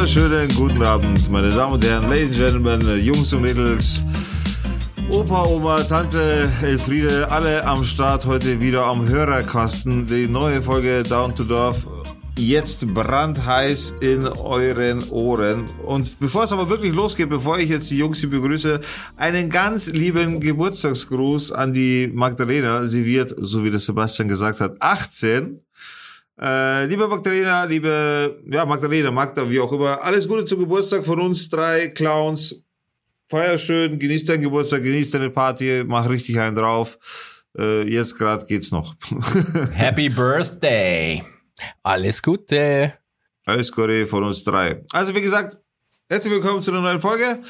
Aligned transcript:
wunderschönen 0.00 0.48
guten 0.54 0.82
Abend, 0.82 1.30
meine 1.30 1.50
Damen 1.50 1.74
und 1.74 1.84
Herren, 1.84 2.08
Ladies 2.08 2.40
and 2.40 2.64
Gentlemen, 2.64 3.04
Jungs 3.04 3.34
und 3.34 3.42
Mädels, 3.42 4.02
Opa, 5.10 5.44
Oma, 5.44 5.82
Tante, 5.82 6.50
Elfriede, 6.62 7.30
alle 7.30 7.62
am 7.66 7.84
Start 7.84 8.24
heute 8.24 8.62
wieder 8.62 8.86
am 8.86 9.06
Hörerkasten. 9.06 10.06
Die 10.06 10.26
neue 10.26 10.62
Folge 10.62 11.02
Down 11.02 11.36
to 11.36 11.44
Dorf 11.44 11.86
jetzt 12.38 12.94
brandheiß 12.94 13.96
in 14.00 14.26
euren 14.26 15.06
Ohren. 15.10 15.68
Und 15.84 16.18
bevor 16.18 16.44
es 16.44 16.52
aber 16.54 16.70
wirklich 16.70 16.94
losgeht, 16.94 17.28
bevor 17.28 17.58
ich 17.58 17.68
jetzt 17.68 17.90
die 17.90 17.98
Jungs 17.98 18.20
hier 18.20 18.30
begrüße, 18.30 18.80
einen 19.18 19.50
ganz 19.50 19.92
lieben 19.92 20.40
Geburtstagsgruß 20.40 21.52
an 21.52 21.74
die 21.74 22.10
Magdalena. 22.10 22.86
Sie 22.86 23.04
wird, 23.04 23.34
so 23.36 23.64
wie 23.64 23.70
das 23.70 23.84
Sebastian 23.84 24.28
gesagt 24.28 24.60
hat, 24.60 24.80
18. 24.80 25.60
Äh, 26.40 26.86
liebe 26.86 27.06
Magdalena, 27.06 27.64
liebe, 27.64 28.42
ja, 28.50 28.64
Magdalena, 28.64 29.10
Magda, 29.10 29.48
wie 29.50 29.60
auch 29.60 29.70
immer, 29.72 30.02
alles 30.02 30.26
Gute 30.26 30.46
zum 30.46 30.60
Geburtstag 30.60 31.04
von 31.04 31.20
uns 31.20 31.50
drei 31.50 31.88
Clowns. 31.88 32.64
Feier 33.28 33.58
schön, 33.58 33.98
genieß 33.98 34.24
deinen 34.24 34.40
Geburtstag, 34.42 34.82
genieß 34.82 35.10
deine 35.10 35.28
Party, 35.28 35.84
mach 35.86 36.08
richtig 36.08 36.40
einen 36.40 36.56
drauf. 36.56 36.98
Äh, 37.58 37.82
jetzt 37.92 38.16
gerade 38.16 38.46
geht's 38.46 38.70
noch. 38.70 38.94
Happy 39.74 40.08
Birthday! 40.08 41.22
Alles 41.82 42.22
Gute! 42.22 42.94
Alles 43.44 43.70
Gute 43.70 44.06
von 44.06 44.24
uns 44.24 44.42
drei. 44.42 44.82
Also 44.92 45.14
wie 45.14 45.20
gesagt, 45.20 45.58
herzlich 46.08 46.32
willkommen 46.32 46.62
zu 46.62 46.70
einer 46.70 46.80
neuen 46.80 47.00
Folge. 47.00 47.42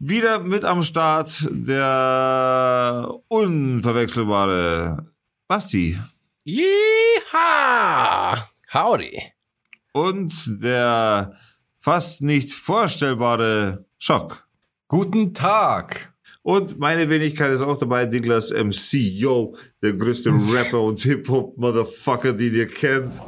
Wieder 0.00 0.40
mit 0.40 0.64
am 0.64 0.82
Start 0.82 1.30
der 1.48 3.08
unverwechselbare 3.28 5.06
Basti. 5.46 5.96
Yeeha! 6.48 8.36
Howdy! 8.72 9.20
Und 9.92 10.32
der 10.62 11.36
fast 11.80 12.22
nicht 12.22 12.52
vorstellbare 12.52 13.84
Schock. 13.98 14.46
Guten 14.86 15.34
Tag! 15.34 16.12
Und 16.42 16.78
meine 16.78 17.10
Wenigkeit 17.10 17.50
ist 17.50 17.62
auch 17.62 17.76
dabei, 17.76 18.06
Douglas 18.06 18.52
MC, 18.52 18.92
yo, 18.94 19.56
der 19.82 19.94
größte 19.94 20.30
Rapper 20.52 20.82
und 20.82 21.00
Hip-Hop-Motherfucker, 21.00 22.32
den 22.32 22.54
ihr 22.54 22.68
kennt. 22.68 23.20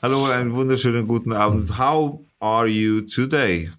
Hallo 0.00 0.24
und 0.24 0.30
einen 0.30 0.54
wunderschönen 0.54 1.06
guten 1.06 1.34
Abend. 1.34 1.76
How 1.78 2.18
are 2.40 2.66
you 2.66 3.02
today? 3.02 3.70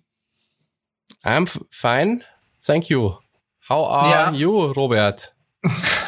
I'm 1.23 1.47
fine, 1.72 2.23
thank 2.63 2.89
you. 2.91 3.13
How 3.67 3.88
are 3.89 4.11
Ja. 4.11 4.31
you, 4.31 4.66
Robert? 4.73 5.33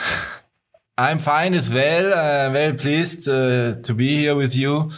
I'm 0.98 1.20
fine 1.20 1.56
as 1.56 1.72
well. 1.72 2.12
Uh, 2.12 2.52
well 2.52 2.74
pleased 2.74 3.28
uh, 3.28 3.76
to 3.84 3.94
be 3.94 4.18
here 4.18 4.36
with 4.36 4.56
you. 4.56 4.90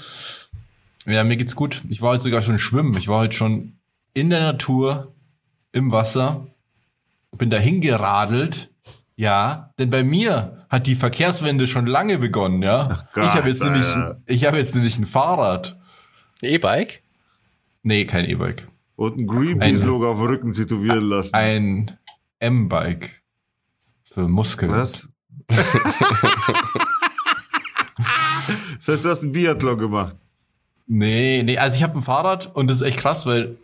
Ja, 1.06 1.24
mir 1.24 1.36
geht's 1.36 1.56
gut. 1.56 1.82
Ich 1.90 2.02
war 2.02 2.14
heute 2.14 2.24
sogar 2.24 2.42
schon 2.42 2.58
schwimmen. 2.58 2.96
Ich 2.98 3.08
war 3.08 3.20
heute 3.20 3.36
schon 3.36 3.74
in 4.14 4.30
der 4.30 4.40
Natur, 4.40 5.14
im 5.72 5.92
Wasser, 5.92 6.48
bin 7.38 7.50
dahin 7.50 7.82
geradelt. 7.82 8.70
Ja, 9.16 9.74
denn 9.78 9.90
bei 9.90 10.04
mir 10.04 10.66
hat 10.70 10.88
die 10.88 10.96
Verkehrswende 10.96 11.68
schon 11.68 11.86
lange 11.86 12.18
begonnen, 12.18 12.64
ja. 12.64 13.08
Gott, 13.14 13.26
ich 13.26 13.32
habe 13.32 13.50
jetzt 13.50 13.64
nämlich, 13.64 13.86
Alter. 13.86 14.22
ich 14.26 14.46
habe 14.46 14.58
jetzt 14.58 14.76
nämlich 14.76 14.98
ein 14.98 15.06
Fahrrad. 15.06 15.78
E-Bike? 16.42 17.04
Nee, 17.84 18.06
kein 18.06 18.24
E-Bike. 18.24 18.68
Und 18.96 19.18
ein 19.18 19.28
Greenpeace-Logo 19.28 20.12
auf 20.12 20.18
dem 20.18 20.28
Rücken 20.28 20.54
tätowieren 20.54 21.04
lassen. 21.04 21.36
Ein 21.36 21.98
M-Bike. 22.40 23.22
Für 24.04 24.28
Muskeln. 24.28 24.72
Was? 24.72 25.10
Das 28.78 28.88
heißt, 28.88 29.06
du 29.06 29.10
hast 29.10 29.24
einen 29.24 29.32
Biathlon 29.32 29.78
gemacht. 29.78 30.16
Nee, 30.88 31.44
nee, 31.44 31.58
also 31.58 31.76
ich 31.78 31.84
habe 31.84 31.98
ein 31.98 32.04
Fahrrad 32.04 32.56
und 32.56 32.68
das 32.68 32.78
ist 32.78 32.84
echt 32.84 33.00
krass, 33.00 33.26
weil 33.26 33.58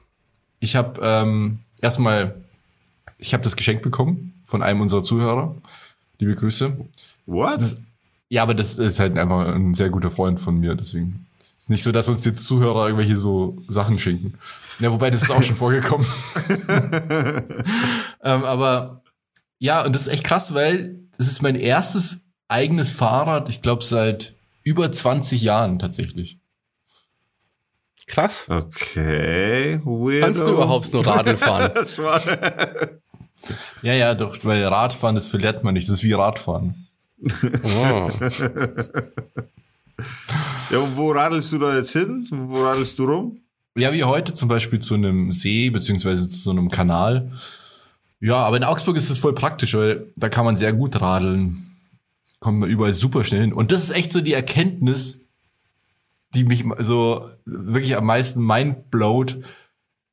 ich 0.59 0.75
habe 0.75 0.99
ähm, 1.01 1.59
erstmal, 1.81 2.35
ich 3.17 3.33
habe 3.33 3.43
das 3.43 3.55
geschenkt 3.55 3.81
bekommen 3.81 4.33
von 4.45 4.61
einem 4.61 4.81
unserer 4.81 5.03
Zuhörer. 5.03 5.55
Liebe 6.19 6.35
Grüße. 6.35 6.77
What? 7.25 7.61
Das, 7.61 7.77
ja, 8.29 8.43
aber 8.43 8.53
das 8.53 8.77
ist 8.77 8.99
halt 8.99 9.17
einfach 9.17 9.47
ein 9.47 9.73
sehr 9.73 9.89
guter 9.89 10.11
Freund 10.11 10.39
von 10.39 10.59
mir, 10.59 10.75
deswegen 10.75 11.25
ist 11.57 11.69
nicht 11.69 11.83
so, 11.83 11.91
dass 11.91 12.09
uns 12.09 12.25
jetzt 12.25 12.43
Zuhörer 12.43 12.85
irgendwelche 12.85 13.15
so 13.15 13.57
Sachen 13.67 13.97
schenken. 13.97 14.35
Ja, 14.79 14.91
wobei 14.91 15.09
das 15.09 15.23
ist 15.23 15.31
auch 15.31 15.41
schon 15.41 15.55
vorgekommen. 15.55 16.05
ähm, 18.23 18.43
aber 18.43 19.01
ja, 19.57 19.83
und 19.83 19.95
das 19.95 20.03
ist 20.03 20.09
echt 20.09 20.25
krass, 20.25 20.53
weil 20.53 20.99
das 21.17 21.27
ist 21.27 21.41
mein 21.41 21.55
erstes 21.55 22.25
eigenes 22.47 22.91
Fahrrad, 22.91 23.49
ich 23.49 23.61
glaube 23.61 23.83
seit 23.83 24.33
über 24.63 24.91
20 24.91 25.41
Jahren 25.41 25.79
tatsächlich. 25.79 26.39
Krass. 28.07 28.45
Okay, 28.49 29.79
weirdo. 29.83 30.25
Kannst 30.25 30.45
du 30.45 30.51
überhaupt 30.51 30.93
noch 30.93 31.05
Radl 31.05 31.37
fahren? 31.37 31.71
Ja, 33.83 33.93
ja, 33.93 34.15
doch, 34.15 34.37
weil 34.43 34.65
Radfahren, 34.65 35.13
das 35.13 35.27
verlernt 35.27 35.63
man 35.63 35.75
nicht. 35.75 35.87
Das 35.87 35.97
ist 35.97 36.03
wie 36.03 36.13
Radfahren. 36.13 36.87
Oh. 37.63 38.09
Ja, 40.71 40.79
und 40.79 40.97
wo 40.97 41.11
radelst 41.11 41.51
du 41.51 41.59
da 41.59 41.75
jetzt 41.75 41.91
hin? 41.91 42.27
Wo 42.31 42.63
radelst 42.63 42.97
du 42.97 43.05
rum? 43.05 43.41
Ja, 43.77 43.93
wie 43.93 44.03
heute 44.03 44.33
zum 44.33 44.49
Beispiel 44.49 44.79
zu 44.79 44.95
einem 44.95 45.31
See, 45.31 45.69
beziehungsweise 45.69 46.27
zu 46.27 46.37
so 46.37 46.51
einem 46.51 46.69
Kanal. 46.69 47.31
Ja, 48.19 48.37
aber 48.37 48.57
in 48.57 48.63
Augsburg 48.63 48.97
ist 48.97 49.09
das 49.09 49.17
voll 49.17 49.35
praktisch, 49.35 49.73
weil 49.73 50.11
da 50.15 50.29
kann 50.29 50.45
man 50.45 50.57
sehr 50.57 50.73
gut 50.73 50.99
radeln. 51.01 51.77
Kommt 52.39 52.59
man 52.59 52.69
überall 52.69 52.93
super 52.93 53.23
schnell 53.23 53.41
hin. 53.41 53.53
Und 53.53 53.71
das 53.71 53.83
ist 53.83 53.91
echt 53.91 54.11
so 54.11 54.21
die 54.21 54.33
Erkenntnis, 54.33 55.25
die 56.33 56.43
mich 56.43 56.65
so 56.79 57.29
wirklich 57.45 57.95
am 57.95 58.05
meisten 58.05 58.45
mindblowt, 58.45 59.37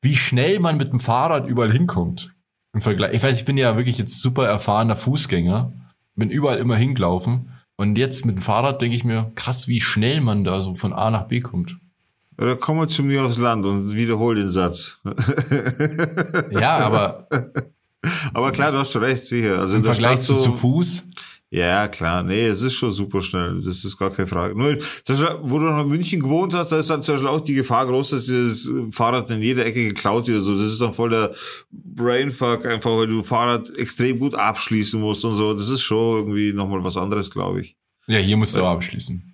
wie 0.02 0.16
schnell 0.16 0.60
man 0.60 0.76
mit 0.76 0.92
dem 0.92 1.00
Fahrrad 1.00 1.46
überall 1.46 1.72
hinkommt. 1.72 2.32
Im 2.74 2.80
Vergleich. 2.80 3.14
Ich 3.14 3.22
weiß, 3.22 3.38
ich 3.38 3.44
bin 3.44 3.58
ja 3.58 3.76
wirklich 3.76 3.98
jetzt 3.98 4.20
super 4.20 4.46
erfahrener 4.46 4.96
Fußgänger, 4.96 5.72
bin 6.16 6.30
überall 6.30 6.58
immer 6.58 6.76
hingelaufen. 6.76 7.50
Und 7.76 7.96
jetzt 7.96 8.24
mit 8.24 8.36
dem 8.36 8.42
Fahrrad 8.42 8.80
denke 8.80 8.96
ich 8.96 9.04
mir, 9.04 9.32
krass, 9.34 9.68
wie 9.68 9.80
schnell 9.80 10.20
man 10.20 10.44
da 10.44 10.62
so 10.62 10.74
von 10.74 10.92
A 10.92 11.10
nach 11.10 11.28
B 11.28 11.40
kommt. 11.40 11.76
Oder 12.38 12.56
komm 12.56 12.78
mal 12.78 12.88
zu 12.88 13.02
mir 13.02 13.24
aufs 13.24 13.38
Land 13.38 13.66
und 13.66 13.94
wiederhol 13.94 14.36
den 14.36 14.48
Satz. 14.48 14.98
Ja, 16.50 16.78
aber 16.78 17.28
Aber 18.34 18.50
klar, 18.52 18.72
du 18.72 18.78
hast 18.78 18.92
schon 18.92 19.02
recht, 19.02 19.24
sicher. 19.24 19.58
Also 19.58 19.76
im 19.76 19.84
Vergleich 19.84 20.20
zu, 20.20 20.38
so, 20.38 20.46
zu 20.46 20.52
Fuß, 20.52 21.04
Ja, 21.50 21.86
klar. 21.86 22.22
Nee, 22.22 22.46
es 22.46 22.62
ist 22.62 22.74
schon 22.74 22.90
super 22.90 23.20
schnell. 23.22 23.60
Das 23.62 23.84
ist 23.84 23.96
gar 23.98 24.10
keine 24.10 24.26
Frage. 24.26 24.56
Nur, 24.56 24.78
wo 25.42 25.58
du 25.58 25.66
noch 25.66 25.82
in 25.82 25.88
München 25.88 26.20
gewohnt 26.20 26.54
hast, 26.54 26.72
da 26.72 26.78
ist 26.78 26.88
dann 26.90 27.02
zum 27.02 27.14
Beispiel 27.14 27.28
auch 27.28 27.40
die 27.40 27.54
Gefahr 27.54 27.86
groß, 27.86 28.10
dass 28.10 28.24
dieses 28.24 28.70
Fahrrad 28.90 29.30
in 29.30 29.40
jeder 29.42 29.64
Ecke 29.66 29.84
geklaut 29.84 30.26
wird. 30.28 30.42
So, 30.42 30.58
das 30.58 30.72
ist 30.72 30.80
dann 30.80 30.92
voll 30.94 31.10
der 31.10 31.32
Brainfuck, 31.70 32.66
einfach 32.66 32.90
weil 32.90 33.06
du 33.06 33.22
Fahrrad 33.22 33.70
extrem 33.76 34.18
gut 34.18 34.34
abschließen 34.34 34.98
musst 35.00 35.24
und 35.24 35.34
so. 35.34 35.52
Das 35.54 35.68
ist 35.68 35.82
schon 35.82 36.18
irgendwie 36.18 36.52
nochmal 36.52 36.82
was 36.82 36.96
anderes, 36.96 37.30
glaube 37.30 37.60
ich. 37.60 37.76
ja, 38.06 38.18
hier 38.18 38.36
musst 38.36 38.56
du 38.56 38.62
auch 38.62 38.72
abschließen. 38.72 39.31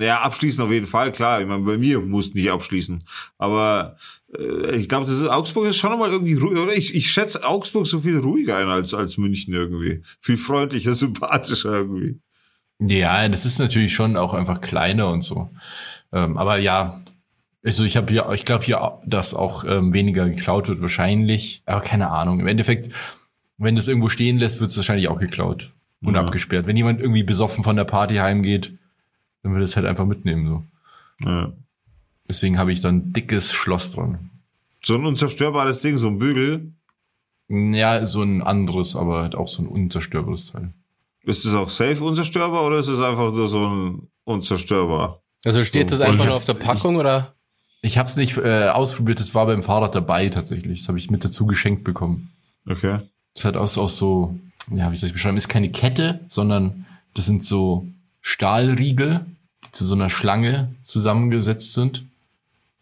Ja, 0.00 0.20
abschließen 0.22 0.64
auf 0.64 0.70
jeden 0.70 0.86
Fall, 0.86 1.12
klar. 1.12 1.40
Ich 1.40 1.46
meine, 1.46 1.62
bei 1.62 1.76
mir 1.76 2.00
muss 2.00 2.32
nicht 2.32 2.50
abschließen. 2.50 3.04
Aber 3.36 3.96
äh, 4.36 4.76
ich 4.76 4.88
glaube, 4.88 5.06
das 5.06 5.18
ist 5.18 5.28
Augsburg 5.28 5.66
ist 5.66 5.76
schon 5.76 5.90
nochmal 5.90 6.10
irgendwie 6.10 6.34
ruhig, 6.34 6.58
oder? 6.58 6.72
Ich, 6.72 6.94
ich 6.94 7.10
schätze 7.10 7.44
Augsburg 7.46 7.86
so 7.86 8.00
viel 8.00 8.18
ruhiger 8.18 8.56
ein 8.56 8.68
als, 8.68 8.94
als 8.94 9.18
München 9.18 9.52
irgendwie. 9.52 10.02
Viel 10.20 10.38
freundlicher, 10.38 10.94
sympathischer 10.94 11.72
irgendwie. 11.72 12.18
Ja, 12.78 13.28
das 13.28 13.44
ist 13.44 13.58
natürlich 13.58 13.92
schon 13.94 14.16
auch 14.16 14.32
einfach 14.32 14.62
kleiner 14.62 15.10
und 15.10 15.22
so. 15.22 15.50
Ähm, 16.12 16.38
aber 16.38 16.56
ja, 16.56 17.02
also 17.62 17.84
ich 17.84 17.98
habe 17.98 18.10
hier, 18.10 18.30
ich 18.32 18.46
glaube 18.46 18.64
hier, 18.64 19.00
dass 19.04 19.34
auch 19.34 19.64
ähm, 19.64 19.92
weniger 19.92 20.26
geklaut 20.26 20.68
wird 20.68 20.80
wahrscheinlich. 20.80 21.62
Aber 21.66 21.82
keine 21.82 22.10
Ahnung. 22.10 22.40
Im 22.40 22.46
Endeffekt, 22.46 22.88
wenn 23.58 23.76
das 23.76 23.86
irgendwo 23.86 24.08
stehen 24.08 24.38
lässt, 24.38 24.60
wird 24.60 24.70
es 24.70 24.76
wahrscheinlich 24.78 25.08
auch 25.08 25.18
geklaut 25.18 25.74
und 26.02 26.14
Ja. 26.14 26.22
abgesperrt. 26.22 26.66
Wenn 26.66 26.76
jemand 26.78 27.00
irgendwie 27.00 27.22
besoffen 27.22 27.64
von 27.64 27.76
der 27.76 27.84
Party 27.84 28.14
heimgeht, 28.14 28.72
dann 29.42 29.54
wird 29.54 29.64
es 29.64 29.76
halt 29.76 29.86
einfach 29.86 30.06
mitnehmen 30.06 30.46
so. 30.46 31.26
Ja. 31.26 31.52
Deswegen 32.28 32.58
habe 32.58 32.72
ich 32.72 32.80
dann 32.80 32.96
ein 32.96 33.12
dickes 33.12 33.52
Schloss 33.52 33.92
dran. 33.92 34.30
So 34.82 34.94
ein 34.94 35.04
unzerstörbares 35.04 35.80
Ding, 35.80 35.98
so 35.98 36.08
ein 36.08 36.18
Bügel. 36.18 36.72
Ja, 37.48 38.06
so 38.06 38.22
ein 38.22 38.42
anderes, 38.42 38.94
aber 38.94 39.22
halt 39.22 39.34
auch 39.34 39.48
so 39.48 39.62
ein 39.62 39.68
unzerstörbares 39.68 40.52
Teil. 40.52 40.72
Ist 41.24 41.44
es 41.44 41.54
auch 41.54 41.68
safe 41.68 42.02
unzerstörbar 42.02 42.64
oder 42.64 42.78
ist 42.78 42.88
es 42.88 43.00
einfach 43.00 43.32
nur 43.32 43.48
so 43.48 43.66
ein 43.66 44.08
unzerstörbar? 44.24 45.20
Also 45.44 45.64
steht 45.64 45.90
So, 45.90 45.96
das 45.96 46.06
einfach 46.06 46.24
ich 46.24 46.26
nur 46.26 46.36
auf 46.36 46.44
der 46.44 46.54
Packung 46.54 46.96
oder? 46.96 47.34
Ich 47.82 47.98
habe 47.98 48.08
es 48.08 48.16
nicht 48.16 48.36
äh, 48.36 48.68
ausprobiert, 48.68 49.20
das 49.20 49.34
war 49.34 49.46
beim 49.46 49.62
Fahrrad 49.62 49.94
dabei 49.94 50.28
tatsächlich. 50.28 50.80
Das 50.80 50.88
habe 50.88 50.98
ich 50.98 51.10
mit 51.10 51.24
dazu 51.24 51.46
geschenkt 51.46 51.82
bekommen. 51.82 52.30
Okay. 52.68 53.00
Das 53.34 53.44
hat 53.44 53.56
aus, 53.56 53.78
aus 53.78 53.96
so, 53.96 54.38
ja, 54.70 54.92
wie 54.92 54.96
soll 54.96 55.08
ich 55.08 55.12
beschreiben, 55.12 55.36
ist 55.36 55.48
keine 55.48 55.70
Kette, 55.70 56.20
sondern 56.28 56.86
das 57.14 57.26
sind 57.26 57.42
so 57.42 57.86
Stahlriegel, 58.22 59.24
die 59.66 59.72
zu 59.72 59.86
so 59.86 59.94
einer 59.94 60.10
Schlange 60.10 60.74
zusammengesetzt 60.82 61.72
sind 61.74 62.04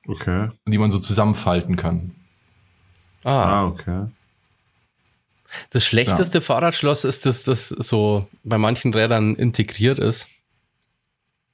Okay. 0.07 0.51
und 0.65 0.73
die 0.73 0.79
man 0.79 0.91
so 0.91 0.99
zusammenfalten 0.99 1.77
kann. 1.77 2.13
Ah, 3.25 3.61
Ah, 3.61 3.67
okay. 3.67 4.07
das 5.71 5.85
schlechteste 5.85 6.41
Fahrradschloss 6.41 7.05
ist, 7.05 7.27
dass 7.27 7.43
das 7.43 7.69
so 7.69 8.27
bei 8.45 8.59
manchen 8.59 8.93
Rädern 8.95 9.35
integriert 9.35 9.99
ist. 9.99 10.29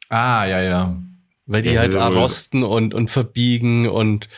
Ah, 0.08 0.44
ja, 0.46 0.60
ja. 0.60 1.02
Weil 1.46 1.62
die 1.62 1.70
Ja, 1.70 1.80
halt 1.80 1.94
auch 1.94 2.14
rosten 2.14 2.62
und, 2.62 2.94
und 2.94 3.10
verbiegen 3.10 3.88
und 3.88 4.28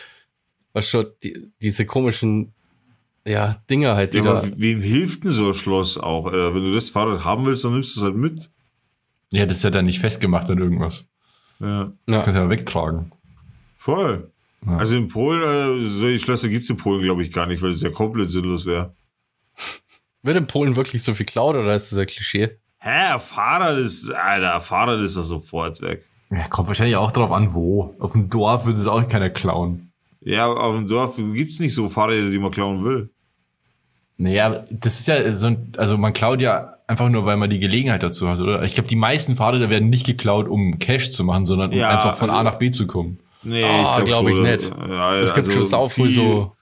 Was 0.73 0.89
schon, 0.89 1.07
die, 1.23 1.51
diese 1.63 1.87
komischen, 1.87 2.53
ja, 3.27 3.63
Dinger 3.71 3.97
halt, 3.97 4.13
die 4.15 4.19
Ja, 4.19 4.25
da. 4.25 4.39
aber 4.39 4.59
wem 4.59 4.81
hilft 4.83 5.25
denn 5.25 5.33
so 5.33 5.49
ein 5.49 5.55
Schloss 5.55 5.97
auch? 5.99 6.27
Äh, 6.29 6.55
wenn 6.55 6.65
du 6.65 6.75
das 6.75 6.91
Fahrrad 6.91 7.25
haben 7.25 7.47
willst, 7.47 7.65
dann 7.65 7.73
nimmst 7.73 7.97
du 7.97 8.01
es 8.01 8.05
halt 8.05 8.15
mit. 8.17 8.51
Ja, 9.33 9.47
das 9.47 9.59
ist 9.59 9.63
ja 9.65 9.71
dann 9.71 9.85
nicht 9.87 9.99
festgemacht 10.01 10.49
an 10.51 10.59
irgendwas. 10.59 11.07
Ja, 11.61 11.93
Ja. 12.09 12.23
Kannst 12.23 12.37
ja 12.39 12.49
wegtragen. 12.49 13.13
voll. 13.77 14.31
Ja. 14.67 14.79
Also 14.79 14.97
in 14.97 15.09
Polen, 15.09 15.43
äh, 15.43 15.87
solche 15.87 16.19
Schlösser 16.19 16.49
gibt's 16.49 16.69
in 16.71 16.77
Polen, 16.77 17.03
glaube 17.03 17.23
ich, 17.23 17.33
gar 17.33 17.47
nicht, 17.47 17.63
weil 17.63 17.71
das 17.73 17.83
ja 17.83 17.91
komplett 17.91 18.31
sinnlos 18.31 18.67
wäre. 18.67 18.95
Wird 20.23 20.37
in 20.37 20.47
Polen 20.47 20.75
wirklich 20.77 21.03
so 21.05 21.15
viel 21.15 21.27
klaut 21.27 21.55
oder 21.55 21.75
ist 21.75 21.93
das 21.93 21.99
ein 21.99 22.07
Klischee? 22.07 22.59
Hä, 22.79 23.19
Fahrrad 23.19 23.79
ist, 23.79 24.11
Alter, 24.11 24.55
ein 24.57 24.61
Fahrrad 24.61 25.01
ist 25.01 25.17
ja 25.17 25.23
sofort 25.23 25.81
weg. 25.83 26.05
Ja, 26.31 26.49
kommt 26.49 26.67
wahrscheinlich 26.69 26.97
auch 26.97 27.13
drauf 27.13 27.31
an, 27.31 27.55
wo. 27.55 27.95
Auf 28.01 28.13
dem 28.13 28.29
Dorf 28.29 28.67
würde 28.67 28.81
es 28.81 28.87
auch 28.89 29.07
keiner 29.09 29.31
klauen. 29.31 29.93
Ja, 30.21 30.47
auf 30.47 30.75
dem 30.75 30.89
Dorf 30.89 31.17
gibt's 31.17 31.61
nicht 31.61 31.75
so 31.75 31.89
Fahrräder, 31.89 32.31
die 32.31 32.39
man 32.41 32.51
klauen 32.51 32.85
will. 32.85 33.11
Naja, 34.19 34.65
das 34.71 35.01
ist 35.01 35.09
ja 35.09 35.33
so 35.35 35.49
ein, 35.49 35.73
also 35.77 35.99
man 35.99 36.13
klaut 36.13 36.41
ja 36.41 36.75
einfach 36.87 37.09
nur, 37.09 37.27
weil 37.27 37.37
man 37.37 37.51
die 37.51 37.59
Gelegenheit 37.59 38.03
dazu 38.03 38.29
hat, 38.29 38.39
oder? 38.39 38.63
Ich 38.63 38.75
glaube, 38.75 38.89
die 38.89 38.97
meisten 38.97 39.37
Fahrräder 39.37 39.69
werden 39.69 39.91
nicht 39.91 40.07
geklaut, 40.07 40.49
um 40.49 40.79
Cash 40.79 41.11
zu 41.11 41.23
machen, 41.25 41.45
sondern 41.47 41.71
um 41.73 41.77
Ja, 41.77 41.91
einfach 41.91 42.17
von 42.17 42.31
also- 42.31 42.41
A 42.41 42.43
nach 42.45 42.55
B 42.59 42.71
zu 42.71 42.87
kommen. 42.87 43.19
Nee, 43.43 43.63
Ah, 43.65 44.01
glaub 44.01 44.27
ich 44.29 44.37
nicht. 44.37 44.71
Ja, 44.89 45.21
Es 45.21 45.33
gibt 45.35 45.47
also 45.47 45.53
schon 45.59 45.67
sau 45.67 45.89
viel 45.89 46.11
so, 46.11 46.53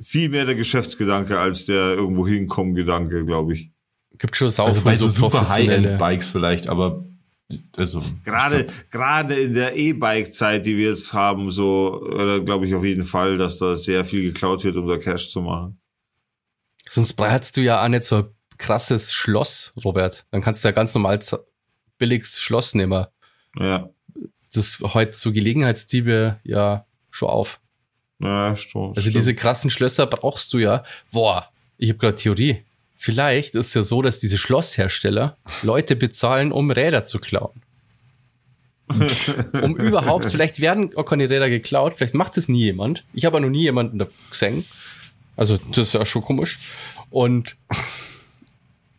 Viel 0.00 0.28
mehr 0.28 0.44
der 0.46 0.54
Geschäftsgedanke 0.54 1.38
als 1.40 1.66
der 1.66 1.94
irgendwo 1.96 2.26
hinkommen 2.26 2.74
Gedanke, 2.74 3.24
glaube 3.24 3.54
ich. 3.54 3.70
gibt 4.16 4.36
schon 4.36 4.48
sau 4.48 4.66
Also 4.66 4.80
viel 4.80 4.84
bei 4.92 4.94
so 4.94 5.08
so 5.08 5.22
super. 5.28 5.48
High-End-Bikes 5.48 6.28
vielleicht, 6.28 6.68
aber 6.68 7.04
also 7.76 8.02
Gerade, 8.24 8.66
gerade 8.90 9.34
in 9.34 9.54
der 9.54 9.76
E-Bike-Zeit, 9.76 10.64
die 10.66 10.76
wir 10.76 10.90
jetzt 10.90 11.12
haben, 11.12 11.50
so, 11.50 12.00
glaube 12.44 12.66
ich 12.66 12.74
auf 12.76 12.84
jeden 12.84 13.02
Fall, 13.04 13.38
dass 13.38 13.58
da 13.58 13.74
sehr 13.74 14.04
viel 14.04 14.22
geklaut 14.22 14.62
wird, 14.64 14.76
um 14.76 14.86
da 14.86 14.98
Cash 14.98 15.30
zu 15.30 15.40
machen. 15.42 15.78
Sonst 16.88 17.14
brauchst 17.14 17.56
du 17.56 17.60
ja 17.60 17.82
auch 17.84 17.88
nicht 17.88 18.04
so 18.04 18.16
ein 18.16 18.26
krasses 18.56 19.12
Schloss, 19.12 19.72
Robert. 19.84 20.26
Dann 20.30 20.42
kannst 20.42 20.64
du 20.64 20.68
ja 20.68 20.72
ganz 20.72 20.94
normal 20.94 21.20
billiges 21.98 22.40
Schloss 22.40 22.74
nehmen. 22.74 23.06
Ja, 23.56 23.88
Das 24.52 24.78
heute 24.80 25.16
so 25.16 25.32
Gelegenheitsdiebe 25.32 26.40
ja 26.44 26.86
schon 27.10 27.28
auf. 27.28 27.60
ja, 28.20 28.56
stimmt. 28.56 28.96
Also 28.96 29.02
stimmt. 29.02 29.16
diese 29.16 29.34
krassen 29.34 29.70
Schlösser 29.70 30.06
brauchst 30.06 30.52
du 30.52 30.58
ja. 30.58 30.84
Boah, 31.12 31.50
ich 31.76 31.90
habe 31.90 31.98
gerade 31.98 32.16
Theorie. 32.16 32.64
Vielleicht 32.96 33.54
ist 33.54 33.74
ja 33.74 33.84
so, 33.84 34.02
dass 34.02 34.18
diese 34.18 34.38
Schlosshersteller 34.38 35.36
Leute 35.62 35.94
bezahlen, 35.94 36.50
um 36.50 36.70
Räder 36.70 37.04
zu 37.04 37.20
klauen. 37.20 37.62
um 39.62 39.76
überhaupt, 39.76 40.24
vielleicht 40.26 40.60
werden 40.60 40.96
auch 40.96 41.04
keine 41.04 41.28
Räder 41.28 41.50
geklaut, 41.50 41.94
vielleicht 41.96 42.14
macht 42.14 42.38
es 42.38 42.48
nie 42.48 42.64
jemand. 42.64 43.04
Ich 43.12 43.24
habe 43.24 43.40
noch 43.40 43.50
nie 43.50 43.62
jemanden 43.62 43.98
da 43.98 44.06
gesehen. 44.30 44.64
Also 45.38 45.56
das 45.56 45.78
ist 45.78 45.92
ja 45.94 46.04
schon 46.04 46.22
komisch. 46.22 46.58
Und 47.10 47.56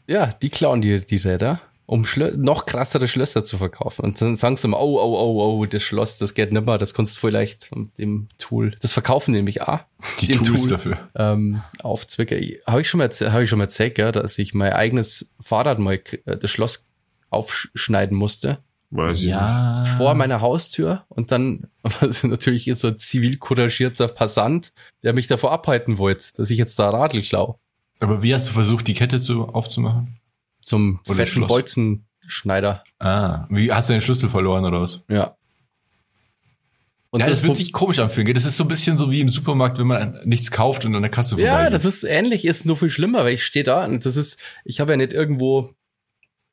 ja, 0.08 0.28
die 0.28 0.50
klauen 0.50 0.82
die, 0.82 1.06
die 1.06 1.18
Räder, 1.18 1.62
um 1.86 2.06
Schlö 2.06 2.36
noch 2.38 2.66
krassere 2.66 3.08
Schlösser 3.08 3.44
zu 3.44 3.58
verkaufen. 3.58 4.06
Und 4.06 4.22
dann 4.22 4.36
sagen 4.36 4.58
sie 4.58 4.68
immer, 4.68 4.80
oh, 4.80 5.00
oh, 5.00 5.18
oh, 5.20 5.60
oh, 5.60 5.66
das 5.66 5.84
Schloss, 5.84 6.18
das 6.18 6.34
geht 6.34 6.52
nimmer, 6.52 6.78
das 6.78 6.94
kannst 6.94 7.16
du 7.16 7.20
vielleicht 7.20 7.76
mit 7.76 7.98
dem 7.98 8.30
Tool. 8.38 8.76
Das 8.82 8.94
verkaufen 8.94 9.32
nämlich 9.34 9.62
auch. 9.62 9.80
die 10.22 10.28
dem 10.28 10.44
Tools 10.44 10.62
Tool 10.62 10.70
dafür. 10.70 11.10
ähm, 11.16 11.62
aufzwicke. 11.84 12.60
Habe 12.66 12.82
ich 12.82 12.90
schon 12.90 13.00
mal, 13.00 13.08
erzäh- 13.08 13.32
hab 13.32 13.42
ich 13.42 13.50
schon 13.50 13.60
mal 13.60 13.66
erzählt, 13.66 13.98
ja, 13.98 14.12
dass 14.12 14.38
ich 14.40 14.54
mein 14.54 14.74
eigenes 14.74 15.34
Fahrrad 15.40 15.78
mal 15.78 16.00
äh, 16.26 16.38
das 16.38 16.50
Schloss 16.50 16.88
aufschneiden 17.30 18.18
musste 18.18 18.64
Weiß 18.92 19.20
ich 19.20 19.26
nicht. 19.28 19.36
Ja. 19.36 19.86
vor 19.98 20.16
meiner 20.16 20.42
Haustür 20.42 21.06
und 21.10 21.32
dann 21.32 21.68
es 22.02 22.24
natürlich 22.24 22.72
so 22.76 22.88
ein 22.88 22.98
zivil 23.00 23.38
couragierter 23.38 24.08
Passant, 24.08 24.72
der 25.04 25.14
mich 25.14 25.28
davor 25.28 25.52
abhalten 25.52 25.98
wollte, 26.00 26.26
dass 26.36 26.50
ich 26.50 26.58
jetzt 26.58 26.80
da 26.80 26.90
Radl 26.90 27.22
klau. 27.22 27.60
Aber 28.00 28.24
wie 28.24 28.34
hast 28.34 28.50
du 28.50 28.54
versucht, 28.54 28.88
die 28.88 28.94
Kette 28.96 29.20
zu, 29.20 29.44
aufzumachen? 29.46 30.18
Zum 30.62 31.00
Oder 31.06 31.16
fetten 31.18 31.32
Schloss. 31.32 31.48
Bolzenschneider. 31.50 32.84
Ah, 33.00 33.46
wie 33.50 33.72
hast 33.72 33.90
du 33.90 33.94
den 33.94 34.02
Schlüssel 34.02 34.30
verloren 34.30 34.66
oder 34.66 34.82
was? 34.82 35.04
Ja. 35.08 35.36
Und 37.12 37.22
ja, 37.22 37.26
das, 37.28 37.42
wird 37.42 37.52
Pro- 37.54 37.58
sich 37.58 37.74
komisch 37.74 37.98
anfühlen. 38.00 38.32
Das 38.36 38.46
ist 38.46 38.56
so 38.58 38.64
ein 38.66 38.68
bisschen 38.68 38.96
so 38.98 39.10
wie 39.10 39.22
im 39.22 39.30
Supermarkt, 39.30 39.80
wenn 39.80 39.88
man 39.88 40.20
nichts 40.26 40.52
kauft 40.52 40.86
und 40.86 40.96
an 40.96 41.02
der 41.02 41.10
Kasse 41.10 41.36
Ja, 41.42 41.54
vorbeigeht. 41.54 41.74
das 41.74 41.86
ist 41.86 42.04
ähnlich, 42.04 42.46
ist 42.46 42.66
nur 42.68 42.78
viel 42.78 42.90
schlimmer, 42.90 43.20
weil 43.26 43.34
ich 43.34 43.44
stehe 43.44 43.64
da 43.66 43.86
und 43.86 44.06
das 44.06 44.16
ist, 44.16 44.40
ich 44.64 44.80
habe 44.80 44.92
ja 44.94 44.98
nicht 44.98 45.14
irgendwo 45.14 45.74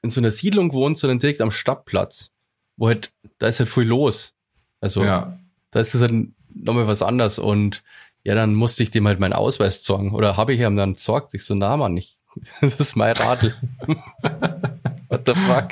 in 0.03 0.11
so 0.11 0.21
einer 0.21 0.31
Siedlung 0.31 0.69
gewohnt, 0.69 0.99
sondern 0.99 1.19
direkt 1.19 1.41
am 1.41 1.51
Stadtplatz, 1.51 2.31
wo 2.77 2.89
halt, 2.89 3.13
da 3.39 3.47
ist 3.47 3.59
halt 3.61 3.69
viel 3.69 3.85
los. 3.85 4.35
Also, 4.81 5.05
ja. 5.05 5.39
da 5.71 5.81
ist 5.81 5.95
es 5.95 6.01
halt 6.01 6.29
nochmal 6.55 6.87
was 6.87 7.03
anderes 7.03 7.39
und 7.39 7.83
ja, 8.25 8.35
dann 8.35 8.55
musste 8.55 8.83
ich 8.83 8.91
dem 8.91 9.07
halt 9.07 9.21
meinen 9.21 9.33
Ausweis 9.33 9.83
zorgen 9.83 10.13
oder 10.13 10.37
habe 10.37 10.53
ich 10.55 10.61
ihm 10.61 10.77
dann 10.77 10.97
zorgt. 10.97 11.35
Ich 11.35 11.45
so, 11.45 11.55
na 11.55 11.77
Mann, 11.77 11.95
nicht. 11.95 12.19
Das 12.61 12.79
ist 12.81 12.97
mein 12.97 13.15
Radl. 13.15 13.55
What 15.09 15.23
the 15.27 15.35
fuck? 15.35 15.69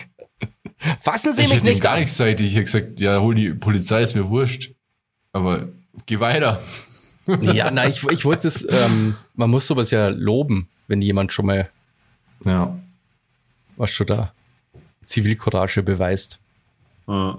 Fassen 1.01 1.33
Sie 1.35 1.43
Ich 1.43 1.49
mich 1.49 1.63
nicht 1.63 1.83
gar 1.83 1.93
an. 1.95 1.99
nichts 2.01 2.13
gesagt. 2.17 2.41
Ich 2.41 2.53
hätte 2.53 2.65
gesagt, 2.65 3.01
ja, 3.01 3.21
hol 3.21 3.35
die 3.35 3.51
Polizei, 3.55 4.03
ist 4.03 4.15
mir 4.15 4.29
wurscht. 4.29 4.73
Aber 5.33 5.69
geh 6.07 6.21
weiter. 6.21 6.61
Ja, 7.41 7.71
na, 7.71 7.87
ich, 7.87 8.05
ich 8.09 8.25
wollte 8.25 8.49
es, 8.49 8.63
ähm, 8.71 9.17
man 9.35 9.51
muss 9.51 9.67
sowas 9.67 9.91
ja 9.91 10.09
loben, 10.09 10.69
wenn 10.89 11.03
jemand 11.03 11.33
schon 11.33 11.47
mal 11.47 11.71
Ja. 12.45 12.79
Was 13.77 13.91
schon 13.91 14.07
da 14.07 14.33
Zivilcourage 15.07 15.83
beweist. 15.83 16.39
Ja. 17.07 17.39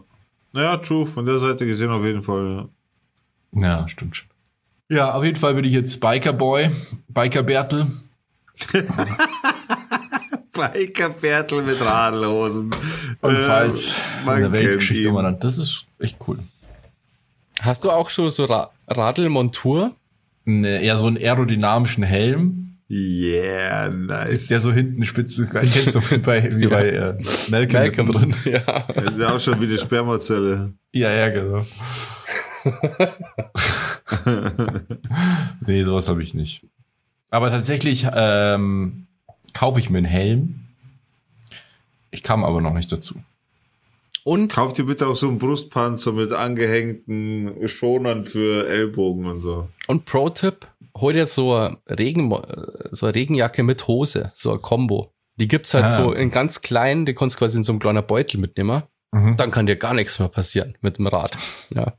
Naja, 0.53 0.77
true, 0.77 1.05
von 1.05 1.25
der 1.25 1.37
Seite 1.37 1.65
gesehen 1.65 1.89
auf 1.89 2.03
jeden 2.03 2.21
Fall. 2.21 2.67
Ja. 3.53 3.61
Ja, 3.61 3.87
stimmt 3.87 4.15
schon. 4.15 4.27
Ja, 4.89 5.13
auf 5.13 5.23
jeden 5.23 5.37
Fall 5.37 5.53
bin 5.55 5.65
ich 5.65 5.71
jetzt 5.71 5.99
Biker 5.99 6.33
Boy, 6.33 6.69
Biker 7.07 7.43
Bertel. 7.43 7.87
Biker-Bärtel 10.53 11.63
mit 11.63 11.79
Radlhosen. 11.81 12.73
Und 13.21 13.35
Äh, 13.35 13.45
falls 13.45 13.95
man 14.23 14.37
in 14.37 14.53
der 14.53 14.61
Weltgeschichte 14.61 15.09
umernannt. 15.09 15.43
Das 15.43 15.57
ist 15.57 15.85
echt 15.99 16.17
cool. 16.27 16.39
Hast 17.61 17.83
du 17.83 17.91
auch 17.91 18.09
schon 18.09 18.31
so 18.31 18.45
Ra 18.45 18.71
Radlmontur? 18.87 19.93
Ne, 20.45 20.81
eher 20.81 20.97
so 20.97 21.07
einen 21.07 21.17
aerodynamischen 21.17 22.03
Helm, 22.03 22.74
Yeah, 22.89 23.89
nice. 23.89 24.47
der 24.47 24.59
so 24.59 24.71
hinten 24.71 25.03
spitze, 25.05 25.47
kennst 25.51 25.95
du 25.95 26.01
wie 26.11 26.17
bei, 26.19 26.55
wie 26.55 26.67
bei 26.67 26.89
äh, 26.89 27.17
Malcolm, 27.49 27.83
Malcolm. 27.83 28.07
drin. 28.11 28.35
Ja. 28.45 28.59
Der 29.17 29.33
auch 29.33 29.39
schon 29.39 29.59
wie 29.59 29.65
eine 29.65 29.77
Spermazelle. 29.77 30.73
Ja, 30.93 31.11
ja, 31.11 31.29
genau. 31.29 31.65
nee, 35.65 35.83
sowas 35.83 36.07
habe 36.09 36.23
ich 36.23 36.33
nicht. 36.33 36.65
Aber 37.31 37.49
tatsächlich 37.49 38.07
ähm, 38.13 39.07
kaufe 39.53 39.79
ich 39.79 39.89
mir 39.89 39.97
einen 39.99 40.05
Helm. 40.05 40.59
Ich 42.11 42.23
kam 42.23 42.43
aber 42.43 42.61
noch 42.61 42.73
nicht 42.73 42.91
dazu. 42.91 43.15
Und 44.23 44.51
Kauf 44.51 44.73
dir 44.73 44.85
bitte 44.85 45.05
auch 45.05 45.15
so 45.15 45.27
einen 45.27 45.37
Brustpanzer 45.37 46.11
mit 46.11 46.33
angehängten 46.33 47.67
Schonern 47.67 48.25
für 48.25 48.67
Ellbogen 48.67 49.25
und 49.27 49.39
so. 49.39 49.69
Und 49.87 50.05
Pro-Tipp, 50.05 50.67
hol 50.95 51.13
dir 51.13 51.25
so 51.25 51.55
eine, 51.55 51.77
Regen, 51.89 52.29
so 52.91 53.05
eine 53.05 53.15
Regenjacke 53.15 53.63
mit 53.63 53.87
Hose, 53.87 54.31
so 54.35 54.51
ein 54.53 54.61
Combo. 54.61 55.13
Die 55.37 55.47
gibt's 55.47 55.73
halt 55.73 55.85
Ah. 55.85 55.89
so 55.91 56.13
in 56.13 56.31
ganz 56.31 56.61
klein, 56.61 57.05
die 57.05 57.13
kannst 57.13 57.35
du 57.35 57.39
quasi 57.39 57.57
in 57.57 57.63
so 57.63 57.71
einem 57.73 57.79
kleinen 57.79 58.05
Beutel 58.05 58.39
mitnehmen. 58.39 58.83
Mhm. 59.11 59.35
Dann 59.37 59.51
kann 59.51 59.65
dir 59.65 59.75
gar 59.75 59.93
nichts 59.93 60.19
mehr 60.19 60.29
passieren 60.29 60.77
mit 60.81 60.97
dem 60.97 61.07
Rad. 61.07 61.35
Ja. 61.69 61.93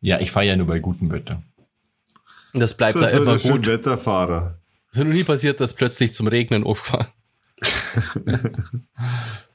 Ja, 0.00 0.18
ich 0.20 0.30
fahre 0.32 0.46
ja 0.46 0.56
nur 0.56 0.66
bei 0.66 0.80
gutem 0.80 1.10
Wetter. 1.12 1.42
Das 2.54 2.76
bleibt 2.76 2.94
so, 2.94 3.00
da 3.00 3.08
so 3.08 3.22
immer 3.22 3.38
schön 3.38 3.52
gut. 3.52 3.66
Wetterfahrer. 3.66 4.58
Es 4.90 4.98
ist 4.98 5.04
noch 5.04 5.12
nie 5.12 5.24
passiert, 5.24 5.60
dass 5.60 5.72
plötzlich 5.72 6.12
zum 6.12 6.26
Regnen 6.26 6.64
aufgefahren. 6.64 7.06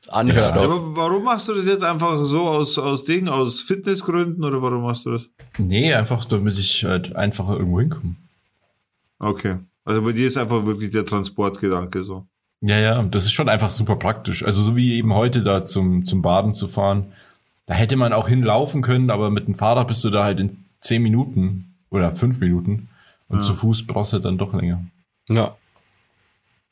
Anhört 0.07 0.55
Ja. 0.55 0.61
Aber 0.61 0.95
warum 0.95 1.23
machst 1.25 1.49
du 1.49 1.53
das 1.53 1.67
jetzt 1.67 1.83
einfach 1.83 2.23
so 2.23 2.47
aus, 2.47 2.77
aus 2.77 3.03
Dingen, 3.03 3.27
aus 3.27 3.61
Fitnessgründen 3.61 4.43
oder 4.45 4.61
warum 4.61 4.83
machst 4.83 5.05
du 5.05 5.11
das? 5.11 5.29
Nee, 5.57 5.93
einfach 5.93 6.23
damit 6.25 6.57
ich 6.57 6.85
halt 6.85 7.15
einfacher 7.15 7.57
irgendwo 7.57 7.79
hinkomme. 7.81 8.15
Okay. 9.19 9.57
Also 9.85 10.01
bei 10.01 10.11
dir 10.11 10.27
ist 10.27 10.37
einfach 10.37 10.65
wirklich 10.65 10.91
der 10.91 11.05
Transportgedanke 11.05 12.03
so. 12.03 12.25
Ja, 12.61 12.77
ja, 12.77 13.03
das 13.03 13.25
ist 13.25 13.31
schon 13.33 13.49
einfach 13.49 13.69
super 13.69 13.95
praktisch. 13.95 14.43
Also 14.43 14.61
so 14.63 14.75
wie 14.75 14.95
eben 14.95 15.13
heute 15.13 15.43
da 15.43 15.65
zum, 15.65 16.05
zum 16.05 16.21
Baden 16.21 16.53
zu 16.53 16.67
fahren, 16.67 17.13
da 17.67 17.73
hätte 17.75 17.95
man 17.97 18.13
auch 18.13 18.27
hinlaufen 18.27 18.81
können, 18.81 19.09
aber 19.11 19.29
mit 19.29 19.47
dem 19.47 19.55
Fahrrad 19.55 19.87
bist 19.87 20.03
du 20.03 20.09
da 20.09 20.23
halt 20.23 20.39
in 20.39 20.65
zehn 20.81 21.03
Minuten 21.03 21.75
oder 21.89 22.15
fünf 22.15 22.39
Minuten 22.39 22.89
und 23.27 23.37
Ja. 23.39 23.43
zu 23.43 23.53
Fuß 23.53 23.85
brauchst 23.87 24.13
du 24.13 24.19
dann 24.19 24.37
doch 24.37 24.53
länger. 24.53 24.83
Ja. 25.29 25.55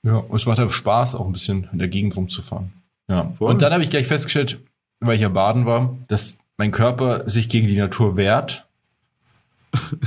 Ja, 0.04 0.18
und 0.18 0.36
es 0.36 0.46
macht 0.46 0.60
halt 0.60 0.72
Spaß, 0.72 1.16
auch 1.16 1.26
ein 1.26 1.34
bisschen 1.34 1.68
in 1.72 1.80
der 1.80 1.88
Gegend 1.88 2.16
rumzufahren. 2.16 2.72
Ja. 3.08 3.32
Voll. 3.38 3.50
Und 3.52 3.62
dann 3.62 3.74
habe 3.74 3.84
ich 3.84 3.90
gleich 3.90 4.08
festgestellt, 4.08 4.60
weil 5.00 5.16
ich 5.16 5.22
ja 5.22 5.30
baden 5.30 5.66
war, 5.66 5.96
dass 6.08 6.40
mein 6.58 6.72
Körper 6.72 7.28
sich 7.30 7.50
gegen 7.50 7.68
die 7.68 7.78
Natur 7.78 8.16
wehrt. 8.18 8.65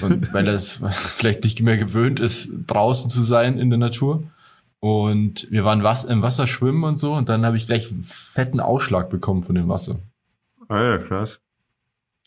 Und 0.03 0.33
weil 0.33 0.49
er 0.49 0.55
es 0.55 0.81
vielleicht 0.91 1.45
nicht 1.45 1.63
mehr 1.63 1.77
gewöhnt 1.77 2.21
ist, 2.21 2.51
draußen 2.67 3.11
zu 3.11 3.23
sein 3.23 3.59
in 3.59 3.71
der 3.71 3.79
Natur. 3.79 4.23
Und 4.81 5.51
wir 5.51 5.65
waren 5.65 5.83
was, 5.83 6.05
im 6.05 6.23
Wasser 6.23 6.47
schwimmen 6.47 6.85
und 6.85 6.99
so. 6.99 7.13
Und 7.13 7.29
dann 7.29 7.45
habe 7.45 7.57
ich 7.57 7.67
gleich 7.67 7.91
einen 7.91 8.03
fetten 8.03 8.61
Ausschlag 8.61 9.11
bekommen 9.11 9.43
von 9.43 9.55
dem 9.55 9.69
Wasser. 9.69 9.97
Ah 10.69 10.83
ja, 10.83 10.99
krass. 10.99 11.41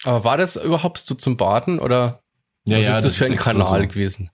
Aber 0.03 0.23
war 0.23 0.37
das 0.37 0.55
überhaupt 0.55 0.97
so 0.97 1.15
zum 1.15 1.37
Baden 1.37 1.79
oder 1.79 2.21
Ja, 2.65 2.79
Was 2.79 2.85
ja, 2.85 2.97
ist 2.97 3.03
das, 3.05 3.15
für 3.15 3.25
ein 3.25 3.35
Kanal 3.35 3.81
so. 3.81 3.87
gewesen? 3.87 4.29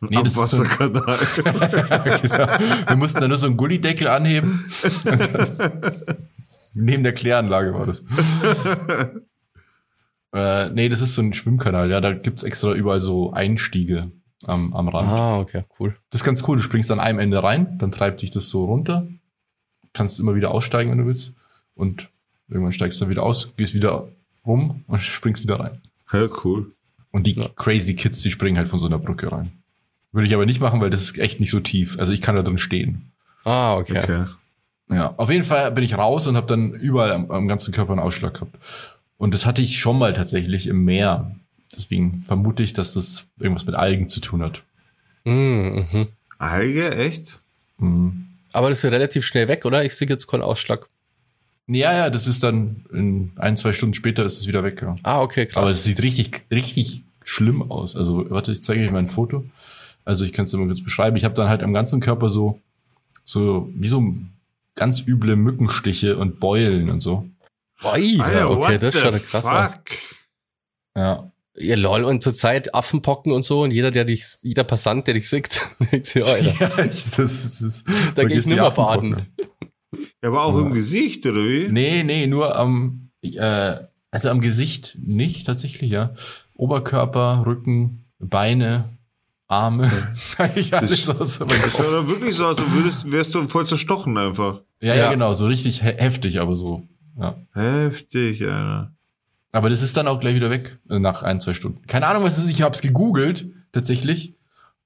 Nee, 0.00 0.22
das 0.22 0.36
ist 0.36 0.50
so 0.52 0.62
ein, 0.62 0.70
Abwasserkanal. 0.70 2.58
wir 2.88 2.96
mussten 2.96 3.20
da 3.20 3.28
nur 3.28 3.36
so 3.36 3.46
einen 3.46 3.58
Gullideckel 3.58 4.08
anheben. 4.08 4.64
Und 5.04 5.34
dann, 5.34 5.82
neben 6.74 7.02
der 7.02 7.12
Kläranlage 7.12 7.74
war 7.74 7.84
das. 7.84 8.02
Äh, 10.36 10.70
nee, 10.70 10.88
das 10.88 11.00
ist 11.00 11.14
so 11.14 11.22
ein 11.22 11.32
Schwimmkanal. 11.32 11.90
Ja, 11.90 12.00
da 12.00 12.12
gibt's 12.12 12.42
extra 12.42 12.72
überall 12.74 13.00
so 13.00 13.32
Einstiege 13.32 14.10
am, 14.44 14.74
am 14.74 14.88
Rand. 14.88 15.08
Ah, 15.08 15.38
okay, 15.40 15.64
cool. 15.80 15.96
Das 16.10 16.20
ist 16.20 16.24
ganz 16.24 16.46
cool. 16.46 16.56
Du 16.58 16.62
springst 16.62 16.90
an 16.90 17.00
einem 17.00 17.18
Ende 17.18 17.42
rein, 17.42 17.78
dann 17.78 17.90
treibt 17.90 18.22
dich 18.22 18.30
das 18.30 18.48
so 18.50 18.64
runter. 18.66 19.06
Kannst 19.92 20.20
immer 20.20 20.34
wieder 20.34 20.50
aussteigen, 20.50 20.90
wenn 20.90 20.98
du 20.98 21.06
willst. 21.06 21.32
Und 21.74 22.10
irgendwann 22.48 22.72
steigst 22.72 23.00
du 23.00 23.04
dann 23.04 23.10
wieder 23.10 23.22
aus, 23.22 23.50
gehst 23.56 23.74
wieder 23.74 24.08
rum 24.46 24.84
und 24.86 24.98
springst 25.02 25.42
wieder 25.42 25.58
rein. 25.58 25.80
Ja, 26.12 26.28
cool. 26.44 26.72
Und 27.10 27.26
die 27.26 27.32
Ja. 27.32 27.48
crazy 27.56 27.94
Kids, 27.94 28.20
die 28.20 28.30
springen 28.30 28.58
halt 28.58 28.68
von 28.68 28.78
so 28.78 28.86
einer 28.86 28.98
Brücke 28.98 29.32
rein. 29.32 29.52
Würde 30.12 30.26
ich 30.28 30.34
aber 30.34 30.46
nicht 30.46 30.60
machen, 30.60 30.80
weil 30.80 30.90
das 30.90 31.00
ist 31.02 31.18
echt 31.18 31.40
nicht 31.40 31.50
so 31.50 31.60
tief. 31.60 31.98
Also 31.98 32.12
ich 32.12 32.20
kann 32.22 32.36
da 32.36 32.42
drin 32.42 32.58
stehen. 32.58 33.12
Ah, 33.44 33.74
okay. 33.76 34.00
Okay. 34.02 34.24
Ja, 34.88 35.14
auf 35.16 35.30
jeden 35.30 35.44
Fall 35.44 35.72
bin 35.72 35.82
ich 35.82 35.96
raus 35.98 36.26
und 36.26 36.36
habe 36.36 36.46
dann 36.46 36.72
überall 36.72 37.10
am, 37.12 37.30
am 37.30 37.48
ganzen 37.48 37.72
Körper 37.74 37.92
einen 37.92 38.00
Ausschlag 38.00 38.34
gehabt. 38.34 38.56
Und 39.18 39.34
das 39.34 39.46
hatte 39.46 39.62
ich 39.62 39.78
schon 39.78 39.98
mal 39.98 40.12
tatsächlich 40.12 40.66
im 40.66 40.84
Meer. 40.84 41.34
Deswegen 41.74 42.22
vermute 42.22 42.62
ich, 42.62 42.72
dass 42.72 42.94
das 42.94 43.26
irgendwas 43.38 43.66
mit 43.66 43.74
Algen 43.74 44.08
zu 44.08 44.20
tun 44.20 44.42
hat. 44.42 44.62
Mhm, 45.24 45.86
mhm. 45.90 46.06
Alge, 46.38 46.94
echt? 46.96 47.40
Mhm. 47.78 48.26
Aber 48.52 48.68
das 48.68 48.78
ist 48.78 48.82
ja 48.84 48.90
relativ 48.90 49.24
schnell 49.26 49.48
weg, 49.48 49.64
oder? 49.64 49.84
Ich 49.84 49.94
sehe 49.94 50.08
jetzt 50.08 50.26
keinen 50.26 50.42
Ausschlag. 50.42 50.88
Ja, 51.68 51.92
ja, 51.92 52.10
das 52.10 52.26
ist 52.26 52.42
dann 52.42 52.84
in 52.92 53.32
ein, 53.36 53.56
zwei 53.56 53.72
Stunden 53.72 53.94
später 53.94 54.24
ist 54.24 54.38
es 54.38 54.46
wieder 54.46 54.62
weg. 54.62 54.80
Ja. 54.82 54.96
Ah, 55.02 55.20
okay, 55.20 55.46
krass. 55.46 55.62
Aber 55.62 55.70
es 55.70 55.84
sieht 55.84 56.02
richtig, 56.02 56.42
richtig 56.50 57.02
schlimm 57.24 57.70
aus. 57.70 57.96
Also, 57.96 58.30
warte, 58.30 58.52
ich 58.52 58.62
zeige 58.62 58.84
euch 58.84 58.92
mal 58.92 59.00
ein 59.00 59.08
Foto. 59.08 59.44
Also, 60.04 60.24
ich 60.24 60.32
kann 60.32 60.44
es 60.44 60.52
dir 60.52 60.58
mal 60.58 60.68
kurz 60.68 60.82
beschreiben. 60.82 61.16
Ich 61.16 61.24
habe 61.24 61.34
dann 61.34 61.48
halt 61.48 61.62
am 61.62 61.74
ganzen 61.74 62.00
Körper 62.00 62.30
so, 62.30 62.60
so, 63.24 63.68
wie 63.74 63.88
so 63.88 64.14
ganz 64.76 65.00
üble 65.04 65.34
Mückenstiche 65.34 66.16
und 66.16 66.38
Beulen 66.38 66.88
und 66.88 67.00
so. 67.00 67.28
Oi, 67.82 68.18
Alter, 68.20 68.50
okay, 68.50 68.78
das 68.78 68.94
the 68.94 69.00
schaut 69.00 69.12
ja 69.12 69.18
krass 69.18 69.44
aus. 69.46 69.72
fuck? 69.72 69.82
Ja. 70.96 71.32
Ja, 71.58 71.74
lol, 71.76 72.04
und 72.04 72.22
zurzeit 72.22 72.74
Affenpocken 72.74 73.32
und 73.32 73.42
so, 73.42 73.62
und 73.62 73.70
jeder, 73.70 73.90
der 73.90 74.04
dich, 74.04 74.24
jeder 74.42 74.64
Passant, 74.64 75.06
der 75.06 75.14
dich 75.14 75.28
sieht, 75.28 75.62
denkt 75.92 76.06
sich, 76.06 76.24
Alter, 76.24 76.52
Ja, 76.78 76.84
ich, 76.84 77.10
das, 77.10 77.16
das, 77.16 77.58
das, 77.60 77.84
da 78.14 78.24
gehe 78.24 78.38
ich 78.38 78.46
nimmer 78.46 78.70
faden. 78.70 79.26
Ja, 80.22 80.28
aber 80.28 80.44
auch 80.44 80.54
Ja. 80.58 80.66
im 80.66 80.74
Gesicht, 80.74 81.24
oder 81.26 81.42
wie? 81.44 81.68
Nee, 81.70 82.02
nee, 82.02 82.26
nur 82.26 82.54
am, 82.56 83.10
äh, 83.22 83.76
also 84.10 84.28
am 84.28 84.40
Gesicht 84.42 84.98
nicht 85.00 85.46
tatsächlich, 85.46 85.90
ja. 85.90 86.14
Oberkörper, 86.54 87.42
Rücken, 87.46 88.04
Beine, 88.18 88.90
Arme. 89.48 89.90
Eigentlich 90.38 90.74
alles 90.74 91.08
aus. 91.08 91.40
aber- 91.40 91.54
Das 91.54 91.72
schaut 91.72 91.86
doch 91.86 92.08
wirklich 92.08 92.34
so 92.36 92.46
aus, 92.46 92.58
als 92.58 92.70
würdest, 92.72 93.10
wärst 93.10 93.34
du 93.34 93.48
voll 93.48 93.66
zerstochen 93.66 94.16
einfach. 94.18 94.60
Ja, 94.82 94.94
ja, 94.94 95.04
Ja. 95.04 95.10
genau, 95.12 95.32
so 95.32 95.46
richtig 95.46 95.82
he 95.82 95.92
heftig, 95.96 96.38
aber 96.40 96.54
so. 96.56 96.86
Ja. 97.18 97.34
Heftig, 97.54 98.42
Alter. 98.42 98.92
Aber 99.52 99.70
das 99.70 99.82
ist 99.82 99.96
dann 99.96 100.06
auch 100.08 100.20
gleich 100.20 100.34
wieder 100.34 100.50
weg, 100.50 100.78
äh, 100.90 100.98
nach 100.98 101.22
ein, 101.22 101.40
zwei 101.40 101.54
Stunden. 101.54 101.80
Keine 101.86 102.06
Ahnung, 102.06 102.24
was 102.24 102.36
es 102.36 102.44
ist, 102.44 102.50
ich 102.50 102.62
hab's 102.62 102.82
gegoogelt, 102.82 103.46
tatsächlich. 103.72 104.34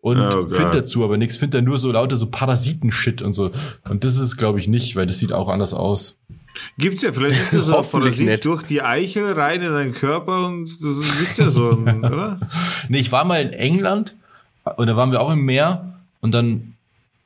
Und 0.00 0.18
Oh, 0.18 0.46
geil. 0.46 0.49
find 0.60 0.75
dazu 0.75 1.04
aber 1.04 1.16
nichts, 1.18 1.37
find 1.37 1.52
da 1.54 1.60
nur 1.60 1.76
so 1.78 1.92
lauter 1.92 2.16
so 2.16 2.30
Parasitenshit 2.30 3.20
und 3.20 3.32
so. 3.34 3.50
Und 3.88 4.04
das 4.04 4.16
ist, 4.18 4.37
glaube 4.37 4.58
ich, 4.58 4.68
nicht, 4.68 4.96
weil 4.96 5.06
das 5.06 5.18
sieht 5.18 5.32
auch 5.32 5.49
anders 5.49 5.75
aus. 5.75 6.16
Gibt's 6.78 7.02
ja, 7.02 7.12
vielleicht 7.12 7.40
ist 7.40 7.52
ja 7.52 7.60
so 7.60 7.82
Parasit 7.82 8.26
nicht. 8.26 8.44
durch 8.44 8.62
die 8.62 8.82
Eichel 8.82 9.32
rein 9.32 9.60
in 9.62 9.72
deinen 9.72 9.92
Körper 9.92 10.46
und 10.46 10.64
das 10.82 11.18
gibt's 11.18 11.37
ja 11.37 11.50
so, 11.50 11.70
ein, 11.70 12.04
oder? 12.04 12.40
Nee, 12.88 12.99
ich 12.99 13.12
war 13.12 13.25
mal 13.25 13.40
in 13.42 13.52
England 13.52 14.16
und 14.76 14.87
da 14.87 14.96
waren 14.96 15.12
wir 15.12 15.20
auch 15.20 15.30
im 15.32 15.44
Meer 15.44 16.00
und 16.20 16.32
dann 16.32 16.75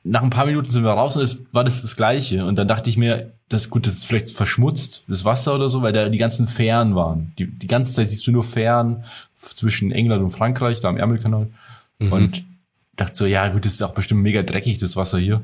nach 0.05 0.23
ein 0.23 0.31
paar 0.31 0.47
Minuten 0.47 0.69
sind 0.69 0.85
wir 0.85 0.91
raus 0.91 1.17
und 1.17 1.23
es 1.23 1.47
war 1.53 1.65
das 1.65 1.83
das 1.83 1.97
Gleiche. 1.97 2.45
Und 2.45 2.57
dann 2.57 2.69
dachte 2.69 2.91
ich 2.91 2.99
mir, 2.99 3.33
das 3.49 3.71
gut, 3.71 3.87
das 3.87 3.95
ist 3.95 4.07
vielleicht 4.07 4.31
verschmutzt, 4.31 5.05
das 5.09 5.25
Wasser 5.25 5.55
oder 5.55 5.71
so, 5.71 5.83
weil 5.83 5.93
da 5.93 6.09
die 6.09 6.19
ganzen 6.19 6.47
Fähren 6.47 6.95
waren. 6.95 7.33
Die, 7.39 7.47
die 7.47 7.67
ganze 7.67 7.95
Zeit 7.95 8.09
siehst 8.09 8.27
du 8.27 8.31
nur 8.31 8.45
Fähren 8.45 9.05
zwischen 9.37 9.93
England 9.93 10.23
und 10.23 10.31
Frankreich, 10.31 10.81
da 10.81 10.89
am 10.89 10.99
Ärmelkanal. 10.99 11.49
Und 12.11 12.45
dachte 12.97 13.17
so, 13.17 13.27
ja 13.27 13.49
gut, 13.49 13.65
das 13.65 13.75
ist 13.75 13.83
auch 13.83 13.95
bestimmt 13.95 14.23
mega 14.23 14.43
dreckig, 14.43 14.79
das 14.79 14.97
Wasser 14.97 15.19
hier. 15.19 15.43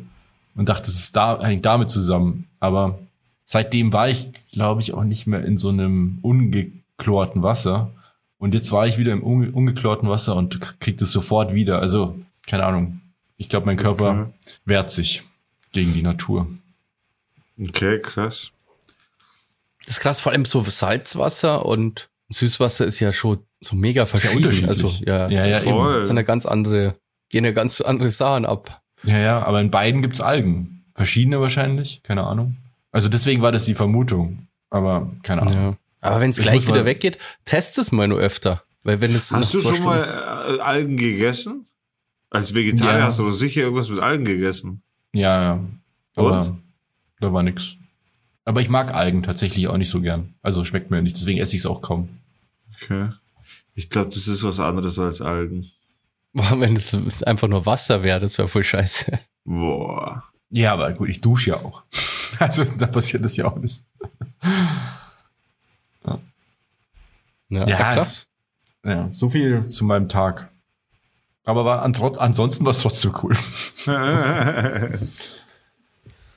Und 0.55 0.69
dachte, 0.69 0.87
das 0.87 0.97
ist 0.97 1.17
da, 1.17 1.41
hängt 1.43 1.65
damit 1.65 1.91
zusammen. 1.91 2.47
Aber 2.59 2.99
seitdem 3.45 3.93
war 3.93 4.09
ich, 4.09 4.31
glaube 4.53 4.83
ich, 4.83 4.93
auch 4.93 5.05
nicht 5.05 5.27
mehr 5.27 5.45
in 5.45 5.57
so 5.57 5.71
einem 5.71 6.19
ungeklorten 6.23 7.43
Wasser. 7.43 7.93
Und 8.39 8.55
jetzt 8.55 8.73
war 8.73 8.87
ich 8.87 8.99
wieder 8.99 9.13
im 9.13 9.23
unge 9.23 9.51
ungeklorten 9.53 10.09
Wasser 10.09 10.37
und 10.37 10.61
krieg 10.81 10.99
das 10.99 11.13
sofort 11.13 11.55
wieder. 11.55 11.81
Also, 11.81 12.19
keine 12.47 12.65
Ahnung. 12.65 13.00
Ich 13.41 13.49
glaube, 13.49 13.65
mein 13.65 13.79
Körper 13.79 14.11
Okay. 14.11 14.55
wehrt 14.67 14.91
sich 14.91 15.23
gegen 15.73 15.95
die 15.95 16.03
Natur. 16.03 16.47
Okay, 17.59 17.99
krass. 17.99 18.53
Das 19.87 19.95
ist 19.97 20.01
krass, 20.01 20.21
vor 20.21 20.33
allem 20.33 20.45
so 20.45 20.63
Salzwasser 20.63 21.65
und 21.65 22.11
Süßwasser 22.29 22.85
ist 22.85 23.01
ja 23.01 23.15
schon 23.15 23.39
so 23.63 23.77
mega 23.77 24.05
verschieden. 24.05 24.69
Also, 24.69 24.89
ja, 25.07 25.29
Ja, 25.31 25.47
ja, 25.47 25.61
eben. 25.63 25.71
Voll. 25.71 25.99
das 26.01 26.09
sind 26.09 26.17
ja 26.19 26.23
ganz 26.23 26.45
andere, 26.45 26.97
gehen 27.31 27.47
ja 27.47 27.53
ganz 27.53 27.81
andere 27.81 28.11
Sachen 28.11 28.45
ab. 28.45 28.83
Ja, 29.05 29.17
ja, 29.17 29.43
aber 29.43 29.61
in 29.63 29.71
beiden 29.71 30.03
gibt's 30.03 30.21
Algen. 30.21 30.85
Verschiedene 30.95 31.41
wahrscheinlich, 31.41 32.03
keine 32.03 32.25
Ahnung. 32.25 32.59
Also 32.93 33.09
deswegen 33.09 33.41
war 33.41 33.53
das 33.53 33.65
die 33.65 33.75
Vermutung. 33.75 34.49
Aber 34.69 35.11
keine 35.23 35.43
Ahnung. 35.43 35.55
Ja. 35.55 35.77
Aber 36.03 36.21
wenn 36.21 36.31
es 36.31 36.37
Ich 36.39 36.43
gleich 36.43 36.67
wieder 36.69 36.85
weggeht, 36.85 37.17
test 37.47 37.79
es 37.79 37.91
mal 37.91 38.07
nur 38.07 38.19
öfter. 38.19 38.65
Weil 38.83 39.01
wenn 39.01 39.15
es 39.15 39.33
Hast 39.33 39.55
du 39.55 39.59
schon 39.61 39.77
Stunden- 39.77 39.85
mal 39.89 40.57
äh, 40.59 40.61
Algen 40.61 40.99
gegessen? 40.99 41.67
Als 42.31 42.55
Vegetarier 42.55 42.99
Ja. 43.01 43.05
hast 43.07 43.19
du 43.19 43.25
doch 43.25 43.31
sicher 43.31 43.63
irgendwas 43.63 43.89
mit 43.89 43.99
Algen 43.99 44.25
gegessen. 44.25 44.83
Ja, 45.13 45.43
ja. 45.43 45.65
Aber 46.15 46.41
Und? 46.43 46.63
da 47.21 47.33
war 47.33 47.43
nix. 47.43 47.75
Aber 48.45 48.61
ich 48.61 48.69
mag 48.69 48.95
Algen 48.95 49.23
tatsächlich 49.23 49.69
auch 49.69 49.77
nicht 49.77 49.91
so 49.91 50.01
gern. 50.01 50.35
Also 50.43 50.65
schmeckt 50.65 50.91
mir 50.91 51.03
nicht, 51.03 51.17
deswegen 51.17 51.41
esse 51.41 51.55
ich 51.57 51.61
es 51.63 51.67
auch 51.67 51.83
kaum. 51.83 52.09
Okay. 52.83 53.11
Ich 53.75 53.91
glaube, 53.91 54.11
das 54.15 54.27
ist 54.29 54.43
was 54.45 54.61
anderes 54.61 54.99
als 54.99 55.21
Algen. 55.21 55.71
Boah, 56.33 56.59
wenn 56.61 56.75
es 56.77 57.23
einfach 57.25 57.49
nur 57.49 57.67
Wasser 57.67 58.03
wäre, 58.03 58.21
das 58.21 58.39
wäre 58.39 58.49
voll 58.49 58.65
scheiße. 58.65 59.19
Boah. 59.45 60.23
Ja, 60.51 60.73
aber 60.73 60.93
gut, 60.93 61.09
ich 61.09 61.21
dusche 61.21 61.51
ja 61.51 61.57
auch. 61.57 61.83
Also 62.39 62.65
da 62.65 62.87
passiert 62.87 63.25
das 63.25 63.37
ja 63.37 63.47
auch 63.47 63.57
nicht. 63.57 63.83
Ja, 66.05 66.19
Ja, 67.49 67.63
aber 67.65 67.75
krass. 67.95 68.29
Ja, 68.85 69.13
so 69.13 69.29
viel 69.29 69.67
zu 69.69 69.85
meinem 69.85 70.09
Tag. 70.09 70.49
Aber 71.45 71.65
war 71.65 71.83
an, 71.83 71.95
ansonsten 72.19 72.65
war 72.65 72.73
es 72.73 72.81
trotzdem 72.81 73.15
cool. 73.23 73.37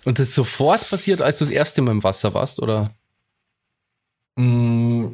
Und 0.05 0.19
das 0.19 0.29
ist 0.29 0.35
sofort 0.35 0.89
passiert, 0.89 1.21
als 1.21 1.39
du 1.39 1.45
das 1.45 1.51
erste 1.51 1.81
Mal 1.81 1.91
im 1.91 2.03
Wasser 2.03 2.33
warst, 2.33 2.61
oder? 2.61 2.91
Mm, 4.35 5.05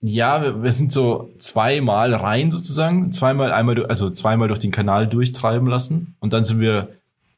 Ja, 0.00 0.42
wir, 0.42 0.62
wir 0.62 0.72
sind 0.72 0.92
so 0.92 1.30
zweimal 1.38 2.14
rein 2.14 2.50
sozusagen, 2.50 3.12
zweimal 3.12 3.52
einmal, 3.52 3.86
also 3.86 4.10
zweimal 4.10 4.48
durch 4.48 4.60
den 4.60 4.70
Kanal 4.72 5.06
durchtreiben 5.06 5.68
lassen 5.68 6.16
und 6.20 6.32
dann 6.32 6.44
sind 6.44 6.60
wir 6.60 6.88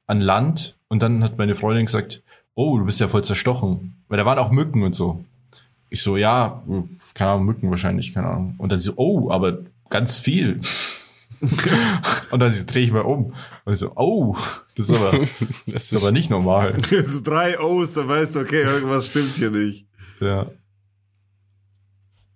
an 0.06 0.20
Land 0.20 0.76
und 0.88 1.02
dann 1.02 1.22
hat 1.24 1.38
meine 1.38 1.54
Freundin 1.54 1.86
gesagt, 1.86 2.22
oh, 2.54 2.78
du 2.78 2.84
bist 2.86 3.00
ja 3.00 3.08
voll 3.08 3.24
zerstochen, 3.24 3.96
weil 4.08 4.18
da 4.18 4.24
waren 4.24 4.38
auch 4.38 4.50
Mücken 4.50 4.82
und 4.82 4.94
so. 4.94 5.24
Ich 5.90 6.02
so, 6.02 6.16
ja, 6.16 6.62
keine 7.14 7.30
Ahnung, 7.32 7.46
Mücken 7.46 7.70
wahrscheinlich, 7.70 8.14
keine 8.14 8.28
Ahnung. 8.28 8.54
Und 8.58 8.72
dann 8.72 8.78
so, 8.78 8.92
oh, 8.96 9.30
aber 9.30 9.58
ganz 9.90 10.16
viel. 10.16 10.60
Und 12.30 12.40
dann 12.40 12.52
drehe 12.66 12.84
ich 12.84 12.92
mal 12.92 13.00
um 13.02 13.34
und 13.64 13.72
ich 13.72 13.78
so, 13.78 13.92
oh, 13.96 14.36
das 14.76 14.90
ist 14.90 14.96
aber, 14.96 15.18
das 15.66 15.92
ist 15.92 15.96
aber 15.96 16.12
nicht 16.12 16.30
normal. 16.30 16.76
so 17.04 17.20
drei 17.20 17.58
O's, 17.60 17.92
da 17.92 18.06
weißt 18.06 18.36
du, 18.36 18.40
okay, 18.40 18.62
irgendwas 18.62 19.06
stimmt 19.06 19.34
hier 19.34 19.50
nicht. 19.50 19.86
Ja. 20.20 20.50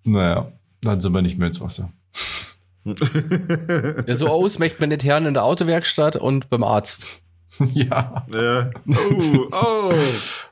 Naja, 0.04 0.52
dann 0.80 1.00
sind 1.00 1.12
wir 1.12 1.22
nicht 1.22 1.38
mehr 1.38 1.48
ins 1.48 1.60
Wasser. 1.60 1.92
Ja, 4.06 4.16
so 4.16 4.28
aus 4.28 4.58
möchte 4.58 4.80
man 4.80 4.88
nicht 4.88 5.04
hören 5.04 5.26
in 5.26 5.34
der 5.34 5.44
Autowerkstatt 5.44 6.16
und 6.16 6.48
beim 6.48 6.64
Arzt. 6.64 7.20
ja. 7.74 8.24
Ja. 8.32 8.70
Oh, 8.86 9.48
oh. 9.52 9.94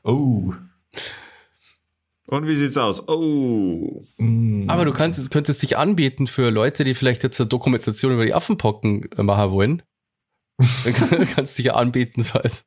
Oh. 0.02 0.52
Und 2.26 2.48
wie 2.48 2.56
sieht's 2.56 2.76
aus? 2.76 3.06
Oh. 3.08 4.04
Mm. 4.18 4.68
Aber 4.68 4.84
du 4.84 4.92
kannst, 4.92 5.30
könntest 5.30 5.62
dich 5.62 5.76
anbieten 5.76 6.26
für 6.26 6.50
Leute, 6.50 6.82
die 6.84 6.94
vielleicht 6.94 7.22
jetzt 7.22 7.40
eine 7.40 7.48
Dokumentation 7.48 8.12
über 8.12 8.24
die 8.24 8.34
Affenpocken 8.34 9.08
äh, 9.12 9.22
machen 9.22 9.50
wollen. 9.52 9.82
Dann 10.84 10.92
kann, 10.94 11.26
kannst 11.34 11.54
du 11.54 11.62
dich 11.62 11.66
ja 11.66 11.74
anbieten, 11.74 12.22
so 12.22 12.38
als 12.38 12.64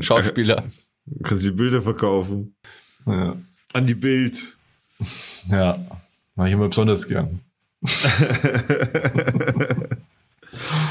Schauspieler. 0.00 0.64
Kannst 1.22 1.44
die 1.46 1.50
Bilder 1.52 1.82
verkaufen. 1.82 2.56
Ja. 3.06 3.36
An 3.74 3.86
die 3.86 3.94
Bild. 3.94 4.56
ja. 5.50 5.78
Mach 6.34 6.46
ich 6.46 6.52
immer 6.52 6.68
besonders 6.68 7.06
gern. 7.06 7.40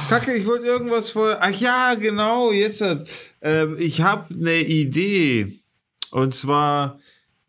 Kacke, 0.10 0.34
ich 0.36 0.46
wollte 0.46 0.66
irgendwas 0.66 1.12
vor. 1.12 1.38
Ach 1.40 1.52
ja, 1.52 1.96
genau, 1.96 2.52
jetzt. 2.52 2.82
hat- 2.82 3.10
Ähm, 3.42 3.76
ich 3.80 4.02
habe 4.02 4.34
eine 4.34 4.60
Idee. 4.62 5.60
Und 6.12 6.34
zwar, 6.36 7.00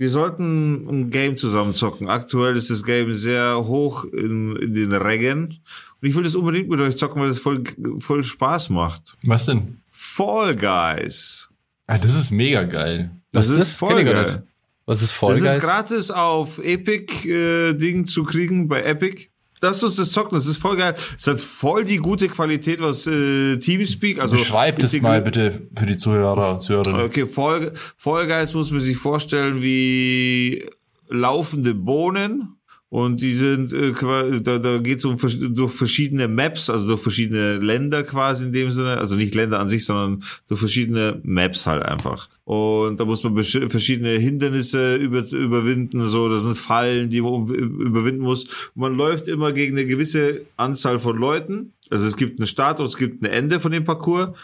wir 0.04 0.11
sollten 0.11 0.87
ein 0.87 1.08
Game 1.08 1.38
zusammen 1.38 1.73
zocken. 1.73 2.08
Aktuell 2.11 2.56
ist 2.58 2.68
das 2.68 2.84
Game 2.84 3.14
sehr 3.14 3.64
hoch 3.66 4.04
in, 4.04 4.54
in 4.56 4.75
den 4.75 4.92
Rängen. 4.92 5.61
Und 6.02 6.08
ich 6.08 6.14
will 6.14 6.23
das 6.25 6.34
unbedingt 6.34 6.68
mit 6.68 6.78
euch 6.78 6.96
zocken, 6.99 7.23
weil 7.23 7.28
das 7.28 7.38
voll, 7.38 7.64
voll 8.00 8.23
Spaß 8.23 8.68
macht. 8.68 9.16
Was 9.25 9.46
denn? 9.46 9.78
Fall 9.88 10.54
Guys. 10.54 11.49
Ah, 11.87 11.96
das 11.96 12.14
ist 12.14 12.30
mega 12.30 12.64
geil. 12.64 13.12
Das, 13.32 13.46
Was 13.46 13.46
ist 13.46 13.52
ist 13.62 13.68
das? 13.70 13.76
voll 13.78 14.04
geil. 14.04 14.46
Was 14.84 15.00
ist 15.00 15.12
Fall 15.12 15.30
Das 15.30 15.40
ist 15.40 15.52
Guys? 15.52 15.62
gratis 15.62 16.11
auf 16.11 16.58
Epic 16.62 17.26
äh, 17.26 17.73
Ding 17.73 18.04
zu 18.04 18.25
kriegen 18.25 18.68
bei 18.68 18.82
Epic. 18.82 19.28
Lass 19.64 19.83
uns 19.83 19.97
das 19.97 20.12
zocken, 20.12 20.37
das 20.37 20.47
ist 20.47 20.59
voll 20.59 20.76
geil. 20.76 20.94
Es 21.18 21.26
hat 21.26 21.40
voll 21.40 21.85
die 21.85 21.97
gute 21.97 22.28
Qualität, 22.28 22.80
was 22.83 23.06
äh, 23.06 23.56
Teamspeak, 23.56 24.21
also 24.21 24.37
das 24.37 24.92
integri- 24.92 25.02
mal 25.02 25.23
bitte 25.23 25.68
für 25.76 25.87
die 25.87 25.97
Zuhörer, 25.97 26.61
Zuhörerinnen. 26.61 27.00
Okay, 27.06 27.26
Fall, 27.26 27.73
Fall 27.97 28.26
Guys 28.26 28.52
muss 28.54 28.71
man 28.71 28.80
sich 28.80 28.97
vorstellen 28.97 29.62
wie 29.62 30.68
laufende 31.09 31.75
Bohnen. 31.75 32.56
Und 32.94 33.22
die 33.22 33.32
sind, 33.32 33.72
äh, 33.72 33.92
da, 34.40 34.60
da 34.60 34.78
geht 34.78 34.98
es 34.98 35.04
um 35.04 35.18
durch 35.52 35.72
verschiedene 35.72 36.28
Maps, 36.28 36.70
also 36.70 36.86
durch 36.86 37.00
verschiedene 37.00 37.56
Länder 37.56 38.04
quasi 38.04 38.44
in 38.44 38.52
dem 38.52 38.70
Sinne, 38.70 38.98
also 38.98 39.16
nicht 39.16 39.34
Länder 39.34 39.58
an 39.58 39.68
sich, 39.68 39.84
sondern 39.84 40.22
durch 40.46 40.60
verschiedene 40.60 41.20
Maps 41.24 41.66
halt 41.66 41.82
einfach. 41.82 42.28
Und 42.44 43.00
da 43.00 43.04
muss 43.04 43.24
man 43.24 43.34
verschiedene 43.42 44.10
Hindernisse 44.10 44.94
über, 44.94 45.28
überwinden, 45.28 46.06
so, 46.06 46.28
das 46.28 46.44
sind 46.44 46.56
Fallen, 46.56 47.10
die 47.10 47.20
man 47.20 47.48
überwinden 47.48 48.22
muss. 48.22 48.44
Und 48.44 48.76
man 48.76 48.94
läuft 48.94 49.26
immer 49.26 49.50
gegen 49.50 49.76
eine 49.76 49.86
gewisse 49.86 50.42
Anzahl 50.56 51.00
von 51.00 51.18
Leuten. 51.18 51.72
Also 51.90 52.06
es 52.06 52.16
gibt 52.16 52.38
einen 52.38 52.46
Start 52.46 52.78
und 52.78 52.86
es 52.86 52.96
gibt 52.96 53.24
ein 53.24 53.26
Ende 53.26 53.58
von 53.58 53.72
dem 53.72 53.84
Parcours. 53.84 54.38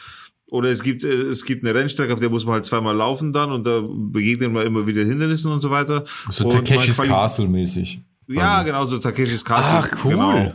Oder 0.49 0.71
es 0.71 0.83
gibt, 0.83 1.05
äh, 1.05 1.09
es 1.09 1.45
gibt 1.45 1.65
eine 1.65 1.73
Rennstrecke, 1.73 2.13
auf 2.13 2.19
der 2.19 2.31
muss 2.31 2.45
man 2.45 2.55
halt 2.55 2.65
zweimal 2.65 2.97
laufen 2.97 3.33
dann 3.33 3.53
und 3.53 3.65
da 3.65 3.85
begegnet 3.87 4.51
man 4.51 4.67
immer 4.67 4.89
wieder 4.89 5.05
Hindernissen 5.05 5.53
und 5.53 5.61
so 5.61 5.71
weiter. 5.71 6.05
So 6.31 6.49
man 6.49 6.65
Takeshis 6.65 6.97
Castle 6.97 7.47
mäßig. 7.47 8.01
Ja, 8.35 8.63
genau, 8.63 8.85
so 8.85 8.99
Takeshis 8.99 9.45
Castle. 9.45 9.79
Ach, 9.83 10.05
cool. 10.05 10.11
Genau. 10.13 10.53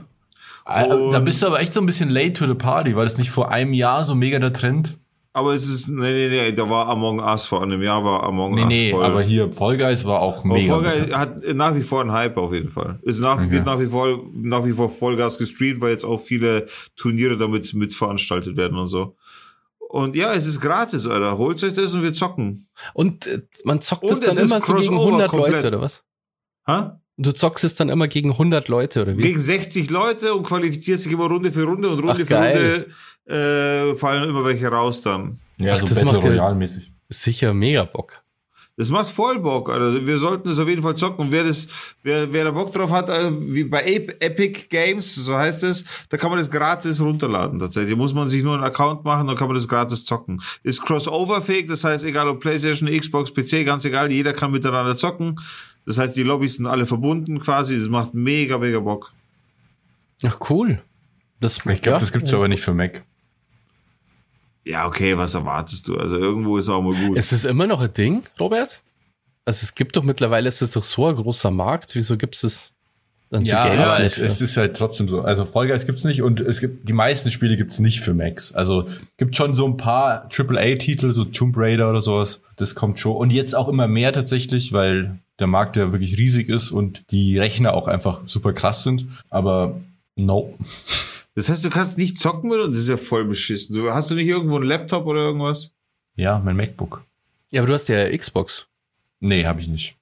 Ah, 0.66 0.88
Da 0.88 0.96
Und- 1.20 1.26
bist 1.26 1.42
du 1.42 1.48
aber 1.48 1.60
echt 1.60 1.74
so 1.74 1.80
ein 1.80 1.86
bisschen 1.86 2.10
late 2.10 2.34
to 2.34 2.48
the 2.48 2.54
party. 2.56 2.96
War 2.96 3.04
das 3.04 3.18
nicht 3.18 3.30
vor 3.30 3.50
einem 3.52 3.74
Jahr 3.74 4.04
so 4.06 4.16
mega 4.16 4.40
der 4.40 4.54
Trend? 4.54 4.98
Aber 5.34 5.54
es 5.54 5.68
ist, 5.68 5.90
nee, 5.90 6.00
nee, 6.14 6.30
nee, 6.30 6.52
da 6.54 6.70
war 6.70 6.88
Among 6.88 7.20
Us, 7.20 7.46
vor 7.46 7.62
einem 7.62 7.82
Jahr 7.82 8.04
war 8.06 8.24
Among 8.24 8.56
Nee, 8.56 8.62
Us 8.64 8.68
nee, 8.70 8.92
voll. 8.92 9.04
aber 9.04 9.22
hier 9.22 9.52
Fall 9.52 9.76
Guys 9.78 10.06
war 10.06 10.22
auch 10.22 10.40
Aber 10.46 10.54
mega. 10.54 10.80
Fall 10.80 10.84
Guys 10.84 11.14
hat 11.14 11.54
nach 11.56 11.76
wie 11.76 11.82
vor 11.82 12.00
einen 12.02 12.14
Hype 12.14 12.38
auf 12.38 12.54
jeden 12.54 12.70
Fall. 12.70 13.00
Ist 13.02 13.20
nach, 13.20 13.38
wird 13.52 13.66
nach 13.66 13.78
wie 13.80 13.88
vor, 13.88 14.18
nach 14.34 14.66
wie 14.66 14.72
vor 14.72 14.90
Vollgas 14.90 15.38
gestreamt, 15.38 15.82
weil 15.82 15.92
jetzt 15.92 16.06
auch 16.06 16.22
viele 16.22 16.68
Turniere 16.96 17.36
damit 17.36 17.74
mit 17.74 17.94
veranstaltet 17.94 18.56
werden 18.56 18.78
und 18.78 18.88
so. 18.88 19.18
Und 19.90 20.16
ja, 20.16 20.34
es 20.34 20.48
ist 20.48 20.62
gratis, 20.62 21.06
Alter. 21.06 21.38
Holt 21.38 21.62
euch 21.64 21.74
das 21.74 21.94
und 21.94 22.02
wir 22.04 22.14
zocken. 22.14 22.68
Und 22.94 23.28
äh, 23.28 23.42
man 23.66 23.82
zockt 23.82 24.04
Und 24.04 24.12
es 24.14 24.20
es 24.20 24.36
dann 24.36 24.46
ist 24.46 24.52
immer 24.52 24.62
so 24.62 24.74
gegen 24.76 24.88
Crossover 24.96 25.06
100 25.08 25.30
komplett. 25.30 25.52
Leute, 25.52 25.68
oder 25.68 25.82
was? 25.82 26.04
Ha? 27.18 27.22
Du 27.24 27.32
zockst 27.32 27.64
es 27.64 27.76
dann 27.76 27.90
immer 27.90 28.08
gegen 28.08 28.32
100 28.32 28.68
Leute, 28.68 29.02
oder 29.02 29.18
wie? 29.18 29.22
Gegen 29.22 29.40
60 29.40 29.90
Leute 29.90 30.34
und 30.34 30.44
qualifiziert 30.44 31.00
sich 31.00 31.12
immer 31.12 31.26
Runde 31.28 31.52
für 31.52 31.64
Runde 31.64 31.90
und 31.90 32.00
Runde 32.00 32.12
Ach, 32.14 32.18
für 32.18 32.26
geil. 32.26 32.86
Runde 33.28 33.92
äh, 33.94 33.96
fallen 33.96 34.30
immer 34.30 34.44
welche 34.46 34.68
raus 34.68 35.02
dann. 35.02 35.40
ja, 35.58 35.76
Ach, 35.76 35.80
so 35.80 35.86
das 35.88 35.96
Battle 36.00 36.14
macht 36.14 36.24
ja- 36.26 36.30
Royale 36.32 36.56
mäßig. 36.56 36.92
Sicher 37.10 37.54
mega 37.54 37.84
Bock. 37.86 38.22
Das 38.78 38.90
macht 38.90 39.08
voll 39.08 39.40
Bock, 39.40 39.70
also 39.70 40.06
wir 40.06 40.18
sollten 40.18 40.50
es 40.50 40.60
auf 40.60 40.68
jeden 40.68 40.82
Fall 40.82 40.96
zocken. 40.98 41.28
Und 41.28 41.32
wer 41.32 41.46
das, 41.46 41.70
wer, 42.04 42.34
wer 42.34 42.44
da 42.44 42.52
Bock 42.52 42.74
drauf 42.74 42.92
hat, 42.92 43.08
äh, 43.08 43.32
wie 43.54 43.64
bei 43.64 43.86
Ep- 43.86 44.18
Epic 44.22 44.66
Games, 44.70 45.16
so 45.16 45.34
heißt 45.38 45.64
es, 45.64 45.86
da 46.10 46.18
kann 46.18 46.30
man 46.30 46.40
das 46.40 46.52
gratis 46.52 47.00
runterladen 47.00 47.58
tatsächlich. 47.58 47.96
Muss 47.96 48.14
man 48.14 48.28
sich 48.28 48.44
nur 48.44 48.54
einen 48.56 48.66
Account 48.66 49.06
machen, 49.06 49.28
dann 49.28 49.38
kann 49.38 49.48
man 49.48 49.56
das 49.56 49.70
gratis 49.70 50.04
zocken. 50.04 50.42
Ist 50.64 50.82
crossover-fähig, 50.82 51.68
das 51.68 51.86
heißt, 51.86 52.04
egal 52.04 52.28
ob 52.28 52.42
Playstation, 52.42 52.90
Xbox, 52.90 53.34
PC, 53.34 53.64
ganz 53.64 53.86
egal, 53.86 54.12
jeder 54.12 54.34
kann 54.34 54.52
miteinander 54.52 54.98
zocken. 54.98 55.36
Das 55.86 55.98
heißt, 56.00 56.16
die 56.18 56.24
Lobbys 56.24 56.56
sind 56.56 56.66
alle 56.68 56.86
verbunden 56.86 57.40
quasi. 57.40 57.76
Das 57.78 57.88
macht 57.88 58.14
mega, 58.14 58.58
mega 58.58 58.80
Bock. 58.80 59.14
Ach, 60.24 60.40
cool. 60.50 60.82
Das, 61.40 61.58
Ich 61.58 61.64
glaube, 61.64 61.90
ja. 61.90 61.98
das 62.00 62.12
gibt's 62.12 62.34
aber 62.34 62.48
nicht 62.48 62.62
für 62.64 62.74
Mac. 62.74 63.04
Ja, 64.64 64.88
okay, 64.88 65.18
was 65.18 65.36
erwartest 65.36 65.88
du? 65.88 65.96
Also 65.98 66.18
irgendwo 66.18 66.58
ist 66.58 66.70
auch 66.70 66.82
mal 66.82 66.96
gut. 66.96 67.18
Ist 67.18 67.32
es 67.32 67.46
immer 67.46 67.68
noch 67.68 67.82
ein 67.82 67.94
Ding, 67.94 68.24
Robert? 68.40 68.82
Also 69.46 69.64
es 69.64 69.76
gibt 69.76 69.96
doch 69.96 70.04
mittlerweile, 70.04 70.50
ist 70.50 70.62
es 70.64 70.72
doch 70.72 70.84
so 70.84 71.06
ein 71.06 71.16
großer 71.16 71.52
Markt. 71.52 71.94
Wieso 71.94 72.18
gibt 72.18 72.36
es 72.42 72.72
dann 73.30 73.46
so 73.46 73.52
Ja, 73.52 73.68
Games 73.68 73.90
aber 73.90 74.00
nicht? 74.02 74.18
es, 74.18 74.18
es 74.18 74.42
ist 74.42 74.58
halt 74.58 74.76
trotzdem 74.76 75.08
so. 75.08 75.22
Also 75.22 75.46
Fall 75.46 75.68
Guys 75.68 75.86
gibt's 75.86 76.04
nicht 76.04 76.24
und 76.24 76.42
es 76.42 76.62
gibt 76.62 76.90
die 76.90 76.94
meisten 76.94 77.30
Spiele 77.30 77.58
gibt's 77.58 77.78
nicht 77.78 78.00
für 78.02 78.16
Macs. 78.16 78.54
Also 78.56 78.88
gibt 79.18 79.36
schon 79.36 79.54
so 79.54 79.68
ein 79.68 79.78
paar 79.78 80.30
AAA-Titel, 80.36 81.12
so 81.12 81.26
Tomb 81.26 81.56
Raider 81.58 81.92
oder 81.92 82.02
sowas. 82.02 82.42
Das 82.56 82.74
kommt 82.74 82.98
schon. 82.98 83.16
Und 83.18 83.32
jetzt 83.32 83.56
auch 83.56 83.68
immer 83.68 83.88
mehr 83.88 84.14
tatsächlich, 84.14 84.74
weil 84.74 85.20
der 85.40 85.48
Markt 85.48 85.76
ja 85.76 85.92
wirklich 85.92 86.18
riesig 86.18 86.50
ist 86.50 86.72
und 86.72 87.12
die 87.12 87.38
Rechner 87.40 87.74
auch 87.74 87.88
einfach 87.88 88.22
super 88.26 88.54
krass 88.54 88.84
sind. 88.84 89.08
Aber 89.30 89.80
no. 90.16 90.58
Das 91.38 91.50
heißt, 91.50 91.66
du 91.66 91.70
kannst 91.70 91.98
nicht 91.98 92.18
zocken 92.18 92.50
uns? 92.50 92.70
Das 92.70 92.80
ist 92.80 92.88
ja 92.90 92.96
voll 92.96 93.26
beschissen. 93.26 93.76
Du, 93.76 93.92
hast 93.92 94.10
du 94.10 94.16
nicht 94.16 94.30
irgendwo 94.30 94.56
einen 94.56 94.64
Laptop 94.64 95.06
oder 95.06 95.20
irgendwas? 95.20 95.74
Ja, 96.16 96.40
mein 96.40 96.56
MacBook. 96.56 97.04
ja, 97.52 97.60
aber 97.60 97.68
du 97.68 97.74
hast 97.74 97.90
ja 97.90 98.10
Xbox. 98.18 98.68
Nee, 99.20 99.46
habe 99.46 99.60
ich 99.60 99.68
nicht. 99.68 99.98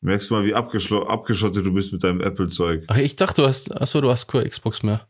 Merkst 0.00 0.30
du 0.30 0.34
mal, 0.34 0.46
wie 0.46 0.54
abgeschottet 0.54 1.66
du 1.66 1.74
bist 1.74 1.92
mit 1.92 2.02
deinem 2.02 2.22
Apple-Zeug. 2.22 2.84
Ach, 2.86 2.96
ich 2.96 3.16
dachte, 3.16 3.42
du 3.42 3.48
hast, 3.48 3.70
achso, 3.78 4.00
du 4.00 4.10
hast 4.10 4.28
keine 4.28 4.48
Xbox 4.48 4.82
mehr. 4.82 5.06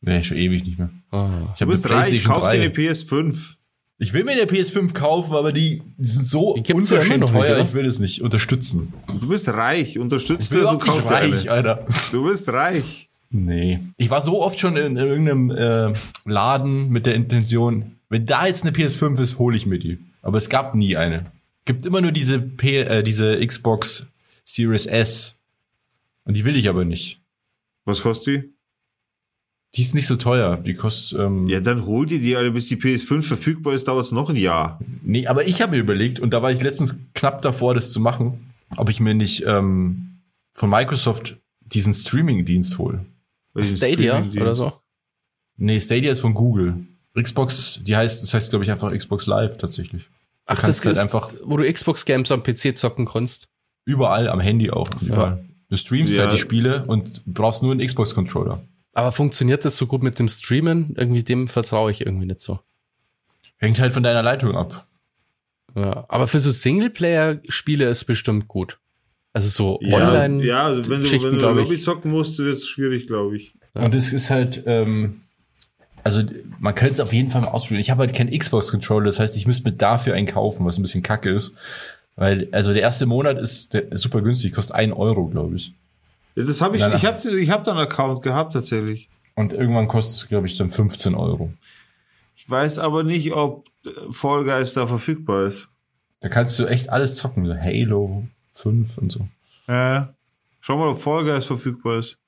Nee, 0.00 0.22
schon 0.22 0.36
ewig 0.36 0.64
nicht 0.64 0.78
mehr. 0.78 0.90
Ah. 1.10 1.28
Ich 1.54 1.58
Du 1.58 1.62
habe 1.62 1.72
bist 1.72 1.90
reich, 1.90 2.22
kauf 2.22 2.44
dir 2.44 2.50
eine 2.50 2.68
PS5. 2.68 3.56
Ich 4.00 4.12
will 4.12 4.22
mir 4.22 4.32
eine 4.32 4.42
PS5 4.44 4.92
kaufen, 4.94 5.34
aber 5.34 5.52
die, 5.52 5.82
die 5.96 6.08
sind 6.08 6.28
so 6.28 6.54
Die 6.56 6.72
unverschämt 6.72 7.20
nicht, 7.20 7.32
teuer, 7.32 7.56
oder? 7.56 7.62
ich 7.62 7.72
will 7.74 7.84
das 7.84 7.98
nicht 7.98 8.22
unterstützen. 8.22 8.94
Du 9.20 9.28
bist 9.28 9.48
reich, 9.48 9.98
unterstützt 9.98 10.52
das 10.52 10.58
und 10.58 10.62
überhaupt 10.62 10.84
kauf 10.84 10.96
nicht 10.98 11.10
dir 11.10 11.14
reich, 11.14 11.50
eine. 11.50 11.70
Alter. 11.70 11.86
Du 12.12 12.24
bist 12.24 12.48
reich. 12.48 13.08
Nee. 13.30 13.80
Ich 13.96 14.08
war 14.08 14.20
so 14.20 14.40
oft 14.40 14.60
schon 14.60 14.76
in, 14.76 14.96
in 14.96 14.96
irgendeinem 14.96 15.50
äh, 15.50 15.92
Laden 16.24 16.90
mit 16.90 17.06
der 17.06 17.14
Intention, 17.16 17.96
wenn 18.08 18.24
da 18.24 18.46
jetzt 18.46 18.62
eine 18.62 18.70
PS5 18.72 19.20
ist, 19.20 19.38
hole 19.38 19.56
ich 19.56 19.66
mir 19.66 19.78
die. 19.78 19.98
Aber 20.22 20.38
es 20.38 20.48
gab 20.48 20.74
nie 20.74 20.96
eine. 20.96 21.26
Gibt 21.64 21.84
immer 21.84 22.00
nur 22.00 22.12
diese 22.12 22.38
P 22.40 22.78
äh, 22.78 23.02
diese 23.02 23.44
Xbox 23.44 24.06
Series 24.44 24.86
S. 24.86 25.38
Und 26.24 26.36
die 26.36 26.44
will 26.44 26.56
ich 26.56 26.68
aber 26.68 26.84
nicht. 26.84 27.20
Was 27.84 28.00
kostet 28.02 28.44
die? 28.44 28.48
Die 29.74 29.82
ist 29.82 29.94
nicht 29.94 30.06
so 30.06 30.16
teuer. 30.16 30.56
Die 30.56 30.74
kostet. 30.74 31.18
Ähm, 31.20 31.46
Ja, 31.46 31.60
dann 31.60 31.84
hol 31.84 32.06
dir 32.06 32.18
die, 32.20 32.36
Alter, 32.36 32.50
bis 32.50 32.66
die 32.66 32.76
PS5 32.76 33.22
verfügbar 33.22 33.74
ist, 33.74 33.86
dauert 33.86 34.06
es 34.06 34.12
noch 34.12 34.30
ein 34.30 34.36
Jahr. 34.36 34.80
Nee, 35.02 35.26
aber 35.26 35.46
ich 35.46 35.60
habe 35.60 35.72
mir 35.72 35.78
überlegt, 35.78 36.20
und 36.20 36.30
da 36.30 36.42
war 36.42 36.50
ich 36.50 36.62
letztens 36.62 36.96
knapp 37.14 37.42
davor, 37.42 37.74
das 37.74 37.92
zu 37.92 38.00
machen, 38.00 38.52
ob 38.76 38.88
ich 38.88 38.98
mir 39.00 39.14
nicht 39.14 39.44
ähm, 39.46 40.20
von 40.52 40.70
Microsoft 40.70 41.36
diesen 41.60 41.92
Streaming-Dienst 41.92 42.78
hole. 42.78 43.04
Stadia 43.60 44.24
oder 44.40 44.54
so? 44.54 44.72
Nee, 45.56 45.80
Stadia 45.80 46.12
ist 46.12 46.20
von 46.20 46.34
Google. 46.34 46.76
Xbox, 47.14 47.80
die 47.82 47.96
heißt, 47.96 48.22
das 48.22 48.32
heißt, 48.32 48.50
glaube 48.50 48.64
ich, 48.64 48.70
einfach 48.70 48.92
Xbox 48.96 49.26
Live 49.26 49.56
tatsächlich. 49.58 50.04
Du 50.04 50.10
Ach, 50.46 50.60
das 50.62 50.84
halt 50.84 50.96
ist, 50.96 51.02
einfach 51.02 51.32
wo 51.44 51.56
du 51.56 51.70
Xbox 51.70 52.04
Games 52.04 52.30
am 52.30 52.42
PC 52.42 52.76
zocken 52.78 53.06
kannst. 53.06 53.48
überall 53.84 54.28
am 54.28 54.40
Handy 54.40 54.70
auch. 54.70 54.88
Überall. 55.02 55.44
Du 55.68 55.76
streamst 55.76 56.16
Ja. 56.16 56.22
halt 56.22 56.32
die 56.32 56.38
Spiele 56.38 56.84
und 56.86 57.22
brauchst 57.26 57.62
nur 57.62 57.72
einen 57.72 57.84
Xbox-Controller. 57.86 58.62
Aber 58.92 59.12
funktioniert 59.12 59.64
das 59.64 59.76
so 59.76 59.86
gut 59.86 60.02
mit 60.02 60.18
dem 60.18 60.28
Streamen? 60.28 60.94
Irgendwie 60.96 61.22
dem 61.22 61.48
vertraue 61.48 61.90
ich 61.90 62.04
irgendwie 62.04 62.26
nicht 62.26 62.40
so. 62.40 62.58
Hängt 63.58 63.78
halt 63.80 63.92
von 63.92 64.02
deiner 64.02 64.22
Leitung 64.22 64.56
ab. 64.56 64.86
Ja. 65.74 66.04
Aber 66.08 66.26
für 66.26 66.40
so 66.40 66.50
Singleplayer-Spiele 66.50 67.84
ist 67.88 68.04
bestimmt 68.04 68.48
gut. 68.48 68.78
Also 69.32 69.48
so 69.48 69.78
Ja, 69.82 69.96
online. 69.96 70.44
ja 70.44 70.66
also 70.66 70.90
wenn 70.90 70.98
du, 70.98 71.02
Geschichten, 71.02 71.26
wenn 71.26 71.32
du 71.34 71.38
glaub 71.38 71.56
ich. 71.58 71.68
Lobby 71.68 71.80
zocken 71.80 72.10
musst, 72.10 72.38
wird 72.38 72.54
es 72.54 72.68
schwierig, 72.68 73.06
glaube 73.06 73.36
ich. 73.36 73.54
Ja. 73.74 73.84
Und 73.84 73.94
es 73.94 74.12
ist 74.12 74.30
halt, 74.30 74.62
ähm, 74.66 75.20
also 76.02 76.22
man 76.58 76.74
könnte 76.74 76.94
es 76.94 77.00
auf 77.00 77.12
jeden 77.12 77.30
Fall 77.30 77.42
mal 77.42 77.48
ausprobieren. 77.48 77.80
Ich 77.80 77.90
habe 77.90 78.00
halt 78.00 78.14
keinen 78.14 78.36
Xbox-Controller, 78.36 79.04
das 79.04 79.20
heißt, 79.20 79.36
ich 79.36 79.46
müsste 79.46 79.68
mir 79.70 79.76
dafür 79.76 80.14
einen 80.14 80.26
kaufen, 80.26 80.64
was 80.66 80.78
ein 80.78 80.82
bisschen 80.82 81.02
kacke 81.02 81.30
ist. 81.30 81.54
Weil, 82.16 82.48
also 82.50 82.72
der 82.72 82.82
erste 82.82 83.06
Monat 83.06 83.38
ist, 83.38 83.74
der, 83.74 83.92
ist 83.92 84.02
super 84.02 84.22
günstig, 84.22 84.52
kostet 84.52 84.74
ein 84.74 84.92
Euro, 84.92 85.26
glaube 85.26 85.56
ich. 85.56 85.72
Ja, 86.38 86.44
das 86.44 86.60
habe 86.60 86.76
ich, 86.76 86.82
Nein, 86.82 86.90
nein. 86.90 86.98
ich 86.98 87.04
habe 87.04 87.40
ich 87.40 87.50
hab 87.50 87.64
da 87.64 87.72
einen 87.72 87.80
Account 87.80 88.22
gehabt 88.22 88.52
tatsächlich. 88.52 89.08
Und 89.34 89.52
irgendwann 89.52 89.88
kostet 89.88 90.22
es, 90.22 90.28
glaube 90.28 90.46
ich, 90.46 90.56
dann 90.56 90.70
15 90.70 91.16
Euro. 91.16 91.52
Ich 92.36 92.48
weiß 92.48 92.78
aber 92.78 93.02
nicht, 93.02 93.32
ob 93.32 93.66
äh, 93.84 93.90
Fall 94.12 94.44
Guys 94.44 94.72
da 94.72 94.86
verfügbar 94.86 95.48
ist. 95.48 95.68
Da 96.20 96.28
kannst 96.28 96.56
du 96.60 96.66
echt 96.66 96.90
alles 96.90 97.16
zocken, 97.16 97.44
so 97.44 97.56
Halo 97.56 98.28
5 98.52 98.98
und 98.98 99.10
so. 99.10 99.28
Äh, 99.66 100.02
schau 100.60 100.76
mal, 100.76 100.90
ob 100.90 101.02
Fall 101.02 101.24
Guys 101.24 101.44
verfügbar 101.44 101.98
ist. 101.98 102.18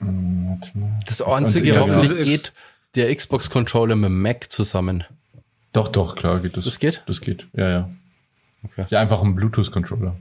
Hm. 0.00 0.60
Das 1.06 1.22
einzige, 1.22 1.68
ja, 1.68 1.80
hoffentlich 1.80 2.08
genau. 2.08 2.24
geht 2.24 2.52
der 2.96 3.14
Xbox-Controller 3.14 3.94
mit 3.94 4.06
dem 4.06 4.20
Mac 4.20 4.50
zusammen. 4.50 5.04
Doch, 5.72 5.86
doch, 5.86 6.16
klar 6.16 6.40
geht 6.40 6.56
das. 6.56 6.64
Das 6.64 6.80
geht? 6.80 7.04
Das 7.06 7.20
geht, 7.20 7.46
ja, 7.52 7.70
ja. 7.70 7.90
Okay. 8.64 8.82
Ist 8.82 8.90
ja 8.90 9.00
einfach 9.00 9.22
ein 9.22 9.36
Bluetooth-Controller. 9.36 10.16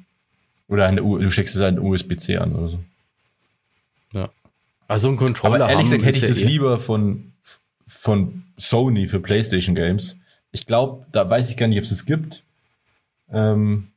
Oder 0.70 0.86
eine, 0.86 1.04
U 1.04 1.18
du 1.18 1.30
steckst 1.30 1.56
es 1.56 1.62
halt 1.62 1.78
einen 1.78 1.86
USB-C 1.86 2.38
an 2.38 2.56
oder 2.56 2.70
so. 2.70 2.80
Ja. 4.14 4.30
Also 4.88 5.10
ein 5.10 5.18
Controller. 5.18 5.56
Aber 5.66 5.70
ehrlich 5.70 5.88
haben 5.88 5.98
gesagt 5.98 6.06
hätte 6.06 6.18
ich 6.18 6.28
das 6.28 6.42
eh- 6.42 6.46
lieber 6.46 6.80
von, 6.80 7.34
von 7.88 8.44
Sony 8.58 9.08
für 9.08 9.20
PlayStation 9.20 9.76
Games. 9.76 10.16
Ich 10.52 10.66
glaube, 10.66 11.06
da 11.12 11.30
weiß 11.30 11.50
ich 11.50 11.58
gar 11.58 11.68
nicht, 11.68 11.78
ob 11.80 11.84
es 11.84 11.92
es 11.92 12.06
gibt. 12.06 12.44
Ähm, 13.32 13.88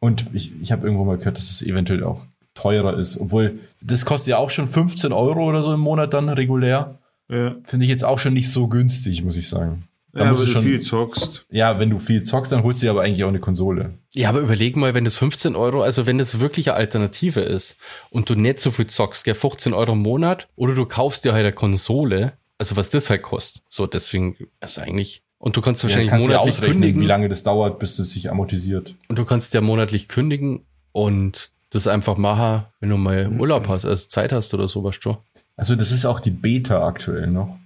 Und 0.00 0.26
ich, 0.32 0.52
ich 0.62 0.72
habe 0.72 0.84
irgendwo 0.84 1.04
mal 1.04 1.18
gehört, 1.18 1.36
dass 1.36 1.50
es 1.50 1.62
eventuell 1.62 2.02
auch 2.04 2.26
teurer 2.54 2.98
ist. 2.98 3.18
Obwohl, 3.20 3.58
das 3.82 4.04
kostet 4.06 4.30
ja 4.30 4.38
auch 4.38 4.50
schon 4.50 4.68
15 4.68 5.12
Euro 5.12 5.44
oder 5.44 5.62
so 5.62 5.72
im 5.74 5.80
Monat 5.80 6.14
dann 6.14 6.28
regulär. 6.28 6.98
Ja. 7.28 7.54
Finde 7.62 7.84
ich 7.84 7.90
jetzt 7.90 8.04
auch 8.04 8.18
schon 8.18 8.32
nicht 8.34 8.50
so 8.50 8.66
günstig, 8.66 9.22
muss 9.22 9.36
ich 9.36 9.48
sagen. 9.48 9.84
Da 10.12 10.24
Ja, 10.24 10.30
wenn 10.30 10.36
du 10.36 10.46
schon, 10.46 10.62
viel 10.62 10.80
zockst. 10.80 11.46
ja, 11.50 11.78
wenn 11.78 11.90
du 11.90 11.98
viel 11.98 12.22
zockst, 12.22 12.50
dann 12.52 12.62
holst 12.64 12.82
du 12.82 12.86
dir 12.86 12.90
aber 12.90 13.02
eigentlich 13.02 13.22
auch 13.24 13.28
eine 13.28 13.38
Konsole. 13.40 13.98
Ja, 14.12 14.28
aber 14.30 14.40
überleg 14.40 14.76
mal, 14.76 14.92
wenn 14.94 15.04
das 15.04 15.16
15 15.16 15.54
Euro, 15.56 15.82
also 15.82 16.06
wenn 16.06 16.18
das 16.18 16.40
wirklich 16.40 16.68
eine 16.70 16.76
Alternative 16.78 17.40
ist 17.40 17.76
und 18.10 18.28
du 18.28 18.34
nicht 18.34 18.58
so 18.60 18.70
viel 18.72 18.86
zockst, 18.86 19.24
gell, 19.24 19.34
15 19.34 19.72
Euro 19.72 19.92
im 19.92 20.00
Monat, 20.00 20.48
oder 20.56 20.74
du 20.74 20.84
kaufst 20.86 21.24
dir 21.24 21.32
halt 21.32 21.44
eine 21.44 21.52
Konsole, 21.52 22.32
also 22.58 22.76
was 22.76 22.90
das 22.90 23.08
halt 23.08 23.22
kostet. 23.22 23.62
So, 23.68 23.86
deswegen, 23.86 24.36
also 24.60 24.80
eigentlich, 24.80 25.22
und 25.38 25.56
du 25.56 25.60
kannst 25.60 25.82
Ja, 25.82 25.88
wahrscheinlich 25.88 26.10
kannst 26.10 26.26
ja 26.26 26.32
monatlich 26.32 26.54
ausrechnen, 26.54 26.72
kündigen. 26.80 27.00
wie 27.02 27.06
lange 27.06 27.28
das 27.28 27.42
dauert, 27.44 27.78
bis 27.78 27.98
es 27.98 28.10
sich 28.10 28.30
amortisiert. 28.30 28.96
Und 29.08 29.18
du 29.18 29.24
kannst 29.24 29.54
ja 29.54 29.60
monatlich 29.60 30.08
kündigen 30.08 30.66
und 30.92 31.52
das 31.70 31.86
einfach 31.86 32.16
machen, 32.16 32.64
wenn 32.80 32.88
du 32.90 32.96
mal 32.96 33.28
Urlaub 33.38 33.68
hast, 33.68 33.84
also 33.84 34.08
Zeit 34.08 34.32
hast 34.32 34.52
oder 34.54 34.66
sowas 34.66 34.96
schon. 35.00 35.18
Also 35.56 35.76
das 35.76 35.92
ist 35.92 36.04
auch 36.04 36.18
die 36.18 36.30
Beta 36.32 36.84
aktuell 36.84 37.28
noch. 37.28 37.56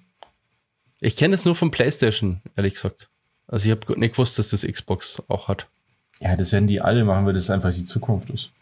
Ich 1.05 1.17
kenne 1.17 1.35
es 1.35 1.45
nur 1.45 1.55
von 1.55 1.71
PlayStation, 1.71 2.40
ehrlich 2.57 2.75
gesagt. 2.75 3.11
Also 3.47 3.67
ich 3.67 3.73
habe 3.73 4.01
nicht 4.01 4.12
gewusst, 4.12 4.38
dass 4.38 4.49
das 4.49 4.67
Xbox 4.67 5.23
auch 5.29 5.49
hat. 5.49 5.69
Ja, 6.19 6.35
das 6.35 6.51
werden 6.53 6.67
die 6.67 6.81
alle 6.81 7.05
machen, 7.05 7.27
weil 7.27 7.35
das 7.35 7.51
einfach 7.51 7.75
die 7.75 7.85
Zukunft 7.85 8.31
ist. 8.31 8.53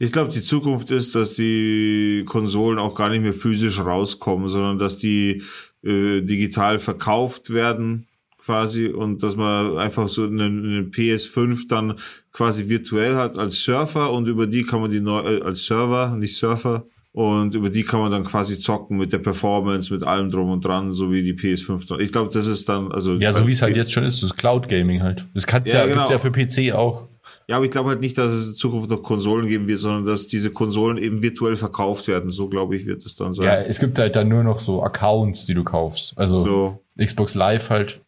Ich 0.00 0.10
glaube, 0.10 0.32
die 0.32 0.42
Zukunft 0.42 0.90
ist, 0.90 1.14
dass 1.14 1.34
die 1.34 2.24
Konsolen 2.26 2.80
auch 2.80 2.96
gar 2.96 3.10
nicht 3.10 3.20
mehr 3.20 3.32
physisch 3.32 3.78
rauskommen, 3.78 4.48
sondern 4.48 4.80
dass 4.80 4.98
die 4.98 5.44
äh, 5.84 6.20
digital 6.22 6.80
verkauft 6.80 7.50
werden 7.50 8.08
quasi 8.38 8.88
und 8.88 9.22
dass 9.22 9.36
man 9.36 9.78
einfach 9.78 10.08
so 10.08 10.24
eine, 10.24 10.46
eine 10.46 10.82
PS5 10.82 11.68
dann 11.68 12.00
quasi 12.32 12.68
virtuell 12.68 13.14
hat 13.14 13.38
als 13.38 13.62
Surfer 13.62 14.10
und 14.10 14.26
über 14.26 14.48
die 14.48 14.64
kann 14.64 14.80
man 14.80 14.90
die 14.90 15.00
neu, 15.00 15.20
äh, 15.20 15.42
als 15.42 15.64
Server, 15.64 16.16
nicht 16.16 16.34
Surfer, 16.36 16.86
und 17.18 17.56
über 17.56 17.68
die 17.68 17.82
kann 17.82 17.98
man 17.98 18.12
dann 18.12 18.22
quasi 18.22 18.60
zocken 18.60 18.96
mit 18.96 19.12
der 19.12 19.18
Performance, 19.18 19.92
mit 19.92 20.04
allem 20.04 20.30
drum 20.30 20.52
und 20.52 20.64
dran, 20.64 20.92
so 20.94 21.10
wie 21.10 21.24
die 21.24 21.34
PS5. 21.34 21.88
dann. 21.88 21.98
Ich 21.98 22.12
glaube, 22.12 22.30
das 22.32 22.46
ist 22.46 22.68
dann, 22.68 22.92
also. 22.92 23.14
Ja, 23.14 23.32
so 23.32 23.44
wie 23.48 23.50
es 23.50 23.60
halt 23.60 23.76
jetzt 23.76 23.90
schon 23.90 24.04
ist, 24.04 24.22
das 24.22 24.36
Cloud 24.36 24.68
Gaming 24.68 25.02
halt. 25.02 25.26
Das 25.34 25.44
kann's 25.44 25.66
Ja, 25.72 25.80
ja, 25.80 25.86
genau. 25.86 25.96
gibt's 25.96 26.10
ja 26.10 26.18
für 26.18 26.30
PC 26.30 26.72
auch. 26.76 27.08
Ja, 27.48 27.56
aber 27.56 27.64
ich 27.64 27.72
glaube 27.72 27.88
halt 27.88 28.00
nicht, 28.00 28.16
dass 28.18 28.30
es 28.30 28.50
in 28.50 28.54
Zukunft 28.54 28.88
noch 28.88 29.02
Konsolen 29.02 29.48
geben 29.48 29.66
wird, 29.66 29.80
sondern 29.80 30.06
dass 30.06 30.28
diese 30.28 30.50
Konsolen 30.52 30.96
eben 30.96 31.20
virtuell 31.20 31.56
verkauft 31.56 32.06
werden. 32.06 32.30
So 32.30 32.48
glaube 32.48 32.76
ich, 32.76 32.86
wird 32.86 33.04
es 33.04 33.16
dann 33.16 33.34
sein. 33.34 33.46
Ja, 33.46 33.56
es 33.62 33.80
gibt 33.80 33.98
halt 33.98 34.14
dann 34.14 34.28
nur 34.28 34.44
noch 34.44 34.60
so 34.60 34.84
Accounts, 34.84 35.44
die 35.44 35.54
du 35.54 35.64
kaufst. 35.64 36.12
Also 36.16 36.44
so, 36.44 36.78
Xbox 37.04 37.34
Live 37.34 37.70
halt. 37.70 38.00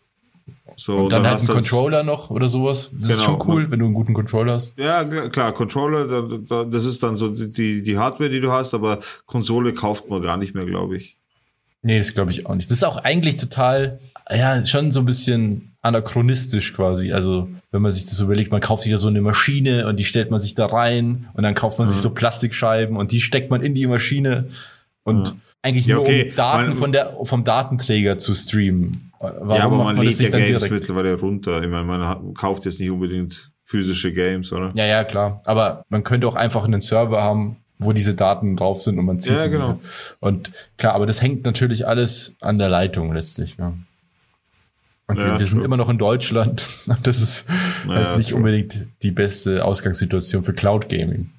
So. 0.81 0.97
Und 0.97 1.11
dann, 1.11 1.23
halt 1.25 1.35
hast 1.35 1.41
einen 1.43 1.47
du 1.49 1.55
Controller 1.55 2.03
noch 2.03 2.31
oder 2.31 2.49
sowas. 2.49 2.91
Das 2.99 3.11
ist 3.11 3.25
Genau. 3.25 3.39
schon 3.39 3.49
cool, 3.49 3.71
wenn 3.71 3.79
du 3.79 3.85
einen 3.87 3.95
guten 3.95 4.15
Controller 4.15 4.55
hast. 4.55 4.75
Ja, 4.79 5.05
klar, 5.05 5.53
Controller, 5.53 6.07
da, 6.07 6.39
da, 6.49 6.65
das 6.65 6.85
ist 6.85 7.03
dann 7.03 7.17
so 7.17 7.29
die, 7.29 7.83
die 7.83 7.99
Hardware, 7.99 8.31
die 8.31 8.41
du 8.41 8.51
hast, 8.53 8.75
aber 8.75 9.01
Konsole 9.27 9.73
kauft 9.75 10.09
man 10.11 10.23
gar 10.23 10.37
nicht 10.37 10.55
mehr, 10.55 10.65
glaube 10.65 10.97
ich. 10.97 11.17
Nee, 11.83 11.97
das 11.99 12.13
glaube 12.13 12.31
ich 12.31 12.45
auch 12.47 12.55
nicht. 12.55 12.71
Das 12.71 12.79
ist 12.79 12.85
auch 12.85 12.99
eigentlich 12.99 13.37
total, 13.37 14.01
ja, 14.31 14.67
schon 14.67 14.93
so 14.93 15.01
ein 15.01 15.07
bisschen 15.07 15.73
anachronistisch 15.81 16.75
quasi. 16.75 17.13
Also, 17.13 17.49
wenn 17.71 17.81
man 17.81 17.91
sich 17.93 18.05
das 18.05 18.21
überlegt, 18.21 18.51
man 18.53 18.61
kauft 18.61 18.83
sich 18.83 18.93
ja 18.93 18.99
so 18.99 19.09
eine 19.09 19.23
Maschine 19.23 19.87
und 19.87 19.97
die 19.99 20.05
stellt 20.05 20.31
man 20.31 20.41
sich 20.41 20.55
da 20.55 20.67
rein 20.67 21.29
und 21.33 21.43
dann 21.43 21.55
kauft 21.55 21.79
man 21.79 21.89
sich 21.89 21.97
so 21.99 22.11
Plastikscheiben 22.11 22.97
und 22.99 23.13
die 23.13 23.21
steckt 23.23 23.51
man 23.51 23.63
in 23.63 23.75
die 23.75 23.87
Maschine 23.87 24.49
und 25.05 25.29
Ja. 25.29 25.35
eigentlich 25.63 25.87
Ja, 25.87 25.95
nur 25.95 26.05
okay, 26.05 26.29
um 26.31 26.37
Daten 26.37 26.69
man- 26.69 26.77
von 26.77 26.93
der, 26.93 27.17
vom 27.23 27.45
Datenträger 27.45 28.19
zu 28.19 28.35
streamen. 28.35 29.10
Warum 29.21 29.51
ja, 29.51 29.65
aber 29.65 29.77
man, 29.77 29.97
man 29.97 30.07
das 30.07 30.19
lädt 30.19 30.33
ja 30.33 30.39
Games 30.41 30.63
direkt? 30.63 30.73
mittlerweile 30.73 31.15
runter. 31.15 31.63
Ich 31.63 31.69
meine, 31.69 31.85
man 31.85 32.35
kauft 32.35 32.65
jetzt 32.65 32.81
nicht 32.81 32.91
unbedingt 32.91 33.51
physische 33.65 34.13
Games, 34.13 34.51
oder? 34.53 34.73
Ja, 34.75 34.87
ja, 34.87 35.05
klar. 35.05 35.43
Aber 35.45 35.85
man 35.91 36.03
könnte 36.05 36.27
auch 36.27 36.37
einfach 36.37 36.65
einen 36.65 36.81
Server 36.81 37.23
haben, 37.23 37.59
wo 37.79 37.93
diese 37.93 38.15
Daten 38.15 38.57
drauf 38.57 38.81
sind 38.81 38.99
und 38.99 39.05
man 39.05 39.21
zieht 39.21 39.33
Ja, 39.33 39.45
diese- 39.45 39.59
genau. 39.59 39.81
Und 40.21 40.51
klar, 40.79 40.95
aber 40.95 41.07
das 41.07 41.21
hängt 41.23 41.45
natürlich 41.45 41.87
alles 41.87 42.35
an 42.41 42.59
der 42.59 42.69
Leitung 42.71 43.13
letztlich. 43.13 43.57
Ja. 43.59 43.75
Und 45.07 45.19
Ja, 45.19 45.25
wir, 45.33 45.39
wir 45.39 45.47
sind 45.47 45.63
immer 45.65 45.77
noch 45.77 45.89
in 45.89 45.99
Deutschland. 45.99 46.65
Und 46.87 47.07
das 47.07 47.21
ist 47.21 47.47
Ja, 47.89 47.95
halt 47.95 48.19
nicht 48.19 48.31
true. 48.31 48.39
unbedingt 48.39 48.89
die 49.03 49.11
beste 49.11 49.65
Ausgangssituation 49.65 50.45
für 50.45 50.53
Cloud 50.55 50.89
Gaming. 50.89 51.31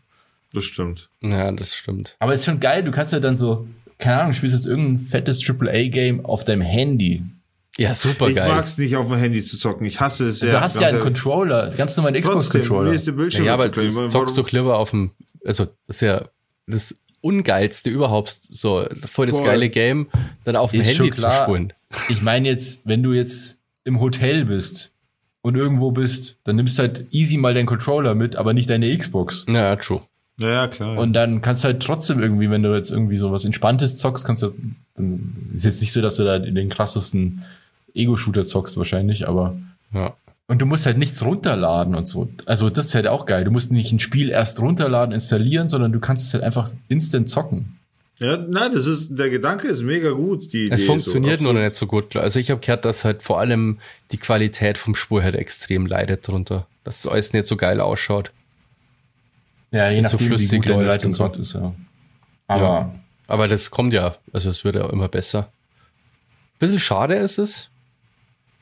Das 0.54 0.66
stimmt. 0.66 1.10
Ja, 1.22 1.52
das 1.52 1.74
stimmt. 1.76 2.16
Aber 2.20 2.34
ist 2.34 2.46
schon 2.46 2.60
geil, 2.60 2.84
du 2.84 2.92
kannst 2.92 3.14
ja 3.14 3.20
dann 3.22 3.38
so, 3.38 3.68
keine 3.98 4.20
Ahnung, 4.20 4.34
spielst 4.34 4.56
jetzt 4.56 4.66
irgendein 4.68 5.00
fettes 5.00 5.42
AAA-Game 5.48 6.26
auf 6.26 6.44
deinem 6.44 6.62
Handy. 6.62 7.24
Ja, 7.82 7.96
super 7.96 8.28
Ich 8.30 8.36
geil. 8.36 8.50
mag's 8.50 8.78
nicht, 8.78 8.96
auf 8.96 9.08
dem 9.10 9.18
Handy 9.18 9.42
zu 9.44 9.58
zocken. 9.58 9.86
Ich 9.86 10.00
hasse 10.00 10.28
es 10.28 10.40
sehr. 10.40 10.52
du 10.52 10.62
hast 10.62 10.80
ja 10.80 10.88
einen. 10.88 11.00
Controller, 11.00 11.72
ganz 11.76 11.98
normalen 11.98 12.20
Xbox-Controller. 12.22 12.92
Bildschirm 12.92 13.46
Ja, 13.46 13.54
aber 13.56 13.76
Warum- 13.76 14.10
zockst 14.10 14.38
du 14.38 14.44
lieber 14.52 14.78
auf 14.78 14.92
dem, 14.92 15.12
also 15.46 15.66
das 15.88 15.98
ist 15.98 16.02
ja 16.02 16.26
das 16.68 16.94
ungeilste 17.22 17.90
überhaupt, 17.90 18.38
so 18.50 18.86
voll 19.06 19.28
das 19.28 19.36
Voll. 19.38 19.46
geile 19.46 19.70
Game, 19.70 20.08
dann 20.44 20.56
auf 20.56 20.72
dem 20.72 20.82
Handy 20.82 21.12
zu 21.12 21.30
spulen. 21.30 21.74
Ich 22.10 22.22
meine 22.22 22.48
jetzt, 22.48 22.82
wenn 22.86 23.04
du 23.04 23.14
jetzt 23.14 23.58
im 23.84 24.00
Hotel 24.00 24.46
bist 24.46 24.92
und 25.42 25.56
irgendwo 25.56 25.92
bist, 25.92 26.38
dann 26.44 26.56
nimmst 26.56 26.78
halt 26.80 27.06
easy 27.12 27.38
mal 27.38 27.54
deinen 27.54 27.66
Controller 27.66 28.16
mit, 28.16 28.36
aber 28.36 28.54
nicht 28.54 28.70
deine 28.70 28.96
Xbox. 28.96 29.46
Ja, 29.50 29.76
true. 29.76 30.02
Ja, 30.40 30.50
ja, 30.50 30.68
klar. 30.68 30.98
Und 30.98 31.14
dann 31.14 31.42
kannst 31.42 31.64
du 31.64 31.68
halt 31.68 31.84
trotzdem 31.84 32.20
irgendwie, 32.20 32.50
wenn 32.50 32.64
du 32.64 32.74
jetzt 32.76 32.90
irgendwie 32.90 33.18
so 33.18 33.32
was 33.32 33.46
Entspanntes 33.46 33.98
zockst, 33.98 34.26
kannst 34.26 34.42
du, 34.44 34.54
ist 35.54 35.66
jetzt 35.66 35.82
nicht 35.82 35.94
so, 35.94 36.02
dass 36.02 36.16
du 36.16 36.24
da 36.24 36.38
in 36.38 36.56
den 36.56 36.70
krassesten 36.70 37.44
Ego-Shooter 37.94 38.46
zockst 38.46 38.78
wahrscheinlich, 38.78 39.28
aber 39.28 39.56
Ja. 39.94 40.14
und 40.48 40.60
du 40.62 40.66
musst 40.66 40.86
halt 40.86 40.98
nichts 40.98 41.24
runterladen 41.24 41.96
und 41.96 42.08
so. 42.08 42.30
Also 42.46 42.70
das 42.70 42.88
ist 42.88 42.96
halt 42.96 43.08
auch 43.08 43.26
geil. 43.26 43.44
Du 43.44 43.52
musst 43.52 43.72
nicht 43.72 43.92
ein 43.92 44.00
Spiel 44.00 44.30
erst 44.30 44.60
runterladen, 44.62 45.14
installieren, 45.14 45.70
sondern 45.70 45.92
du 45.92 46.00
kannst 46.00 46.28
es 46.28 46.34
halt 46.34 46.44
einfach 46.44 46.72
instant 46.90 47.30
zocken. 47.30 47.78
ja, 48.20 48.38
nein, 48.38 48.72
das 48.74 48.86
ist, 48.86 49.18
der 49.18 49.30
Gedanke 49.30 49.68
ist 49.68 49.82
mega 49.82 50.12
gut. 50.12 50.54
Die 50.54 50.66
Es 50.70 50.82
Idee 50.82 50.86
funktioniert 50.88 51.40
so, 51.40 51.46
nur 51.46 51.54
noch 51.54 51.62
nicht 51.62 51.74
so 51.76 51.88
gut. 51.88 52.16
Also 52.16 52.38
ich 52.40 52.52
habe 52.52 52.60
gehört, 52.62 52.86
dass 52.86 53.04
halt 53.04 53.24
vor 53.24 53.40
allem 53.40 53.80
die 54.12 54.18
Qualität 54.18 54.78
vom 54.78 54.94
Spur 54.96 55.24
halt 55.24 55.36
extrem 55.36 55.86
leidet 55.88 56.28
drunter. 56.28 56.68
Dass 56.84 57.00
es 57.00 57.08
alles 57.08 57.34
nicht 57.34 57.48
so 57.48 57.56
geil 57.58 57.80
ausschaut. 57.82 58.32
Ja, 59.72 59.90
je 59.90 60.02
Nicht 60.02 60.10
so 60.10 60.16
nachdem, 60.18 60.26
wie 60.26 60.30
flüssig 60.30 60.60
gut 60.62 60.68
läuft 60.68 60.86
Leitung 60.88 61.10
und 61.12 61.14
so. 61.16 61.26
ist, 61.34 61.54
ja. 61.54 61.74
Aber 62.48 62.62
Ja. 62.64 62.96
Aber 63.28 63.48
das 63.48 63.72
kommt 63.72 63.94
ja, 63.94 64.18
also 64.34 64.50
es 64.50 64.66
wird 64.66 64.76
ja 64.76 64.90
immer 64.90 65.08
besser. 65.08 65.52
Bisschen 66.60 66.80
schade 66.80 67.16
ist 67.16 67.38
es, 67.38 67.70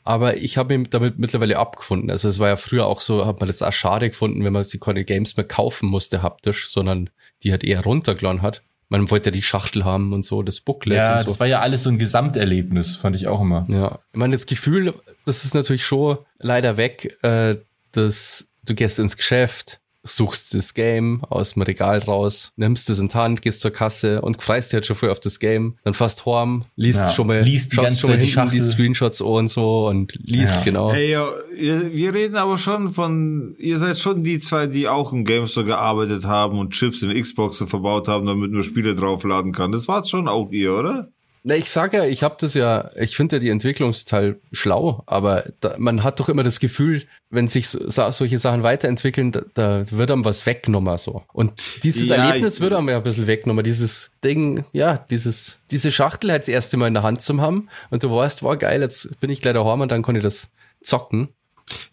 aber 0.09 0.37
ich 0.37 0.57
habe 0.57 0.75
mich 0.75 0.89
damit 0.89 1.19
mittlerweile 1.19 1.59
abgefunden. 1.59 2.09
Also 2.09 2.29
es 2.29 2.39
war 2.39 2.47
ja 2.47 2.55
früher 2.55 2.87
auch 2.87 2.99
so, 2.99 3.27
hat 3.27 3.39
man 3.39 3.45
das 3.45 3.61
auch 3.61 3.71
schade 3.71 4.09
gefunden, 4.09 4.43
wenn 4.43 4.51
man 4.51 4.63
sich 4.63 4.81
keine 4.81 5.05
Games 5.05 5.37
mehr 5.37 5.45
kaufen 5.45 5.87
musste 5.87 6.23
haptisch, 6.23 6.71
sondern 6.71 7.11
die 7.43 7.51
halt 7.51 7.63
eher 7.63 7.83
runtergeladen 7.83 8.41
hat. 8.41 8.63
Man 8.87 9.11
wollte 9.11 9.29
ja 9.29 9.31
die 9.31 9.43
Schachtel 9.43 9.85
haben 9.85 10.11
und 10.11 10.25
so, 10.25 10.41
das 10.41 10.61
Booklet 10.61 10.97
ja, 10.97 11.13
und 11.13 11.19
so. 11.19 11.25
das 11.27 11.39
war 11.39 11.45
ja 11.45 11.59
alles 11.59 11.83
so 11.83 11.91
ein 11.91 11.99
Gesamterlebnis, 11.99 12.95
fand 12.95 13.17
ich 13.17 13.27
auch 13.27 13.39
immer. 13.39 13.67
Ja, 13.69 13.99
ich 14.11 14.17
meine, 14.17 14.31
das 14.31 14.47
Gefühl, 14.47 14.95
das 15.25 15.43
ist 15.45 15.53
natürlich 15.53 15.85
schon 15.85 16.17
leider 16.39 16.75
weg, 16.75 17.15
äh, 17.21 17.57
dass 17.91 18.49
du 18.65 18.73
gehst 18.73 18.97
ins 18.97 19.15
Geschäft, 19.15 19.79
suchst 20.09 20.53
das 20.53 20.73
Game 20.73 21.23
aus 21.29 21.53
dem 21.53 21.61
Regal 21.63 21.99
raus, 21.99 22.51
nimmst 22.55 22.89
es 22.89 22.99
in 22.99 23.09
die 23.09 23.15
Hand, 23.15 23.41
gehst 23.41 23.61
zur 23.61 23.71
Kasse 23.71 24.21
und 24.21 24.41
freust 24.41 24.71
dich 24.71 24.75
halt 24.75 24.85
schon 24.85 24.95
voll 24.95 25.09
auf 25.09 25.19
das 25.19 25.39
Game, 25.39 25.75
dann 25.83 25.93
fast 25.93 26.25
horm, 26.25 26.65
liest 26.75 26.99
Ja, 26.99 27.13
schon 27.13 27.27
mal, 27.27 27.41
liest 27.41 27.71
die 27.71 27.75
schaust 27.77 27.99
schon 27.99 28.09
mal 28.11 28.19
hinten 28.19 28.49
die. 28.51 28.61
Screenshots 28.61 29.21
und 29.21 29.47
so 29.47 29.87
und 29.87 30.13
liest 30.21 30.57
Ja. 30.57 30.61
genau. 30.63 30.91
Ey, 30.91 31.11
ja, 31.11 31.27
ihr, 31.57 31.93
wir 31.93 32.13
reden 32.13 32.35
aber 32.35 32.57
schon 32.57 32.89
von, 32.89 33.55
ihr 33.57 33.77
seid 33.77 33.97
schon 33.97 34.23
die 34.23 34.39
zwei, 34.39 34.67
die 34.67 34.87
auch 34.87 35.13
im 35.13 35.25
GameStore 35.25 35.65
gearbeitet 35.65 36.25
haben 36.25 36.59
und 36.59 36.71
Chips 36.71 37.01
in 37.01 37.13
Xboxen 37.19 37.67
verbaut 37.67 38.07
haben, 38.07 38.25
damit 38.25 38.51
man 38.51 38.63
Spiele 38.63 38.95
draufladen 38.95 39.51
kann. 39.51 39.71
Das 39.71 39.87
war's 39.87 40.09
schon 40.09 40.27
auch 40.27 40.51
ihr, 40.51 40.73
oder? 40.73 41.11
Na, 41.43 41.55
ich 41.55 41.69
sag 41.69 41.93
ja, 41.93 42.03
ich 42.03 42.21
habe 42.21 42.35
das 42.39 42.53
ja, 42.53 42.91
ich 42.95 43.15
finde 43.15 43.37
ja 43.37 43.39
die 43.39 43.49
Entwicklung 43.49 43.93
total 43.93 44.39
schlau, 44.51 45.03
aber 45.05 45.45
da, 45.61 45.75
man 45.77 46.03
hat 46.03 46.19
doch 46.19 46.27
immer 46.27 46.43
das 46.43 46.59
Gefühl, 46.59 47.03
wenn 47.29 47.47
sich 47.47 47.69
so, 47.69 47.89
so- 47.89 48.11
solche 48.11 48.37
Sachen 48.39 48.61
weiterentwickeln, 48.63 49.31
da, 49.31 49.41
da 49.53 49.85
wird 49.89 50.11
einem 50.11 50.25
was 50.25 50.45
weggenommen 50.45 50.97
so. 50.97 51.23
Und 51.31 51.53
dieses 51.83 52.09
Ja, 52.09 52.15
Erlebnis 52.25 52.55
ich- 52.55 52.61
wird 52.61 52.73
einem 52.73 52.89
ja 52.89 52.97
ein 52.97 53.03
bisschen 53.03 53.27
weggenommen, 53.27 53.63
dieses 53.63 54.11
Ding, 54.23 54.65
ja, 54.73 54.97
dieses, 54.97 55.59
diese 55.71 55.91
Schachtel 55.91 56.31
halt 56.31 56.41
das 56.43 56.49
erste 56.49 56.75
Mal 56.75 56.87
in 56.87 56.93
der 56.93 57.03
Hand 57.03 57.21
zu 57.21 57.39
haben 57.39 57.69
und 57.89 58.03
du 58.03 58.13
weißt, 58.13 58.43
war 58.43 58.57
geil, 58.57 58.81
jetzt 58.81 59.19
bin 59.21 59.29
ich 59.29 59.39
gleich 59.41 59.53
daheim 59.53 59.79
und 59.79 59.91
dann 59.91 60.03
kann 60.03 60.15
ich 60.17 60.23
das 60.23 60.49
zocken. 60.83 61.29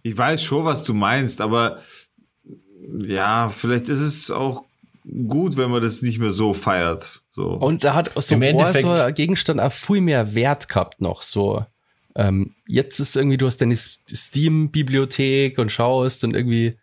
Ich 0.03 0.19
weiß 0.19 0.43
schon, 0.43 0.65
was 0.65 0.83
du 0.83 0.93
meinst, 0.93 1.41
aber 1.41 1.79
ja, 3.07 3.49
vielleicht 3.49 3.89
ist 3.89 4.01
es 4.01 4.31
auch 4.31 4.65
gut, 5.27 5.57
wenn 5.57 5.71
man 5.71 5.83
das 5.83 6.03
nicht 6.03 6.19
mehr 6.19 6.31
so 6.33 6.53
feiert. 6.55 7.23
So. 7.31 7.49
Und 7.51 7.85
da 7.85 7.95
hat 7.95 8.11
so, 8.17 8.35
Im 8.35 8.41
boah, 8.41 8.47
Endeffekt- 8.49 8.85
so 8.85 8.91
ein 8.93 9.15
Gegenstand 9.15 9.61
auch 9.61 9.73
viel 9.73 10.01
mehr 10.01 10.35
Wert 10.35 10.69
gehabt 10.69 11.01
noch. 11.01 11.23
So, 11.23 11.65
ähm, 12.15 12.55
jetzt 12.67 12.99
ist 12.99 13.15
irgendwie, 13.17 13.37
du 13.37 13.47
hast 13.47 13.59
deine 13.61 13.77
Steam-Bibliothek 13.77 15.59
und 15.59 15.71
schaust 15.71 16.25
und 16.25 16.35
irgendwie 16.35 16.77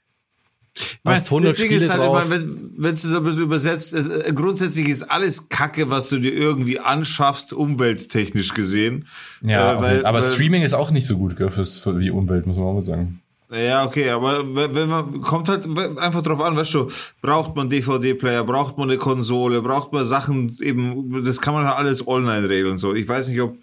Ich 0.75 0.99
mein, 1.03 1.15
hast 1.15 1.25
100 1.27 1.51
das 1.51 1.57
Ding 1.57 1.67
Spiele 1.67 1.81
ist 1.83 1.89
halt 1.89 2.01
drauf. 2.01 2.25
immer, 2.25 2.29
wenn 2.31 2.71
wenn 2.77 2.93
es 2.95 3.01
so 3.03 3.17
ein 3.17 3.23
bisschen 3.23 3.43
übersetzt, 3.43 3.93
es, 3.93 4.07
äh, 4.09 4.31
grundsätzlich 4.33 4.87
ist 4.89 5.03
alles 5.03 5.49
Kacke, 5.49 5.89
was 5.89 6.09
du 6.09 6.19
dir 6.19 6.33
irgendwie 6.33 6.79
anschaffst, 6.79 7.53
umwelttechnisch 7.53 8.53
gesehen. 8.53 9.07
Ja, 9.41 9.73
Äh, 9.77 9.81
weil- 9.81 10.05
aber 10.05 10.21
weil- 10.21 10.33
Streaming 10.33 10.63
ist 10.63 10.73
auch 10.73 10.91
nicht 10.91 11.05
so 11.05 11.17
gut 11.17 11.35
gell, 11.35 11.51
fürs, 11.51 11.77
für 11.77 11.99
die 11.99 12.11
Umwelt, 12.11 12.45
muss 12.47 12.57
man 12.57 12.65
auch 12.65 12.73
mal 12.73 12.81
sagen. 12.81 13.21
Ja, 13.53 13.85
okay, 13.85 14.09
aber 14.09 14.43
wenn 14.73 14.89
man 14.89 15.21
kommt 15.21 15.47
halt 15.47 15.67
einfach 15.99 16.23
drauf 16.23 16.41
an, 16.41 16.55
weißt 16.55 16.73
du, 16.73 16.89
braucht 17.21 17.55
man 17.55 17.69
DVD-Player, 17.69 18.43
braucht 18.43 18.77
man 18.77 18.89
eine 18.89 18.97
Konsole, 18.97 19.61
braucht 19.61 19.93
man 19.93 20.05
Sachen 20.05 20.57
eben, 20.59 21.23
das 21.23 21.39
kann 21.39 21.53
man 21.53 21.67
halt 21.67 21.77
alles 21.77 22.07
online 22.07 22.49
regeln 22.49 22.77
so. 22.77 22.95
Ich 22.95 23.07
weiß 23.07 23.27
nicht, 23.27 23.41
ob 23.41 23.55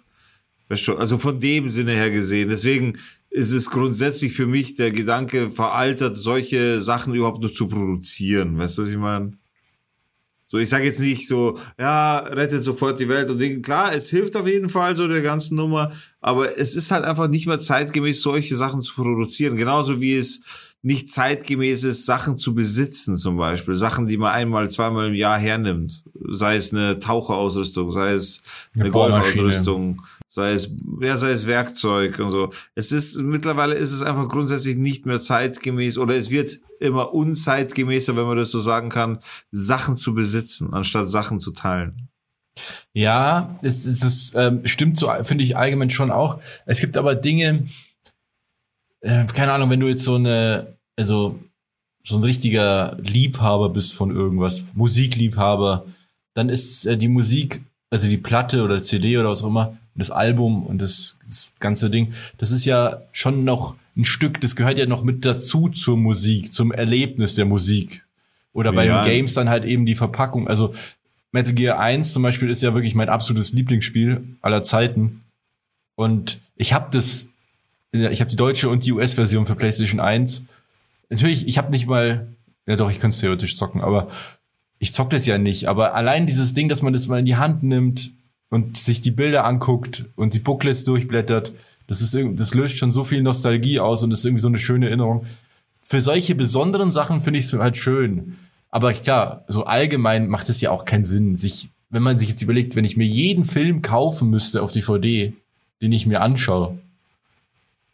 weißt 0.69 0.87
du, 0.87 0.95
also 0.95 1.17
von 1.17 1.39
dem 1.39 1.67
Sinne 1.67 1.91
her 1.91 2.09
gesehen. 2.09 2.47
Deswegen 2.47 2.97
ist 3.29 3.51
es 3.51 3.69
grundsätzlich 3.69 4.33
für 4.33 4.47
mich 4.47 4.75
der 4.75 4.91
Gedanke 4.91 5.51
veraltet, 5.51 6.15
solche 6.15 6.79
Sachen 6.79 7.13
überhaupt 7.13 7.41
nur 7.41 7.53
zu 7.53 7.67
produzieren. 7.67 8.57
Weißt 8.57 8.77
du, 8.77 8.83
was 8.83 8.89
ich 8.89 8.97
meine? 8.97 9.31
So, 10.51 10.57
ich 10.57 10.67
sage 10.67 10.83
jetzt 10.83 10.99
nicht 10.99 11.29
so, 11.29 11.57
ja, 11.79 12.17
rettet 12.17 12.65
sofort 12.65 12.99
die 12.99 13.07
Welt 13.07 13.29
und 13.29 13.39
Dinge. 13.39 13.61
Klar, 13.61 13.95
es 13.95 14.09
hilft 14.09 14.35
auf 14.35 14.45
jeden 14.45 14.67
Fall 14.67 14.97
so 14.97 15.07
der 15.07 15.21
ganzen 15.21 15.55
Nummer, 15.55 15.93
aber 16.19 16.59
es 16.59 16.75
ist 16.75 16.91
halt 16.91 17.05
einfach 17.05 17.29
nicht 17.29 17.47
mehr 17.47 17.61
zeitgemäß, 17.61 18.21
solche 18.21 18.57
Sachen 18.57 18.81
zu 18.81 18.95
produzieren. 18.95 19.55
Genauso 19.55 20.01
wie 20.01 20.17
es 20.17 20.41
nicht 20.81 21.09
zeitgemäß 21.09 21.85
ist, 21.85 22.05
Sachen 22.05 22.37
zu 22.37 22.53
besitzen, 22.53 23.15
zum 23.15 23.37
Beispiel. 23.37 23.75
Sachen, 23.75 24.07
die 24.07 24.17
man 24.17 24.33
einmal, 24.33 24.69
zweimal 24.69 25.07
im 25.07 25.13
Jahr 25.13 25.37
hernimmt. 25.37 26.03
Sei 26.31 26.57
es 26.57 26.73
eine 26.73 26.99
Taucherausrüstung, 26.99 27.89
sei 27.89 28.11
es 28.11 28.43
eine, 28.73 28.83
eine 28.83 28.91
Golfausrüstung, 28.91 30.01
sei 30.27 30.51
es, 30.51 30.69
ja, 30.99 31.15
sei 31.15 31.31
es 31.31 31.47
Werkzeug 31.47 32.19
und 32.19 32.29
so. 32.29 32.49
Es 32.75 32.91
ist, 32.91 33.21
mittlerweile 33.21 33.75
ist 33.75 33.93
es 33.93 34.01
einfach 34.01 34.27
grundsätzlich 34.27 34.75
nicht 34.75 35.05
mehr 35.05 35.21
zeitgemäß 35.21 35.97
oder 35.97 36.17
es 36.17 36.29
wird 36.29 36.59
immer 36.81 37.13
unzeitgemäßer, 37.13 38.15
wenn 38.15 38.25
man 38.25 38.37
das 38.37 38.51
so 38.51 38.59
sagen 38.59 38.89
kann, 38.89 39.19
Sachen 39.51 39.95
zu 39.95 40.13
besitzen, 40.13 40.73
anstatt 40.73 41.09
Sachen 41.09 41.39
zu 41.39 41.51
teilen. 41.51 42.09
Ja, 42.93 43.57
es, 43.61 43.85
es 43.85 44.03
ist, 44.03 44.35
ähm, 44.35 44.65
stimmt 44.67 44.97
so, 44.97 45.09
finde 45.23 45.43
ich 45.43 45.57
allgemein 45.57 45.89
schon 45.89 46.11
auch. 46.11 46.39
Es 46.65 46.79
gibt 46.81 46.97
aber 46.97 47.15
Dinge, 47.15 47.67
äh, 49.01 49.25
keine 49.25 49.53
Ahnung, 49.53 49.69
wenn 49.69 49.79
du 49.79 49.87
jetzt 49.87 50.03
so 50.03 50.15
eine, 50.15 50.75
also 50.97 51.39
so 52.03 52.17
ein 52.17 52.23
richtiger 52.23 52.97
Liebhaber 52.99 53.69
bist 53.69 53.93
von 53.93 54.11
irgendwas, 54.11 54.73
Musikliebhaber, 54.73 55.85
dann 56.33 56.49
ist 56.49 56.85
äh, 56.85 56.97
die 56.97 57.07
Musik, 57.07 57.61
also 57.89 58.07
die 58.07 58.17
Platte 58.17 58.63
oder 58.63 58.81
CD 58.83 59.17
oder 59.17 59.29
was 59.29 59.43
auch 59.43 59.47
immer, 59.47 59.77
das 59.95 60.11
Album 60.11 60.65
und 60.65 60.79
das, 60.79 61.17
das 61.23 61.51
ganze 61.59 61.89
Ding, 61.89 62.13
das 62.37 62.51
ist 62.51 62.65
ja 62.65 63.01
schon 63.11 63.43
noch 63.43 63.75
ein 63.95 64.05
Stück, 64.05 64.39
das 64.41 64.55
gehört 64.55 64.77
ja 64.77 64.85
noch 64.85 65.03
mit 65.03 65.25
dazu 65.25 65.69
zur 65.69 65.97
Musik, 65.97 66.53
zum 66.53 66.71
Erlebnis 66.71 67.35
der 67.35 67.45
Musik. 67.45 68.05
Oder 68.53 68.73
bei 68.73 68.85
ja. 68.85 69.01
den 69.01 69.11
Games 69.11 69.33
dann 69.33 69.49
halt 69.49 69.65
eben 69.65 69.85
die 69.85 69.95
Verpackung. 69.95 70.47
Also 70.47 70.73
Metal 71.31 71.53
Gear 71.53 71.79
1 71.79 72.13
zum 72.13 72.23
Beispiel 72.23 72.49
ist 72.49 72.61
ja 72.61 72.73
wirklich 72.73 72.95
mein 72.95 73.09
absolutes 73.09 73.53
Lieblingsspiel 73.53 74.23
aller 74.41 74.63
Zeiten. 74.63 75.21
Und 75.95 76.39
ich 76.55 76.73
habe 76.73 76.87
das, 76.91 77.27
ich 77.91 78.21
habe 78.21 78.29
die 78.29 78.35
deutsche 78.35 78.69
und 78.69 78.85
die 78.85 78.91
US-Version 78.91 79.45
für 79.45 79.55
PlayStation 79.55 79.99
1. 79.99 80.43
Natürlich, 81.09 81.47
ich 81.47 81.57
habe 81.57 81.71
nicht 81.71 81.87
mal, 81.87 82.27
ja 82.65 82.75
doch, 82.75 82.89
ich 82.89 82.99
könnte 82.99 83.15
es 83.15 83.21
theoretisch 83.21 83.55
zocken, 83.55 83.81
aber 83.81 84.09
ich 84.79 84.93
zock 84.93 85.09
das 85.09 85.25
ja 85.25 85.37
nicht. 85.37 85.67
Aber 85.67 85.95
allein 85.95 86.25
dieses 86.25 86.53
Ding, 86.53 86.67
dass 86.67 86.81
man 86.81 86.93
das 86.93 87.07
mal 87.07 87.19
in 87.19 87.25
die 87.25 87.35
Hand 87.35 87.63
nimmt 87.63 88.11
und 88.51 88.77
sich 88.77 89.01
die 89.01 89.11
Bilder 89.11 89.45
anguckt 89.45 90.05
und 90.15 90.35
die 90.35 90.39
Booklets 90.39 90.83
durchblättert, 90.83 91.53
das 91.87 92.01
ist 92.01 92.15
das 92.15 92.53
löst 92.53 92.77
schon 92.77 92.91
so 92.91 93.03
viel 93.03 93.23
Nostalgie 93.23 93.79
aus 93.79 94.03
und 94.03 94.11
ist 94.11 94.23
irgendwie 94.23 94.41
so 94.41 94.49
eine 94.49 94.59
schöne 94.59 94.87
Erinnerung. 94.87 95.25
Für 95.81 96.01
solche 96.01 96.35
besonderen 96.35 96.91
Sachen 96.91 97.21
finde 97.21 97.39
ich 97.39 97.45
es 97.45 97.53
halt 97.53 97.77
schön. 97.77 98.37
Aber 98.69 98.93
klar, 98.93 99.45
so 99.47 99.63
allgemein 99.63 100.27
macht 100.27 100.47
es 100.49 100.61
ja 100.61 100.69
auch 100.69 100.85
keinen 100.85 101.03
Sinn, 101.03 101.35
sich, 101.35 101.69
wenn 101.89 102.03
man 102.03 102.19
sich 102.19 102.29
jetzt 102.29 102.41
überlegt, 102.41 102.75
wenn 102.75 102.85
ich 102.85 102.97
mir 102.97 103.07
jeden 103.07 103.45
Film 103.45 103.81
kaufen 103.81 104.29
müsste 104.29 104.61
auf 104.61 104.71
DVD, 104.71 105.33
den 105.81 105.91
ich 105.91 106.05
mir 106.05 106.21
anschaue. 106.21 106.77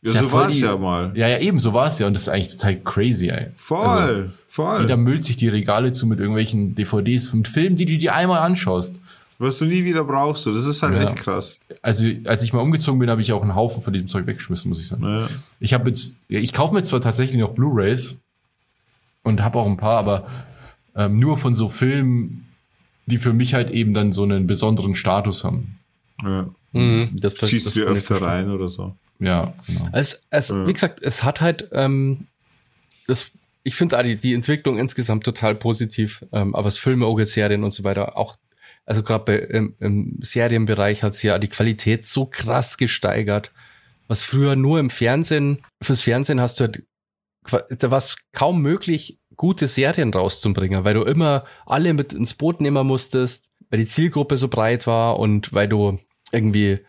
Ja, 0.04 0.12
so 0.12 0.26
ja 0.26 0.32
war 0.32 0.48
es 0.50 0.60
ja 0.60 0.78
mal. 0.78 1.12
Ja, 1.16 1.28
ja, 1.28 1.40
eben, 1.40 1.60
so 1.60 1.74
war 1.74 1.88
es 1.88 2.00
ja. 2.00 2.08
Und 2.08 2.14
das 2.14 2.24
ist 2.24 2.30
eigentlich 2.30 2.56
total 2.56 2.80
crazy, 2.82 3.30
ey. 3.30 3.48
Voll, 3.56 3.88
also, 3.88 4.32
voll. 4.48 4.82
Jeder 4.82 4.98
müllt 4.98 5.24
sich 5.24 5.38
die 5.38 5.50
Regale 5.50 5.92
zu 5.94 6.08
mit 6.08 6.20
irgendwelchen 6.20 6.76
DVDs, 6.76 7.32
mit 7.34 7.48
Filmen, 7.48 7.76
die 7.76 7.86
du 7.86 7.98
dir 7.98 8.16
einmal 8.16 8.42
anschaust. 8.42 9.02
Was 9.40 9.60
du 9.60 9.66
nie 9.66 9.86
wieder 9.86 10.04
brauchst, 10.04 10.46
du. 10.46 10.52
das 10.52 10.66
ist 10.66 10.82
halt 10.82 10.96
ja. 10.96 11.04
echt 11.04 11.18
krass. 11.18 11.60
Also, 11.82 12.08
als 12.26 12.44
ich 12.44 12.54
mal 12.54 12.62
umgezogen 12.62 13.00
bin, 13.00 13.10
habe 13.10 13.22
ich 13.22 13.32
auch 13.34 13.44
einen 13.44 13.56
Haufen 13.56 13.84
von 13.84 13.94
diesem 13.94 14.08
Zeug 14.08 14.26
weggeschmissen, 14.26 14.70
muss 14.70 14.80
ich 14.80 14.88
sagen. 14.88 15.04
Ja. 15.04 15.28
Ich 15.60 15.74
habe 15.74 15.88
jetzt, 15.90 16.18
ich 16.28 16.54
kaufe 16.54 16.74
mir 16.74 16.82
zwar 16.82 17.02
tatsächlich 17.02 17.40
noch 17.40 17.54
Blu-Rays 17.54 18.18
und 19.24 19.44
habe 19.44 19.60
auch 19.60 19.68
ein 19.68 19.78
paar, 19.78 20.00
aber 20.00 20.28
ähm, 20.96 21.20
nur 21.20 21.38
von 21.38 21.54
so 21.54 21.70
Filmen, 21.70 22.48
die 23.06 23.18
für 23.18 23.34
mich 23.34 23.54
halt 23.54 23.70
eben 23.70 23.94
dann 23.94 24.12
so 24.12 24.24
einen 24.24 24.48
besonderen 24.48 24.96
Status 24.96 25.44
haben. 25.44 25.78
Ja. 26.24 26.50
Mhm, 26.72 27.12
das 27.14 27.36
ziehst 27.36 27.76
du 27.76 27.82
öfter 27.84 28.22
rein 28.22 28.50
oder 28.50 28.68
so. 28.68 28.96
Ja, 29.20 29.54
genau. 29.68 29.88
Es, 29.94 30.26
es, 30.30 30.50
ja. 30.50 30.68
Wie 30.68 30.74
gesagt, 30.74 31.02
es 31.02 31.24
hat 31.24 31.42
halt, 31.42 31.70
ähm, 31.72 32.28
das, 33.08 33.32
ich 33.64 33.76
finde 33.76 34.02
die, 34.04 34.18
die 34.18 34.34
Entwicklung 34.34 34.78
insgesamt 34.78 35.24
total 35.24 35.56
positiv, 35.56 36.24
ähm, 36.32 36.56
aber 36.56 36.66
was 36.66 36.78
Filme, 36.78 37.06
auch 37.06 37.20
Serien 37.22 37.64
und 37.64 37.72
so 37.72 37.84
weiter 37.84 38.18
auch 38.18 38.36
also 38.88 39.04
gerade 39.04 39.36
im, 39.36 39.76
im 39.80 40.18
Serienbereich 40.22 41.04
hat 41.04 41.14
sich 41.14 41.26
ja 41.26 41.38
die 41.38 41.50
Qualität 41.50 42.08
so 42.08 42.26
krass 42.26 42.78
gesteigert. 42.78 43.52
Was 44.08 44.24
früher 44.24 44.56
nur 44.56 44.80
im 44.80 44.90
Fernsehen, 44.90 45.60
fürs 45.82 46.02
Fernsehen 46.02 46.40
hast 46.40 46.60
du 46.60 46.64
halt, 46.64 46.84
da 47.70 47.92
war 47.92 47.98
es 47.98 48.16
kaum 48.32 48.62
möglich, 48.62 49.20
gute 49.36 49.68
Serien 49.68 50.14
rauszubringen, 50.14 50.86
weil 50.86 50.94
du 50.94 51.04
immer 51.04 51.44
alle 51.66 51.94
mit 51.94 52.14
ins 52.14 52.34
Boot 52.34 52.62
nehmen 52.62 52.88
musstest, 52.88 53.52
weil 53.70 53.80
die 53.80 53.88
Zielgruppe 53.88 54.38
so 54.38 54.48
breit 54.48 54.88
war 54.88 55.20
und 55.20 55.54
weil 55.54 55.68
du 55.68 56.00
irgendwie 56.32 56.80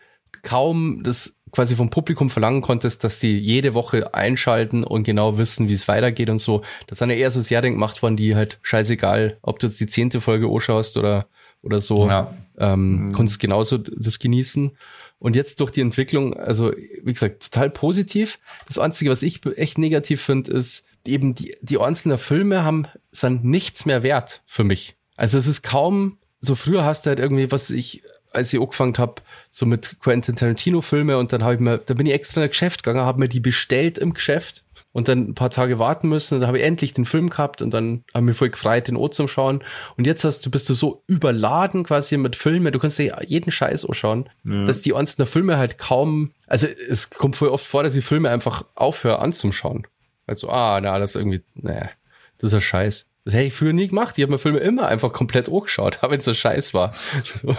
kaum 0.41 1.03
das 1.03 1.35
quasi 1.51 1.75
vom 1.75 1.89
Publikum 1.89 2.29
verlangen 2.29 2.61
konntest, 2.61 3.03
dass 3.03 3.19
die 3.19 3.37
jede 3.37 3.73
Woche 3.73 4.13
einschalten 4.13 4.85
und 4.85 5.03
genau 5.03 5.37
wissen, 5.37 5.67
wie 5.67 5.73
es 5.73 5.89
weitergeht 5.89 6.29
und 6.29 6.37
so. 6.37 6.61
Das 6.87 6.99
sind 6.99 7.09
ja 7.09 7.17
eher 7.17 7.31
so 7.31 7.41
Serien 7.41 7.73
gemacht 7.73 8.01
worden, 8.01 8.15
die 8.15 8.37
halt 8.37 8.59
scheißegal, 8.61 9.37
ob 9.41 9.59
du 9.59 9.67
jetzt 9.67 9.81
die 9.81 9.87
zehnte 9.87 10.21
Folge 10.21 10.47
anschaust 10.47 10.95
oder 10.95 11.27
oder 11.61 11.81
so, 11.81 12.07
ja. 12.07 12.33
ähm, 12.57 13.07
mhm. 13.07 13.11
konntest 13.11 13.39
genauso 13.39 13.77
das 13.77 14.19
genießen. 14.19 14.71
Und 15.19 15.35
jetzt 15.35 15.59
durch 15.59 15.71
die 15.71 15.81
Entwicklung, 15.81 16.33
also 16.33 16.71
wie 16.71 17.13
gesagt, 17.13 17.51
total 17.51 17.69
positiv. 17.69 18.39
Das 18.67 18.79
Einzige, 18.79 19.11
was 19.11 19.21
ich 19.21 19.45
echt 19.57 19.77
negativ 19.77 20.21
finde, 20.21 20.51
ist 20.51 20.85
eben 21.05 21.35
die, 21.35 21.55
die 21.61 21.77
einzelnen 21.77 22.17
Filme 22.17 22.63
haben, 22.63 22.87
sind 23.11 23.43
nichts 23.43 23.85
mehr 23.85 24.03
wert 24.03 24.41
für 24.45 24.63
mich. 24.63 24.95
Also 25.15 25.37
es 25.37 25.47
ist 25.47 25.61
kaum, 25.63 26.17
so 26.39 26.55
früher 26.55 26.85
hast 26.85 27.05
du 27.05 27.09
halt 27.09 27.19
irgendwie, 27.19 27.51
was 27.51 27.69
ich, 27.69 28.03
als 28.31 28.53
ich 28.53 28.61
angefangen 28.61 28.97
habe, 28.97 29.21
so 29.51 29.65
mit 29.65 29.99
Quentin 29.99 30.37
Tarantino 30.37 30.81
Filme 30.81 31.17
und 31.17 31.33
dann 31.33 31.43
habe 31.43 31.55
ich 31.55 31.59
mir, 31.59 31.79
da 31.79 31.93
bin 31.93 32.05
ich 32.05 32.13
extra 32.13 32.41
in 32.41 32.45
ein 32.45 32.49
Geschäft 32.49 32.83
gegangen, 32.83 33.05
habe 33.05 33.19
mir 33.19 33.27
die 33.27 33.41
bestellt 33.41 33.97
im 33.97 34.13
Geschäft 34.13 34.63
und 34.91 35.07
dann 35.07 35.29
ein 35.29 35.35
paar 35.35 35.49
Tage 35.49 35.77
warten 35.77 36.09
müssen 36.09 36.35
und 36.35 36.41
dann 36.41 36.47
habe 36.47 36.59
ich 36.59 36.63
endlich 36.63 36.93
den 36.93 37.05
Film 37.05 37.29
gehabt 37.29 37.61
und 37.61 37.73
dann 37.73 38.03
haben 38.13 38.27
wir 38.27 38.33
voll 38.33 38.49
gefreut, 38.49 38.87
den 38.87 38.95
O 38.95 39.07
zum 39.07 39.27
Schauen. 39.27 39.63
Und 39.97 40.07
jetzt 40.07 40.23
hast 40.23 40.45
du, 40.45 40.49
bist 40.49 40.67
du 40.69 40.73
so 40.73 41.03
überladen 41.07 41.83
quasi 41.83 42.17
mit 42.17 42.35
Filmen, 42.35 42.73
du 42.73 42.79
kannst 42.79 42.97
dir 42.97 43.19
jeden 43.25 43.51
Scheiß 43.51 43.85
anschauen, 43.85 44.29
ja. 44.43 44.65
dass 44.65 44.81
die 44.81 44.93
einzelnen 44.93 45.27
Filme 45.27 45.57
halt 45.57 45.77
kaum, 45.77 46.31
also 46.47 46.67
es 46.67 47.11
kommt 47.11 47.35
voll 47.35 47.49
oft 47.49 47.65
vor, 47.65 47.83
dass 47.83 47.93
die 47.93 48.01
Filme 48.01 48.29
einfach 48.29 48.65
aufhören 48.75 49.19
anzuschauen. 49.19 49.85
Also, 50.25 50.49
ah, 50.49 50.79
na, 50.81 50.99
das 50.99 51.11
ist 51.11 51.15
irgendwie, 51.15 51.41
naja, 51.55 51.89
das 52.37 52.51
ist 52.51 52.53
ein 52.55 52.61
Scheiß. 52.61 53.07
Das 53.25 53.33
hätte 53.33 53.45
ich 53.45 53.53
früher 53.53 53.73
nie 53.73 53.87
gemacht. 53.87 54.17
Ich 54.17 54.23
habe 54.23 54.31
mir 54.31 54.39
Filme 54.39 54.59
immer 54.59 54.87
einfach 54.87 55.11
komplett 55.11 55.49
angeschaut, 55.49 55.99
wenn 56.01 56.19
es 56.19 56.25
so 56.25 56.33
Scheiß 56.33 56.73
war. 56.73 56.91
So. 57.23 57.55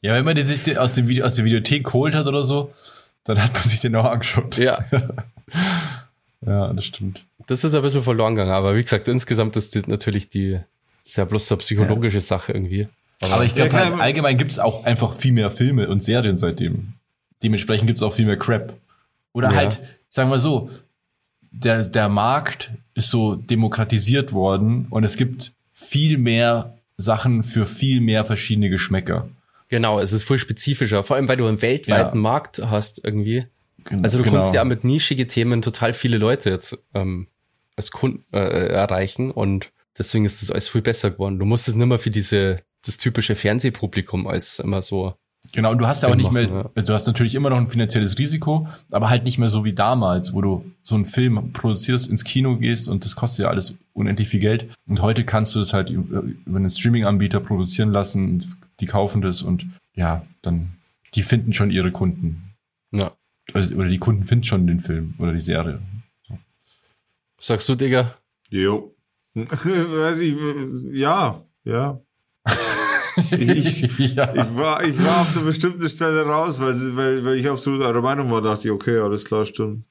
Ja, 0.00 0.14
wenn 0.14 0.24
man 0.24 0.36
den 0.36 0.46
sich 0.46 0.78
aus, 0.78 0.94
dem 0.94 1.08
Video, 1.08 1.24
aus 1.24 1.36
der 1.36 1.44
Videothek 1.44 1.84
geholt 1.84 2.14
hat 2.14 2.26
oder 2.26 2.44
so, 2.44 2.72
dann 3.24 3.42
hat 3.42 3.54
man 3.54 3.62
sich 3.62 3.80
den 3.80 3.96
auch 3.96 4.04
angeschaut. 4.04 4.58
Ja. 4.58 4.84
Ja, 6.44 6.72
das 6.72 6.84
stimmt. 6.84 7.24
Das 7.46 7.64
ist 7.64 7.74
ein 7.74 7.82
bisschen 7.82 8.02
verloren 8.02 8.34
gegangen, 8.34 8.52
aber 8.52 8.76
wie 8.76 8.82
gesagt, 8.82 9.08
insgesamt 9.08 9.56
ist 9.56 9.76
das 9.76 9.86
natürlich 9.86 10.28
die, 10.28 10.52
das 11.02 11.10
ist 11.10 11.16
ja 11.16 11.24
bloß 11.24 11.46
so 11.46 11.54
eine 11.54 11.60
psychologische 11.60 12.18
ja. 12.18 12.22
Sache 12.22 12.52
irgendwie. 12.52 12.88
Aber, 13.20 13.34
aber 13.34 13.44
ich 13.44 13.54
glaube, 13.54 13.74
ja, 13.74 13.90
halt, 13.90 14.00
allgemein 14.00 14.36
gibt 14.36 14.52
es 14.52 14.58
auch 14.58 14.84
einfach 14.84 15.14
viel 15.14 15.32
mehr 15.32 15.50
Filme 15.50 15.88
und 15.88 16.02
Serien 16.02 16.36
seitdem. 16.36 16.94
Dementsprechend 17.42 17.86
gibt 17.86 17.98
es 17.98 18.02
auch 18.02 18.12
viel 18.12 18.26
mehr 18.26 18.36
Crap. 18.36 18.74
Oder 19.32 19.50
ja. 19.50 19.56
halt, 19.56 19.80
sagen 20.08 20.30
wir 20.30 20.38
so, 20.38 20.70
der, 21.52 21.84
der 21.86 22.08
Markt 22.08 22.70
ist 22.94 23.10
so 23.10 23.36
demokratisiert 23.36 24.32
worden 24.32 24.86
und 24.90 25.04
es 25.04 25.16
gibt 25.16 25.52
viel 25.72 26.18
mehr 26.18 26.74
Sachen 26.96 27.42
für 27.42 27.66
viel 27.66 28.00
mehr 28.00 28.24
verschiedene 28.24 28.70
Geschmäcker. 28.70 29.28
Genau, 29.68 29.98
es 29.98 30.12
ist 30.12 30.24
viel 30.24 30.38
spezifischer, 30.38 31.02
vor 31.02 31.16
allem 31.16 31.28
weil 31.28 31.36
du 31.36 31.46
einen 31.46 31.62
weltweiten 31.62 32.16
ja. 32.16 32.20
Markt 32.20 32.60
hast 32.64 33.04
irgendwie. 33.04 33.46
Also 34.02 34.18
du 34.18 34.24
genau. 34.24 34.40
kannst 34.40 34.54
ja 34.54 34.64
mit 34.64 34.84
nischige 34.84 35.26
Themen 35.26 35.62
total 35.62 35.92
viele 35.92 36.18
Leute 36.18 36.50
jetzt 36.50 36.78
ähm, 36.94 37.28
als 37.76 37.90
Kunden 37.90 38.24
äh, 38.32 38.68
erreichen 38.68 39.30
und 39.30 39.72
deswegen 39.98 40.24
ist 40.24 40.42
das 40.42 40.50
alles 40.50 40.68
viel 40.68 40.82
besser 40.82 41.10
geworden. 41.10 41.38
Du 41.38 41.44
musst 41.44 41.68
es 41.68 41.74
nicht 41.74 41.86
mehr 41.86 41.98
für 41.98 42.10
diese 42.10 42.56
das 42.84 42.98
typische 42.98 43.36
Fernsehpublikum 43.36 44.26
als 44.26 44.58
immer 44.58 44.82
so. 44.82 45.14
Genau, 45.52 45.72
und 45.72 45.78
du 45.78 45.88
hast 45.88 46.02
ja 46.02 46.08
auch 46.08 46.14
nicht 46.14 46.30
mehr, 46.30 46.70
also 46.74 46.86
du 46.86 46.94
hast 46.94 47.06
natürlich 47.06 47.34
immer 47.34 47.50
noch 47.50 47.56
ein 47.56 47.68
finanzielles 47.68 48.16
Risiko, 48.18 48.68
aber 48.92 49.10
halt 49.10 49.24
nicht 49.24 49.38
mehr 49.38 49.48
so 49.48 49.64
wie 49.64 49.72
damals, 49.72 50.34
wo 50.34 50.40
du 50.40 50.64
so 50.84 50.94
einen 50.94 51.04
Film 51.04 51.52
produzierst, 51.52 52.08
ins 52.08 52.22
Kino 52.22 52.56
gehst 52.56 52.88
und 52.88 53.04
das 53.04 53.16
kostet 53.16 53.44
ja 53.44 53.50
alles 53.50 53.74
unendlich 53.92 54.28
viel 54.28 54.38
Geld. 54.38 54.68
Und 54.88 55.02
heute 55.02 55.24
kannst 55.24 55.56
du 55.56 55.60
es 55.60 55.72
halt 55.72 55.90
über, 55.90 56.22
einen 56.46 56.70
Streaming-Anbieter 56.70 57.40
produzieren 57.40 57.90
lassen, 57.90 58.44
die 58.78 58.86
kaufen 58.86 59.20
das 59.20 59.42
und 59.42 59.66
ja, 59.94 60.24
dann, 60.42 60.76
die 61.14 61.24
finden 61.24 61.52
schon 61.52 61.72
ihre 61.72 61.90
Kunden. 61.90 62.54
Ja 62.92 63.12
oder 63.54 63.88
die 63.88 63.98
Kunden 63.98 64.24
finden 64.24 64.44
schon 64.44 64.66
den 64.66 64.80
Film 64.80 65.14
oder 65.18 65.32
die 65.32 65.40
Serie. 65.40 65.80
So. 66.28 66.38
Sagst 67.38 67.68
du, 67.68 67.74
Digga? 67.74 68.14
Jo. 68.50 68.94
Weiß 69.34 70.20
ich, 70.20 70.36
ja, 70.92 71.40
ja. 71.64 72.00
ich, 73.30 73.84
ich, 73.98 74.14
ja. 74.14 74.32
ich, 74.34 74.56
war, 74.56 74.82
ich 74.84 74.98
war 75.02 75.20
auf 75.22 75.36
eine 75.36 75.46
bestimmte 75.46 75.88
Stelle 75.88 76.22
raus, 76.22 76.60
weil, 76.60 76.74
weil, 76.96 77.24
weil 77.24 77.36
ich 77.36 77.48
absolut 77.48 77.82
eurer 77.82 78.02
Meinung 78.02 78.30
war, 78.30 78.42
dachte 78.42 78.68
ich, 78.68 78.70
okay, 78.70 78.98
alles 78.98 79.24
klar, 79.24 79.44
stimmt. 79.44 79.84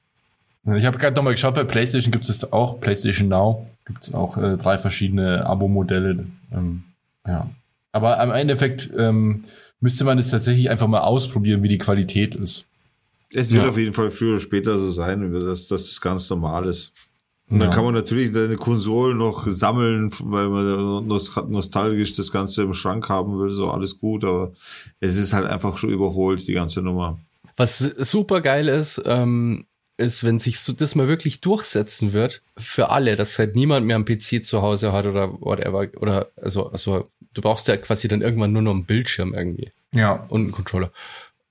Ich 0.76 0.84
habe 0.84 0.98
gerade 0.98 1.16
nochmal 1.16 1.34
geschaut, 1.34 1.56
bei 1.56 1.64
PlayStation 1.64 2.12
gibt 2.12 2.28
es 2.28 2.52
auch, 2.52 2.80
PlayStation 2.80 3.28
Now, 3.28 3.66
gibt 3.84 4.04
es 4.04 4.14
auch 4.14 4.36
äh, 4.36 4.56
drei 4.56 4.78
verschiedene 4.78 5.44
Abo-Modelle. 5.44 6.26
Ähm, 6.52 6.84
ja. 7.26 7.50
Aber 7.90 8.20
am 8.20 8.30
Endeffekt 8.30 8.90
ähm, 8.96 9.42
müsste 9.80 10.04
man 10.04 10.18
es 10.18 10.30
tatsächlich 10.30 10.70
einfach 10.70 10.86
mal 10.86 11.00
ausprobieren, 11.00 11.64
wie 11.64 11.68
die 11.68 11.78
Qualität 11.78 12.36
ist. 12.36 12.64
Es 13.34 13.50
wird 13.50 13.62
Ja. 13.64 13.68
auf 13.68 13.78
jeden 13.78 13.94
Fall 13.94 14.10
früher 14.10 14.32
oder 14.32 14.40
später 14.40 14.78
so 14.78 14.90
sein, 14.90 15.32
dass, 15.32 15.68
dass 15.68 15.86
das 15.86 16.00
ganz 16.00 16.28
normal 16.30 16.66
ist. 16.66 16.92
Und 17.50 17.58
dann 17.58 17.68
Ja. 17.68 17.74
kann 17.74 17.84
man 17.84 17.94
natürlich 17.94 18.32
deine 18.32 18.56
Konsole 18.56 19.14
noch 19.14 19.46
sammeln, 19.48 20.10
weil 20.20 20.48
man 20.48 21.06
nos- 21.06 21.34
nostalgisch 21.48 22.14
das 22.14 22.32
Ganze 22.32 22.62
im 22.62 22.72
Schrank 22.74 23.08
haben 23.08 23.38
will, 23.38 23.50
so 23.50 23.70
alles 23.70 23.98
gut, 23.98 24.24
aber 24.24 24.52
es 25.00 25.16
ist 25.16 25.32
halt 25.32 25.46
einfach 25.46 25.76
schon 25.76 25.90
überholt, 25.90 26.46
die 26.48 26.54
ganze 26.54 26.80
Nummer. 26.82 27.18
Was 27.56 27.78
super 27.78 28.40
geil 28.40 28.68
ist, 28.68 29.02
ähm, 29.04 29.66
ist, 29.98 30.24
wenn 30.24 30.38
sich 30.38 30.60
so 30.60 30.72
das 30.72 30.94
mal 30.94 31.06
wirklich 31.08 31.42
durchsetzen 31.42 32.14
wird 32.14 32.42
für 32.56 32.88
alle, 32.90 33.14
dass 33.16 33.38
halt 33.38 33.54
niemand 33.54 33.86
mehr 33.86 33.96
einen 33.96 34.06
PC 34.06 34.42
zu 34.42 34.62
Hause 34.62 34.92
hat 34.92 35.04
oder 35.04 35.30
whatever. 35.40 35.86
Oder 36.00 36.28
also, 36.40 36.70
also 36.70 37.10
du 37.34 37.42
brauchst 37.42 37.68
ja 37.68 37.76
quasi 37.76 38.08
dann 38.08 38.22
irgendwann 38.22 38.52
nur 38.52 38.62
noch 38.62 38.72
einen 38.72 38.86
Bildschirm 38.86 39.34
irgendwie 39.34 39.70
Ja. 39.92 40.24
und 40.30 40.40
einen 40.42 40.52
Controller. 40.52 40.90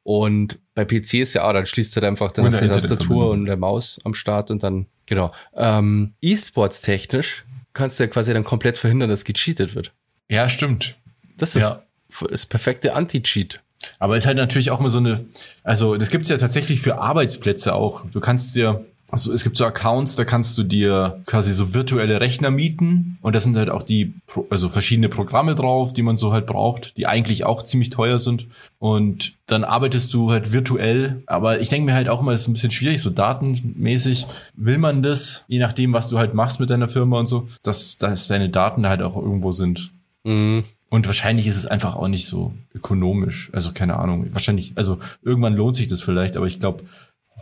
Und 0.04 0.60
bei 0.74 0.86
PC 0.86 1.16
ist 1.16 1.34
ja 1.34 1.48
auch, 1.48 1.54
dann 1.54 1.66
schließt 1.66 1.96
halt 1.96 2.06
einfach 2.06 2.32
dann 2.32 2.46
hast 2.46 2.62
du 2.62 2.68
Tastatur 2.68 3.30
und 3.32 3.46
der 3.46 3.58
Maus 3.58 4.00
am 4.04 4.14
Start 4.14 4.50
und 4.52 4.64
dann, 4.64 4.88
genau. 5.06 5.32
Ähm, 5.56 6.14
E-Sports 6.22 6.82
technisch 6.82 7.46
kannst 7.74 8.00
du 8.00 8.04
ja 8.04 8.08
quasi 8.10 8.34
dann 8.34 8.44
komplett 8.44 8.78
verhindern, 8.78 9.10
dass 9.10 9.24
gecheatet 9.26 9.76
wird. 9.76 9.94
Ja, 10.30 10.50
stimmt. 10.50 10.96
Das 11.38 11.56
ist 11.56 11.70
Ja. 11.70 11.84
das 12.30 12.46
perfekte 12.46 12.96
Anti-Cheat. 12.96 13.62
Aber 14.00 14.16
ist 14.18 14.26
halt 14.28 14.38
natürlich 14.38 14.70
auch 14.72 14.80
mal 14.80 14.90
so 14.90 15.00
eine, 15.00 15.26
also 15.64 15.98
das 15.98 16.10
gibt's 16.10 16.30
ja 16.30 16.38
tatsächlich 16.38 16.82
für 16.82 16.98
Arbeitsplätze 17.00 17.74
auch. 17.74 18.06
Du 18.12 18.20
kannst 18.20 18.56
dir, 18.56 18.86
also 19.12 19.34
es 19.34 19.44
gibt 19.44 19.58
so 19.58 19.66
Accounts, 19.66 20.16
da 20.16 20.24
kannst 20.24 20.58
du 20.58 20.64
dir 20.64 21.22
quasi 21.26 21.52
so 21.52 21.74
virtuelle 21.74 22.22
Rechner 22.22 22.50
mieten 22.50 23.18
und 23.22 23.36
da 23.36 23.42
sind 23.42 23.58
halt 23.58 23.70
auch 23.70 23.84
die, 23.84 24.16
also 24.50 24.70
verschiedene 24.70 25.10
Programme 25.10 25.54
drauf, 25.54 25.92
die 25.92 26.02
man 26.02 26.16
so 26.16 26.32
halt 26.32 26.46
braucht, 26.46 26.98
die 26.98 27.08
eigentlich 27.08 27.44
auch 27.44 27.62
ziemlich 27.64 27.90
teuer 27.90 28.20
sind. 28.20 28.48
Und 28.80 29.34
dann 29.48 29.66
arbeitest 29.66 30.14
du 30.14 30.32
halt 30.32 30.54
virtuell. 30.54 31.24
Aber 31.28 31.60
ich 31.60 31.68
denke 31.70 31.86
mir 31.86 31.94
halt 31.94 32.08
auch 32.08 32.22
immer, 32.22 32.32
das 32.32 32.42
ist 32.42 32.48
ein 32.48 32.54
bisschen 32.54 32.72
schwierig, 32.72 33.02
so 33.02 33.10
datenmäßig. 33.10 34.26
Will 34.56 34.78
man 34.78 35.04
das, 35.04 35.44
je 35.50 35.60
nachdem, 35.60 35.92
was 35.92 36.08
du 36.08 36.18
halt 36.18 36.34
machst 36.34 36.62
mit 36.62 36.70
deiner 36.70 36.88
Firma 36.88 37.20
und 37.20 37.28
so, 37.28 37.48
dass, 37.64 37.98
dass 37.98 38.28
deine 38.28 38.50
Daten 38.50 38.84
da 38.84 38.90
halt 38.90 39.02
auch 39.02 39.18
irgendwo 39.18 39.52
sind. 39.52 39.92
Mhm. 40.24 40.64
Und 40.90 41.08
wahrscheinlich 41.08 41.48
ist 41.48 41.56
es 41.56 41.66
einfach 41.66 41.96
auch 41.96 42.10
nicht 42.10 42.26
so 42.26 42.54
ökonomisch. 42.76 43.50
Also 43.54 43.72
keine 43.72 43.98
Ahnung. 43.98 44.28
Wahrscheinlich, 44.32 44.74
also 44.76 45.00
irgendwann 45.22 45.54
lohnt 45.54 45.76
sich 45.76 45.88
das 45.88 46.02
vielleicht, 46.02 46.36
aber 46.36 46.48
ich 46.48 46.60
glaube, 46.60 46.84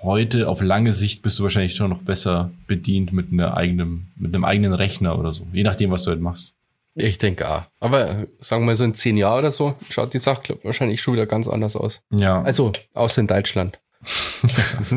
heute 0.03 0.47
auf 0.47 0.62
lange 0.62 0.91
Sicht 0.91 1.21
bist 1.21 1.39
du 1.39 1.43
wahrscheinlich 1.43 1.75
schon 1.75 1.89
noch 1.89 2.01
besser 2.01 2.51
bedient 2.67 3.13
mit 3.13 3.31
einer 3.31 3.55
eigenen, 3.57 4.12
mit 4.15 4.33
einem 4.33 4.45
eigenen 4.45 4.73
Rechner 4.73 5.17
oder 5.17 5.31
so. 5.31 5.47
Je 5.51 5.63
nachdem, 5.63 5.91
was 5.91 6.03
du 6.03 6.12
halt 6.12 6.21
machst. 6.21 6.53
Ich 6.95 7.17
denke 7.17 7.49
auch. 7.49 7.63
Aber 7.79 8.27
sagen 8.39 8.63
wir 8.63 8.67
mal 8.67 8.75
so 8.75 8.83
in 8.83 8.93
zehn 8.93 9.17
Jahren 9.17 9.39
oder 9.39 9.51
so, 9.51 9.75
schaut 9.89 10.13
die 10.13 10.19
Sache 10.19 10.57
wahrscheinlich 10.63 11.01
schon 11.01 11.13
wieder 11.13 11.25
ganz 11.25 11.47
anders 11.47 11.75
aus. 11.75 12.01
Ja. 12.12 12.41
Also, 12.41 12.73
außer 12.93 13.21
in 13.21 13.27
Deutschland. 13.27 13.79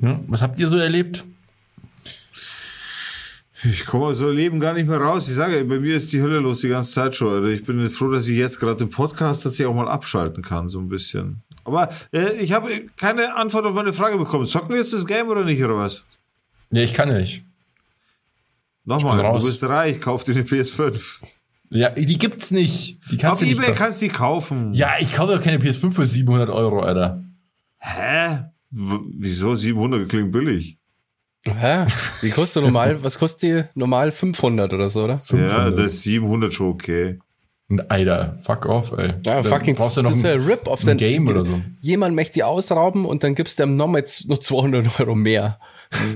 ja. 0.00 0.20
Was 0.26 0.42
habt 0.42 0.58
ihr 0.58 0.68
so 0.68 0.78
erlebt? 0.78 1.24
Ich 3.64 3.86
komme 3.86 4.06
aus 4.06 4.18
so 4.18 4.30
Leben 4.30 4.60
gar 4.60 4.72
nicht 4.72 4.88
mehr 4.88 5.00
raus. 5.00 5.28
Ich 5.28 5.34
sage, 5.34 5.64
bei 5.64 5.80
mir 5.80 5.96
ist 5.96 6.12
die 6.12 6.22
Hölle 6.22 6.38
los 6.38 6.60
die 6.60 6.68
ganze 6.68 6.92
Zeit 6.92 7.16
schon. 7.16 7.32
Also 7.32 7.48
ich 7.48 7.64
bin 7.64 7.88
froh, 7.88 8.10
dass 8.10 8.28
ich 8.28 8.36
jetzt 8.36 8.60
gerade 8.60 8.84
im 8.84 8.90
Podcast 8.90 9.42
tatsächlich 9.42 9.66
auch 9.66 9.74
mal 9.74 9.88
abschalten 9.88 10.42
kann, 10.44 10.68
so 10.68 10.78
ein 10.78 10.88
bisschen. 10.88 11.42
Aber 11.64 11.88
äh, 12.12 12.32
ich 12.40 12.52
habe 12.52 12.70
keine 12.96 13.34
Antwort 13.36 13.66
auf 13.66 13.74
meine 13.74 13.92
Frage 13.92 14.16
bekommen. 14.16 14.46
Zocken 14.46 14.70
wir 14.70 14.76
jetzt 14.76 14.92
das 14.92 15.06
Game 15.06 15.28
oder 15.28 15.44
nicht, 15.44 15.62
oder 15.62 15.76
was? 15.76 16.04
Ja, 16.70 16.82
ich 16.82 16.94
kann 16.94 17.12
nicht. 17.12 17.44
Nochmal, 18.84 19.38
du 19.38 19.44
bist 19.44 19.62
reich, 19.64 20.00
kauf 20.00 20.24
dir 20.24 20.32
eine 20.32 20.44
PS5. 20.44 21.20
Ja, 21.70 21.90
die 21.90 22.16
gibt's 22.16 22.50
nicht. 22.50 22.98
Die 23.10 23.18
kannst 23.18 23.42
auf 23.42 23.48
du. 23.48 23.54
Ebay 23.54 23.74
kannst 23.74 24.00
du 24.00 24.06
die 24.06 24.12
kaufen. 24.12 24.72
ja, 24.72 24.92
ich 24.98 25.12
kaufe 25.12 25.34
doch 25.34 25.42
keine 25.42 25.58
PS5 25.58 25.92
für 25.92 26.06
700 26.06 26.48
Euro, 26.48 26.80
Alter. 26.80 27.22
Hä? 27.78 28.44
W 28.70 28.98
wieso 29.18 29.54
700 29.54 30.08
klingt 30.08 30.32
billig? 30.32 30.77
Hä? 31.46 31.86
Wie 32.20 32.30
kostet 32.30 32.62
normal, 32.62 33.02
was 33.02 33.18
kostet 33.18 33.42
die 33.42 33.64
normal 33.78 34.12
500 34.12 34.72
oder 34.72 34.90
so, 34.90 35.04
oder? 35.04 35.14
Ja, 35.14 35.18
500. 35.18 35.78
das 35.78 35.86
ist 35.94 36.02
700 36.02 36.52
schon 36.52 36.68
okay. 36.68 37.18
Alter, 37.88 38.38
fuck 38.42 38.64
off, 38.66 38.92
ey. 38.96 39.08
Ja, 39.26 39.42
Dann 39.42 39.44
fucking, 39.44 39.74
brauchst 39.74 39.98
du 39.98 40.02
noch 40.02 40.10
das 40.10 40.18
ist 40.20 40.24
ja 40.24 40.32
ein, 40.32 40.40
Rip 40.40 40.66
auf 40.66 40.80
ein 40.80 40.86
den 40.86 40.96
Game 40.96 41.28
oder 41.28 41.44
so. 41.44 41.60
Jemand 41.80 42.14
möchte 42.16 42.34
die 42.34 42.42
ausrauben 42.42 43.04
und 43.04 43.22
dann 43.22 43.34
gibst 43.34 43.58
du 43.58 43.62
dem 43.64 43.76
nochmal 43.76 44.00
jetzt 44.00 44.26
noch 44.28 44.38
200 44.38 45.00
Euro 45.00 45.14
mehr. 45.14 45.58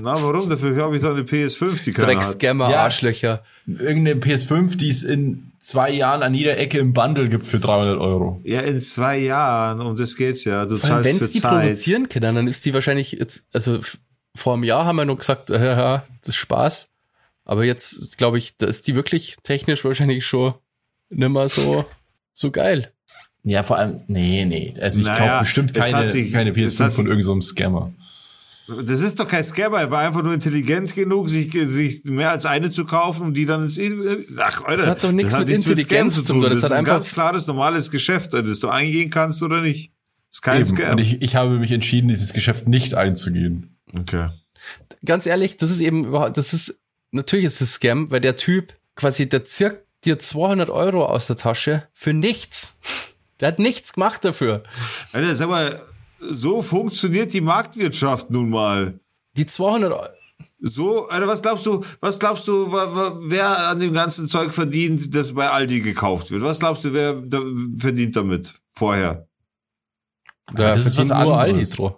Na, 0.01 0.15
warum? 0.21 0.49
Dafür 0.49 0.75
habe 0.83 0.95
ich 0.95 1.01
doch 1.03 1.11
eine 1.11 1.21
PS5, 1.21 1.83
die 1.83 1.93
hat. 1.93 2.03
Dreckscammer, 2.07 2.69
Ja. 2.71 2.83
Arschlöcher. 2.83 3.43
Irgendeine 3.67 4.19
PS5, 4.19 4.77
die 4.77 4.89
es 4.89 5.03
in 5.03 5.51
zwei 5.59 5.91
Jahren 5.91 6.21
an 6.23 6.33
jeder 6.33 6.57
Ecke 6.57 6.79
im 6.79 6.93
Bundle 6.93 7.29
gibt 7.29 7.45
für 7.47 7.59
300 7.59 7.99
Euro. 7.99 8.41
Ja, 8.43 8.61
in 8.61 8.79
zwei 8.79 9.17
Jahren, 9.19 9.79
um 9.79 9.95
das 9.95 10.15
geht's 10.15 10.43
ja. 10.45 10.65
Du 10.65 10.77
zahlst 10.77 11.07
Wenn 11.09 11.17
für 11.19 11.25
es 11.25 11.31
die 11.31 11.39
Zeit. 11.39 11.61
produzieren 11.61 12.09
können, 12.09 12.35
dann 12.35 12.47
ist 12.47 12.65
die 12.65 12.73
wahrscheinlich 12.73 13.13
jetzt, 13.13 13.47
also 13.53 13.79
vor 14.35 14.53
einem 14.53 14.63
Jahr 14.63 14.85
haben 14.85 14.95
wir 14.97 15.05
noch 15.05 15.17
gesagt, 15.17 15.49
ja, 15.51 16.03
das 16.21 16.29
ist 16.29 16.35
Spaß. 16.35 16.89
Aber 17.45 17.65
jetzt 17.65 18.17
glaube 18.17 18.37
ich, 18.37 18.57
da 18.57 18.67
ist 18.67 18.87
die 18.87 18.95
wirklich 18.95 19.35
technisch 19.43 19.83
wahrscheinlich 19.83 20.25
schon 20.25 20.53
nimmer 21.09 21.49
so, 21.49 21.85
so 22.33 22.51
geil. 22.51 22.91
Ja, 23.43 23.63
vor 23.63 23.77
allem, 23.77 24.01
nee, 24.07 24.45
nee. 24.45 24.73
Also 24.79 25.01
ich 25.01 25.05
Naja, 25.05 25.27
kaufe 25.27 25.39
bestimmt 25.41 25.75
es 25.77 25.91
keine, 25.91 26.09
sich- 26.09 26.31
keine 26.31 26.51
es 26.51 26.79
hat 26.79 26.91
PS5 26.91 26.95
von 26.95 27.07
irgendeinem 27.07 27.41
so 27.41 27.49
Scammer. 27.49 27.93
Das 28.85 29.01
ist 29.01 29.19
doch 29.19 29.27
kein 29.27 29.43
Scammer, 29.43 29.79
er 29.81 29.91
war 29.91 29.99
einfach 30.07 30.23
nur 30.23 30.33
intelligent 30.33 30.95
genug, 30.95 31.27
sich, 31.27 31.51
sich 31.51 32.05
mehr 32.05 32.31
als 32.31 32.45
eine 32.45 32.69
zu 32.69 32.85
kaufen 32.85 33.23
und 33.27 33.33
die 33.33 33.45
dann 33.45 33.63
ins. 33.63 33.77
Ach, 34.39 34.63
Alter, 34.63 34.75
Das 34.77 34.87
hat 34.87 35.03
doch 35.03 35.11
nichts 35.11 35.37
mit 35.37 35.49
Intelligenz 35.49 36.15
zu 36.15 36.21
tun, 36.21 36.39
Das, 36.39 36.51
das 36.51 36.63
ist 36.63 36.69
hat 36.71 36.77
ein 36.79 36.85
ganz 36.85 37.11
klares, 37.11 37.45
normales 37.47 37.91
Geschäft, 37.91 38.31
das 38.31 38.61
du 38.61 38.69
eingehen 38.69 39.09
kannst 39.09 39.43
oder 39.43 39.61
nicht. 39.61 39.91
Das 40.29 40.37
ist 40.37 40.41
kein 40.43 40.55
Eben. 40.61 40.65
Scam. 40.65 40.91
Und 40.93 40.99
ich, 40.99 41.21
ich 41.21 41.35
habe 41.35 41.59
mich 41.59 41.73
entschieden, 41.73 42.07
dieses 42.07 42.31
Geschäft 42.31 42.65
nicht 42.69 42.93
einzugehen. 42.95 43.72
Okay. 43.97 44.29
Ganz 45.05 45.25
ehrlich, 45.25 45.57
das 45.57 45.71
ist 45.71 45.81
eben 45.81 46.05
überhaupt, 46.05 46.37
das 46.37 46.53
ist, 46.53 46.79
natürlich 47.11 47.45
ist 47.45 47.61
es 47.61 47.73
Scam, 47.73 48.09
weil 48.11 48.21
der 48.21 48.37
Typ 48.37 48.73
quasi, 48.95 49.27
der 49.27 49.43
zirkt 49.45 49.85
dir 50.05 50.19
200 50.19 50.69
Euro 50.69 51.05
aus 51.05 51.27
der 51.27 51.37
Tasche 51.37 51.87
für 51.93 52.13
nichts. 52.13 52.77
Der 53.39 53.49
hat 53.49 53.59
nichts 53.59 53.93
gemacht 53.93 54.23
dafür. 54.23 54.63
Alter, 55.11 55.35
sag 55.35 55.49
mal, 55.49 55.81
so 56.19 56.61
funktioniert 56.61 57.33
die 57.33 57.41
Marktwirtschaft 57.41 58.29
nun 58.29 58.49
mal. 58.49 58.99
Die 59.35 59.45
200 59.47 59.91
Euro, 59.91 60.07
So, 60.61 61.07
Alter, 61.09 61.27
was 61.27 61.41
glaubst 61.41 61.65
du, 61.65 61.83
was 61.99 62.19
glaubst 62.19 62.47
du, 62.47 62.71
wer 62.71 63.67
an 63.69 63.79
dem 63.79 63.93
ganzen 63.93 64.27
Zeug 64.27 64.53
verdient, 64.53 65.13
das 65.13 65.33
bei 65.33 65.49
Aldi 65.49 65.81
gekauft 65.81 66.31
wird? 66.31 66.41
Was 66.43 66.59
glaubst 66.59 66.85
du, 66.85 66.93
wer 66.93 67.15
da 67.15 67.41
verdient 67.77 68.15
damit 68.15 68.53
vorher? 68.73 69.27
da 70.53 70.73
das 70.73 70.85
ist 70.85 70.97
was 70.97 71.09
nur 71.09 71.37
Aldi 71.37 71.51
anderes. 71.51 71.69
dran. 71.71 71.93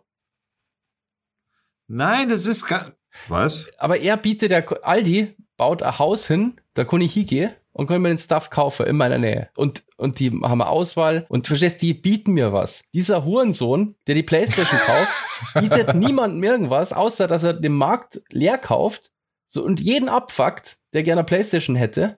Nein, 1.87 2.29
das 2.29 2.45
ist 2.45 2.67
gar, 2.67 2.91
was? 3.27 3.69
aber 3.77 3.99
er 3.99 4.17
bietet 4.17 4.51
der 4.51 4.65
Aldi, 4.85 5.35
baut 5.57 5.83
ein 5.83 5.99
Haus 5.99 6.27
hin, 6.27 6.59
da 6.73 6.83
kann 6.83 7.01
ich 7.01 7.13
hingehen 7.13 7.51
und 7.73 7.87
kann 7.87 8.01
mir 8.01 8.09
den 8.09 8.17
Stuff 8.17 8.49
kaufen 8.49 8.85
in 8.87 8.95
meiner 8.97 9.17
Nähe. 9.17 9.49
Und, 9.55 9.83
und 9.97 10.19
die 10.19 10.31
haben 10.31 10.43
eine 10.43 10.67
Auswahl 10.67 11.25
und 11.29 11.47
verstehst, 11.47 11.81
die 11.81 11.93
bieten 11.93 12.31
mir 12.31 12.53
was. 12.53 12.83
Dieser 12.93 13.25
Hurensohn, 13.25 13.95
der 14.07 14.15
die 14.15 14.23
Playstation 14.23 14.79
kauft, 14.85 15.11
bietet 15.55 15.93
niemandem 15.95 16.43
irgendwas, 16.43 16.93
außer 16.93 17.27
dass 17.27 17.43
er 17.43 17.53
den 17.53 17.73
Markt 17.73 18.21
leer 18.29 18.57
kauft 18.57 19.11
so, 19.47 19.63
und 19.63 19.79
jeden 19.79 20.09
abfuckt, 20.09 20.77
der 20.93 21.03
gerne 21.03 21.19
eine 21.19 21.25
Playstation 21.25 21.75
hätte. 21.75 22.17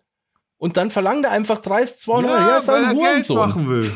Und 0.57 0.77
dann 0.77 0.89
verlangt 0.91 1.25
er 1.25 1.31
einfach 1.31 1.59
30, 1.59 1.99
200 1.99 2.31
Euro. 2.31 2.49
Ja, 2.49 2.57
ist 2.57 2.67
weil 2.67 2.75
ein 2.77 2.83
er 2.85 2.93
Geld 2.93 3.05
Hurensohn. 3.07 3.37
machen 3.37 3.69
will. 3.69 3.91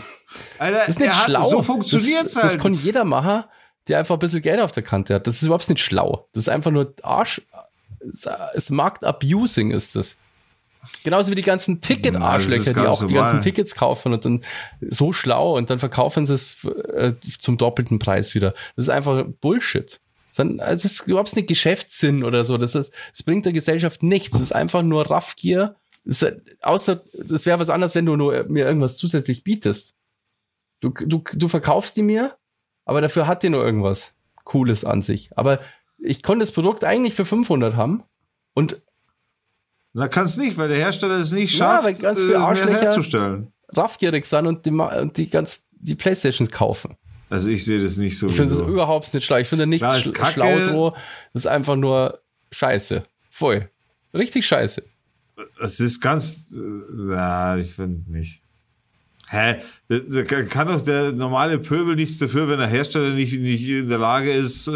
Alter, 0.60 0.80
Das 0.80 0.90
ist 0.90 1.00
nicht 1.00 1.14
schlau. 1.14 1.50
So 1.50 1.62
funktioniert's 1.62 2.34
das, 2.34 2.44
halt. 2.44 2.54
Das 2.56 2.62
kann 2.62 2.74
jeder 2.74 3.04
machen, 3.04 3.44
der 3.92 4.00
einfach 4.00 4.16
ein 4.16 4.20
bisschen 4.20 4.42
Geld 4.42 4.60
auf 4.62 4.72
der 4.72 4.84
Kante 4.84 5.14
hat. 5.14 5.28
Das 5.28 5.36
ist 5.36 5.44
überhaupt 5.44 5.70
nicht 5.70 5.82
schlau. 5.82 6.28
Das 6.34 6.44
ist 6.44 6.50
einfach 6.50 6.72
nur 6.72 6.94
Arsch. 7.04 7.42
Es 8.56 8.70
Marktabusing 8.70 9.72
ist 9.72 9.96
das. 9.96 10.18
Genauso 11.04 11.30
wie 11.30 11.36
die 11.36 11.44
ganzen 11.44 11.80
Ticket-Arschlöcher, 11.82 12.74
die 12.74 12.80
auch 12.88 13.08
die 13.08 13.14
ganzen 13.14 13.42
Tickets 13.42 13.76
kaufen 13.76 14.14
und 14.14 14.26
dann 14.26 14.42
so 14.90 15.14
schlau 15.14 15.56
und 15.56 15.70
dann 15.70 15.78
verkaufen 15.78 16.26
sie 16.26 16.34
es 16.34 16.64
äh, 16.64 17.14
zum 17.38 17.58
doppelten 17.58 18.00
Preis 18.00 18.34
wieder. 18.34 18.56
Das 18.76 18.86
ist 18.86 18.90
einfach 18.90 19.26
Bullshit. 19.42 20.00
Ist- 20.32 20.40
das 20.40 20.86
ist 20.86 21.08
überhaupt 21.08 21.36
nicht 21.36 21.48
Geschäftssinn 21.50 22.24
oder 22.24 22.44
so. 22.46 22.58
Das, 22.58 22.74
ist, 22.74 22.92
das 23.12 23.22
bringt 23.22 23.46
der 23.46 23.54
Gesellschaft 23.54 24.02
nichts. 24.02 24.32
Das 24.32 24.42
ist 24.42 24.54
einfach 24.56 24.82
nur 24.82 25.08
Raffgier. 25.12 25.76
Das 26.04 26.24
ist, 26.24 26.42
außer, 26.62 27.04
das 27.28 27.46
wäre 27.46 27.60
was 27.60 27.70
anderes, 27.70 27.94
wenn 27.94 28.08
du 28.08 28.16
nur 28.16 28.46
mir 28.46 28.66
irgendwas 28.66 28.98
zusätzlich 28.98 29.44
bietest. 29.44 29.94
Du, 30.80 30.90
du, 30.90 31.22
du 31.34 31.48
verkaufst 31.48 31.96
die 31.96 32.02
mir, 32.02 32.38
aber 32.86 33.02
dafür 33.02 33.28
hat 33.28 33.44
die 33.44 33.50
nur 33.50 33.64
irgendwas 33.66 34.14
Cooles 34.44 34.84
an 34.86 35.02
sich. 35.02 35.30
Aber 35.38 35.60
ich 35.98 36.24
konnte 36.24 36.44
das 36.44 36.52
Produkt 36.52 36.84
eigentlich 36.84 37.14
für 37.14 37.26
500 37.26 37.76
haben 37.76 38.04
Und 38.54 38.82
Na, 39.94 40.08
kann's 40.08 40.38
nicht, 40.38 40.58
weil 40.58 40.70
der 40.70 40.78
Hersteller 40.78 41.16
es 41.20 41.32
nicht 41.32 41.52
Ja, 41.54 41.58
schafft, 41.76 41.86
weil 41.86 41.94
ganz 41.96 42.20
viele 42.22 42.34
äh, 42.34 42.38
Arschlöcher- 42.38 42.82
herzustellen. 42.82 43.52
raffgierig 43.70 44.26
sind 44.26 44.48
und 44.48 44.66
die, 44.66 44.72
und 44.72 45.18
die 45.18 45.30
ganz 45.30 45.66
die 45.72 45.96
Playstations 45.96 46.50
kaufen. 46.52 46.96
Also 47.30 47.50
ich 47.50 47.64
sehe 47.66 47.82
das 47.82 47.98
nicht 47.98 48.18
so. 48.18 48.28
Ich 48.28 48.36
finde 48.36 48.56
das 48.56 48.68
überhaupt 48.68 49.14
nicht 49.14 49.26
schlau. 49.26 49.38
Ich 49.38 49.48
finde 49.48 49.66
nichts 49.68 50.00
sch 50.02 50.14
Kacke. 50.14 50.34
schlau. 50.34 50.92
Das 51.34 51.44
ist 51.44 51.48
einfach 51.48 51.76
nur 51.78 52.20
scheiße. 52.52 53.04
Voll. 53.30 53.70
Richtig 54.14 54.46
scheiße. 54.46 54.84
Das 55.60 55.80
ist 55.80 56.02
ganz, 56.02 56.52
äh, 56.52 56.58
na, 56.94 57.58
ich 57.58 57.72
finde 57.74 58.12
nicht. 58.12 58.41
Hä? 59.34 59.56
Da, 59.88 60.24
kann 60.44 60.68
doch 60.68 60.82
der 60.82 61.14
normale 61.14 61.58
Pöbel 61.58 61.96
nichts 61.96 62.18
dafür, 62.18 62.50
wenn 62.50 62.60
der 62.60 62.68
Hersteller 62.68 63.12
nicht, 63.12 63.32
nicht 63.40 63.68
in 63.70 63.88
der 63.88 63.98
Lage 63.98 64.30
ist, 64.32 64.68
äh, 64.68 64.72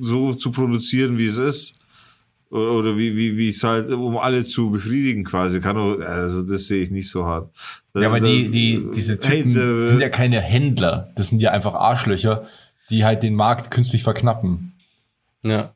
so 0.00 0.32
zu 0.32 0.50
produzieren, 0.50 1.18
wie 1.18 1.26
es 1.26 1.36
ist. 1.36 1.74
Oder 2.50 2.72
oder 2.72 2.96
wie, 2.96 3.14
wie, 3.14 3.36
wie 3.36 3.48
es 3.50 3.62
halt, 3.62 3.90
um 3.92 4.16
alle 4.16 4.42
zu 4.46 4.70
befriedigen 4.70 5.24
quasi. 5.24 5.60
Kann 5.60 5.76
doch, 5.76 6.00
also 6.00 6.40
das 6.42 6.66
sehe 6.68 6.82
ich 6.82 6.90
nicht 6.90 7.10
so 7.10 7.26
hart. 7.26 7.50
Da- 7.92 8.00
Ja, 8.00 8.08
aber 8.08 8.20
da- 8.20 8.26
die, 8.26 8.48
die, 8.50 8.86
diese 8.94 9.18
hey, 9.22 9.42
Typen 9.42 9.52
the- 9.52 9.86
sind 9.88 10.00
ja 10.00 10.08
keine 10.08 10.40
Händler. 10.40 11.10
Das 11.14 11.28
sind 11.28 11.42
ja 11.42 11.50
einfach 11.50 11.74
Arschlöcher, 11.74 12.46
die 12.88 13.04
halt 13.04 13.22
den 13.22 13.34
Markt 13.34 13.70
künstlich 13.70 14.02
verknappen. 14.02 14.72
Ja. 15.42 15.74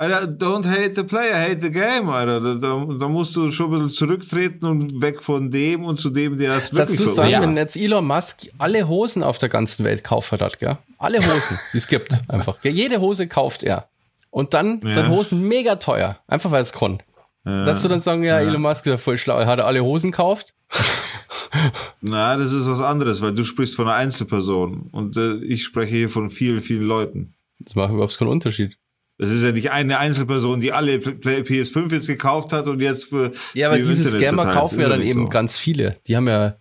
Alter, 0.00 0.26
don't 0.26 0.64
hate 0.66 0.94
the 0.94 1.02
player, 1.02 1.34
hate 1.34 1.60
the 1.60 1.70
game, 1.70 2.08
Alter. 2.08 2.40
Da, 2.40 2.54
da, 2.54 2.86
da 2.98 3.08
musst 3.08 3.36
du 3.36 3.50
schon 3.52 3.66
ein 3.66 3.72
bisschen 3.72 3.90
zurücktreten 3.90 4.64
und 4.64 5.02
weg 5.02 5.22
von 5.22 5.50
dem 5.50 5.84
und 5.84 6.00
zu 6.00 6.08
dem, 6.08 6.38
der 6.38 6.56
es 6.56 6.72
wirklich 6.72 6.98
Dazu 6.98 7.10
sagen, 7.12 7.30
Ja. 7.30 7.42
wenn 7.42 7.54
jetzt 7.58 7.76
Elon 7.76 8.06
Musk 8.06 8.48
alle 8.56 8.88
Hosen 8.88 9.22
auf 9.22 9.36
der 9.36 9.50
ganzen 9.50 9.84
Welt 9.84 10.02
kauft 10.02 10.32
hat, 10.32 10.58
gell? 10.58 10.78
Alle 10.96 11.18
Hosen, 11.18 11.58
die 11.74 11.76
es 11.76 11.86
gibt, 11.86 12.18
einfach. 12.28 12.58
Gell? 12.62 12.72
Jede 12.72 12.98
Hose 13.02 13.28
kauft 13.28 13.62
er. 13.62 13.88
Und 14.30 14.54
dann 14.54 14.80
Ja. 14.82 14.94
sind 14.94 15.08
Hosen 15.10 15.42
mega 15.46 15.76
teuer. 15.76 16.18
Einfach 16.28 16.50
weil 16.50 16.62
es 16.62 16.72
kann. 16.72 17.02
Ja. 17.44 17.64
Dass 17.64 17.82
du 17.82 17.88
dann 17.88 18.00
sagen, 18.00 18.24
ja, 18.24 18.40
Elon 18.40 18.62
Musk 18.62 18.86
ist 18.86 18.90
ja 18.90 18.96
voll 18.96 19.18
schlau. 19.18 19.38
Er 19.38 19.46
hat 19.46 19.60
alle 19.60 19.82
Hosen 19.84 20.12
gekauft. 20.12 20.54
Na, 22.00 22.36
das 22.38 22.52
ist 22.52 22.66
was 22.70 22.80
anderes, 22.80 23.20
weil 23.20 23.34
du 23.34 23.44
sprichst 23.44 23.74
von 23.76 23.86
einer 23.86 23.96
Einzelperson 23.96 24.88
und 24.92 25.16
äh, 25.18 25.34
ich 25.44 25.64
spreche 25.64 25.94
hier 25.94 26.08
von 26.08 26.30
vielen, 26.30 26.60
vielen 26.60 26.84
Leuten. 26.84 27.34
Das 27.58 27.74
macht 27.74 27.90
überhaupt 27.92 28.16
keinen 28.16 28.28
Unterschied. 28.28 28.78
Das 29.20 29.30
ist 29.30 29.42
ja 29.42 29.52
nicht 29.52 29.70
eine 29.70 29.98
Einzelperson, 29.98 30.60
die 30.60 30.72
alle 30.72 30.98
P- 30.98 31.40
PS5 31.42 31.92
jetzt 31.92 32.06
gekauft 32.06 32.52
hat 32.54 32.66
und 32.68 32.80
jetzt 32.80 33.12
äh, 33.12 33.30
Ja, 33.54 33.68
aber 33.68 33.76
die 33.76 33.82
diese 33.84 34.04
Internet 34.04 34.20
Scammer 34.26 34.42
verteilt. 34.44 34.58
kaufen 34.60 34.80
ja 34.80 34.88
dann 34.88 35.02
eben 35.02 35.24
so. 35.24 35.28
ganz 35.28 35.58
viele. 35.58 35.96
Die 36.06 36.16
haben 36.16 36.26
ja 36.26 36.56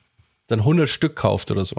dann 0.47 0.60
100 0.60 0.89
Stück 0.89 1.16
gekauft 1.16 1.51
oder 1.51 1.64
so. 1.64 1.76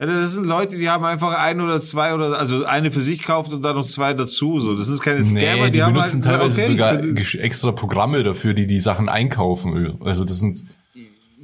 Ja, 0.00 0.06
das 0.06 0.32
sind 0.32 0.46
Leute, 0.46 0.78
die 0.78 0.88
haben 0.88 1.04
einfach 1.04 1.38
ein 1.38 1.60
oder 1.60 1.80
zwei 1.80 2.14
oder 2.14 2.38
also 2.38 2.64
eine 2.64 2.90
für 2.90 3.02
sich 3.02 3.20
gekauft 3.20 3.52
und 3.52 3.62
dann 3.62 3.76
noch 3.76 3.86
zwei 3.86 4.14
dazu. 4.14 4.58
So, 4.58 4.74
das 4.76 4.88
ist 4.88 5.00
keine 5.00 5.22
Scammer, 5.22 5.64
Nee, 5.66 5.70
die, 5.70 5.82
haben 5.82 5.92
benutzen 5.92 6.24
halt 6.26 6.40
gesagt, 6.40 6.40
teilweise 6.40 7.10
okay, 7.10 7.20
ich 7.20 7.28
sogar 7.30 7.44
extra 7.44 7.72
Programme 7.72 8.22
dafür, 8.24 8.54
die 8.54 8.66
die 8.66 8.80
Sachen 8.80 9.08
einkaufen. 9.08 9.98
Also 10.02 10.24
das 10.24 10.38
sind, 10.40 10.64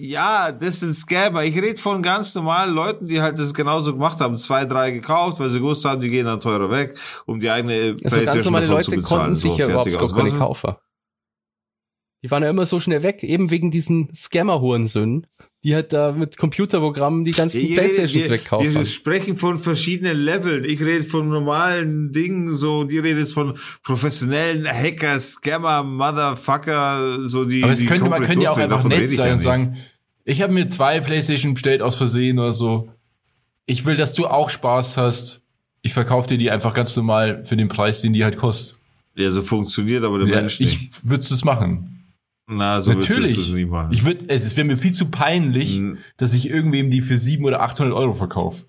Ja, 0.00 0.52
das 0.52 0.78
sind 0.78 0.94
Scammer. 0.94 1.42
Ich 1.42 1.56
rede 1.60 1.80
von 1.80 2.00
ganz 2.02 2.32
normalen 2.36 2.72
Leuten, 2.72 3.06
die 3.06 3.20
halt 3.20 3.36
das 3.36 3.52
genauso 3.52 3.92
gemacht 3.92 4.20
haben. 4.20 4.38
Zwei, 4.38 4.64
drei 4.64 4.92
gekauft, 4.92 5.40
weil 5.40 5.48
sie 5.48 5.58
gewusst 5.58 5.84
haben, 5.84 6.00
die 6.00 6.08
gehen 6.08 6.24
dann 6.24 6.38
teurer 6.38 6.70
weg, 6.70 6.96
um 7.26 7.40
die 7.40 7.50
eigene 7.50 7.74
Also 7.74 8.02
ganz 8.02 8.12
Playstation 8.12 8.44
normale 8.44 8.66
davon 8.68 8.76
Leute 8.76 8.90
bezahlen. 8.92 9.20
konnten 9.22 9.36
So, 9.36 9.48
sich 9.48 9.58
ja 9.58 9.66
überhaupt 9.66 9.92
gar 9.92 10.14
keine 10.14 10.30
Kaufer. 10.30 10.80
Die 12.22 12.30
waren 12.30 12.44
ja 12.44 12.50
immer 12.50 12.64
so 12.64 12.78
schnell 12.78 13.02
weg, 13.02 13.24
eben 13.24 13.50
wegen 13.50 13.72
diesen 13.72 14.14
Scammer-Hurensöhnen, 14.14 15.26
die 15.64 15.74
halt 15.74 15.92
da 15.92 16.12
mit 16.12 16.36
Computerprogrammen 16.36 17.24
die 17.24 17.32
ganzen 17.32 17.60
Ihr- 17.62 17.76
Playstations 17.76 18.12
wir, 18.14 18.30
wegkaufen. 18.30 18.74
Wir 18.74 18.86
sprechen 18.86 19.36
von 19.36 19.58
verschiedenen 19.58 20.16
Leveln. 20.16 20.64
Ich 20.64 20.80
rede 20.80 21.02
von 21.02 21.28
normalen 21.28 22.12
Dingen, 22.12 22.54
so, 22.54 22.78
und 22.80 22.92
ihr 22.92 23.02
redet 23.02 23.28
von 23.28 23.58
professionellen 23.82 24.66
Hacker, 24.68 25.18
Scammer, 25.18 25.82
Motherfucker, 25.82 27.28
so 27.28 27.44
die. 27.44 27.62
aber 27.64 27.72
es 27.72 27.80
die 27.80 27.86
könnte, 27.86 28.08
man 28.08 28.22
könnte 28.22 28.44
ja 28.44 28.50
auch 28.52 28.58
einfach 28.58 28.84
nett 28.84 29.10
sein 29.10 29.26
ja 29.26 29.32
und 29.34 29.40
sagen, 29.40 29.76
ich 30.24 30.42
habe 30.42 30.52
mir 30.52 30.68
zwei 30.68 31.00
Playstation 31.00 31.54
bestellt 31.54 31.82
aus 31.82 31.96
Versehen 31.96 32.38
oder 32.38 32.52
so. 32.52 32.88
Ich 33.66 33.84
will, 33.84 33.96
dass 33.96 34.14
du 34.14 34.26
auch 34.26 34.50
Spaß 34.50 34.96
hast. 34.96 35.42
Ich 35.82 35.92
verkaufe 35.92 36.28
dir 36.28 36.38
die 36.38 36.50
einfach 36.50 36.74
ganz 36.74 36.94
normal 36.96 37.44
für 37.44 37.56
den 37.56 37.68
Preis, 37.68 38.00
den 38.02 38.12
die 38.12 38.24
halt 38.24 38.36
kostet. 38.36 38.76
Ja, 39.16 39.30
so 39.30 39.42
funktioniert 39.42 40.04
aber 40.04 40.18
der 40.20 40.28
Ja, 40.28 40.36
Mensch 40.40 40.60
nicht. 40.60 40.82
ich 40.82 40.90
würdest 41.02 41.30
du 41.30 41.34
es 41.34 41.44
machen. 41.44 41.97
Na, 42.50 42.80
so 42.80 42.92
würdest 42.92 43.10
du 43.10 43.12
Natürlich. 43.14 43.36
es 43.38 43.52
nicht 43.52 43.68
machen. 43.70 43.92
Ich 43.92 44.04
würde, 44.04 44.24
es, 44.28 44.44
es 44.44 44.56
wäre 44.56 44.66
mir 44.66 44.76
viel 44.78 44.92
zu 44.92 45.06
peinlich, 45.10 45.76
Hm. 45.76 45.98
dass 46.16 46.32
ich 46.32 46.48
irgendwem 46.48 46.90
die 46.90 47.02
für 47.02 47.18
700 47.18 47.58
oder 47.58 47.64
800 47.64 47.94
Euro 47.94 48.14
verkaufe. 48.14 48.64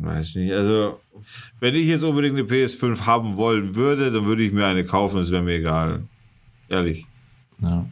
Weiß 0.00 0.34
nicht. 0.34 0.52
Also, 0.52 0.98
wenn 1.60 1.74
ich 1.74 1.86
jetzt 1.86 2.02
unbedingt 2.02 2.36
eine 2.36 2.46
PS5 2.48 3.02
haben 3.06 3.36
wollen 3.36 3.74
würde, 3.76 4.10
dann 4.10 4.26
würde 4.26 4.42
ich 4.42 4.52
mir 4.52 4.66
eine 4.66 4.84
kaufen, 4.84 5.20
es 5.20 5.30
wäre 5.30 5.42
mir 5.42 5.54
egal. 5.56 6.02
Ehrlich. 6.68 7.06
Ja. 7.60 7.86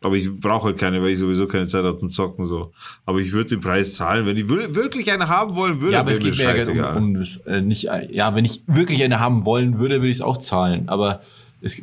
Aber 0.00 0.16
ich 0.16 0.28
brauche 0.38 0.66
halt 0.66 0.78
keine, 0.78 1.00
weil 1.00 1.10
ich 1.10 1.18
sowieso 1.18 1.46
keine 1.46 1.66
Zeit 1.66 1.84
habe 1.84 1.98
zum 1.98 2.10
Zocken 2.10 2.44
so. 2.44 2.72
Aber 3.06 3.20
ich 3.20 3.32
würde 3.32 3.50
den 3.50 3.60
Preis 3.60 3.94
zahlen, 3.94 4.26
wenn 4.26 4.36
ich 4.36 4.48
wirklich 4.48 5.10
eine 5.12 5.28
haben 5.28 5.54
wollen 5.54 5.80
würde. 5.80 5.94
Ja, 5.94 6.00
aber 6.00 6.10
es 6.10 6.18
geht 6.18 6.36
mir 6.36 6.42
scheißegal. 6.44 6.96
um, 6.98 7.04
um 7.04 7.14
das 7.14 7.36
äh, 7.46 7.62
nicht. 7.62 7.88
Ja, 8.10 8.34
wenn 8.34 8.44
ich 8.44 8.62
wirklich 8.66 9.02
eine 9.02 9.18
haben 9.20 9.44
wollen 9.46 9.78
würde, 9.78 9.96
würde 9.96 10.08
ich 10.08 10.16
es 10.16 10.20
auch 10.22 10.36
zahlen. 10.36 10.88
Aber 10.90 11.22
es, 11.62 11.80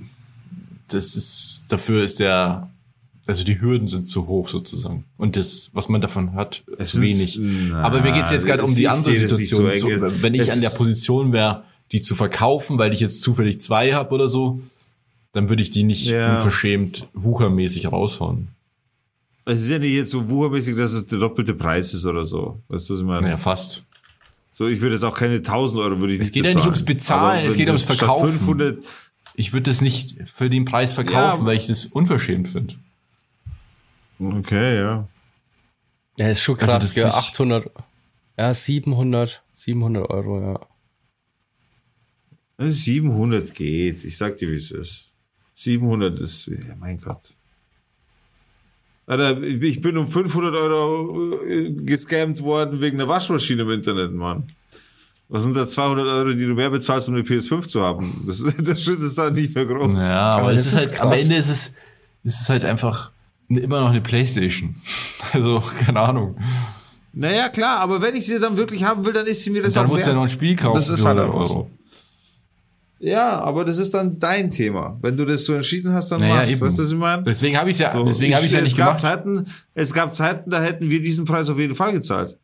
das 0.94 1.16
ist 1.16 1.66
dafür 1.70 2.04
ist 2.04 2.20
der, 2.20 2.70
also 3.28 3.44
die 3.44 3.60
Hürden 3.62 3.88
sind 3.88 4.06
zu 4.08 4.28
hoch 4.28 4.48
sozusagen 4.48 5.06
und 5.18 5.36
das, 5.36 5.70
was 5.74 5.90
man 5.90 6.02
davon 6.02 6.34
hat, 6.34 6.64
Es 6.78 6.92
zu 6.92 7.04
ist- 7.04 7.38
wenig. 7.38 7.70
na, 7.72 7.84
aber 7.84 8.02
mir 8.02 8.12
geht's 8.12 8.32
jetzt 8.32 8.46
gerade 8.46 8.64
um 8.64 8.74
die 8.76 8.88
andere 8.88 9.14
Situation. 9.14 9.72
so 9.78 10.22
wenn 10.22 10.34
ich 10.34 10.42
Es 10.42 10.50
an 10.52 10.60
der 10.62 10.70
ist- 10.70 10.78
Position 10.78 11.32
wäre, 11.34 11.64
die 11.92 12.02
zu 12.02 12.16
verkaufen, 12.16 12.78
weil 12.80 12.94
ich 12.94 13.00
jetzt 13.00 13.22
zufällig 13.22 13.60
zwei 13.60 13.94
habe 13.94 14.14
oder 14.16 14.28
so, 14.28 14.62
dann 15.34 15.50
würde 15.50 15.62
ich 15.64 15.72
die 15.72 15.84
nicht 15.84 16.08
Ja. 16.08 16.36
unverschämt 16.38 17.08
wuchermäßig 17.14 17.92
raushauen. 17.92 18.50
Es 19.46 19.62
ist 19.64 19.70
ja 19.70 19.80
nicht 19.80 19.94
jetzt 19.94 20.12
so 20.12 20.30
wuchermäßig, 20.30 20.76
dass 20.78 20.94
es 20.94 21.06
der 21.08 21.20
doppelte 21.20 21.54
Preis 21.54 21.94
ist 21.94 22.06
oder 22.06 22.24
so. 22.24 22.60
Weißt 22.68 22.90
du, 22.90 22.94
was 22.94 23.00
ich 23.02 23.06
meine? 23.06 23.22
Naja, 23.24 23.38
fast. 23.38 23.84
So, 24.54 24.68
ich 24.68 24.80
würde 24.82 24.96
jetzt 24.96 25.04
auch 25.04 25.14
keine 25.18 25.42
1000 25.42 25.82
Euro 25.82 26.00
würde 26.00 26.14
ich 26.14 26.22
Es 26.22 26.32
geht 26.32 26.46
ja 26.46 26.50
nicht 26.50 26.56
bezahlen. 26.56 26.68
ums 26.76 26.84
Bezahlen, 26.86 27.46
es 27.48 27.56
geht 27.56 27.68
ums 27.68 27.84
Verkaufen. 27.84 28.30
500, 28.30 28.80
Ich 29.36 29.54
würde 29.54 29.70
das 29.70 29.82
nicht 29.82 30.28
für 30.28 30.50
den 30.50 30.66
Preis 30.66 30.94
verkaufen, 30.94 31.42
Ja, 31.42 31.46
weil 31.46 31.58
ich 31.58 31.68
das 31.68 31.86
unverschämt 31.86 32.50
finde. 32.50 32.76
okay, 34.20 34.78
ja. 34.80 35.08
Ja, 36.18 36.30
ist 36.30 36.42
schon 36.42 36.60
Also 36.60 36.66
krass, 36.78 36.94
gell? 36.94 37.06
nicht- 37.06 37.16
800, 37.16 37.72
ja, 38.38 38.54
700, 38.54 39.42
700 39.54 40.10
Euro, 40.10 40.42
ja. 40.42 40.60
700 42.58 43.54
geht. 43.56 44.04
Ich 44.04 44.18
sag 44.18 44.38
dir, 44.38 44.50
wie 44.50 44.56
es 44.56 44.72
ist. 44.72 45.12
700 45.56 46.20
ist, 46.20 46.48
ja, 46.48 46.76
mein 46.80 47.00
Gott. 47.00 47.22
Alter, 49.08 49.42
ich 49.42 49.82
bin 49.82 49.98
um 49.98 50.08
500 50.08 50.54
Euro 50.54 51.44
äh, 51.44 51.72
gescammt 51.72 52.42
worden 52.42 52.80
wegen 52.82 53.00
einer 53.00 53.10
Waschmaschine 53.10 53.64
im 53.64 53.72
Internet, 53.72 54.12
Mann. 54.14 54.46
Was 55.34 55.44
sind 55.44 55.56
da 55.56 55.66
200 55.66 56.06
Euro, 56.08 56.34
die 56.34 56.46
du 56.46 56.54
mehr 56.54 56.70
bezahlst, 56.70 57.08
um 57.08 57.16
eine 57.16 57.24
PS5 57.24 57.68
zu 57.70 57.82
haben? 57.82 58.24
Das, 58.28 58.44
der 58.58 58.76
Schritt 58.76 59.00
ist 59.00 59.18
da 59.18 59.30
nicht 59.32 59.56
mehr 59.56 59.66
groß. 59.66 60.04
Ja, 60.04 60.30
aber, 60.32 60.42
Aber 60.44 60.52
es 60.54 60.66
das 60.66 60.74
ist 60.74 60.74
ist 60.74 60.88
halt, 60.92 61.02
am 61.02 61.10
krass. 61.10 61.22
Ende 61.22 61.36
ist 61.36 61.50
es, 61.50 61.72
ist 62.24 62.42
es 62.42 62.50
halt 62.50 62.66
einfach 62.66 63.12
immer 63.48 63.80
noch 63.82 63.90
eine 63.90 64.02
Playstation. 64.02 64.76
Also, 65.34 65.64
keine 65.86 66.00
Ahnung. 66.02 66.36
Naja, 67.14 67.48
klar, 67.48 67.80
aber 67.80 68.02
wenn 68.02 68.16
ich 68.16 68.26
sie 68.26 68.38
dann 68.40 68.58
wirklich 68.58 68.84
haben 68.84 69.06
will, 69.06 69.14
dann 69.14 69.26
ist 69.28 69.44
sie 69.44 69.50
mir 69.50 69.62
das 69.62 69.74
Dann 69.74 69.86
auch 69.86 69.90
musst 69.92 70.04
du 70.06 70.10
ja 70.10 70.14
wert. 70.16 70.18
noch 70.18 70.24
ein 70.24 70.30
Spiel 70.30 70.56
kaufen. 70.58 70.76
Das 70.76 70.90
ist 70.90 71.06
halt 71.06 71.18
100 71.20 71.34
einfach 71.42 71.50
so. 71.50 71.70
Ja, 73.00 73.40
aber 73.40 73.64
das 73.66 73.78
ist 73.80 73.94
dann 73.94 74.20
dein 74.20 74.52
Thema. 74.52 74.98
Wenn 75.02 75.16
du 75.18 75.26
das 75.26 75.46
so 75.46 75.54
entschieden 75.54 75.92
hast, 75.94 76.10
dann 76.12 76.20
Naja, 76.22 76.36
machst. 76.36 76.52
eben. 76.52 76.62
Weißt 76.62 76.78
du, 76.80 76.84
was 76.84 76.92
ich 76.92 76.98
meine? 76.98 77.24
Deswegen 77.24 77.58
habe 77.58 77.70
ich 77.70 77.80
ja, 77.80 77.92
So, 77.94 78.04
deswegen 78.04 78.36
habe 78.36 78.46
ich 78.46 78.52
ja 78.52 78.60
es 78.60 78.64
nicht 78.66 78.78
gab 78.78 78.88
gemacht. 78.98 79.00
Zeiten, 79.00 79.46
es 79.74 79.94
gab 79.94 80.14
Zeiten, 80.14 80.50
da 80.50 80.62
hätten 80.62 80.90
wir 80.90 81.02
diesen 81.02 81.26
Preis 81.26 81.50
auf 81.50 81.58
jeden 81.58 81.76
Fall 81.76 81.94
gezahlt. 81.94 82.38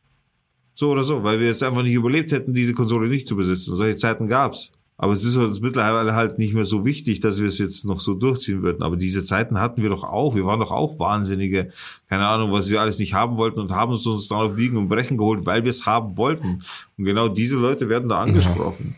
So 0.79 0.91
oder 0.91 1.03
so, 1.03 1.23
weil 1.23 1.39
wir 1.39 1.49
es 1.49 1.63
einfach 1.63 1.81
nicht 1.81 1.95
überlebt 1.95 2.31
hätten, 2.31 2.53
diese 2.53 2.75
Konsole 2.75 3.09
nicht 3.09 3.27
zu 3.27 3.35
besitzen. 3.35 3.73
Solche 3.73 3.97
Zeiten 3.97 4.27
gab's. 4.27 4.71
Aber 4.95 5.11
es 5.11 5.23
ist 5.23 5.35
uns 5.35 5.59
mittlerweile 5.59 6.13
halt 6.13 6.37
nicht 6.37 6.53
mehr 6.53 6.65
so 6.65 6.85
wichtig, 6.85 7.19
dass 7.19 7.39
wir 7.39 7.47
es 7.47 7.57
jetzt 7.57 7.83
noch 7.85 7.99
so 7.99 8.13
durchziehen 8.13 8.61
würden. 8.61 8.83
Aber 8.83 8.95
diese 8.95 9.23
Zeiten 9.23 9.59
hatten 9.59 9.81
wir 9.81 9.89
doch 9.89 10.03
auch. 10.03 10.35
Wir 10.35 10.45
waren 10.45 10.59
doch 10.59 10.69
auch 10.69 10.99
Wahnsinnige. 10.99 11.71
Keine 12.07 12.27
Ahnung, 12.27 12.51
was 12.51 12.69
wir 12.69 12.79
alles 12.79 12.99
nicht 12.99 13.15
haben 13.15 13.37
wollten 13.37 13.59
und 13.59 13.71
haben 13.71 13.93
es 13.93 14.05
uns 14.05 14.27
dann 14.27 14.37
auf 14.37 14.55
Liegen 14.55 14.77
und 14.77 14.87
Brechen 14.87 15.17
geholt, 15.17 15.47
weil 15.47 15.63
wir 15.63 15.71
es 15.71 15.87
haben 15.87 16.15
wollten. 16.15 16.61
Und 16.95 17.05
genau 17.05 17.27
diese 17.27 17.55
Leute 17.55 17.89
werden 17.89 18.07
da 18.07 18.19
angesprochen. 18.19 18.93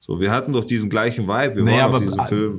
So, 0.00 0.18
wir 0.18 0.30
hatten 0.30 0.54
doch 0.54 0.64
diesen 0.64 0.88
gleichen 0.88 1.28
Vibe. 1.28 1.56
Wir 1.56 1.64
Naja, 1.64 1.84
aber 1.84 2.00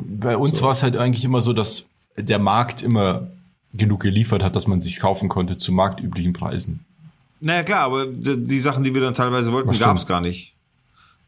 bei 0.07 0.37
uns 0.37 0.61
war 0.61 0.71
es 0.71 0.83
halt 0.83 0.95
eigentlich 0.95 1.25
immer 1.25 1.41
so, 1.41 1.53
dass 1.53 1.87
der 2.15 2.37
Markt 2.37 2.83
immer 2.83 3.31
genug 3.73 4.01
geliefert 4.01 4.43
hat, 4.43 4.55
dass 4.55 4.67
man 4.67 4.79
sich 4.79 4.99
kaufen 4.99 5.27
konnte 5.27 5.57
zu 5.57 5.71
marktüblichen 5.71 6.33
Preisen. 6.33 6.86
Naja, 7.39 7.63
klar, 7.63 7.81
aber 7.85 8.05
die, 8.07 8.59
Sachen, 8.59 8.83
die 8.83 8.93
wir 8.93 9.01
dann 9.01 9.13
teilweise 9.13 9.51
wollten, 9.51 9.71
gab's 9.77 10.05
denn? 10.05 10.09
gar 10.09 10.21
nicht. 10.21 10.55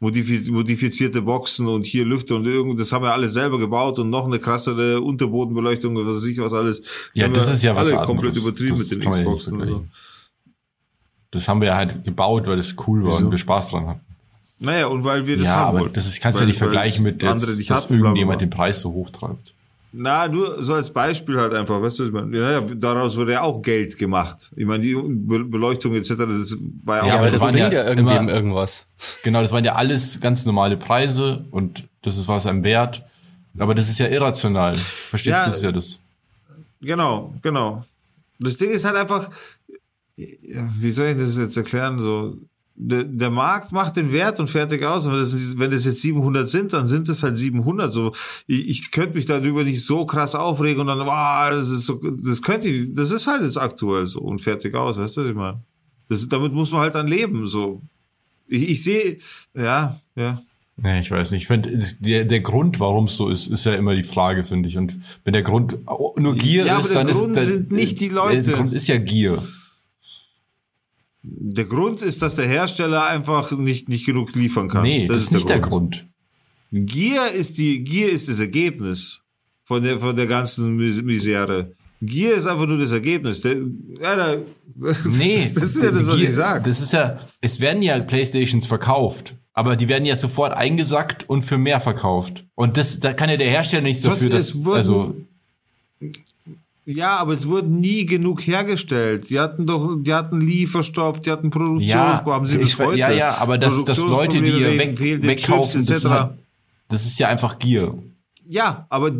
Modifi 0.02 0.50
modifizierte 0.50 1.22
Boxen 1.22 1.68
und 1.68 1.86
hier 1.86 2.06
Lüfter 2.06 2.36
und 2.38 2.46
irgend, 2.48 2.80
das 2.80 2.92
haben 2.94 3.04
wir 3.04 3.12
alles 3.12 3.34
selber 3.34 3.60
gebaut 3.60 4.00
und 4.00 4.10
noch 4.10 4.26
eine 4.26 4.40
krassere 4.40 5.02
Unterbodenbeleuchtung 5.02 5.96
und 5.96 6.08
was 6.08 6.16
weiß 6.16 6.26
ich 6.26 6.40
was 6.40 6.54
alles. 6.54 6.82
Ja, 7.14 7.26
Haben 7.26 7.34
das 7.34 7.52
ist 7.52 7.64
ja 7.64 7.76
was 7.76 7.88
alle 7.90 8.00
anderes. 8.00 8.08
komplett 8.08 8.38
übertrieben 8.38 8.78
Das 8.78 8.80
mit 8.80 8.92
den 8.92 9.02
ja 9.02 9.12
Xboxen 9.12 9.54
und 9.54 9.60
so. 9.60 9.66
vergleichen. 9.66 9.92
Das 11.32 11.48
haben 11.48 11.62
wir 11.62 11.76
halt 11.76 12.04
gebaut, 12.06 12.48
weil 12.48 12.58
es 12.58 12.76
cool 12.88 13.04
war 13.04 13.12
Wieso? 13.14 13.26
und 13.26 13.32
wir 13.32 13.38
Spaß 13.38 13.70
dran 13.72 13.88
hatten. 13.88 14.02
Naja, 14.60 14.88
und 14.88 15.04
weil 15.04 15.28
wir 15.28 15.38
das 15.38 15.48
ja, 15.48 15.56
haben 15.56 15.68
aber 15.70 15.80
wollten. 15.82 15.94
das 15.94 16.06
ist, 16.08 16.22
kannst 16.22 16.40
du 16.40 16.44
ja 16.44 16.48
nicht 16.48 16.58
vergleichen 16.58 17.04
mit, 17.04 17.22
jetzt, 17.22 17.58
nicht 17.58 17.70
dass 17.70 17.84
hatten, 17.84 17.96
irgendjemand 17.98 18.42
den 18.42 18.50
Preis 18.50 18.82
so 18.82 18.92
hoch 18.92 19.10
treibt. 19.10 19.54
Na, 19.92 20.28
nur 20.28 20.62
so 20.62 20.74
als 20.76 20.92
Beispiel 20.92 21.40
halt 21.40 21.54
einfach, 21.54 21.82
weißt 21.82 22.00
du, 22.00 22.06
ich 22.06 22.12
meine, 22.12 22.38
ja, 22.38 22.62
daraus 22.62 23.18
wurde 23.18 23.32
ja 23.34 23.42
auch 23.42 23.62
Geld 23.62 23.98
gemacht. 23.98 24.52
Ich 24.56 24.66
meine, 24.66 24.84
die 24.84 24.94
Be 24.96 25.44
Beleuchtung 25.44 25.96
etc., 25.96 26.10
das 26.16 26.56
war 26.84 26.98
ja, 26.98 27.06
Ja, 27.08 27.14
auch 27.14 27.18
aber 27.18 27.20
aber 27.24 27.32
das 27.32 27.40
waren 27.42 27.58
ja 27.58 27.72
ja 27.72 27.84
irgendwem 27.88 28.18
immer- 28.20 28.32
irgendwas. 28.34 28.86
Genau, 29.24 29.42
das 29.42 29.52
waren 29.52 29.64
ja 29.66 29.74
alles 29.74 30.20
ganz 30.20 30.46
normale 30.46 30.78
Preise 30.78 31.46
und 31.50 31.88
das 32.04 32.18
ist 32.18 32.28
was 32.28 32.46
einem 32.46 32.64
wert. 32.64 33.04
Aber 33.58 33.74
das 33.74 33.90
ist 33.90 33.98
ja 34.00 34.08
irrational. 34.08 34.76
Verstehst 34.76 35.34
Ja, 35.38 35.44
du, 35.44 35.48
das 35.50 35.56
ist 35.58 35.64
ja 35.64 35.72
das. 35.72 36.00
Genau, 36.82 37.34
genau. 37.42 37.84
Das 38.38 38.58
Ding 38.58 38.70
ist 38.70 38.86
halt 38.86 38.96
einfach, 38.96 39.30
ja, 40.16 40.70
wie 40.78 40.92
soll 40.92 41.08
ich 41.08 41.18
das 41.18 41.38
jetzt 41.38 41.58
erklären? 41.58 42.00
So, 42.00 42.38
der, 42.82 43.04
der 43.04 43.30
Markt 43.30 43.74
macht 43.74 43.98
den 43.98 44.14
Wert 44.14 44.40
und 44.40 44.50
fertig 44.50 44.84
aus. 44.86 45.06
Und 45.06 45.14
wenn 45.14 45.20
das, 45.20 45.60
wenn 45.60 45.72
das 45.72 45.86
jetzt 45.86 46.02
700 46.02 46.48
sind, 46.48 46.72
dann 46.72 46.88
sind 46.88 47.10
es 47.10 47.22
halt 47.22 47.38
700. 47.38 47.92
So, 47.92 48.14
ich, 48.48 48.70
ich 48.70 48.92
könnte 48.92 49.16
mich 49.16 49.26
darüber 49.26 49.64
nicht 49.66 49.86
so 49.86 50.06
krass 50.06 50.34
aufregen 50.34 50.82
und 50.82 50.88
dann, 50.88 51.00
wow, 51.00 51.50
das 51.52 51.70
ist 51.70 51.86
so, 51.86 52.00
das 52.02 52.42
könnte 52.42 52.70
ich, 52.70 52.94
das 52.94 53.12
ist 53.12 53.28
halt 53.28 53.44
jetzt 53.44 53.58
aktuell 53.58 54.08
so 54.08 54.22
und 54.22 54.40
fertig 54.40 54.74
aus. 54.76 54.98
Weißt 54.98 55.18
du, 55.18 55.22
was 55.22 55.30
ich 55.30 55.36
meine? 55.36 55.62
Das, 56.08 56.28
damit 56.30 56.54
muss 56.54 56.72
man 56.72 56.82
halt 56.82 56.96
dann 56.96 57.08
leben. 57.08 57.48
So, 57.48 57.82
ich, 58.48 58.70
ich 58.70 58.84
sehe, 58.84 59.18
ja, 59.54 60.00
ja. 60.16 60.42
Nee, 60.82 61.02
ich 61.02 61.12
weiß 61.12 61.32
nicht. 61.32 61.42
Ich 61.42 61.48
finde, 61.48 61.78
der, 62.00 62.24
der 62.24 62.40
Grund, 62.40 62.80
warum 62.80 63.06
es 63.06 63.18
so 63.18 63.28
ist, 63.28 63.48
ist 63.48 63.66
ja 63.66 63.76
immer 63.76 63.94
die 63.94 64.04
Frage, 64.04 64.46
finde 64.46 64.70
ich. 64.70 64.78
Und 64.78 64.98
wenn 65.26 65.34
der 65.34 65.42
Grund 65.42 65.78
nur 66.16 66.36
Gier 66.36 66.66
Ja, 66.66 66.78
ist, 66.78 66.92
der 66.92 67.04
dann 67.04 67.14
Grund 67.14 67.36
ist 67.36 67.46
sind 67.48 67.72
nicht 67.74 68.00
die 68.00 68.08
Der 68.08 68.16
Leute. 68.16 68.52
Grund 68.54 68.72
ist 68.72 68.88
ja 68.88 68.98
Gier. 68.98 69.44
Der 71.22 71.66
Grund 71.66 72.02
ist, 72.02 72.22
dass 72.22 72.36
der 72.36 72.48
Hersteller 72.48 73.06
einfach 73.06 73.52
nicht, 73.52 73.90
nicht 73.90 74.06
genug 74.06 74.34
liefern 74.36 74.70
kann. 74.70 74.84
Nee, 74.84 75.08
das, 75.08 75.18
ist 75.18 75.34
nicht 75.34 75.50
der 75.50 75.60
Grund. 75.60 76.06
Gier 76.72 77.28
ist 77.28 77.58
die, 77.58 77.84
Gier 77.84 78.10
ist 78.10 78.30
das 78.30 78.40
Ergebnis 78.40 79.22
von 79.66 79.84
der, 79.84 80.00
von 80.00 80.16
der 80.16 80.28
ganzen 80.28 80.78
Mis- 80.80 81.02
Misere. 81.04 81.74
Gier 82.02 82.36
ist 82.36 82.46
einfach 82.48 82.66
nur 82.68 82.78
das 82.78 82.94
Ergebnis. 82.94 83.42
Der, 83.42 83.58
ja, 84.02 84.16
da, 84.16 84.38
Nee, 85.06 85.52
das 85.54 85.76
ist 85.76 85.84
ja 85.84 85.92
das, 85.92 86.06
was 86.08 86.16
Gier- 86.16 86.30
ich 86.30 86.34
sage. 86.34 86.64
Das 86.70 86.80
ist 86.80 86.94
ja, 86.94 87.20
es 87.42 87.60
werden 87.60 87.82
ja 87.84 88.00
Playstations 88.00 88.66
verkauft, 88.66 89.36
aber 89.54 89.76
die 89.76 89.90
werden 89.90 90.06
ja 90.06 90.16
sofort 90.16 90.54
eingesackt 90.54 91.28
und 91.28 91.42
für 91.42 91.58
mehr 91.58 91.82
verkauft. 91.82 92.46
Und 92.56 92.78
das, 92.78 93.00
da 93.02 93.12
kann 93.12 93.30
ja 93.30 93.36
der 93.36 93.50
Hersteller 93.50 93.82
nichts 93.84 94.04
dafür, 94.04 94.30
dass, 94.30 94.64
wurden- 94.64 94.78
also, 94.78 95.16
Ja, 96.92 97.18
aber 97.18 97.34
es 97.34 97.48
wurden 97.48 97.80
nie 97.80 98.08
genug 98.08 98.42
hergestellt. 98.48 99.30
Die 99.30 99.40
hatten 99.40 99.68
doch, 99.68 99.98
die 100.02 100.12
hatten 100.12 100.42
Lieferstopp, 100.42 101.22
die 101.22 101.30
hatten 101.30 101.48
ja, 101.48 101.52
Produktionsprobleme, 101.52 102.36
haben 102.36 102.48
sie 102.48 102.56
ich, 102.56 102.62
bis 102.62 102.80
heute. 102.80 102.98
ja, 102.98 103.12
ja, 103.12 103.38
aber 103.38 103.60
dass, 103.60 103.84
dass 103.86 104.04
Leute, 104.04 104.42
die 104.42 104.52
hier 104.52 104.76
weg, 104.76 105.00
wegkaufen, 105.00 105.84
Chips 105.84 105.88
das, 105.88 105.98
ist 105.98 106.04
etc. 106.06 106.10
halt, 106.10 106.32
das 106.88 107.06
ist 107.06 107.20
ja 107.20 107.28
einfach 107.28 107.60
Gier. 107.60 107.94
Ja, 108.44 108.88
aber 108.90 109.12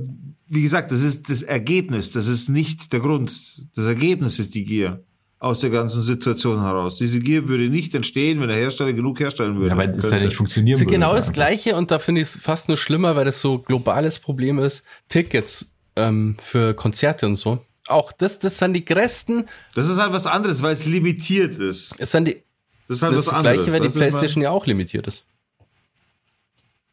wie 0.48 0.64
gesagt, 0.64 0.92
das 0.92 1.04
ist 1.04 1.30
das 1.30 1.44
Ergebnis, 1.44 2.10
das 2.10 2.28
ist 2.28 2.50
nicht 2.50 2.92
der 2.92 3.02
Grund. 3.02 3.62
Das 3.76 3.86
Ergebnis 3.86 4.40
ist 4.40 4.56
die 4.56 4.64
Gier 4.64 5.04
aus 5.38 5.60
der 5.60 5.70
ganzen 5.70 6.02
Situation 6.02 6.60
heraus. 6.62 6.98
Diese 6.98 7.20
Gier 7.20 7.48
würde 7.48 7.70
nicht 7.70 7.94
entstehen, 7.94 8.42
wenn 8.42 8.48
der 8.48 8.58
Hersteller 8.58 8.94
genug 8.94 9.20
herstellen 9.20 9.58
würde. 9.58 9.70
Ja, 9.70 9.78
weil 9.78 9.94
das 9.94 10.06
ja 10.06 10.10
könnte. 10.10 10.26
nicht 10.26 10.36
funktionieren 10.36 10.74
Das 10.74 10.82
ist 10.82 10.88
würde. 10.88 11.00
genau 11.00 11.14
das 11.14 11.34
Gleiche 11.34 11.76
und 11.76 11.92
da 11.92 12.00
finde 12.00 12.22
ich 12.22 12.30
es 12.30 12.36
fast 12.36 12.68
nur 12.68 12.78
schlimmer, 12.78 13.16
weil 13.16 13.26
das 13.26 13.40
so 13.40 13.60
globales 13.60 14.18
Problem 14.18 14.58
ist. 14.58 14.84
Tickets 15.08 15.68
ähm, 16.08 16.38
für 16.42 16.74
Konzerte 16.74 17.26
und 17.28 17.36
so. 17.36 17.60
Auch 17.88 18.12
das, 18.12 18.40
das 18.40 18.58
sind 18.60 18.74
die 18.74 18.86
größten, 18.86 19.46
Das 19.76 19.88
ist 19.88 19.98
halt 19.98 20.14
was 20.14 20.28
anderes, 20.28 20.62
weil 20.62 20.74
es 20.74 20.86
limitiert 20.86 21.58
ist. 21.60 21.96
es 22.00 22.12
sind 22.12 22.28
die, 22.28 22.44
Das 22.88 22.98
ist 22.98 23.04
halt 23.04 23.14
das, 23.14 23.22
ist 23.22 23.28
was 23.28 23.34
das 23.34 23.34
anderes. 23.34 23.66
Gleiche, 23.66 23.72
weil 23.82 23.88
die 23.90 23.98
Playstation 23.98 24.44
ja 24.44 24.52
auch 24.52 24.66
limitiert 24.68 25.08
ist. 25.08 25.24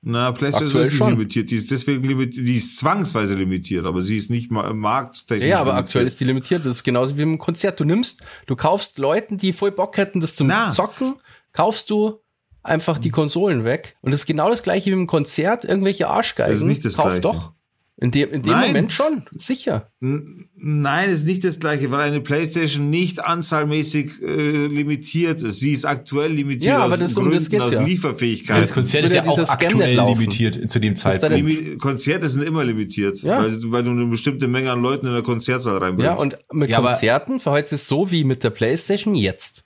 Na, 0.09 0.31
PlayStation 0.31 0.67
Aktuell 0.69 0.85
ist 0.85 0.91
nicht 0.93 0.99
schon. 0.99 1.11
limitiert. 1.11 1.51
Die 1.51 1.57
ist 1.57 1.71
deswegen 1.71 2.05
limitiert. 2.05 2.47
Die 2.47 2.55
ist 2.55 2.77
zwangsweise 2.77 3.35
limitiert, 3.35 3.87
aber 3.89 4.03
sie 4.03 4.17
ist 4.17 4.31
nicht 4.31 4.53
mal 4.53 4.73
markttechnisch. 4.73 5.49
Ja, 5.49 5.59
aber 5.61 5.71
limitiert. 5.71 5.85
aktuell 5.87 6.07
ist 6.07 6.21
die 6.21 6.25
limitiert. 6.25 6.65
Das 6.65 6.77
ist 6.77 6.85
genauso 6.85 7.17
wie 7.19 7.23
im 7.23 7.39
Konzert. 7.39 7.81
Du 7.81 7.85
nimmst, 7.85 8.23
du 8.47 8.55
kaufst 8.55 8.99
Leuten, 8.99 9.37
die 9.37 9.53
voll 9.53 9.73
Bock 9.73 9.97
hätten, 9.97 10.21
das 10.21 10.37
zum 10.37 10.47
Na. 10.47 10.71
Zocken, 10.71 11.17
kaufst 11.53 11.91
du 11.91 12.21
einfach 12.63 12.99
die 12.99 13.11
Konsolen 13.11 13.65
weg. 13.65 13.97
Und 14.01 14.13
das 14.13 14.21
ist 14.21 14.27
genau 14.27 14.49
das 14.49 14.63
gleiche 14.63 14.91
wie 14.91 14.95
im 14.95 15.09
Konzert. 15.09 15.65
Irgendwelche 15.65 16.07
Arschgeigen. 16.09 16.53
Das 16.53 16.61
ist 16.61 16.67
nicht 16.67 16.85
das 16.85 16.95
Kauf 16.97 17.07
Gleiche. 17.07 17.21
doch. 17.23 17.53
In 17.99 18.11
dem, 18.11 18.30
in 18.30 18.42
dem 18.42 18.53
Nein. 18.53 18.66
Moment 18.68 18.92
schon. 18.92 19.22
Sicher. 19.38 19.90
N- 20.03 20.49
Nein, 20.55 21.09
ist 21.09 21.26
nicht 21.26 21.42
das 21.44 21.59
gleiche, 21.61 21.90
weil 21.90 22.01
eine 22.01 22.20
PlayStation 22.20 22.90
nicht 22.90 23.24
anzahlmäßig 23.24 24.20
äh, 24.20 24.66
limitiert 24.66 25.40
ist. 25.42 25.61
Sie 25.61 25.72
ist 25.72 25.86
aktuell 25.86 26.30
limitiert 26.32 26.64
Ja, 26.74 26.78
aus 26.84 26.92
aber 26.92 26.99
das- 26.99 27.16
um 27.16 27.30
das 27.30 27.49
Gründen, 27.49 27.51
geht's 27.51 27.64
aus 27.64 27.72
ja. 27.72 27.82
Lieferfähigkeit. 27.82 28.62
Das 28.62 28.74
Konzert 28.74 29.07
ist 29.07 29.14
ja 29.14 29.26
auch 29.26 29.38
aktuell 29.38 29.97
limitiert 29.97 30.70
zu 30.70 30.78
dem 30.78 30.94
Zeitpunkt. 30.94 31.78
Konzerte 31.78 32.28
sind 32.28 32.42
immer 32.44 32.64
limitiert, 32.64 33.22
Ja. 33.22 33.42
weil, 33.42 33.59
weil 33.72 33.82
du 33.82 33.92
eine 33.92 34.05
bestimmte 34.07 34.47
Menge 34.47 34.72
an 34.72 34.82
Leuten 34.82 35.07
in 35.07 35.12
der 35.14 35.22
Konzertsaal 35.22 35.78
reinbringst. 35.78 36.05
Ja, 36.07 36.14
und 36.16 36.36
mit 36.53 36.70
Konzerten 36.72 37.40
verhält 37.40 37.72
es 37.72 37.88
so 37.88 38.11
wie 38.11 38.24
mit 38.24 38.44
der 38.44 38.51
Playstation 38.51 39.14
jetzt. 39.14 39.64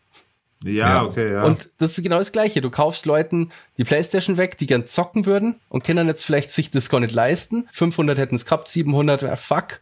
Ja, 0.62 0.72
Ja. 0.72 1.02
okay, 1.04 1.32
ja. 1.32 1.44
Und 1.44 1.68
das 1.78 1.96
ist 1.96 2.02
genau 2.02 2.18
das 2.18 2.32
Gleiche. 2.32 2.60
Du 2.60 2.70
kaufst 2.70 3.06
Leuten 3.06 3.50
die 3.78 3.84
Playstation 3.84 4.36
weg, 4.36 4.58
die 4.58 4.66
gern 4.66 4.86
zocken 4.86 5.26
würden 5.26 5.56
und 5.68 5.84
können 5.84 6.06
jetzt 6.08 6.24
vielleicht 6.24 6.50
sich 6.50 6.70
das 6.70 6.88
gar 6.90 7.00
nicht 7.00 7.14
leisten. 7.14 7.68
500 7.72 8.18
hätten 8.18 8.34
es 8.36 8.44
gehabt, 8.44 8.68
700 8.68 9.22
wäre 9.22 9.36
fuck. 9.36 9.80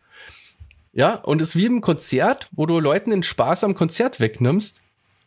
Ja, 0.92 1.14
und 1.14 1.40
es 1.42 1.50
ist 1.50 1.56
wie 1.56 1.66
im 1.66 1.80
Konzert, 1.80 2.48
wo 2.52 2.66
du 2.66 2.80
Leuten 2.80 3.10
den 3.10 3.22
Spaß 3.22 3.62
am 3.64 3.74
Konzert 3.74 4.20
wegnimmst 4.20 4.80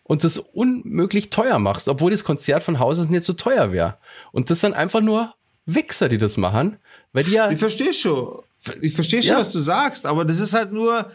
und 0.03 0.23
das 0.23 0.37
unmöglich 0.37 1.29
teuer 1.29 1.59
machst, 1.59 1.87
obwohl 1.87 2.11
das 2.11 2.23
Konzert 2.23 2.63
von 2.63 2.79
Haus 2.79 2.99
aus 2.99 3.07
nicht 3.09 3.23
so 3.23 3.33
teuer 3.33 3.71
wäre. 3.71 3.97
Und 4.31 4.49
das 4.49 4.59
sind 4.61 4.73
einfach 4.73 5.01
nur 5.01 5.33
Wichser, 5.65 6.09
die 6.09 6.17
das 6.17 6.37
machen, 6.37 6.77
weil 7.13 7.23
die 7.23 7.31
ja, 7.31 7.49
ich 7.51 7.59
verstehe 7.59 7.93
schon. 7.93 8.41
Ich 8.81 8.93
verstehe 8.93 9.21
schon, 9.23 9.33
Ja. 9.33 9.39
was 9.39 9.51
du 9.51 9.59
sagst, 9.59 10.05
aber 10.05 10.25
das 10.25 10.39
ist 10.39 10.53
halt 10.53 10.71
nur 10.71 11.11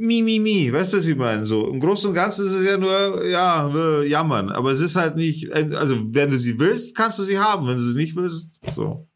mi, 0.00 0.22
mi, 0.22 0.38
mi. 0.38 0.72
Weißt 0.72 0.92
du, 0.92 0.96
was 0.96 1.06
ich 1.06 1.16
meine? 1.16 1.44
So, 1.44 1.68
im 1.68 1.78
Großen 1.78 2.08
und 2.08 2.14
Ganzen 2.14 2.46
ist 2.46 2.52
es 2.52 2.64
ja 2.64 2.76
nur, 2.78 3.24
ja, 3.26 3.68
äh, 3.68 4.08
jammern. 4.08 4.50
Aber 4.50 4.70
es 4.70 4.80
ist 4.80 4.96
halt 4.96 5.16
nicht, 5.16 5.52
also, 5.52 6.00
wenn 6.14 6.30
du 6.30 6.38
sie 6.38 6.58
willst, 6.58 6.94
kannst 6.94 7.18
du 7.18 7.22
sie 7.22 7.38
haben. 7.38 7.66
Wenn 7.66 7.76
du 7.76 7.82
sie 7.82 7.98
nicht 7.98 8.16
willst, 8.16 8.60
so. 8.74 9.06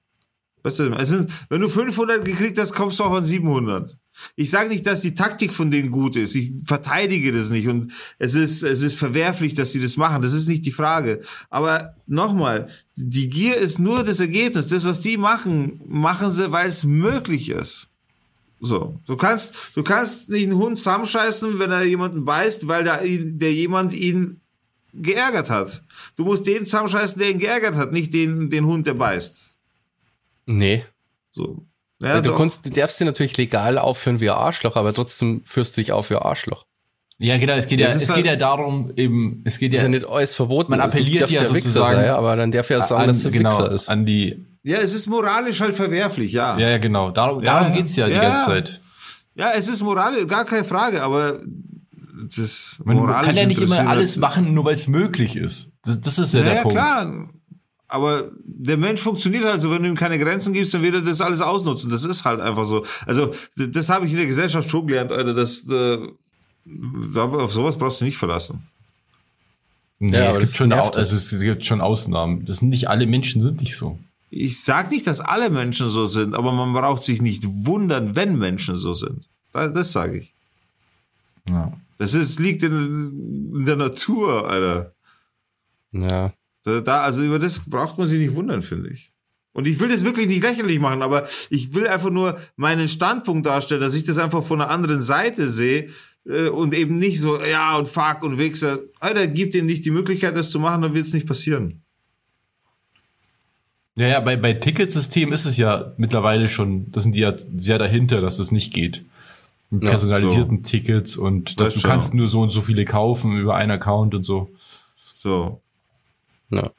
Weißt 0.63 0.79
du, 0.79 0.95
es 0.95 1.09
sind, 1.11 1.31
wenn 1.51 1.61
du 1.61 1.69
500 1.69 2.25
gekriegt 2.25 2.59
hast, 2.59 2.73
kommst 2.73 2.99
du 2.99 3.05
auch 3.05 3.13
an 3.13 3.25
700. 3.25 3.97
Ich 4.37 4.49
sage 4.49 4.71
nicht, 4.71 4.87
dass 4.87 5.01
die 5.01 5.15
Taktik 5.15 5.53
von 5.53 5.71
denen 5.71 5.91
gut 5.91 6.17
ist. 6.17 6.35
Ich 6.35 6.53
verteidige 6.65 7.33
das 7.33 7.51
nicht 7.51 7.69
und 7.69 7.93
es 8.19 8.35
ist 8.35 8.63
es 8.63 8.81
ist 8.81 8.97
verwerflich, 8.97 9.55
dass 9.55 9.73
sie 9.73 9.81
das 9.81 9.97
machen. 9.97 10.23
Das 10.23 10.33
ist 10.33 10.49
nicht 10.49 10.65
die 10.65 10.73
Frage. 10.73 11.21
Aber 11.51 11.97
nochmal, 12.07 12.69
die 12.97 13.29
Gier 13.29 13.57
ist 13.57 13.79
nur 13.79 14.05
das 14.05 14.21
Ergebnis. 14.21 14.69
Das, 14.69 14.87
was 14.87 15.01
die 15.01 15.19
machen, 15.19 15.83
machen 15.87 16.31
sie, 16.31 16.51
weil 16.51 16.69
es 16.69 16.85
möglich 16.85 17.51
ist. 17.51 17.91
So, 18.61 18.99
du 19.07 19.17
kannst 19.17 19.55
du 19.75 19.83
kannst 19.83 20.31
nicht 20.31 20.45
einen 20.45 20.57
Hund 20.59 20.79
zusammenscheißen, 20.79 21.59
wenn 21.59 21.71
er 21.71 21.83
jemanden 21.85 22.25
beißt, 22.25 22.67
weil 22.69 22.85
der, 22.85 23.01
der 23.03 23.53
jemand 23.53 23.93
ihn 23.93 24.41
geärgert 24.95 25.51
hat. 25.51 25.83
Du 26.17 26.25
musst 26.25 26.47
den 26.47 26.65
zusammenscheißen, 26.65 27.19
der 27.19 27.31
ihn 27.31 27.39
geärgert 27.39 27.75
hat, 27.75 27.93
nicht 27.93 28.15
den 28.15 28.49
den 28.51 28.65
Hund, 28.65 28.87
der 28.87 28.95
beißt. 28.95 29.55
nee. 30.47 30.85
So. 31.31 31.65
Ja, 32.01 32.21
du, 32.21 32.33
kannst, 32.37 32.65
du 32.67 32.71
darfst 32.71 33.01
dir 33.01 33.07
natürlich 33.07 33.37
legal 33.37 33.79
aufführen 33.79 34.21
wie 34.21 34.29
ein 34.31 34.37
Arschloch, 34.37 34.77
aber 34.77 34.93
trotzdem 34.93 35.43
führst 35.47 35.77
du 35.77 35.81
dich 35.81 35.91
auf 35.91 36.11
wie 36.11 36.17
ein 36.17 36.23
Arschloch. 36.23 36.65
Ja, 37.19 37.39
genau, 37.39 37.55
es 37.55 37.67
geht 37.67 37.81
ja, 37.81 37.87
Das 37.87 37.97
es 37.97 38.09
halt- 38.09 38.19
geht 38.19 38.27
ja 38.27 38.37
darum, 38.37 38.93
eben, 38.97 39.41
es 39.45 39.59
geht 39.59 39.73
Ist 39.73 39.79
ja, 39.79 39.85
ja 39.85 39.89
nicht 39.89 40.05
alles 40.07 40.35
verboten. 40.37 40.71
Man 40.71 40.81
appelliert 40.81 41.23
darf 41.23 41.31
ja 41.31 41.47
sozusagen 41.47 41.97
sein, 41.97 42.11
aber 42.11 42.37
dann 42.37 42.51
darf 42.53 42.69
er 42.71 42.79
ja 42.79 42.85
sagen, 42.87 43.03
an, 43.03 43.09
dass 43.09 43.25
er 43.25 43.31
genau, 43.31 43.51
Wichser 43.51 43.73
ist. 43.73 43.89
an 43.89 44.05
die, 44.05 44.45
Ja, 44.65 44.79
es 44.79 44.95
ist 44.95 45.07
moralisch 45.07 45.61
halt 45.61 45.75
verwerflich, 45.77 46.33
ja. 46.33 46.59
ja, 46.59 46.71
ja, 46.71 46.79
genau, 46.79 47.11
darum, 47.11 47.43
Ja, 47.45 47.53
darum 47.55 47.69
ja. 47.69 47.77
geht's 47.77 47.95
ja 47.97 48.07
die 48.07 48.15
Ja, 48.15 48.23
ganze 48.23 48.39
ja. 48.41 48.47
Zeit. 48.47 48.81
Ja, 49.37 49.51
es 49.55 49.69
ist 49.69 49.83
moralisch, 49.83 50.27
gar 50.27 50.45
keine 50.47 50.65
Frage, 50.65 51.03
aber 51.03 51.41
das 52.37 52.81
Man 52.85 53.07
kann 53.07 53.37
ja 53.37 53.47
nicht 53.47 53.61
immer 53.61 53.87
alles 53.89 54.13
halt- 54.13 54.21
machen, 54.21 54.55
nur 54.55 54.65
weil 54.65 54.75
es 54.75 54.89
möglich 54.89 55.37
ist. 55.37 55.69
Das, 55.85 56.01
das 56.01 56.19
ist 56.19 56.33
ja 56.35 56.41
Ja, 56.41 56.47
der 56.47 56.55
ja, 56.57 56.63
Punkt. 56.63 56.77
klar. 56.77 57.29
Aber 57.89 58.31
der 58.45 58.77
Mensch 58.79 59.01
funktioniert 59.03 59.45
halt 59.45 59.61
so, 59.61 59.71
wenn 59.71 59.83
du 59.83 59.89
ihm 59.91 59.95
keine 59.97 60.19
Grenzen 60.19 60.53
gibst, 60.55 60.73
dann 60.73 60.83
wird 60.83 60.95
er 60.95 61.03
das 61.03 61.21
alles 61.21 61.43
ausnutzen. 61.43 61.91
Das 61.91 62.03
ist 62.05 62.25
halt 62.25 62.41
einfach 62.41 62.65
so. 62.65 62.85
Also, 63.07 63.33
das 63.57 63.89
habe 63.91 64.07
ich 64.07 64.13
in 64.13 64.19
der 64.19 64.27
Gesellschaft 64.27 64.69
schon 64.71 64.87
gelernt, 64.87 65.13
Alter, 65.13 65.35
dass 65.35 65.65
äh, 65.69 65.99
auf 67.17 67.53
sowas 67.53 67.77
brauchst 67.77 68.01
du 68.01 68.07
nicht 68.07 68.17
verlassen. 68.17 68.63
Nee, 69.99 70.17
Ja, 70.17 70.31
es 70.31 70.39
gibt 70.39 70.49
das 70.51 70.57
schon, 70.57 70.73
au- 70.73 70.89
also 70.91 71.15
es 71.17 71.29
gibt 71.39 71.65
schon 71.67 71.81
Ausnahmen. 71.81 72.45
Das 72.47 72.59
sind 72.59 72.71
nicht 72.71 72.89
alle 72.89 73.07
Menschen 73.07 73.41
sind 73.43 73.61
nicht 73.61 73.77
so. 73.77 73.99
Ich 74.37 74.61
sag 74.63 74.91
nicht, 74.91 75.07
dass 75.07 75.21
alle 75.21 75.49
Menschen 75.49 75.89
so 75.89 76.07
sind, 76.07 76.35
aber 76.35 76.51
man 76.51 76.73
braucht 76.73 77.05
sich 77.05 77.23
nicht 77.23 77.45
wundern, 77.47 78.17
wenn 78.17 78.37
Menschen 78.37 78.75
so 78.75 78.93
sind. 78.93 79.29
Das, 79.53 79.73
das 79.73 79.93
sage 79.93 80.19
ich. 80.19 80.35
Ja. 81.49 81.73
Das 81.99 82.15
ist, 82.15 82.41
liegt 82.41 82.65
in, 82.65 83.53
in 83.55 83.65
der 83.65 83.77
Natur, 83.77 84.51
Alter. 84.51 84.93
Ja. 85.93 86.33
Da, 86.65 86.81
da, 86.81 87.03
also 87.03 87.23
über 87.23 87.39
das 87.39 87.61
braucht 87.61 87.97
man 87.97 88.09
sich 88.09 88.19
nicht 88.19 88.35
wundern, 88.35 88.63
finde 88.63 88.91
ich. 88.91 89.13
Und 89.53 89.69
ich 89.69 89.79
will 89.79 89.89
das 89.89 90.05
wirklich 90.05 90.27
nicht 90.27 90.43
lächerlich 90.43 90.81
machen, 90.81 91.03
aber 91.03 91.29
ich 91.49 91.73
will 91.75 91.87
einfach 91.87 92.11
nur 92.11 92.37
meinen 92.57 92.89
Standpunkt 92.89 93.47
darstellen, 93.47 93.81
dass 93.81 93.95
ich 93.95 94.03
das 94.03 94.19
einfach 94.19 94.43
von 94.43 94.61
einer 94.61 94.71
anderen 94.71 95.01
Seite 95.01 95.49
sehe 95.49 95.91
äh, 96.27 96.49
und 96.49 96.75
eben 96.75 96.97
nicht 96.97 97.21
so, 97.21 97.41
ja 97.41 97.77
und 97.77 97.87
fuck 97.87 98.25
und 98.25 98.39
Wichser. 98.39 98.81
Alter, 98.99 99.29
gib 99.29 99.53
denen 99.53 99.67
nicht 99.67 99.85
die 99.85 99.93
Möglichkeit, 99.93 100.37
das 100.37 100.51
zu 100.51 100.59
machen, 100.59 100.83
dann 100.83 100.95
wird 100.95 101.07
es 101.07 101.13
nicht 101.13 101.29
passieren. 101.29 101.84
Ja, 103.97 104.09
ja, 104.09 104.21
bei, 104.21 104.37
bei 104.37 104.55
Ticketsystemen 104.55 105.33
ist 105.33 105.45
es 105.45 105.57
ja 105.57 105.93
mittlerweile 105.99 106.49
schon, 106.49 106.91
das 106.91 107.05
sind 107.05 107.15
die 107.15 107.21
ja 107.21 107.33
sehr 107.57 107.79
dahinter, 107.79 108.21
dass 108.21 108.39
es 108.41 108.51
nicht 108.51 108.75
geht. 108.75 109.05
Mit 109.71 109.85
Ja, 109.85 109.91
personalisierten 109.91 110.63
Tickets 110.63 111.17
und 111.17 111.61
dass 111.61 111.67
Das 111.69 111.75
du 111.75 111.81
schon. 111.81 111.91
kannst 111.91 112.13
nur 112.15 112.27
so 112.29 112.41
und 112.43 112.51
so 112.51 112.61
viele 112.61 112.85
kaufen 112.85 113.37
über 113.39 113.55
einen 113.55 113.71
Account 113.71 114.15
und 114.15 114.25
so. 114.25 114.51
So. 115.23 115.61
Ja. 116.51 116.71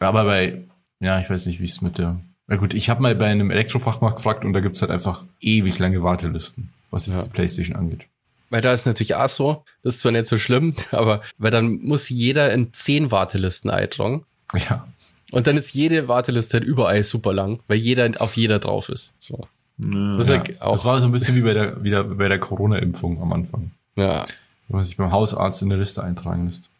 Aber 0.00 0.24
bei, 0.24 0.64
ja, 1.00 1.20
ich 1.20 1.30
weiß 1.30 1.46
nicht, 1.46 1.60
wie 1.60 1.64
es 1.64 1.80
mit 1.80 1.98
der. 1.98 2.20
Na 2.48 2.56
gut, 2.56 2.74
ich 2.74 2.90
habe 2.90 3.00
mal 3.00 3.14
bei 3.14 3.26
einem 3.28 3.50
Elektrofachmarkt 3.50 4.16
gefragt 4.16 4.44
und 4.44 4.52
da 4.52 4.60
gibt's 4.60 4.82
halt 4.82 4.90
einfach 4.90 5.24
ewig 5.40 5.78
lange 5.78 6.02
Wartelisten, 6.02 6.72
was 6.90 7.06
jetzt 7.06 7.16
Ja. 7.16 7.22
die 7.22 7.28
Playstation 7.30 7.76
angeht. 7.76 8.06
Weil 8.50 8.60
da 8.60 8.72
ist 8.72 8.84
natürlich 8.84 9.14
auch 9.14 9.28
so, 9.28 9.64
das 9.82 9.94
ist 9.94 10.00
zwar 10.00 10.12
nicht 10.12 10.26
so 10.26 10.36
schlimm, 10.36 10.74
aber 10.90 11.22
weil 11.38 11.50
dann 11.52 11.78
muss 11.80 12.08
jeder 12.10 12.52
in 12.52 12.72
zehn 12.72 13.10
Wartelisten 13.10 13.70
eintragen. 13.70 14.26
Ja. 14.68 14.86
Und 15.32 15.46
dann 15.46 15.56
ist 15.56 15.72
jede 15.72 16.08
Warteliste 16.08 16.58
halt 16.58 16.64
überall 16.64 17.02
super 17.02 17.32
lang, 17.32 17.60
weil 17.68 17.78
jeder 17.78 18.10
auf 18.20 18.36
jeder 18.36 18.58
drauf 18.58 18.88
ist. 18.88 19.12
So. 19.18 19.48
Ja. 19.78 20.16
Das 20.16 20.28
ist 20.28 20.34
ja. 20.34 20.42
ja 20.46 20.62
auch, 20.62 20.72
Das 20.72 20.84
war 20.84 21.00
so 21.00 21.06
ein 21.06 21.12
bisschen 21.12 21.34
wie 21.34 21.42
bei 21.42 21.54
der, 21.54 21.82
wieder 21.82 22.04
bei 22.04 22.28
der 22.28 22.38
Corona-Impfung 22.38 23.20
am 23.20 23.32
Anfang. 23.32 23.72
ja. 23.96 24.24
Wenn 24.68 24.76
man 24.76 24.84
sich 24.84 24.96
beim 24.96 25.10
Hausarzt 25.10 25.60
in 25.62 25.68
der 25.68 25.78
Liste 25.78 26.02
eintragen 26.02 26.46
lässt. 26.46 26.70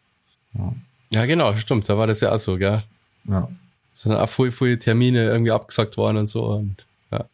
ja, 1.11 1.25
genau, 1.25 1.55
stimmt. 1.57 1.87
Da 1.89 1.97
war 1.97 2.07
das 2.07 2.21
ja 2.21 2.33
auch 2.33 2.39
so, 2.39 2.57
gell? 2.57 2.81
Ja. 3.27 3.49
Es 3.91 4.01
sind 4.01 4.13
dann 4.13 4.21
auch 4.21 4.29
voll, 4.29 4.51
voll 4.51 4.77
Termine 4.77 5.25
irgendwie 5.25 5.51
abgesagt 5.51 5.97
worden 5.97 6.17
und 6.17 6.27
so. 6.27 6.45
Und, 6.45 6.77
ja. 7.11 7.25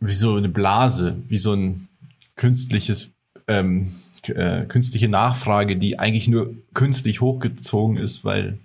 Wie 0.00 0.12
so 0.12 0.34
eine 0.34 0.48
Blase, 0.50 1.16
wie 1.28 1.38
so 1.38 1.54
ein 1.54 1.88
künstliches, 2.36 3.12
ähm, 3.46 3.94
äh, 4.26 4.64
künstliche 4.66 5.08
Nachfrage, 5.08 5.76
die 5.76 5.98
eigentlich 5.98 6.28
nur 6.28 6.54
künstlich 6.74 7.20
hochgezogen 7.22 7.96
ist, 7.96 8.24
weil 8.24 8.58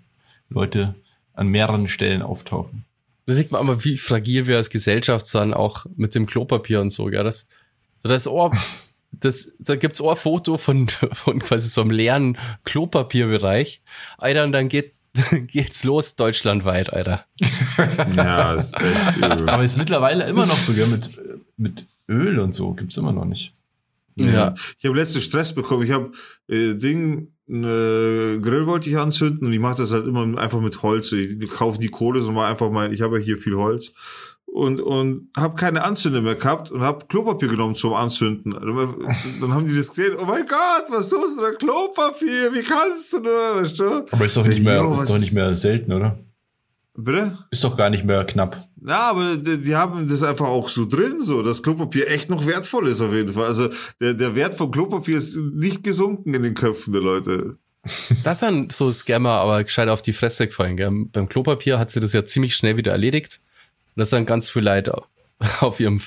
Leute 0.49 0.95
an 1.39 1.47
mehreren 1.47 1.87
Stellen 1.87 2.21
auftauchen. 2.21 2.85
Da 3.25 3.33
sieht 3.33 3.51
man 3.51 3.61
aber, 3.61 3.83
wie 3.85 3.97
fragil 3.97 4.45
wir 4.47 4.57
als 4.57 4.69
Gesellschaft 4.69 5.25
sind, 5.25 5.53
auch 5.53 5.85
mit 5.95 6.13
dem 6.13 6.25
Klopapier 6.25 6.81
und 6.81 6.89
so, 6.89 7.05
gell? 7.05 7.23
Das, 7.23 7.47
das 8.03 8.27
Ohr, 8.27 8.51
das, 9.11 9.53
da 9.59 9.75
gibt's 9.75 10.01
auch 10.01 10.11
ein 10.11 10.17
Foto 10.17 10.57
von, 10.57 10.89
von 10.89 11.39
quasi 11.39 11.69
so 11.69 11.81
einem 11.81 11.91
leeren 11.91 12.37
Klopapierbereich. 12.65 13.81
Alter, 14.17 14.43
und 14.43 14.51
dann 14.51 14.67
geht, 14.67 14.93
geht's 15.47 15.83
los 15.83 16.15
deutschlandweit, 16.15 16.91
Alter. 16.91 17.25
ja, 18.15 18.55
ist 18.55 18.75
echt 18.75 19.17
übel. 19.17 19.49
Aber 19.49 19.63
ist 19.63 19.77
mittlerweile 19.77 20.27
immer 20.27 20.45
noch 20.45 20.59
so, 20.59 20.73
gell, 20.73 20.87
mit, 20.87 21.09
mit 21.55 21.85
Öl 22.09 22.39
und 22.39 22.53
so 22.53 22.73
gibt's 22.73 22.97
immer 22.97 23.13
noch 23.13 23.25
nicht. 23.25 23.53
Ja. 24.15 24.55
Ich 24.77 24.85
habe 24.85 24.97
letzte 24.97 25.21
Stress 25.21 25.55
bekommen. 25.55 25.83
Ich 25.83 25.91
habe 25.91 26.11
äh, 26.49 26.75
Ding, 26.75 27.31
äh, 27.49 28.39
Grill 28.39 28.67
wollte 28.67 28.89
ich 28.89 28.97
anzünden 28.97 29.47
und 29.47 29.53
ich 29.53 29.59
mache 29.59 29.77
das 29.77 29.91
halt 29.91 30.05
immer 30.05 30.37
einfach 30.37 30.61
mit 30.61 30.83
Holz. 30.83 31.11
Ich 31.11 31.49
kaufe 31.49 31.79
die 31.79 31.89
Kohle, 31.89 32.21
so 32.21 32.31
mal 32.31 32.49
einfach 32.49 32.69
mal, 32.69 32.93
ich 32.93 33.01
habe 33.01 33.19
ja 33.19 33.25
hier 33.25 33.37
viel 33.37 33.55
Holz. 33.55 33.91
Und, 34.45 34.81
und 34.81 35.29
habe 35.37 35.55
keine 35.55 35.83
Anzünder 35.83 36.21
mehr 36.21 36.35
gehabt 36.35 36.71
und 36.71 36.81
habe 36.81 37.05
Klopapier 37.07 37.49
genommen 37.49 37.75
zum 37.75 37.93
Anzünden. 37.93 38.51
Dann 38.51 39.53
haben 39.53 39.67
die 39.67 39.75
das 39.75 39.89
gesehen, 39.89 40.15
oh 40.19 40.25
mein 40.25 40.45
Gott, 40.47 40.85
was 40.89 41.07
tust 41.07 41.37
du 41.37 41.41
da? 41.43 41.51
Klopapier, 41.51 42.51
wie 42.53 42.63
kannst 42.63 43.13
du 43.13 43.19
nur, 43.19 43.61
weißt 43.61 43.79
du? 43.79 44.05
Aber 44.11 44.25
ist 44.25 44.37
doch 44.37 44.47
nicht 44.47 44.59
ich, 44.59 44.65
mehr, 44.65 44.83
ist 45.01 45.09
doch 45.09 45.19
nicht 45.19 45.33
mehr 45.33 45.55
selten, 45.55 45.93
oder? 45.93 46.17
Bitte? 47.03 47.37
Ist 47.49 47.63
doch 47.63 47.77
gar 47.77 47.89
nicht 47.89 48.03
mehr 48.03 48.25
knapp. 48.25 48.67
Ja, 48.85 49.09
aber 49.11 49.37
die, 49.37 49.61
die 49.61 49.75
haben 49.75 50.09
das 50.09 50.21
einfach 50.23 50.47
auch 50.47 50.67
so 50.67 50.85
drin, 50.85 51.21
so, 51.21 51.41
dass 51.41 51.63
Klopapier 51.63 52.09
echt 52.09 52.29
noch 52.29 52.45
wertvoll 52.45 52.89
ist 52.89 53.01
auf 53.01 53.13
jeden 53.13 53.33
Fall. 53.33 53.45
Also 53.45 53.69
der, 54.01 54.13
der 54.13 54.35
Wert 54.35 54.55
von 54.55 54.69
Klopapier 54.69 55.17
ist 55.17 55.37
nicht 55.37 55.83
gesunken 55.83 56.33
in 56.33 56.43
den 56.43 56.55
Köpfen 56.55 56.93
der 56.93 57.01
Leute. 57.01 57.57
Das 58.25 58.41
sind 58.41 58.73
so 58.73 58.91
Scammer, 58.91 59.31
aber 59.31 59.63
gescheit 59.63 59.87
auf 59.87 60.01
die 60.01 60.11
Fresse 60.11 60.47
gefallen. 60.47 60.75
Gell? 60.75 60.91
Beim 61.11 61.29
Klopapier 61.29 61.79
hat 61.79 61.89
sie 61.89 62.01
das 62.01 62.11
ja 62.11 62.25
ziemlich 62.25 62.53
schnell 62.53 62.75
wieder 62.75 62.91
erledigt. 62.91 63.39
Und 63.95 64.01
das 64.01 64.09
sind 64.09 64.25
ganz 64.25 64.49
viele 64.49 64.75
Leute 64.75 65.01
auf 65.61 65.79
ihrem 65.79 66.01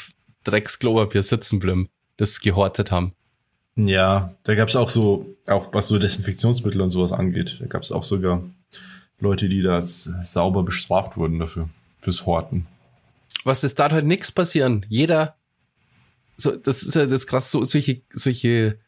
Drecks-Klopapier 0.45 1.23
sitzen 1.23 1.59
bleiben, 1.59 1.89
das 2.19 2.41
gehortet 2.41 2.91
haben. 2.91 3.15
Ja, 3.77 4.35
da 4.45 4.55
gab's 4.55 4.77
auch 4.77 4.91
so, 4.91 5.35
auch 5.49 5.73
was 5.73 5.89
so 5.89 5.99
Desinfektionsmittel 5.99 6.81
und 6.81 6.91
sowas 6.91 7.13
angeht, 7.13 7.57
da 7.61 7.67
gab's 7.67 7.91
auch 7.91 8.03
sogar 8.03 8.43
Leute, 9.23 9.49
die 9.49 9.63
da 9.63 9.81
sauber 9.83 10.63
bestraft 10.65 11.17
wurden 11.17 11.39
dafür, 11.39 11.69
fürs 12.01 12.27
Horten. 12.27 12.67
Was 13.45 13.65
ist 13.65 13.79
da 13.79 13.91
halt 13.91 14.07
nichts 14.07 14.33
passieren. 14.33 14.85
Jeder, 14.89 15.37
so, 16.37 16.55
das 16.55 16.83
ist 16.83 16.95
ja 16.95 17.07
das 17.07 17.27
krass, 17.27 17.51
so, 17.51 17.65
solche, 17.65 18.03
solche, 18.13 18.79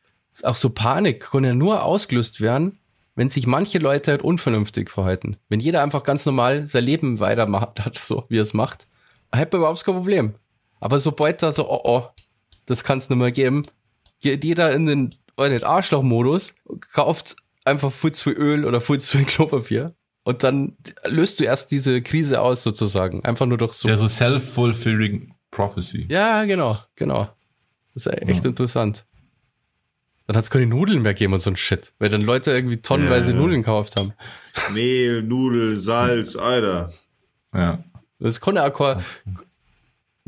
auch 0.42 0.56
so 0.56 0.70
Panik 0.70 1.20
kann 1.30 1.44
ja 1.44 1.54
nur 1.54 1.82
ausgelöst 1.84 2.40
werden, 2.40 2.78
wenn 3.14 3.30
sich 3.30 3.46
manche 3.46 3.78
Leute 3.78 4.10
halt 4.10 4.22
unvernünftig 4.22 4.90
verhalten. 4.90 5.36
Wenn 5.48 5.60
jeder 5.60 5.82
einfach 5.82 6.02
ganz 6.02 6.26
normal 6.26 6.66
sein 6.66 6.84
Leben 6.84 7.20
weitermacht, 7.20 7.84
hat, 7.84 7.96
so 7.96 8.24
wie 8.28 8.38
er 8.38 8.42
es 8.42 8.54
macht, 8.54 8.88
hat 9.32 9.52
man 9.52 9.60
überhaupt 9.60 9.84
kein 9.84 9.94
Problem. 9.94 10.34
Aber 10.80 10.98
sobald 10.98 11.42
da 11.42 11.52
so, 11.52 11.70
oh, 11.70 11.80
oh, 11.84 12.08
das 12.66 12.82
kann 12.82 12.98
es 12.98 13.08
nicht 13.08 13.18
mehr 13.18 13.32
geben, 13.32 13.66
geht 14.20 14.44
jeder 14.44 14.72
in 14.72 14.86
den, 14.86 15.14
oh, 15.36 15.46
nicht 15.46 15.64
Arschloch-Modus, 15.64 16.54
kauft 16.92 17.36
einfach 17.64 17.92
viel 17.92 18.12
zu 18.12 18.30
viel 18.30 18.38
Öl 18.38 18.64
oder 18.64 18.80
viel 18.80 19.00
zu 19.00 19.18
viel 19.18 19.26
Klopapier. 19.26 19.94
Und 20.24 20.42
dann 20.42 20.76
löst 21.06 21.38
du 21.38 21.44
erst 21.44 21.70
diese 21.70 22.00
Krise 22.02 22.40
aus, 22.40 22.62
sozusagen. 22.62 23.24
Einfach 23.24 23.46
nur 23.46 23.58
durch 23.58 23.74
so 23.74 23.88
Ja, 23.88 23.96
so 23.96 24.08
self-fulfilling 24.08 25.34
prophecy. 25.50 26.06
ja, 26.08 26.44
genau, 26.44 26.78
genau. 26.96 27.28
Das 27.94 28.06
ist 28.06 28.12
ja 28.12 28.12
echt 28.18 28.42
Ja. 28.44 28.50
interessant. 28.50 29.04
Dann 30.26 30.36
hat 30.36 30.44
es 30.44 30.50
keine 30.50 30.66
Nudeln 30.66 31.02
mehr 31.02 31.12
gegeben 31.12 31.34
und 31.34 31.40
so 31.40 31.50
ein 31.50 31.56
Shit, 31.56 31.92
weil 31.98 32.08
dann 32.08 32.22
Leute 32.22 32.50
irgendwie 32.52 32.78
tonnenweise 32.78 33.30
Ja, 33.32 33.36
ja. 33.36 33.42
Nudeln 33.42 33.60
gekauft 33.62 33.96
haben. 33.98 34.14
Mehl, 34.72 35.22
Nudel, 35.22 35.78
Salz, 35.78 36.34
Alter. 36.36 36.90
Ja. 37.54 37.84
Das 38.18 38.40
konnte 38.40 38.64
auch 38.64 38.72
kein, 38.72 39.04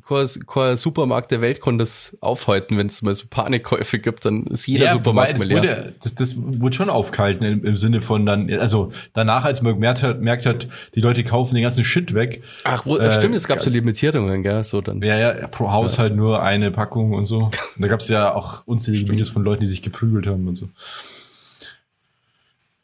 kein, 0.06 0.28
kein 0.46 0.76
Supermarkt 0.76 1.30
der 1.30 1.40
Welt 1.40 1.60
konnte 1.60 1.82
das 1.82 2.16
aufhalten, 2.20 2.78
wenn 2.78 2.86
es 2.86 3.02
mal 3.02 3.14
so 3.14 3.26
Panikkäufe 3.28 3.98
gibt, 3.98 4.24
dann 4.24 4.44
ist 4.44 4.66
jeder 4.66 4.86
ja, 4.86 4.92
Supermarkt 4.92 5.38
mal 5.38 5.48
das, 5.48 5.48
leer. 5.48 5.58
wurde, 5.58 5.94
das, 6.02 6.14
das 6.14 6.36
wurde 6.36 6.76
schon 6.76 6.90
aufgehalten 6.90 7.44
im, 7.44 7.64
im 7.64 7.76
Sinne 7.76 8.00
von 8.00 8.24
dann, 8.24 8.52
also 8.52 8.92
danach, 9.12 9.44
als 9.44 9.62
man 9.62 9.74
gemerkt 9.74 10.02
hat, 10.02 10.20
merkt 10.20 10.46
hat, 10.46 10.68
die 10.94 11.00
Leute 11.00 11.24
kaufen 11.24 11.54
den 11.54 11.62
ganzen 11.62 11.84
Shit 11.84 12.14
weg. 12.14 12.42
Ach, 12.64 12.86
wo, 12.86 12.96
äh, 12.96 13.12
stimmt, 13.12 13.34
es 13.34 13.48
gab 13.48 13.62
so 13.62 13.70
Limitierungen, 13.70 14.42
gell, 14.42 14.62
so 14.62 14.80
dann. 14.80 15.02
Ja, 15.02 15.16
ja, 15.16 15.46
pro 15.48 15.72
Haushalt 15.72 16.14
nur 16.14 16.42
eine 16.42 16.70
Packung 16.70 17.12
und 17.12 17.24
so. 17.24 17.44
Und 17.46 17.52
da 17.78 17.88
gab's 17.88 18.08
ja 18.08 18.32
auch 18.34 18.66
unzählige 18.66 19.10
Videos 19.10 19.30
von 19.30 19.42
Leuten, 19.42 19.62
die 19.62 19.68
sich 19.68 19.82
geprügelt 19.82 20.26
haben 20.26 20.46
und 20.46 20.56
so. 20.56 20.68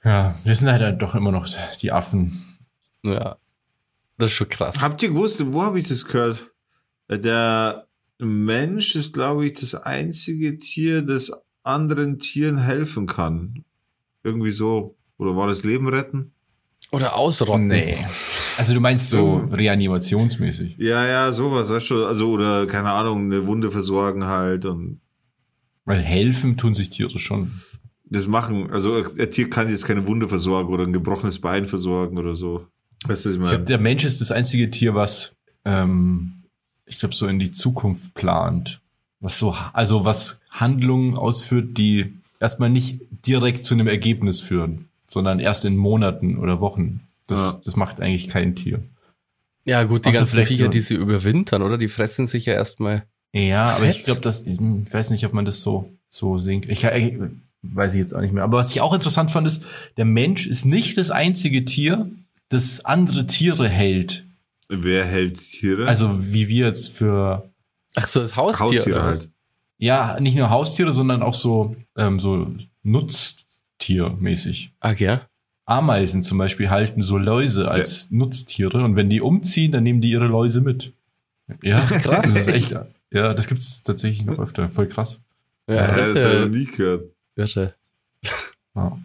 Ja, 0.04 0.34
wir 0.42 0.56
sind 0.56 0.68
halt 0.68 1.00
doch 1.00 1.14
immer 1.14 1.30
noch 1.30 1.46
die 1.80 1.92
Affen. 1.92 2.42
Ja. 3.04 3.36
Das 4.18 4.30
ist 4.30 4.36
schon 4.36 4.48
krass. 4.48 4.82
Habt 4.82 5.02
ihr 5.02 5.10
gewusst, 5.10 5.42
wo 5.52 5.62
habe 5.62 5.78
ich 5.78 5.88
das 5.88 6.04
gehört? 6.04 6.51
Der 7.18 7.86
Mensch 8.18 8.94
ist, 8.94 9.12
glaube 9.14 9.46
ich, 9.46 9.54
das 9.58 9.74
einzige 9.74 10.58
Tier, 10.58 11.02
das 11.02 11.32
anderen 11.64 12.18
Tieren 12.18 12.58
helfen 12.58 13.06
kann. 13.06 13.64
Irgendwie 14.24 14.52
so. 14.52 14.96
Oder 15.18 15.36
war 15.36 15.46
das 15.46 15.64
Leben 15.64 15.88
retten? 15.88 16.32
Oder 16.90 17.16
ausrotten. 17.16 17.72
Also 18.58 18.74
du 18.74 18.80
meinst 18.80 19.08
so 19.08 19.36
reanimationsmäßig. 19.50 20.76
Ja, 20.78 21.06
ja, 21.06 21.32
sowas, 21.32 21.70
weißt 21.70 21.90
du, 21.90 22.04
also, 22.04 22.30
oder, 22.30 22.66
keine 22.66 22.90
Ahnung, 22.90 23.24
eine 23.32 23.46
Wunde 23.46 23.70
versorgen 23.70 24.24
halt 24.24 24.64
und 24.66 25.00
Weil 25.84 26.00
helfen 26.02 26.56
tun 26.58 26.74
sich 26.74 26.90
Tiere 26.90 27.18
schon. 27.18 27.52
das 28.04 28.26
machen. 28.26 28.70
Also, 28.70 29.04
ein 29.18 29.30
Tier 29.30 29.48
kann 29.48 29.70
jetzt 29.70 29.86
keine 29.86 30.06
Wunde 30.06 30.28
versorgen 30.28 30.72
oder 30.72 30.84
ein 30.84 30.92
gebrochenes 30.92 31.38
Bein 31.40 31.64
versorgen 31.64 32.18
oder 32.18 32.34
so. 32.34 32.66
Weißt 33.06 33.24
du, 33.24 33.28
was 33.30 33.34
ich 33.34 33.34
Ich 33.34 33.38
meine? 33.38 33.50
glaube, 33.52 33.64
der 33.64 33.78
Mensch 33.78 34.04
ist 34.04 34.20
das 34.20 34.30
einzige 34.30 34.70
Tier, 34.70 34.94
was, 34.94 35.34
ähm, 35.64 36.41
ich 36.92 36.98
glaube, 36.98 37.14
so 37.14 37.26
in 37.26 37.38
die 37.38 37.50
Zukunft 37.52 38.14
plant. 38.14 38.80
Was 39.20 39.38
so, 39.38 39.54
also 39.72 40.04
was 40.04 40.40
Handlungen 40.50 41.16
ausführt, 41.16 41.78
die 41.78 42.12
erstmal 42.40 42.70
nicht 42.70 43.00
direkt 43.26 43.64
zu 43.64 43.74
einem 43.74 43.86
Ergebnis 43.88 44.40
führen, 44.40 44.88
sondern 45.06 45.38
erst 45.40 45.64
in 45.64 45.76
Monaten 45.76 46.36
oder 46.38 46.60
Wochen. 46.60 47.00
Das, 47.28 47.40
Ja. 47.40 47.60
das 47.64 47.76
macht 47.76 48.00
eigentlich 48.00 48.28
kein 48.28 48.54
Tier. 48.56 48.82
Ja, 49.64 49.84
gut, 49.84 50.04
die 50.04 50.10
Außer 50.10 50.18
ganzen 50.18 50.44
Viecher, 50.44 50.64
so- 50.64 50.70
die 50.70 50.80
sie 50.80 50.94
überwintern, 50.94 51.62
oder? 51.62 51.78
Die 51.78 51.88
fressen 51.88 52.26
sich 52.26 52.46
ja 52.46 52.54
erstmal. 52.54 53.04
Ja, 53.32 53.66
aber 53.66 53.86
ich 53.88 53.96
Fett. 53.98 54.04
glaube, 54.06 54.20
dass 54.20 54.42
ich 54.42 54.58
weiß 54.58 55.10
nicht, 55.10 55.24
ob 55.24 55.32
man 55.32 55.44
das 55.44 55.62
so 55.62 55.88
so 56.10 56.36
singt. 56.36 56.68
Ich, 56.68 56.84
ich 56.84 57.14
weiß 57.62 57.94
ich 57.94 58.00
jetzt 58.00 58.14
auch 58.14 58.20
nicht 58.20 58.34
mehr. 58.34 58.42
Aber 58.42 58.58
was 58.58 58.70
ich 58.72 58.80
auch 58.80 58.92
interessant 58.92 59.30
fand, 59.30 59.46
ist, 59.46 59.62
der 59.96 60.04
Mensch 60.04 60.46
ist 60.46 60.66
nicht 60.66 60.98
das 60.98 61.10
einzige 61.12 61.64
Tier, 61.64 62.10
das 62.50 62.84
andere 62.84 63.24
Tiere 63.26 63.68
hält. 63.68 64.24
Wer 64.74 65.04
hält 65.04 65.38
Tiere? 65.38 65.86
Also 65.86 66.32
wie 66.32 66.48
wir 66.48 66.66
jetzt 66.66 66.90
für 66.90 67.50
Ach 67.94 68.06
so, 68.06 68.20
das 68.20 68.36
Haustier. 68.36 68.78
Haustiere 68.78 69.02
halt. 69.02 69.28
ja 69.78 70.18
nicht 70.20 70.36
nur 70.36 70.48
Haustiere, 70.50 70.92
sondern 70.92 71.22
auch 71.22 71.34
so 71.34 71.76
ähm, 71.96 72.18
so 72.20 72.46
Nutztiermäßig. 72.82 74.72
Ach 74.80 74.96
ja. 74.98 75.22
Ameisen 75.64 76.22
zum 76.22 76.38
Beispiel 76.38 76.70
halten 76.70 77.02
so 77.02 77.18
Läuse 77.18 77.70
als 77.70 78.10
Nutztiere 78.10 78.82
und 78.84 78.96
wenn 78.96 79.08
die 79.10 79.20
umziehen, 79.20 79.72
dann 79.72 79.84
nehmen 79.84 80.00
die 80.00 80.10
ihre 80.10 80.26
Läuse 80.26 80.60
mit. 80.60 80.92
Ja, 81.62 81.80
krass. 81.80 82.22
Das 82.32 82.36
ist 82.36 82.48
echt. 82.48 82.74
Ja, 83.12 83.34
das 83.34 83.46
gibt's 83.46 83.82
tatsächlich 83.82 84.24
noch 84.24 84.38
öfter. 84.38 84.68
Voll 84.70 84.86
krass. 84.86 85.20
Ja, 85.68 85.74
Ja, 85.76 85.86
das 85.96 85.96
das 85.96 86.08
ist 86.14 86.24
habe 86.24 86.34
ja 86.34 86.40
ich 86.40 86.46
noch 86.50 86.56
nie 86.56 86.64
gehört. 86.64 87.04
irre. 87.36 87.74
Ja. 88.74 88.98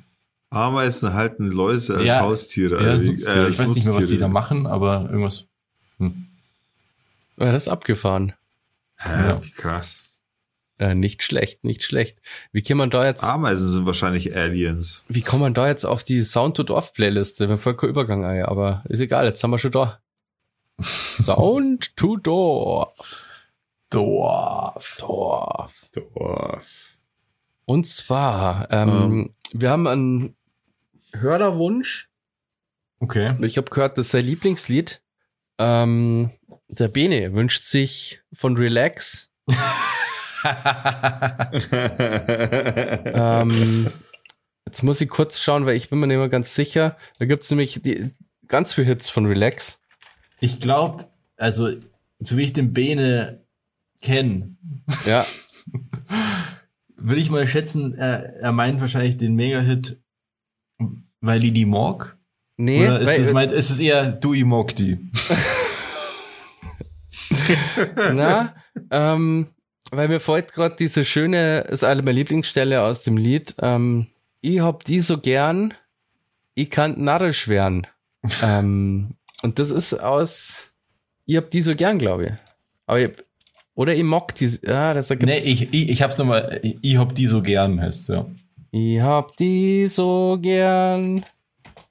Ameisen 0.49 1.13
halten 1.13 1.47
Läuse 1.51 1.97
als 1.97 2.05
Ja. 2.05 2.21
Haustiere. 2.21 2.81
Ja, 2.83 2.91
also, 2.91 3.05
sonst, 3.07 3.27
äh, 3.27 3.35
äh, 3.35 3.39
als 3.43 3.53
ich 3.53 3.59
weiß 3.59 3.75
nicht 3.75 3.85
mehr, 3.85 3.95
was 3.95 4.07
die 4.07 4.17
da 4.17 4.27
machen, 4.29 4.65
aber 4.65 5.09
irgendwas. 5.09 5.45
Hm. 5.99 6.27
Ja, 7.37 7.51
das 7.51 7.63
ist 7.63 7.69
abgefahren. 7.69 8.33
Hä, 8.97 9.35
wie 9.41 9.51
krass. 9.51 10.21
Äh, 10.79 10.93
nicht 10.93 11.23
schlecht, 11.23 11.63
nicht 11.63 11.83
schlecht. 11.83 12.21
Wie 12.51 12.61
kann 12.61 12.77
man 12.77 12.89
da 12.91 13.05
jetzt, 13.05 13.23
Ameisen 13.23 13.67
sind 13.67 13.85
wahrscheinlich 13.87 14.35
Aliens. 14.35 15.03
wie 15.07 15.21
kommt 15.21 15.41
man 15.41 15.55
da 15.55 15.67
jetzt 15.67 15.85
auf 15.85 16.03
die 16.03 16.21
Sound 16.21 16.57
to 16.57 16.63
Dorf 16.63 16.93
Playliste? 16.93 17.47
Mir 17.47 17.57
voll 17.57 17.75
kein 17.75 17.89
Übergang, 17.89 18.23
ey, 18.23 18.43
aber 18.43 18.83
ist 18.87 18.99
egal, 18.99 19.25
jetzt 19.25 19.43
haben 19.43 19.51
wir 19.51 19.57
schon 19.57 19.71
da. 19.71 19.99
Sound 20.81 21.95
to 21.95 22.17
Dorf. 22.17 23.25
Dorf. 23.89 24.97
Dorf. 24.99 25.73
Dorf. 25.93 26.97
Und 27.65 27.87
zwar, 27.87 28.67
ähm, 28.71 29.33
wir 29.53 29.71
haben 29.71 29.87
einen 29.87 30.35
Hörerwunsch. 31.13 32.09
Okay. 32.99 33.33
Ich 33.41 33.57
habe 33.57 33.69
gehört, 33.69 33.97
das 33.97 34.07
ist 34.07 34.11
sein 34.11 34.25
Lieblingslied. 34.25 35.01
Ähm, 35.59 36.31
der 36.67 36.87
Bene 36.87 37.33
wünscht 37.33 37.63
sich 37.63 38.21
von 38.33 38.57
Relax. 38.57 39.31
ähm, 43.13 43.87
jetzt 44.65 44.83
muss 44.83 45.01
ich 45.01 45.09
kurz 45.09 45.39
schauen, 45.39 45.65
weil 45.65 45.75
ich 45.75 45.89
bin 45.89 45.99
mir 45.99 46.07
nicht 46.07 46.17
mehr 46.17 46.29
ganz 46.29 46.53
sicher. 46.55 46.97
Da 47.19 47.25
gibt's 47.25 47.49
nämlich 47.49 47.81
die, 47.81 48.11
ganz 48.47 48.73
viele 48.73 48.87
Hits 48.87 49.09
von 49.09 49.25
Relax. 49.25 49.79
Ich 50.39 50.59
glaube, 50.59 51.07
also, 51.37 51.71
so 52.19 52.37
wie 52.37 52.43
ich 52.43 52.53
den 52.53 52.73
Bene 52.73 53.43
kenne, 54.01 54.55
Ja, 55.05 55.25
würde 56.95 57.21
ich 57.21 57.29
mal 57.29 57.47
schätzen, 57.47 57.93
er, 57.95 58.35
er 58.35 58.51
meint 58.51 58.81
wahrscheinlich 58.81 59.17
den 59.17 59.35
Mega-Hit 59.35 59.99
weil 61.21 61.39
die 61.39 61.51
die 61.51 61.65
mag? 61.65 62.16
Nee, 62.57 62.85
Oder 62.85 63.01
ist, 63.01 63.07
weil, 63.07 63.23
es, 63.23 63.33
meint, 63.33 63.51
ist 63.51 63.69
es 63.69 63.79
eher 63.79 64.11
du 64.11 64.33
ich 64.33 64.45
mag 64.45 64.75
die? 64.75 64.97
na, 68.13 68.53
ähm, 68.91 69.47
weil 69.91 70.07
mir 70.07 70.19
folgt 70.19 70.53
gerade 70.53 70.75
diese 70.77 71.05
schöne, 71.05 71.61
ist 71.61 71.83
eine 71.83 72.01
meiner 72.01 72.15
Lieblingsstelle 72.15 72.81
aus 72.81 73.01
dem 73.01 73.17
Lied. 73.17 73.55
Ähm, 73.61 74.07
ich 74.41 74.59
hab 74.59 74.83
die 74.83 75.01
so 75.01 75.17
gern, 75.17 75.73
ich 76.55 76.69
kann 76.69 77.01
narrisch 77.03 77.47
werden. 77.47 77.87
ähm, 78.43 79.15
und 79.41 79.59
das 79.59 79.69
ist 79.69 79.93
aus, 79.93 80.71
ich 81.25 81.37
hab 81.37 81.49
die 81.51 81.61
so 81.61 81.75
gern, 81.75 81.99
glaube 81.99 82.25
ich. 82.25 82.31
Aber 82.85 82.99
ich, 82.99 83.11
oder 83.75 83.93
ich 83.93 84.03
mag 84.03 84.33
die, 84.35 84.59
ja, 84.63 84.93
das 84.93 85.07
da 85.07 85.15
gibt's, 85.15 85.45
Nee, 85.45 85.51
ich, 85.51 85.73
ich, 85.73 85.89
ich 85.89 86.01
hab's 86.01 86.17
nochmal, 86.17 86.59
ich, 86.63 86.77
ich 86.81 86.97
hab 86.97 87.13
die 87.13 87.27
so 87.27 87.41
gern, 87.41 87.79
heißt 87.79 88.09
ja. 88.09 88.25
Ich 88.71 88.99
hab 88.99 89.37
die 89.37 89.87
so 89.87 90.37
gern. 90.41 91.23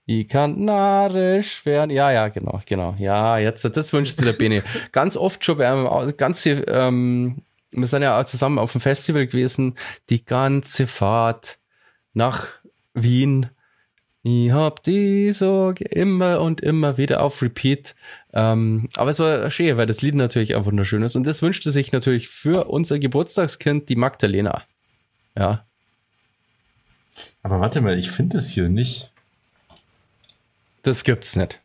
Ich 0.09 0.28
kann 0.28 0.64
narrisch 0.64 1.66
werden. 1.66 1.90
Ja, 1.90 2.12
ja, 2.12 2.28
genau, 2.28 2.61
genau. 2.64 2.94
Ja, 2.98 3.38
jetzt, 3.38 3.64
das 3.64 3.92
wünscht 3.92 4.16
sich 4.16 4.24
der 4.24 4.32
Bene. 4.34 4.62
ganz 4.92 5.16
oft 5.16 5.44
schon 5.44 5.59
bei 5.59 5.68
einem, 5.68 6.16
ganz, 6.16 6.46
ähm, 6.46 7.42
wir 7.72 7.86
sind 7.88 8.02
ja 8.02 8.20
auch 8.20 8.24
zusammen 8.24 8.61
auf 8.61 8.70
dem 8.70 8.80
Festival 8.80 9.26
gewesen, 9.26 9.74
die 10.09 10.24
ganze 10.24 10.86
Fahrt 10.86 11.59
nach 12.14 12.46
Wien. 12.94 13.50
Ich 14.22 14.52
hab 14.52 14.84
die 14.84 15.32
so 15.32 15.72
immer 15.90 16.40
und 16.40 16.61
immer 16.61 16.98
wieder 16.98 17.22
auf 17.22 17.42
Repeat. 17.42 17.96
Ähm, 18.32 18.88
aber 18.94 19.11
es 19.11 19.18
war 19.18 19.50
schön, 19.50 19.76
weil 19.76 19.86
das 19.86 20.02
Lied 20.02 20.14
natürlich 20.14 20.54
auch 20.54 20.66
wunderschön 20.66 21.02
ist. 21.02 21.16
Und 21.16 21.26
das 21.26 21.42
wünschte 21.42 21.72
sich 21.72 21.90
natürlich 21.90 22.28
für 22.28 22.66
unser 22.66 23.00
Geburtstagskind, 23.00 23.88
die 23.88 23.96
Magdalena. 23.96 24.62
Ja, 25.36 25.66
Aber 27.42 27.61
warte 27.61 27.80
mal, 27.80 27.98
ich 27.98 28.11
finde 28.11 28.38
es 28.38 28.50
hier 28.50 28.68
nicht. 28.68 29.11
Das 30.87 31.03
gibt's 31.03 31.34
nicht. 31.34 31.61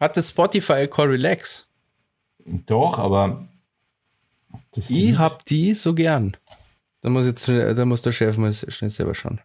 Hat 0.00 0.16
das 0.16 0.30
Spotify 0.30 0.88
Core 0.88 1.10
Relax? 1.10 1.68
Doch, 2.66 2.98
aber 2.98 3.46
das 4.72 4.90
Ich 4.90 4.96
Lied- 4.96 5.18
hab 5.18 5.44
die 5.44 5.74
so 5.74 5.94
gern. 5.94 6.36
Da 7.02 7.08
muss 7.10 7.26
jetzt, 7.26 7.46
da 7.48 7.84
muss 7.84 8.02
der 8.02 8.12
Chef 8.12 8.36
mal 8.36 8.52
schnell 8.52 8.90
selber 8.90 9.14
schauen. 9.14 9.40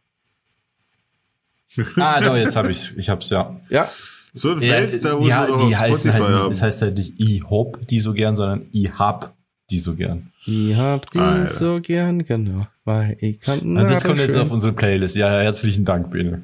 Ah, 1.97 2.21
doch, 2.21 2.35
jetzt 2.37 2.55
habe 2.55 2.71
ich 2.71 2.97
Ich 2.97 3.09
hab's 3.09 3.29
ja. 3.29 3.59
Ja, 3.69 3.89
So 4.33 4.51
ein 4.53 4.61
ja 4.61 4.75
Wels, 4.75 5.01
da 5.01 5.15
muss 5.15 5.27
man 5.27 5.47
doch 5.47 5.67
die 5.67 5.75
auf 5.75 5.79
heißen 5.81 6.09
Spotify 6.11 6.23
halt, 6.23 6.35
haben. 6.35 6.51
es 6.51 6.61
heißt 6.61 6.81
halt 6.81 6.97
nicht 6.97 7.13
ich 7.19 7.43
hab 7.43 7.87
die 7.87 7.99
so 7.99 8.13
gern, 8.13 8.35
sondern 8.35 8.65
ich 8.71 8.91
hab 8.97 9.35
die 9.69 9.79
so 9.79 9.93
gern. 9.95 10.31
ich 10.45 10.75
hab 10.75 11.11
die 11.11 11.19
Alter. 11.19 11.53
so 11.53 11.79
gern, 11.81 12.23
genau. 12.23 12.67
Weil 12.83 13.17
ich 13.19 13.39
kann 13.41 13.59
Und 13.77 13.89
das 13.89 14.03
kommt 14.03 14.19
jetzt 14.19 14.37
auf 14.37 14.51
unsere 14.51 14.73
Playlist. 14.73 15.15
Ja, 15.17 15.29
herzlichen 15.41 15.85
Dank, 15.85 16.11
Bene. 16.11 16.43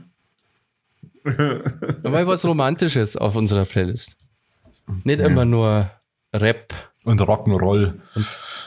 Mal 2.04 2.26
was 2.28 2.46
Romantisches 2.46 3.16
auf 3.18 3.36
unserer 3.36 3.66
Playlist. 3.66 4.18
Nicht 5.04 5.20
immer 5.20 5.46
nur 5.46 5.90
Rap, 6.34 6.74
Und 7.06 7.22
Rock'n'Roll. 7.22 7.94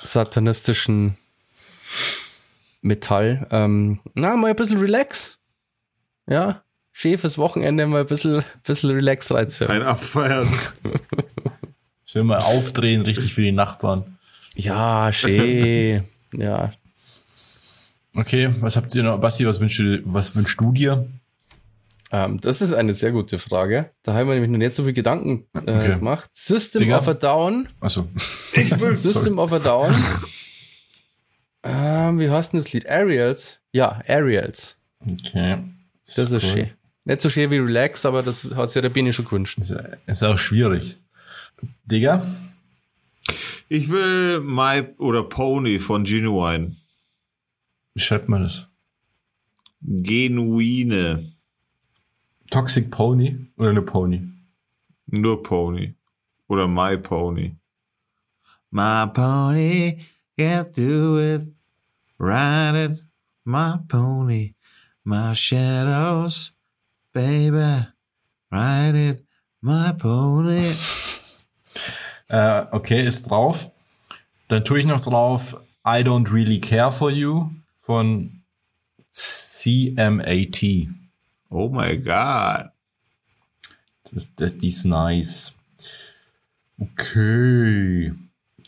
satanistischen 0.03 1.17
Metall. 2.83 3.47
Ähm, 3.51 4.01
na, 4.15 4.37
mal 4.37 4.51
ein 4.51 4.57
bisschen 4.57 4.79
Relax. 4.79 5.39
Ja, 6.29 6.63
schäfes 6.93 7.39
Wochenende, 7.39 7.87
mal 7.87 8.01
ein 8.03 8.07
bisschen, 8.07 8.43
bisschen 8.63 8.91
Relax 8.91 9.33
reinzuhören. 9.33 9.83
Ein 9.83 9.87
Abfeiern. 9.89 10.49
Schön 12.05 12.27
mal 12.27 12.39
aufdrehen, 12.39 13.03
richtig 13.03 13.35
für 13.35 13.43
die 13.43 13.53
Nachbarn. 13.53 14.19
Ja, 14.55 15.11
schön. 15.13 16.05
ja, 16.33 16.73
Okay, 18.17 18.51
was 18.61 18.77
habt 18.77 18.95
ihr 18.95 19.03
noch? 19.03 19.19
Basti, 19.19 19.45
was 19.45 19.59
wünschst 19.61 19.81
du, 19.81 20.01
was 20.05 20.37
wünschst 20.37 20.61
du 20.61 20.71
dir? 20.71 21.09
Ähm, 22.17 22.41
das 22.41 22.63
ist 22.63 22.73
eine 22.73 22.95
sehr 22.95 23.11
gute 23.11 23.41
Frage. 23.41 23.91
Da 24.05 24.15
haben 24.15 24.29
wir 24.29 24.35
nämlich 24.35 24.51
noch 24.53 24.59
nicht 24.59 24.73
so 24.75 24.85
viel 24.85 24.93
Gedanken 24.93 25.47
äh, 25.55 25.59
Okay. 25.73 25.95
gemacht. 25.99 26.31
System 26.33 26.83
Digga. 26.83 26.99
of 27.01 27.09
a 27.09 27.15
Down. 27.15 27.69
Achso. 27.81 28.07
System 28.93 29.37
of 29.41 29.53
a 29.53 29.59
Down. 29.59 29.93
ähm, 31.65 32.21
wie 32.21 32.31
heißt 32.31 32.53
denn 32.53 32.61
das 32.61 32.73
Lied? 32.73 32.87
Aerials? 32.89 33.59
Ja, 33.73 34.01
Aerials. 34.07 34.77
Okay. 35.01 35.59
Das 36.07 36.19
ist 36.19 36.31
cool. 36.33 36.41
schön. 36.41 36.71
Nicht 37.05 37.21
so 37.21 37.29
schön 37.31 37.51
wie 37.51 37.59
Relax, 37.59 38.07
aber 38.07 38.23
das 38.23 38.55
hat 38.55 38.71
sich 38.71 38.81
der 38.81 38.91
Bini 38.91 39.13
schon 39.13 39.25
gewünscht. 39.25 39.59
Ist, 39.59 39.75
ist 40.07 40.23
auch 40.23 40.39
schwierig. 40.39 40.97
Digga? 41.85 42.25
Ich 43.69 43.91
will 43.91 44.39
My 44.41 44.85
oder 44.99 45.25
Pony 45.25 45.81
von 45.81 46.05
Genuine. 46.05 46.77
Wie 47.95 48.01
schreibt 48.01 48.29
man 48.29 48.43
das? 48.45 48.69
Genuine. 49.83 51.25
Toxic 52.55 52.89
Pony 52.89 53.37
oder 53.57 53.71
eine 53.71 53.83
Pony? 53.83 54.21
Nur 55.07 55.43
Pony. 55.43 55.93
Oder 56.47 56.69
My 56.69 56.97
Pony. 56.97 57.57
My 58.71 59.07
Pony, 59.13 59.99
can't 60.39 60.73
do 60.73 61.19
it. 61.19 61.53
Ride 62.17 62.77
it, 62.77 63.03
my 63.45 63.79
pony. 63.89 64.53
My 65.05 65.33
shadows, 65.35 66.53
baby. 67.13 67.89
Ride 68.53 68.95
it, 68.95 69.27
my 69.61 69.93
pony. 69.93 70.73
Äh, 72.29 72.65
okay, 72.71 73.05
ist 73.07 73.29
drauf. 73.29 73.71
Dann 74.49 74.65
tue 74.65 74.79
ich 74.79 74.87
noch 74.87 75.01
drauf 75.01 75.57
I 75.87 76.03
Don't 76.03 76.33
Really 76.33 76.59
Care 76.61 76.91
For 76.91 77.11
You 77.11 77.51
von 77.77 78.43
CMAT. 79.11 80.89
Oh 81.55 81.69
my 81.69 81.97
god. 81.99 82.73
Das, 84.11 84.27
das, 84.35 84.59
die 84.59 84.67
ist 84.67 84.85
nice. 84.85 85.55
Okay. 86.81 88.13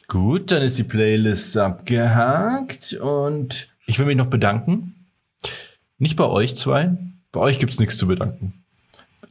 Gut, 0.06 0.52
dann 0.52 0.62
ist 0.62 0.78
die 0.78 0.84
Playlist 0.84 1.56
abgehakt 1.56 2.92
und 2.92 3.66
ich 3.86 3.98
will 3.98 4.06
mich 4.06 4.16
noch 4.16 4.28
bedanken. 4.28 4.94
Nicht 5.98 6.14
bei 6.14 6.26
euch 6.26 6.54
zwei. 6.54 6.96
Bei 7.32 7.40
euch 7.40 7.58
gibt's 7.58 7.80
nichts 7.80 7.96
zu 7.96 8.06
bedanken. 8.06 8.52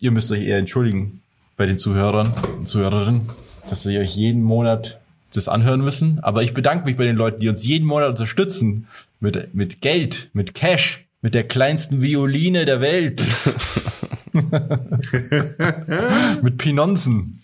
Ihr 0.01 0.11
müsst 0.11 0.33
euch 0.33 0.43
eher 0.43 0.57
entschuldigen 0.57 1.21
bei 1.55 1.65
den 1.65 1.77
Zuhörern 1.77 2.33
und 2.57 2.67
Zuhörerinnen, 2.67 3.29
dass 3.69 3.83
sie 3.83 3.97
euch 3.97 4.17
jeden 4.17 4.43
Monat 4.43 4.99
das 5.33 5.47
anhören 5.47 5.79
müssen. 5.79 6.19
Aber 6.19 6.43
ich 6.43 6.53
bedanke 6.53 6.83
mich 6.83 6.97
bei 6.97 7.05
den 7.05 7.15
Leuten, 7.15 7.39
die 7.39 7.47
uns 7.47 7.65
jeden 7.65 7.87
Monat 7.87 8.09
unterstützen. 8.09 8.87
Mit, 9.21 9.55
mit 9.55 9.79
Geld, 9.79 10.29
mit 10.33 10.53
Cash, 10.53 11.04
mit 11.25 11.33
der 11.33 11.47
kleinsten 11.47 12.03
Violine 12.03 12.65
der 12.65 12.81
Welt. 12.81 13.25
mit 16.43 16.59
Pinonzen. 16.59 17.41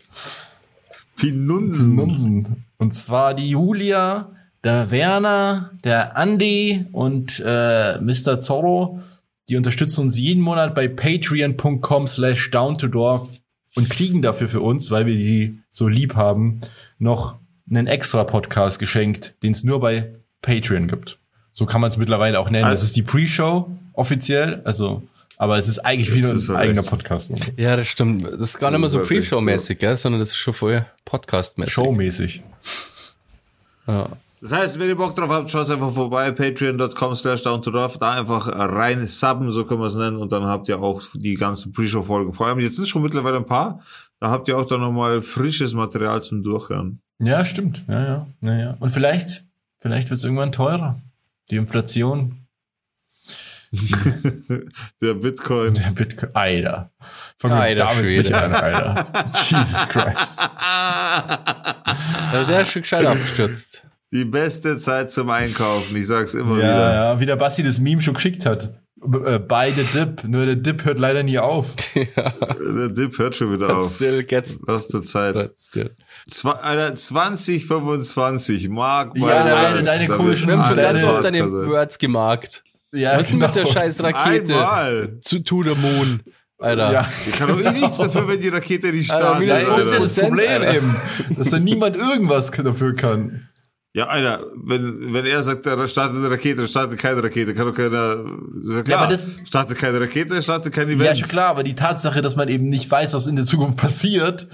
Pinunsen. 1.15 1.95
Pinonzen. 1.95 2.65
Und 2.77 2.93
zwar 2.93 3.33
die 3.33 3.49
Julia, 3.49 4.35
der 4.63 4.91
Werner, 4.91 5.71
der 5.83 6.15
Andy 6.15 6.85
und 6.91 7.41
äh, 7.43 7.99
Mr. 7.99 8.39
Zorro. 8.39 9.01
Die 9.49 9.57
unterstützen 9.57 10.01
uns 10.01 10.15
jeden 10.15 10.43
Monat 10.43 10.75
bei 10.75 10.87
patreon.com 10.87 12.05
slash 12.05 12.51
down 12.51 12.77
to 12.77 12.87
dorf 12.87 13.33
und 13.73 13.89
kriegen 13.89 14.21
dafür 14.21 14.47
für 14.47 14.61
uns, 14.61 14.91
weil 14.91 15.07
wir 15.07 15.15
die 15.15 15.57
so 15.71 15.87
lieb 15.87 16.13
haben, 16.13 16.61
noch 16.99 17.39
einen 17.67 17.87
extra 17.87 18.25
Podcast 18.25 18.77
geschenkt, 18.77 19.33
den 19.41 19.53
es 19.53 19.63
nur 19.63 19.79
bei 19.79 20.13
Patreon 20.43 20.87
gibt. 20.87 21.17
So 21.53 21.65
kann 21.65 21.81
man 21.81 21.89
es 21.89 21.97
mittlerweile 21.97 22.39
auch 22.39 22.49
nennen. 22.49 22.69
Das 22.69 22.83
ist 22.83 22.95
die 22.95 23.03
Pre-Show 23.03 23.69
offiziell. 23.93 24.61
Also 24.63 25.03
Aber 25.37 25.57
es 25.57 25.67
ist 25.67 25.79
eigentlich 25.79 26.13
wieder 26.13 26.29
ein 26.31 26.55
eigener. 26.55 26.83
Podcast. 26.83 27.31
Ne? 27.31 27.37
Ja, 27.57 27.75
das 27.75 27.87
stimmt. 27.87 28.23
Das 28.25 28.33
ist 28.39 28.59
gar 28.59 28.71
nicht 28.71 28.81
Das 28.83 28.93
mehr 28.93 29.01
ist 29.01 29.07
so 29.09 29.13
Pre-Show-mäßig, 29.13 29.77
gell? 29.79 29.97
sondern 29.97 30.19
das 30.19 30.29
ist 30.29 30.37
schon 30.37 30.53
voll 30.53 30.85
Podcast-mäßig. 31.05 31.71
Showmäßig. 31.73 32.43
Ja. 33.87 34.09
Das 34.41 34.53
heißt, 34.53 34.79
wenn 34.79 34.87
ihr 34.89 34.95
Bock 34.95 35.15
drauf 35.15 35.29
habt, 35.29 35.51
schaut 35.51 35.69
einfach 35.69 35.93
vorbei, 35.93 36.31
patreon.com 36.31 37.15
slash 37.15 37.43
down 37.43 37.61
to 37.61 37.69
draft, 37.69 38.01
da 38.01 38.13
einfach 38.13 38.47
rein 38.47 39.05
subben, 39.05 39.51
so 39.51 39.65
können 39.65 39.81
wir 39.81 39.85
es 39.85 39.93
nennen, 39.95 40.17
und 40.17 40.31
dann 40.31 40.45
habt 40.45 40.67
ihr 40.67 40.81
auch 40.81 40.99
die 41.13 41.35
ganzen 41.35 41.71
Pre-Show-Folgen. 41.71 42.33
Vor 42.33 42.47
allem, 42.47 42.59
jetzt 42.59 42.75
sind 42.77 42.87
schon 42.87 43.03
mittlerweile 43.03 43.37
ein 43.37 43.45
paar, 43.45 43.81
da 44.19 44.31
habt 44.31 44.47
ihr 44.47 44.57
auch 44.57 44.65
dann 44.65 44.79
nochmal 44.81 45.21
frisches 45.21 45.73
Material 45.75 46.23
zum 46.23 46.41
Durchhören. 46.41 47.01
Ja, 47.19 47.45
stimmt. 47.45 47.83
Ja, 47.87 48.03
ja, 48.03 48.27
ja, 48.41 48.57
ja. 48.57 48.77
Und 48.79 48.89
vielleicht, 48.89 49.43
vielleicht 49.79 50.09
wird 50.09 50.17
es 50.17 50.23
irgendwann 50.23 50.51
teurer. 50.51 50.99
Die 51.51 51.57
Inflation, 51.57 52.37
Der 55.01 55.13
Bitcoin. 55.13 55.73
der 55.73 55.91
Bitcoin. 55.91 56.29
Alter. 56.35 56.91
Fang 57.37 57.51
Alter 57.53 57.85
damit 57.85 57.95
Schwede. 58.03 58.23
nicht 58.23 58.33
an, 58.33 58.53
Alter. 58.53 59.07
Jesus 59.49 59.87
Christ. 59.87 60.39
Also 62.33 62.47
der 62.51 62.61
ist 62.61 62.71
schon 62.71 62.81
gescheit 62.81 63.05
abgestürzt. 63.05 63.83
Die 64.11 64.25
beste 64.25 64.75
Zeit 64.77 65.09
zum 65.09 65.29
Einkaufen, 65.29 65.95
ich 65.95 66.05
sag's 66.07 66.33
immer 66.33 66.55
Ja, 66.55 66.63
wieder. 66.63 66.93
ja, 66.93 67.19
wie 67.21 67.25
der 67.25 67.37
Basti 67.37 67.63
das 67.63 67.79
Meme 67.79 68.01
schon 68.01 68.13
geschickt 68.13 68.45
hat. 68.45 68.73
Äh, 69.03 69.39
the 69.75 69.83
Dip. 69.97 70.23
Nur 70.25 70.45
der 70.45 70.55
Dip 70.55 70.85
hört 70.85 70.99
leider 70.99 71.23
nie 71.23 71.39
auf. 71.39 71.73
Der 71.95 72.89
Dip 72.89 73.17
hört 73.17 73.35
schon 73.35 73.53
wieder 73.53 73.67
But 73.67 73.75
auf. 73.77 73.95
still 73.95 74.23
gets 74.23 74.59
Beste 74.61 75.01
Zeit. 75.01 75.33
but 75.35 75.51
still. 75.59 75.91
Zwei, 76.29 76.51
Alter, 76.51 76.95
2025, 76.95 78.69
Mark 78.69 79.13
Ja, 79.17 79.21
my 79.25 79.27
deine- 79.29 79.75
words, 79.77 79.85
deine 79.87 80.07
komischen- 80.07 80.47
Wir 80.47 80.57
haben 80.57 80.97
schon 80.99 81.09
oft 81.09 81.23
deine. 81.25 81.51
Words 81.67 81.97
gemarkt. 81.97 82.63
Ja, 82.93 83.13
Was 83.17 83.21
ist 83.23 83.31
denn 83.31 83.39
mit 83.39 83.55
der 83.55 83.65
scheiß 83.65 84.03
Rakete 84.03 84.53
Einmal. 84.53 85.17
zu 85.21 85.39
To 85.39 85.63
the 85.63 85.69
Moon? 85.75 86.19
Alter. 86.59 86.91
Ja. 86.91 87.09
Ich 87.27 87.31
kann 87.39 87.47
doch 87.49 87.59
eh 87.59 87.71
nichts 87.71 87.97
dafür, 87.97 88.27
wenn 88.27 88.39
die 88.39 88.49
Rakete 88.49 88.91
nicht 88.91 89.09
Alter, 89.11 89.25
startet. 89.43 89.47
Ja, 89.47 89.75
das 89.77 89.85
ist 89.85 89.93
ja 89.93 89.99
das 89.99 90.15
Problem 90.15 90.49
Alter. 90.61 90.75
eben, 90.75 90.95
dass 91.37 91.49
da 91.49 91.57
niemand 91.59 91.95
irgendwas 91.97 92.51
dafür 92.51 92.93
kann. 92.95 93.47
Ja, 93.93 94.07
Alter, 94.07 94.45
wenn, 94.55 95.13
wenn 95.13 95.25
er 95.25 95.43
sagt, 95.43 95.65
er 95.65 95.85
startet 95.89 96.15
eine 96.17 96.31
Rakete, 96.31 96.65
startet 96.67 96.97
keine 96.97 97.21
Rakete, 97.21 97.53
kann 97.53 97.67
doch 97.67 97.75
keiner, 97.75 98.25
ja 98.63 98.83
klar, 98.83 98.99
aber 99.01 99.11
das- 99.11 99.27
startet 99.45 99.77
keine 99.77 99.99
Rakete, 99.99 100.41
startet 100.41 100.73
kein 100.73 100.87
Ja, 100.89 100.95
Event. 100.95 101.17
schon 101.19 101.27
klar, 101.27 101.47
aber 101.49 101.63
die 101.63 101.75
Tatsache, 101.75 102.21
dass 102.21 102.37
man 102.37 102.47
eben 102.47 102.63
nicht 102.65 102.89
weiß, 102.89 103.13
was 103.13 103.27
in 103.27 103.35
der 103.35 103.43
Zukunft 103.43 103.77
passiert, 103.77 104.47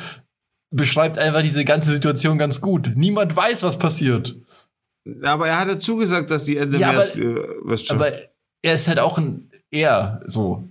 beschreibt 0.71 1.19
einfach 1.19 1.43
diese 1.43 1.63
ganze 1.65 1.91
Situation 1.91 2.39
ganz 2.39 2.61
gut. 2.61 2.91
Niemand 2.95 3.35
weiß, 3.35 3.61
was 3.63 3.77
passiert. 3.77 4.35
aber 5.23 5.47
er 5.47 5.59
hat 5.59 5.67
ja 5.67 5.77
zugesagt, 5.77 6.31
dass 6.31 6.43
die 6.45 6.57
Ende 6.57 6.79
Ja, 6.79 6.91
März, 6.93 7.15
aber- 7.15 7.23
äh, 7.25 7.35
weißt 7.61 7.87
schon. 7.87 7.97
Aber 7.97 8.11
er 8.63 8.73
ist 8.73 8.87
halt 8.87 8.99
auch 8.99 9.17
ein 9.19 9.51
er 9.71 10.19
so. 10.25 10.67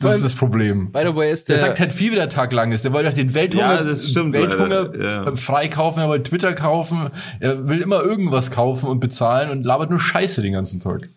Das 0.00 0.16
ist 0.16 0.24
das 0.24 0.34
Problem. 0.34 0.90
By 0.92 1.02
the 1.06 1.14
way 1.14 1.30
ist 1.30 1.48
Der 1.48 1.56
der, 1.56 1.66
sagt 1.66 1.78
halt 1.80 1.92
viel, 1.92 2.10
wie 2.12 2.16
der 2.16 2.28
Tag 2.28 2.52
lang 2.52 2.72
ist. 2.72 2.84
Der 2.84 2.92
wollte 2.92 3.08
auch 3.10 3.14
den 3.14 3.34
Welthunger, 3.34 3.74
Ja, 3.74 3.82
das 3.82 4.08
stimmt, 4.10 4.32
Welthunger 4.32 4.98
ja. 4.98 5.36
freikaufen, 5.36 6.02
er 6.02 6.08
wollte 6.08 6.30
Twitter 6.30 6.54
kaufen. 6.54 7.10
Er 7.38 7.68
will 7.68 7.80
immer 7.82 8.02
irgendwas 8.02 8.50
kaufen 8.50 8.88
und 8.88 8.98
bezahlen 9.00 9.50
und 9.50 9.62
labert 9.62 9.90
nur 9.90 10.00
Scheiße 10.00 10.40
den 10.42 10.54
ganzen 10.54 10.80
Tag. 10.80 11.08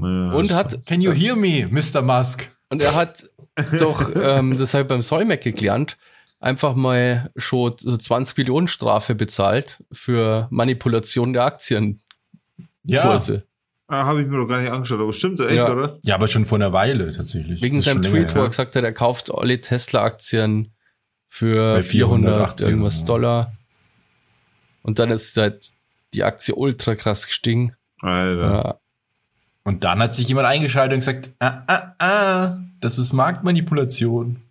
ja, 0.00 0.30
und 0.32 0.52
hat 0.52 0.84
Can 0.86 1.00
you 1.00 1.12
hear 1.12 1.36
me, 1.36 1.68
Mr. 1.70 2.02
Musk? 2.02 2.50
und 2.70 2.82
er 2.82 2.94
hat 2.94 3.22
doch 3.80 4.10
ähm, 4.22 4.58
das 4.58 4.74
halt 4.74 4.88
beim 4.88 5.00
Solmec 5.02 5.42
gelernt, 5.42 5.96
einfach 6.40 6.74
mal 6.74 7.30
schon 7.36 7.74
so 7.78 7.96
20 7.96 8.36
Millionen 8.36 8.68
Strafe 8.68 9.14
bezahlt 9.14 9.82
für 9.92 10.46
Manipulation 10.50 11.32
der 11.32 11.44
Aktienkurse. 11.44 11.98
Ja. 12.84 13.42
Ah, 13.88 14.06
habe 14.06 14.22
ich 14.22 14.28
mir 14.28 14.36
doch 14.36 14.46
gar 14.46 14.60
nicht 14.60 14.70
angeschaut, 14.70 15.00
aber 15.00 15.12
stimmt 15.12 15.40
echt, 15.40 15.52
Ja. 15.52 15.70
oder? 15.72 15.98
Ja, 16.02 16.14
aber 16.14 16.28
schon 16.28 16.44
vor 16.44 16.56
einer 16.58 16.72
Weile 16.72 17.12
tatsächlich. 17.12 17.60
Wegen 17.60 17.80
seinem 17.80 18.02
Tweet, 18.02 18.34
wo 18.34 18.40
er 18.40 18.48
gesagt 18.48 18.76
hat, 18.76 18.84
er 18.84 18.92
kauft 18.92 19.34
alle 19.34 19.60
Tesla-Aktien 19.60 20.72
für 21.28 21.74
Bei 21.76 21.82
400 21.82 22.30
480 22.30 22.68
irgendwas. 22.68 23.04
Dollar. 23.04 23.52
Und 24.82 24.98
dann 24.98 25.10
ist 25.10 25.36
halt 25.36 25.66
die 26.14 26.24
Aktie 26.24 26.54
ultra 26.54 26.94
krass 26.94 27.26
gestiegen. 27.26 27.74
Alter. 28.00 28.40
Ja. 28.42 28.78
Und 29.64 29.84
dann 29.84 29.98
hat 29.98 30.14
sich 30.14 30.28
jemand 30.28 30.46
eingeschaltet 30.46 30.94
und 30.94 31.00
gesagt, 31.00 31.30
ah, 31.40 31.62
ah, 31.66 31.94
ah, 31.98 32.58
das 32.80 32.98
ist 32.98 33.12
Marktmanipulation. 33.12 34.42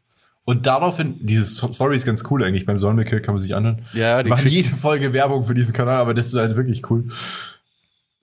Und 0.43 0.65
daraufhin, 0.65 1.17
diese 1.19 1.43
Story 1.45 1.95
ist 1.97 2.05
ganz 2.05 2.23
cool 2.29 2.43
eigentlich, 2.43 2.65
beim 2.65 2.77
Solmecke 2.79 3.19
kann 3.21 3.33
man 3.35 3.41
sich 3.41 3.53
anhören. 3.55 3.81
Ja, 3.93 4.23
die 4.23 4.29
machen 4.29 4.47
jede 4.47 4.69
Folge 4.69 5.11
Werbung 5.11 5.43
für 5.43 5.53
diesen 5.55 5.73
Kanal, 5.73 5.97
aber 5.97 6.13
das 6.13 6.27
ist 6.27 6.35
halt 6.35 6.55
wirklich 6.55 6.89
cool. 6.89 7.09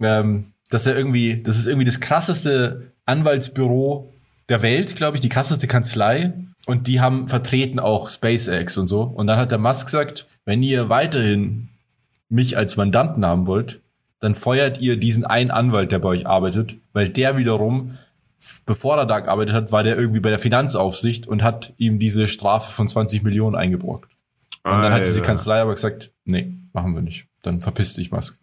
Ähm, 0.01 0.53
dass 0.71 0.87
er 0.87 0.97
irgendwie, 0.97 1.43
das 1.43 1.57
ist 1.57 1.67
irgendwie 1.67 1.87
das 1.87 2.01
krasseste 2.01 2.93
Anwaltsbüro 3.07 4.12
der 4.49 4.62
Welt, 4.62 4.97
glaube 4.97 5.17
ich, 5.17 5.21
die 5.21 5.29
krasseste 5.29 5.67
Kanzlei. 5.67 6.33
Und 6.67 6.87
die 6.87 7.01
haben 7.01 7.29
vertreten 7.29 7.79
auch 7.79 8.09
SpaceX 8.09 8.79
und 8.79 8.87
so. 8.87 9.03
Und 9.03 9.27
dann 9.27 9.39
hat 9.39 9.51
der 9.51 9.59
Musk 9.59 9.87
gesagt, 9.87 10.27
wenn 10.45 10.62
ihr 10.62 10.89
weiterhin 10.89 11.69
mich 12.29 12.57
als 12.57 12.77
Mandanten 12.77 13.25
haben 13.25 13.47
wollt, 13.47 13.81
dann 14.21 14.35
feuert 14.35 14.81
ihr 14.81 14.99
diesen 14.99 15.25
einen 15.27 15.51
Anwalt, 15.51 15.93
der 15.93 15.99
bei 15.99 16.09
euch 16.09 16.27
arbeitet, 16.27 16.77
weil 16.95 17.11
der 17.11 17.37
wiederum, 17.37 17.99
bevor 18.65 18.97
er 18.97 19.07
da 19.07 19.21
gearbeitet 19.21 19.55
hat, 19.55 19.73
war 19.73 19.83
der 19.83 19.99
irgendwie 19.99 20.21
bei 20.21 20.31
der 20.31 20.39
Finanzaufsicht 20.39 21.27
und 21.27 21.43
hat 21.43 21.75
ihm 21.77 21.99
diese 21.99 22.27
Strafe 22.27 22.73
von 22.73 22.89
20 22.89 23.23
Millionen 23.23 23.55
eingebrockt. 23.55 24.11
Und 24.65 24.81
dann 24.81 24.93
hat 24.95 25.05
diese. 25.05 25.21
Kanzlei 25.21 25.61
aber 25.61 25.75
gesagt, 25.75 26.11
nee, 26.25 26.55
machen 26.73 26.95
wir 26.95 27.03
nicht. 27.03 27.27
Dann 27.43 27.61
verpiss 27.61 27.93
dich, 27.93 28.11
Musk. 28.11 28.39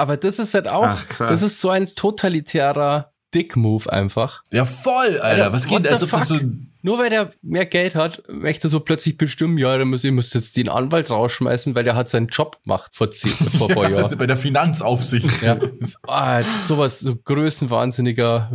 Aber 0.00 0.16
das 0.16 0.38
ist 0.38 0.54
halt 0.54 0.66
auch, 0.68 0.84
Ach, 0.86 1.04
das 1.18 1.42
ist 1.42 1.60
so 1.60 1.68
ein 1.70 1.94
totalitärer 1.94 3.12
Dick-Move 3.34 3.92
einfach. 3.92 4.42
Ja, 4.50 4.64
voll, 4.64 5.20
Alter. 5.20 5.52
Was 5.52 5.66
geht, 5.66 5.86
als 5.86 6.00
the 6.00 6.06
ob 6.06 6.12
das 6.12 6.28
so. 6.28 6.38
Nur 6.82 6.98
weil 6.98 7.10
der 7.10 7.30
mehr 7.42 7.66
Geld 7.66 7.94
hat, 7.94 8.22
möchte 8.30 8.66
er 8.68 8.70
so 8.70 8.80
plötzlich 8.80 9.18
bestimmen, 9.18 9.58
ja, 9.58 9.76
dann 9.76 9.88
muss, 9.88 10.02
ihr 10.02 10.12
müsst 10.12 10.34
jetzt 10.34 10.56
den 10.56 10.70
Anwalt 10.70 11.10
rausschmeißen, 11.10 11.74
weil 11.74 11.84
der 11.84 11.94
hat 11.94 12.08
seinen 12.08 12.28
Job 12.28 12.62
gemacht 12.64 12.92
vor, 12.94 13.10
zehn, 13.10 13.30
vor 13.58 13.68
paar 13.68 13.90
Jahren. 13.90 14.16
bei 14.16 14.26
der 14.26 14.38
Finanzaufsicht. 14.38 15.42
Ja. 15.42 15.58
Ah, 16.06 16.40
sowas, 16.66 17.00
so 17.00 17.14
größenwahnsinniger. 17.16 18.50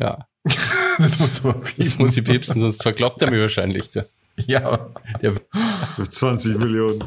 Ja, 0.00 0.26
Das 0.98 1.18
muss 1.18 1.44
aber 1.44 1.60
das 1.76 1.98
muss 1.98 2.16
ich 2.16 2.24
piepsen, 2.24 2.60
sonst 2.60 2.82
verkloppt 2.82 3.20
er 3.22 3.30
mich 3.30 3.40
wahrscheinlich. 3.40 3.90
Der, 3.90 4.06
Ja. 4.46 4.88
der, 5.20 5.32
Mit 5.98 6.14
20 6.14 6.56
Millionen. 6.58 7.02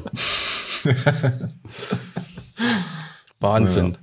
Wahnsinn. 3.40 3.98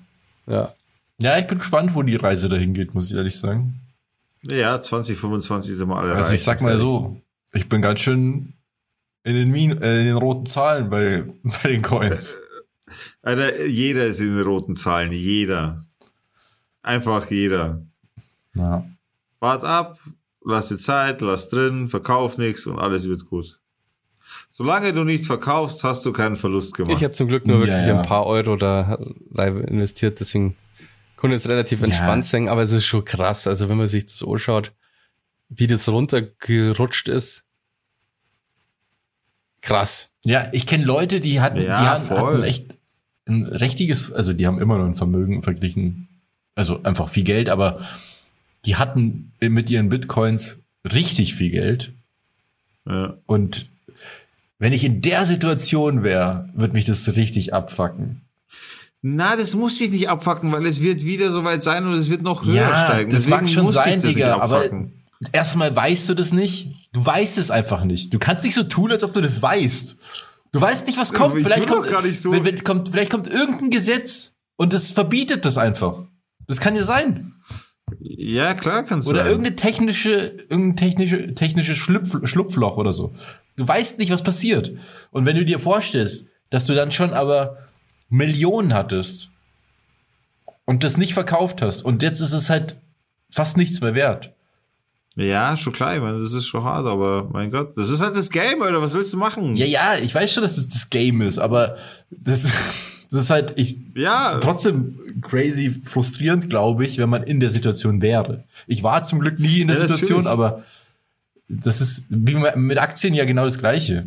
Ja. 0.46 0.74
Ja, 1.18 1.38
ich 1.38 1.46
bin 1.46 1.58
gespannt, 1.58 1.94
wo 1.94 2.02
die 2.02 2.16
Reise 2.16 2.48
dahin 2.48 2.74
geht, 2.74 2.94
muss 2.94 3.10
ich 3.10 3.16
ehrlich 3.16 3.38
sagen. 3.38 3.80
Ja, 4.42 4.80
2025 4.80 5.74
sind 5.74 5.88
wir 5.88 5.96
alle 5.96 6.14
Also 6.14 6.34
ich 6.34 6.42
sag 6.42 6.60
mal 6.60 6.76
so, 6.76 7.20
ich 7.52 7.68
bin 7.68 7.82
ganz 7.82 8.00
schön 8.00 8.52
in 9.24 9.34
den, 9.34 9.50
Min 9.50 9.82
äh, 9.82 10.00
in 10.00 10.06
den 10.06 10.16
roten 10.16 10.46
Zahlen 10.46 10.90
bei, 10.90 11.24
bei 11.42 11.70
den 11.70 11.82
Coins. 11.82 12.36
Alter, 13.22 13.66
jeder 13.66 14.06
ist 14.06 14.20
in 14.20 14.36
den 14.36 14.46
roten 14.46 14.76
Zahlen, 14.76 15.10
jeder. 15.12 15.84
Einfach 16.82 17.30
jeder. 17.30 17.82
Ja. 18.54 18.84
Wart 19.40 19.64
ab, 19.64 19.98
lass 20.44 20.68
dir 20.68 20.78
Zeit, 20.78 21.20
lass 21.22 21.48
drin, 21.48 21.88
verkauf 21.88 22.38
nichts 22.38 22.66
und 22.66 22.78
alles 22.78 23.08
wird 23.08 23.26
gut. 23.26 23.58
Solange 24.58 24.94
du 24.94 25.04
nicht 25.04 25.26
verkaufst, 25.26 25.84
hast 25.84 26.06
du 26.06 26.14
keinen 26.14 26.34
Verlust 26.34 26.74
gemacht. 26.74 26.96
Ich 26.96 27.04
habe 27.04 27.12
zum 27.12 27.28
Glück 27.28 27.46
nur 27.46 27.58
Ja, 27.58 27.66
wirklich 27.66 27.86
ja. 27.88 28.00
ein 28.00 28.06
paar 28.06 28.24
Euro 28.24 28.56
da 28.56 28.98
live 29.30 29.56
investiert, 29.68 30.18
deswegen 30.18 30.56
konnte 31.16 31.36
es 31.36 31.46
relativ 31.46 31.82
entspannt 31.82 32.24
sein, 32.24 32.48
aber 32.48 32.62
es 32.62 32.72
ist 32.72 32.86
schon 32.86 33.04
krass. 33.04 33.46
Also 33.46 33.68
wenn 33.68 33.76
man 33.76 33.86
sich 33.86 34.06
das 34.06 34.22
anschaut, 34.26 34.72
wie 35.50 35.66
das 35.66 35.86
runtergerutscht 35.90 37.08
ist. 37.10 37.44
Krass. 39.60 40.10
Ja, 40.24 40.48
ich 40.52 40.64
kenne 40.64 40.84
Leute, 40.84 41.20
die 41.20 41.42
hatten, 41.42 41.60
Ja, 41.60 41.78
die 41.78 41.86
hatten, 41.88 42.06
voll. 42.06 42.16
hatten 42.36 42.42
echt 42.44 42.74
ein 43.26 43.42
richtiges, 43.44 44.10
also 44.10 44.32
die 44.32 44.46
haben 44.46 44.58
immer 44.58 44.78
noch 44.78 44.86
ein 44.86 44.94
Vermögen 44.94 45.42
verglichen, 45.42 46.08
also 46.54 46.82
einfach 46.82 47.10
viel 47.10 47.24
Geld, 47.24 47.50
aber 47.50 47.86
die 48.64 48.76
hatten 48.76 49.32
mit 49.38 49.68
ihren 49.68 49.90
Bitcoins 49.90 50.60
richtig 50.90 51.34
viel 51.34 51.50
Geld. 51.50 51.92
ja. 52.88 53.18
Und 53.26 53.68
wenn 54.58 54.72
ich 54.72 54.84
in 54.84 55.02
der 55.02 55.26
Situation 55.26 56.02
wäre, 56.02 56.48
wird 56.54 56.72
mich 56.72 56.84
das 56.84 57.06
richtig 57.16 57.52
abfacken. 57.54 58.22
Na, 59.02 59.36
das 59.36 59.54
muss 59.54 59.78
dich 59.78 59.90
nicht 59.90 60.08
abfacken, 60.08 60.50
weil 60.52 60.66
es 60.66 60.80
wird 60.82 61.04
wieder 61.04 61.30
soweit 61.30 61.62
sein 61.62 61.86
und 61.86 61.94
es 61.94 62.08
wird 62.10 62.22
noch 62.22 62.44
höher 62.44 62.54
Ja, 62.54 62.76
steigen. 62.76 63.10
das 63.10 63.26
mag 63.28 63.48
schon 63.48 63.68
sein, 63.68 64.00
Digga, 64.00 64.38
aber 64.38 64.64
erstmal 65.32 65.74
weißt 65.74 66.08
du 66.08 66.14
das 66.14 66.32
nicht. 66.32 66.72
Du 66.92 67.04
weißt 67.04 67.38
es 67.38 67.50
einfach 67.50 67.84
nicht. 67.84 68.12
Du 68.12 68.18
kannst 68.18 68.42
nicht 68.44 68.54
so 68.54 68.62
tun, 68.64 68.90
als 68.90 69.04
ob 69.04 69.12
du 69.12 69.20
das 69.20 69.40
weißt. 69.40 69.96
Du 70.52 70.60
weißt 70.60 70.86
nicht, 70.86 70.98
was 70.98 71.12
kommt. 71.12 71.36
Ich 71.36 71.44
Vielleicht 71.44 71.68
kommt, 71.68 71.86
so- 72.16 72.32
wenn, 72.32 72.44
wenn, 72.44 72.64
kommt, 72.64 72.88
vielleicht 72.88 73.10
kommt 73.12 73.28
irgendein 73.28 73.70
Gesetz 73.70 74.34
und 74.56 74.72
das 74.72 74.90
verbietet 74.90 75.44
das 75.44 75.58
einfach. 75.58 76.04
Das 76.48 76.58
kann 76.60 76.74
ja 76.74 76.82
sein. 76.82 77.34
Ja, 78.00 78.54
klar 78.54 78.82
kannst 78.84 79.08
du. 79.08 79.12
Oder 79.12 79.22
sein. 79.22 79.30
irgendeine 79.30 79.56
technische, 79.56 80.34
irgendein 80.48 80.76
technische, 80.76 81.34
technische 81.34 81.76
Schlupf, 81.76 82.26
Schlupfloch 82.28 82.76
oder 82.76 82.92
so. 82.92 83.14
Du 83.56 83.66
weißt 83.66 83.98
nicht, 83.98 84.10
was 84.10 84.22
passiert. 84.22 84.72
Und 85.12 85.24
wenn 85.26 85.36
du 85.36 85.44
dir 85.44 85.58
vorstellst, 85.58 86.28
dass 86.50 86.66
du 86.66 86.74
dann 86.74 86.90
schon 86.92 87.12
aber 87.12 87.58
Millionen 88.08 88.74
hattest 88.74 89.30
und 90.64 90.84
das 90.84 90.96
nicht 90.96 91.14
verkauft 91.14 91.62
hast 91.62 91.82
und 91.82 92.02
jetzt 92.02 92.20
ist 92.20 92.32
es 92.32 92.50
halt 92.50 92.76
fast 93.30 93.56
nichts 93.56 93.80
mehr 93.80 93.94
wert, 93.94 94.32
Ja, 95.14 95.56
schon 95.56 95.72
klar, 95.72 95.94
ich 95.96 96.02
meine, 96.02 96.20
das 96.20 96.34
ist 96.34 96.46
schon 96.46 96.62
hart, 96.64 96.86
aber 96.86 97.28
mein 97.32 97.50
Gott, 97.50 97.76
das 97.76 97.88
ist 97.90 98.00
halt 98.00 98.16
das 98.16 98.30
Game, 98.30 98.60
oder 98.60 98.82
was 98.82 98.94
willst 98.94 99.12
du 99.12 99.16
machen? 99.16 99.56
Ja, 99.56 99.64
ja, 99.66 99.94
ich 99.96 100.14
weiß 100.14 100.32
schon, 100.32 100.42
dass 100.42 100.56
das 100.56 100.68
das 100.68 100.90
Game 100.90 101.20
ist, 101.22 101.38
aber 101.38 101.76
das, 102.10 102.42
das 103.10 103.20
ist 103.22 103.30
halt 103.30 103.54
ich 103.56 103.76
Ja. 103.94 104.38
trotzdem 104.40 104.98
crazy 105.28 105.70
frustrierend, 105.84 106.48
glaube 106.50 106.84
ich, 106.84 106.98
wenn 106.98 107.08
man 107.08 107.22
in 107.22 107.40
der 107.40 107.50
Situation 107.50 108.00
wäre. 108.02 108.44
Ich 108.66 108.82
war 108.82 109.02
zum 109.04 109.20
Glück 109.20 109.38
nie 109.38 109.60
in 109.60 109.68
der 109.68 109.76
Ja, 109.76 109.82
Situation, 109.82 110.24
natürlich. 110.24 110.32
aber 110.46 110.62
das 111.48 111.80
ist 111.80 112.06
wie 112.08 112.34
mit 112.34 112.78
Aktien 112.78 113.14
ja 113.14 113.24
genau 113.24 113.44
das 113.44 113.58
Gleiche. 113.58 114.06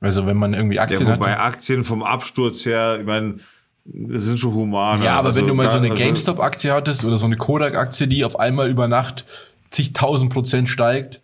Also 0.00 0.26
wenn 0.26 0.36
man 0.36 0.54
irgendwie 0.54 0.76
Ja, 0.76 0.82
Aktien 0.82 1.06
wobei 1.06 1.32
hat. 1.32 1.40
Aktien 1.40 1.84
vom 1.84 2.02
Absturz 2.02 2.64
her, 2.64 2.98
ich 3.00 3.06
meine, 3.06 3.36
das 3.84 4.22
sind 4.24 4.38
schon 4.38 4.54
human. 4.54 5.02
Ja, 5.02 5.16
aber 5.16 5.28
Also 5.28 5.40
wenn 5.40 5.48
du 5.48 5.54
mal 5.54 5.68
so 5.68 5.76
eine 5.76 5.90
also- 5.90 6.02
GameStop-Aktie 6.02 6.72
hattest 6.72 7.04
oder 7.04 7.16
so 7.16 7.26
eine 7.26 7.36
Kodak-Aktie, 7.36 8.06
die 8.08 8.24
auf 8.24 8.38
einmal 8.38 8.68
über 8.70 8.88
Nacht 8.88 9.24
zigtausend 9.70 10.32
Prozent 10.32 10.68
steigt, 10.68 11.20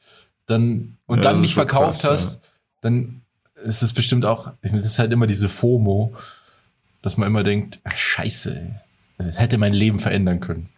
dann 0.46 0.96
und 1.06 1.18
Ja, 1.18 1.22
dann 1.32 1.40
nicht 1.40 1.54
verkauft 1.54 2.02
krass, 2.02 2.10
hast, 2.36 2.40
dann 2.80 3.22
ist 3.64 3.82
es 3.82 3.92
bestimmt 3.92 4.24
auch, 4.24 4.52
ich 4.62 4.70
meine, 4.70 4.82
das 4.82 4.92
ist 4.92 4.98
halt 4.98 5.12
immer 5.12 5.26
diese 5.26 5.48
FOMO, 5.48 6.12
dass 7.02 7.16
man 7.16 7.28
immer 7.28 7.42
denkt, 7.42 7.80
ach, 7.84 7.96
scheiße, 7.96 8.80
das 9.18 9.40
hätte 9.40 9.58
mein 9.58 9.72
Leben 9.72 9.98
verändern 9.98 10.40
können. 10.40 10.68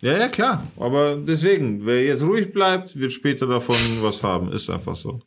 Ja, 0.00 0.18
ja, 0.18 0.28
klar. 0.28 0.66
Aber 0.78 1.16
deswegen, 1.16 1.86
wer 1.86 2.04
jetzt 2.04 2.24
ruhig 2.24 2.52
bleibt, 2.52 2.98
wird 2.98 3.12
später 3.12 3.46
davon 3.46 3.76
was 4.00 4.24
haben. 4.24 4.52
Ist 4.52 4.68
einfach 4.68 4.96
so. 4.96 5.22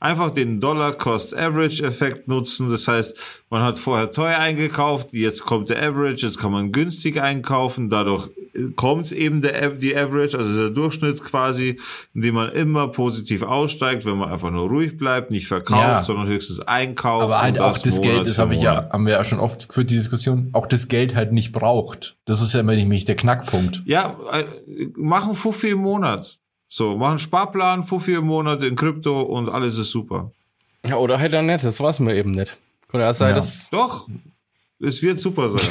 Einfach 0.00 0.30
den 0.30 0.60
Dollar-Cost-Average-Effekt 0.60 2.28
nutzen. 2.28 2.70
Das 2.70 2.86
heißt, 2.86 3.16
man 3.50 3.62
hat 3.62 3.78
vorher 3.78 4.12
teuer 4.12 4.38
eingekauft, 4.38 5.08
jetzt 5.12 5.44
kommt 5.44 5.68
der 5.70 5.82
Average, 5.82 6.26
jetzt 6.26 6.38
kann 6.38 6.52
man 6.52 6.70
günstig 6.70 7.20
einkaufen. 7.20 7.90
Dadurch 7.90 8.28
kommt 8.76 9.10
eben 9.12 9.40
der, 9.42 9.70
die 9.70 9.96
Average, 9.96 10.38
also 10.38 10.56
der 10.56 10.70
Durchschnitt 10.70 11.22
quasi, 11.24 11.80
indem 12.14 12.36
man 12.36 12.52
immer 12.52 12.88
positiv 12.88 13.42
aussteigt, 13.42 14.04
wenn 14.04 14.16
man 14.18 14.30
einfach 14.30 14.50
nur 14.50 14.68
ruhig 14.68 14.96
bleibt, 14.96 15.30
nicht 15.30 15.46
verkauft, 15.48 15.82
Ja. 15.82 16.02
sondern 16.04 16.26
höchstens 16.28 16.60
einkauft. 16.60 17.24
Aber 17.24 17.40
halt 17.42 17.58
auch 17.60 17.76
das 17.78 17.96
Monat 17.96 18.02
Geld, 18.02 18.26
das 18.28 18.36
für 18.36 18.42
habe 18.42 18.54
ich 18.54 18.62
ja, 18.62 18.88
haben 18.92 19.04
wir 19.06 19.14
ja 19.14 19.24
schon 19.24 19.40
oft 19.40 19.68
geführt, 19.68 19.90
die 19.90 19.96
Diskussion, 19.96 20.50
auch 20.52 20.66
das 20.66 20.88
Geld 20.88 21.14
halt 21.14 21.32
nicht 21.32 21.52
braucht. 21.52 22.16
Das 22.24 22.40
ist 22.40 22.54
ja 22.54 22.60
immer 22.60 22.74
nämlich 22.74 23.04
der 23.04 23.16
Knackpunkt. 23.16 23.82
Ja, 23.84 24.16
äh, 24.32 24.44
machen 24.96 25.34
Fuffi 25.34 25.70
im 25.70 25.78
Monat. 25.78 26.38
So, 26.68 26.96
machen 26.96 27.18
Sparplan, 27.18 27.82
Fuffi 27.84 28.14
im 28.14 28.26
Monat 28.26 28.62
in 28.62 28.76
Krypto 28.76 29.22
und 29.22 29.48
alles 29.48 29.78
ist 29.78 29.90
super. 29.90 30.32
Ja, 30.86 30.96
oder 30.96 31.18
halt 31.18 31.32
dann 31.32 31.46
nicht, 31.46 31.64
das 31.64 31.80
war's 31.80 31.98
mir 31.98 32.14
eben 32.14 32.30
nicht. 32.32 32.56
Kann 32.88 33.00
ja 33.00 33.12
sein, 33.14 33.30
Ja. 33.30 33.36
dass. 33.36 33.68
Doch, 33.70 34.06
es 34.80 35.02
wird 35.02 35.18
super 35.18 35.48
sein. 35.48 35.66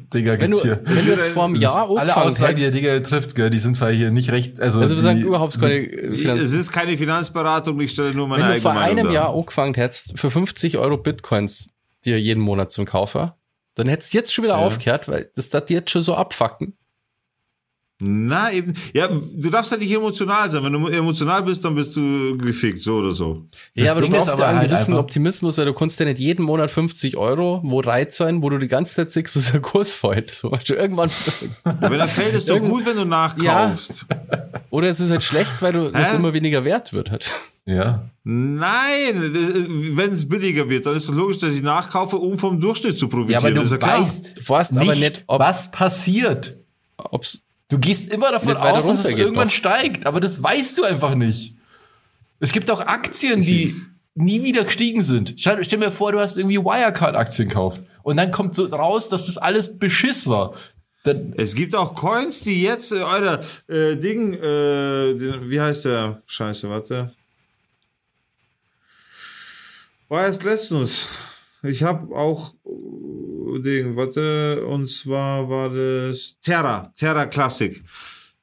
Digga, 0.14 0.32
Wenn 0.38 0.50
du, 0.52 0.56
gibt's 0.56 0.62
hier. 0.62 0.80
wenn 0.84 1.04
du 1.06 1.12
jetzt 1.12 1.28
vor 1.28 1.44
einem 1.46 1.56
Jahr 1.56 1.88
alle 1.88 2.00
angefangen 2.00 2.26
Aussagen, 2.28 2.56
die 2.56 2.62
der 2.62 2.70
Digga 2.70 3.00
trifft, 3.00 3.34
gell, 3.34 3.50
die 3.50 3.58
sind 3.58 3.76
vielleicht 3.76 3.98
hier 3.98 4.10
nicht 4.10 4.30
recht, 4.30 4.60
also, 4.60 4.80
also 4.80 4.94
wir 4.94 5.02
sagen 5.02 5.20
überhaupt 5.20 5.58
keine 5.58 5.86
Finanz 6.16 6.40
es 6.42 6.52
ist 6.52 6.70
keine 6.70 6.96
Finanzberatung, 6.96 7.80
ich 7.80 7.90
stelle 7.92 8.14
nur 8.14 8.28
meine 8.28 8.42
Wenn 8.44 8.48
du 8.48 8.52
eigene 8.54 8.62
vor 8.62 8.74
Meinung 8.74 8.98
einem 8.98 9.04
dar. 9.06 9.14
Jahr 9.14 9.34
angefangen 9.34 9.74
hättest, 9.74 10.18
für 10.18 10.30
50 10.30 10.78
Euro 10.78 10.96
Bitcoins 10.98 11.70
dir 12.04 12.20
jeden 12.20 12.40
Monat 12.40 12.70
zum 12.72 12.84
Kaufer, 12.84 13.36
dann 13.74 13.88
hättest 13.88 14.12
du 14.12 14.18
jetzt 14.18 14.32
schon 14.34 14.44
wieder 14.44 14.54
Ja. 14.58 14.60
aufgehört, 14.60 15.08
weil 15.08 15.30
das 15.34 15.48
das 15.48 15.64
jetzt 15.68 15.90
schon 15.90 16.02
so 16.02 16.14
abfacken. 16.14 16.76
Na, 18.04 18.50
eben. 18.52 18.74
Ja, 18.94 19.08
du 19.08 19.48
darfst 19.50 19.70
halt 19.70 19.80
nicht 19.80 19.92
emotional 19.92 20.50
sein. 20.50 20.64
Wenn 20.64 20.72
du 20.72 20.88
emotional 20.88 21.42
bist, 21.44 21.64
dann 21.64 21.76
bist 21.76 21.94
du 21.94 22.36
gefickt, 22.36 22.80
so 22.82 22.96
oder 22.96 23.12
so. 23.12 23.44
Das 23.76 23.84
ja, 23.84 23.92
aber 23.92 24.00
Ding 24.00 24.10
du 24.10 24.16
brauchst 24.16 24.30
aber 24.30 24.42
ja 24.42 24.48
einen 24.48 24.58
halt 24.58 24.70
gewissen 24.70 24.90
einfach- 24.92 25.02
Optimismus, 25.04 25.56
weil 25.58 25.66
du 25.66 25.72
kannst 25.72 26.00
ja 26.00 26.06
nicht 26.06 26.18
jeden 26.18 26.44
Monat 26.44 26.70
50 26.72 27.16
Euro, 27.16 27.60
wo 27.62 27.78
reiz 27.80 28.16
sein, 28.16 28.42
wo 28.42 28.50
du 28.50 28.58
die 28.58 28.66
ganze 28.66 28.96
Zeit 28.96 29.12
siehst, 29.12 29.36
dass 29.36 29.52
der 29.52 29.60
Kurs 29.60 29.92
fällt. 29.92 30.30
So, 30.32 30.50
weißt 30.50 30.68
du, 30.68 30.74
irgendwann, 30.74 31.10
Wenn 31.64 32.00
er 32.00 32.08
fällt, 32.08 32.34
ist 32.34 32.50
doch 32.50 32.58
gut, 32.60 32.84
wenn 32.86 32.96
du 32.96 33.04
nachkaufst. 33.04 34.04
oder 34.70 34.88
es 34.88 34.98
ist 34.98 35.10
halt 35.10 35.22
schlecht, 35.22 35.62
weil 35.62 35.72
du 35.72 35.90
das 35.92 36.14
immer 36.14 36.32
weniger 36.32 36.64
wert 36.64 36.92
wird 36.92 37.10
halt. 37.10 37.30
ja. 37.66 38.08
Nein, 38.24 39.32
das- 39.32 39.64
wenn 39.96 40.12
es 40.12 40.28
billiger 40.28 40.68
wird, 40.68 40.86
dann 40.86 40.96
ist 40.96 41.08
doch 41.08 41.14
logisch, 41.14 41.38
dass 41.38 41.54
ich 41.54 41.62
nachkaufe, 41.62 42.16
um 42.16 42.38
vom 42.38 42.60
Durchschnitt 42.60 42.98
zu 42.98 43.08
profitieren. 43.08 43.32
Ja, 43.32 43.38
aber 43.38 43.50
du 43.50 43.60
Das 43.60 43.72
ist 43.72 43.80
ja 43.82 43.98
weißt 43.98 44.38
Du 44.38 44.48
weißt 44.48 44.72
nicht, 44.72 44.82
aber 44.82 44.94
nicht, 44.98 45.24
ob- 45.26 45.40
was 45.40 45.70
passiert. 45.70 46.56
Ob's, 46.96 47.41
Du 47.72 47.78
gehst 47.78 48.12
immer 48.12 48.30
davon 48.30 48.54
aus, 48.58 48.86
dass 48.86 49.06
es 49.06 49.12
irgendwann 49.12 49.46
noch. 49.46 49.54
steigt, 49.54 50.04
aber 50.04 50.20
das 50.20 50.42
weißt 50.42 50.76
du 50.76 50.84
einfach 50.84 51.14
nicht. 51.14 51.56
Es 52.38 52.52
gibt 52.52 52.70
auch 52.70 52.80
Aktien, 52.82 53.40
die 53.40 53.74
nie 54.14 54.42
wieder 54.42 54.64
gestiegen 54.64 55.02
sind. 55.02 55.36
Stell, 55.38 55.64
stell 55.64 55.78
mir 55.78 55.90
vor, 55.90 56.12
du 56.12 56.20
hast 56.20 56.36
irgendwie 56.36 56.58
Wirecard-Aktien 56.58 57.48
gekauft 57.48 57.80
und 58.02 58.18
dann 58.18 58.30
kommt 58.30 58.54
so 58.54 58.66
raus, 58.66 59.08
dass 59.08 59.24
das 59.24 59.38
alles 59.38 59.78
Beschiss 59.78 60.26
war. 60.28 60.54
Dann, 61.04 61.32
Es 61.38 61.54
gibt 61.54 61.74
auch 61.74 61.94
Coins, 61.94 62.42
die 62.42 62.60
jetzt, 62.62 62.92
äh, 62.92 63.00
Alter, 63.00 63.42
äh, 63.68 63.96
Ding, 63.96 64.34
äh, 64.34 65.48
wie 65.48 65.58
heißt 65.58 65.86
der? 65.86 66.20
Scheiße, 66.26 66.68
warte. 66.68 67.14
War 70.10 70.26
erst 70.26 70.44
letztens. 70.44 71.06
Ich 71.62 71.82
habe 71.82 72.14
auch 72.14 72.52
Ding, 73.58 73.96
warte, 73.96 74.64
und 74.66 74.88
zwar 74.88 75.48
war 75.48 75.70
das 75.70 76.38
Terra, 76.40 76.82
Terra 76.96 77.26
Classic. 77.26 77.82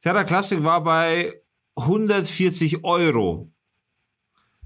Terra 0.01 0.23
Classic 0.23 0.63
war 0.63 0.83
bei 0.83 1.33
140 1.75 2.83
Euro. 2.83 3.51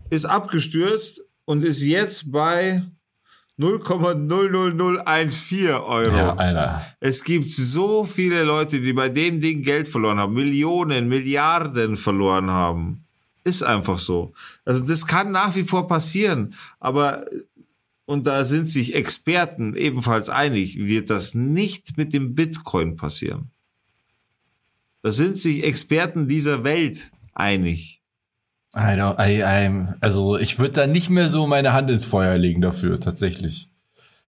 Ist 0.09 0.25
abgestürzt 0.25 1.21
und 1.45 1.63
ist 1.63 1.81
jetzt 1.81 2.31
bei 2.31 2.83
0,00014 3.59 5.85
Euro. 5.85 6.15
ja, 6.15 6.35
Alter. 6.35 6.85
Es 6.99 7.23
gibt 7.23 7.49
so 7.49 8.03
viele 8.03 8.43
Leute, 8.43 8.81
die 8.81 8.93
bei 8.93 9.09
dem 9.09 9.39
Ding 9.39 9.61
Geld 9.61 9.87
verloren 9.87 10.17
haben, 10.17 10.33
Millionen, 10.33 11.07
Milliarden 11.07 11.95
verloren 11.95 12.49
haben. 12.49 13.05
Ist 13.43 13.61
einfach 13.61 13.99
so. 13.99 14.33
Also 14.65 14.79
das 14.79 15.05
kann 15.05 15.31
nach 15.31 15.55
wie 15.55 15.61
vor 15.63 15.87
passieren, 15.87 16.55
aber 16.79 17.25
und 18.05 18.27
da 18.27 18.43
sind 18.43 18.69
sich 18.69 18.95
Experten 18.95 19.75
ebenfalls 19.75 20.29
einig, 20.29 20.77
wird 20.77 21.09
das 21.09 21.33
nicht 21.33 21.97
mit 21.97 22.13
dem 22.13 22.35
Bitcoin 22.35 22.95
passieren. 22.95 23.51
Da 25.01 25.11
sind 25.11 25.37
sich 25.37 25.63
Experten 25.63 26.27
dieser 26.27 26.63
Welt 26.63 27.11
einig. 27.33 28.01
I 28.75 28.79
don't, 28.97 29.19
I, 29.19 29.43
I'm, 29.43 29.95
also 30.01 30.37
ich 30.37 30.57
würde 30.59 30.73
da 30.73 30.87
nicht 30.87 31.09
mehr 31.09 31.29
so 31.29 31.45
meine 31.45 31.73
Hand 31.73 31.91
ins 31.91 32.05
Feuer 32.05 32.37
legen 32.37 32.61
dafür, 32.61 32.99
tatsächlich. 32.99 33.69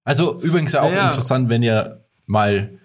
Also 0.04 0.40
übrigens 0.42 0.74
ja 0.74 0.82
auch 0.82 0.92
Ja. 0.92 1.08
interessant, 1.08 1.50
wenn 1.50 1.64
ihr 1.64 2.06
mal 2.28 2.78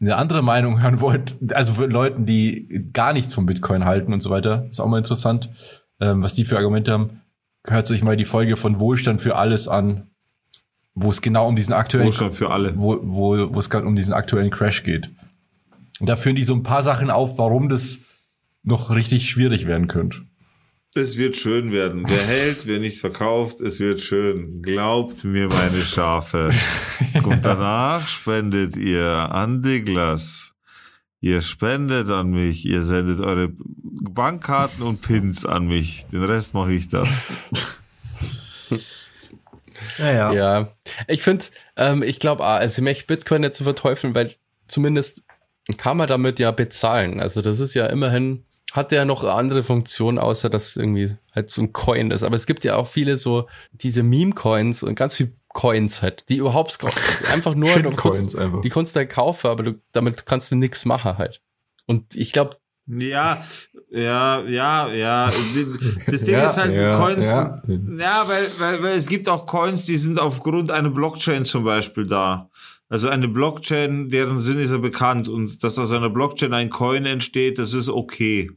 eine 0.00 0.16
andere 0.16 0.42
Meinung 0.42 0.82
hören 0.82 1.00
wollt, 1.00 1.34
also 1.52 1.74
für 1.74 1.86
Leuten, 1.86 2.26
die 2.26 2.90
gar 2.92 3.12
nichts 3.12 3.32
vom 3.34 3.46
Bitcoin 3.46 3.84
halten 3.84 4.12
und 4.12 4.20
so 4.20 4.30
weiter, 4.30 4.66
ist 4.70 4.80
auch 4.80 4.86
mal 4.86 4.98
interessant, 4.98 5.48
ähm, 6.00 6.22
was 6.22 6.34
die 6.34 6.44
für 6.44 6.56
Argumente 6.58 6.92
haben. 6.92 7.20
Hört 7.66 7.86
sich 7.86 8.02
mal 8.02 8.16
die 8.16 8.24
Folge 8.24 8.56
von 8.56 8.80
Wohlstand 8.80 9.20
für 9.20 9.36
alles 9.36 9.68
an, 9.68 10.10
wo 10.94 11.10
es 11.10 11.20
genau 11.20 11.48
um 11.48 11.56
diesen 11.56 11.74
aktuellen 11.74 12.06
Wohlstand 12.06 12.34
für 12.34 12.50
alle. 12.50 12.74
wo, 12.76 12.98
wo, 13.02 13.54
wo 13.54 13.58
es 13.58 13.70
gerade 13.70 13.86
um 13.86 13.96
diesen 13.96 14.14
aktuellen 14.14 14.50
Crash 14.50 14.82
geht. 14.82 15.10
Und 16.00 16.08
da 16.08 16.16
führen 16.16 16.36
die 16.36 16.44
so 16.44 16.54
ein 16.54 16.62
paar 16.62 16.82
Sachen 16.82 17.10
auf, 17.10 17.38
warum 17.38 17.68
das 17.68 17.98
noch 18.62 18.90
richtig 18.90 19.28
schwierig 19.28 19.66
werden 19.66 19.88
könnte. 19.88 20.22
Es 20.94 21.16
wird 21.16 21.36
schön 21.36 21.70
werden. 21.70 22.04
Wer 22.06 22.26
hält, 22.26 22.66
wer 22.66 22.80
nicht 22.80 22.98
verkauft, 22.98 23.60
es 23.60 23.78
wird 23.78 24.00
schön. 24.00 24.62
Glaubt 24.62 25.22
mir, 25.22 25.48
meine 25.48 25.80
Schafe. 25.80 26.50
Und 27.22 27.44
danach 27.44 28.06
spendet 28.06 28.76
ihr 28.76 29.06
an 29.06 29.62
Douglas. 29.62 30.54
Ihr 31.20 31.42
spendet 31.42 32.10
an 32.10 32.30
mich. 32.30 32.64
Ihr 32.64 32.82
sendet 32.82 33.20
eure 33.20 33.50
Bankkarten 33.52 34.82
und 34.82 35.02
Pins 35.02 35.44
an 35.44 35.66
mich. 35.66 36.06
Den 36.06 36.24
Rest 36.24 36.54
mache 36.54 36.72
ich 36.72 36.88
dann. 36.88 37.08
Ja, 39.98 40.32
ja. 40.32 40.72
Ich 41.06 41.22
finde, 41.22 41.44
ähm, 41.76 42.02
ich 42.02 42.20
glaube, 42.20 42.44
also 42.44 42.80
ich 42.80 42.84
möchte 42.84 43.06
Bitcoin 43.06 43.42
nicht 43.42 43.54
zu 43.54 43.64
verteufeln, 43.64 44.14
weil 44.14 44.32
zumindest 44.66 45.22
kann 45.76 45.96
man 45.96 46.08
damit 46.08 46.38
ja 46.38 46.50
bezahlen. 46.50 47.20
Also 47.20 47.42
das 47.42 47.60
ist 47.60 47.74
ja 47.74 47.86
immerhin, 47.86 48.44
hat 48.72 48.92
ja 48.92 49.04
noch 49.04 49.24
andere 49.24 49.62
Funktion, 49.62 50.18
außer 50.18 50.50
dass 50.50 50.76
irgendwie 50.76 51.16
halt 51.34 51.50
so 51.50 51.62
ein 51.62 51.72
Coin 51.72 52.10
ist. 52.10 52.22
Aber 52.22 52.36
es 52.36 52.46
gibt 52.46 52.64
ja 52.64 52.76
auch 52.76 52.86
viele 52.86 53.16
so 53.16 53.48
diese 53.72 54.02
Meme-Coins 54.02 54.82
und 54.82 54.94
ganz 54.94 55.16
viel 55.16 55.32
Coins 55.58 56.02
halt, 56.02 56.28
die 56.28 56.36
überhaupt 56.36 56.78
einfach 57.32 57.54
nur 57.56 57.68
du 57.82 57.90
kannst- 57.90 58.36
einfach. 58.36 58.60
Die 58.60 58.68
kannst 58.70 58.94
du 58.94 58.98
halt 59.00 59.10
kaufen, 59.10 59.48
aber 59.48 59.62
du, 59.64 59.80
damit 59.92 60.24
kannst 60.24 60.52
du 60.52 60.56
nichts 60.56 60.84
machen 60.84 61.18
halt. 61.18 61.42
Und 61.86 62.14
ich 62.14 62.32
glaube, 62.32 62.56
Ja, 62.86 63.42
ja, 63.90 64.40
ja, 64.42 64.88
ja. 64.92 65.30
Das 66.06 66.22
Ding 66.22 66.34
Ja, 66.34 66.46
ist 66.46 66.56
halt, 66.58 66.74
ja, 66.76 66.96
Coins, 66.96 67.30
ja. 67.30 67.60
ja, 67.66 68.24
weil, 68.28 68.46
weil, 68.58 68.82
weil 68.84 68.96
es 68.96 69.08
gibt 69.08 69.28
auch 69.28 69.46
Coins, 69.46 69.84
die 69.84 69.96
sind 69.96 70.20
aufgrund 70.20 70.70
einer 70.70 70.90
Blockchain 70.90 71.44
zum 71.44 71.64
Beispiel 71.64 72.06
da. 72.06 72.48
Also 72.88 73.08
eine 73.08 73.28
Blockchain, 73.28 74.08
deren 74.08 74.38
Sinn 74.38 74.58
ist 74.60 74.70
ja 74.70 74.78
bekannt 74.78 75.28
und 75.28 75.62
dass 75.64 75.78
aus 75.78 75.92
einer 75.92 76.08
Blockchain 76.08 76.54
ein 76.54 76.70
Coin 76.70 77.04
entsteht, 77.04 77.58
das 77.58 77.74
ist 77.74 77.88
okay. 77.90 78.50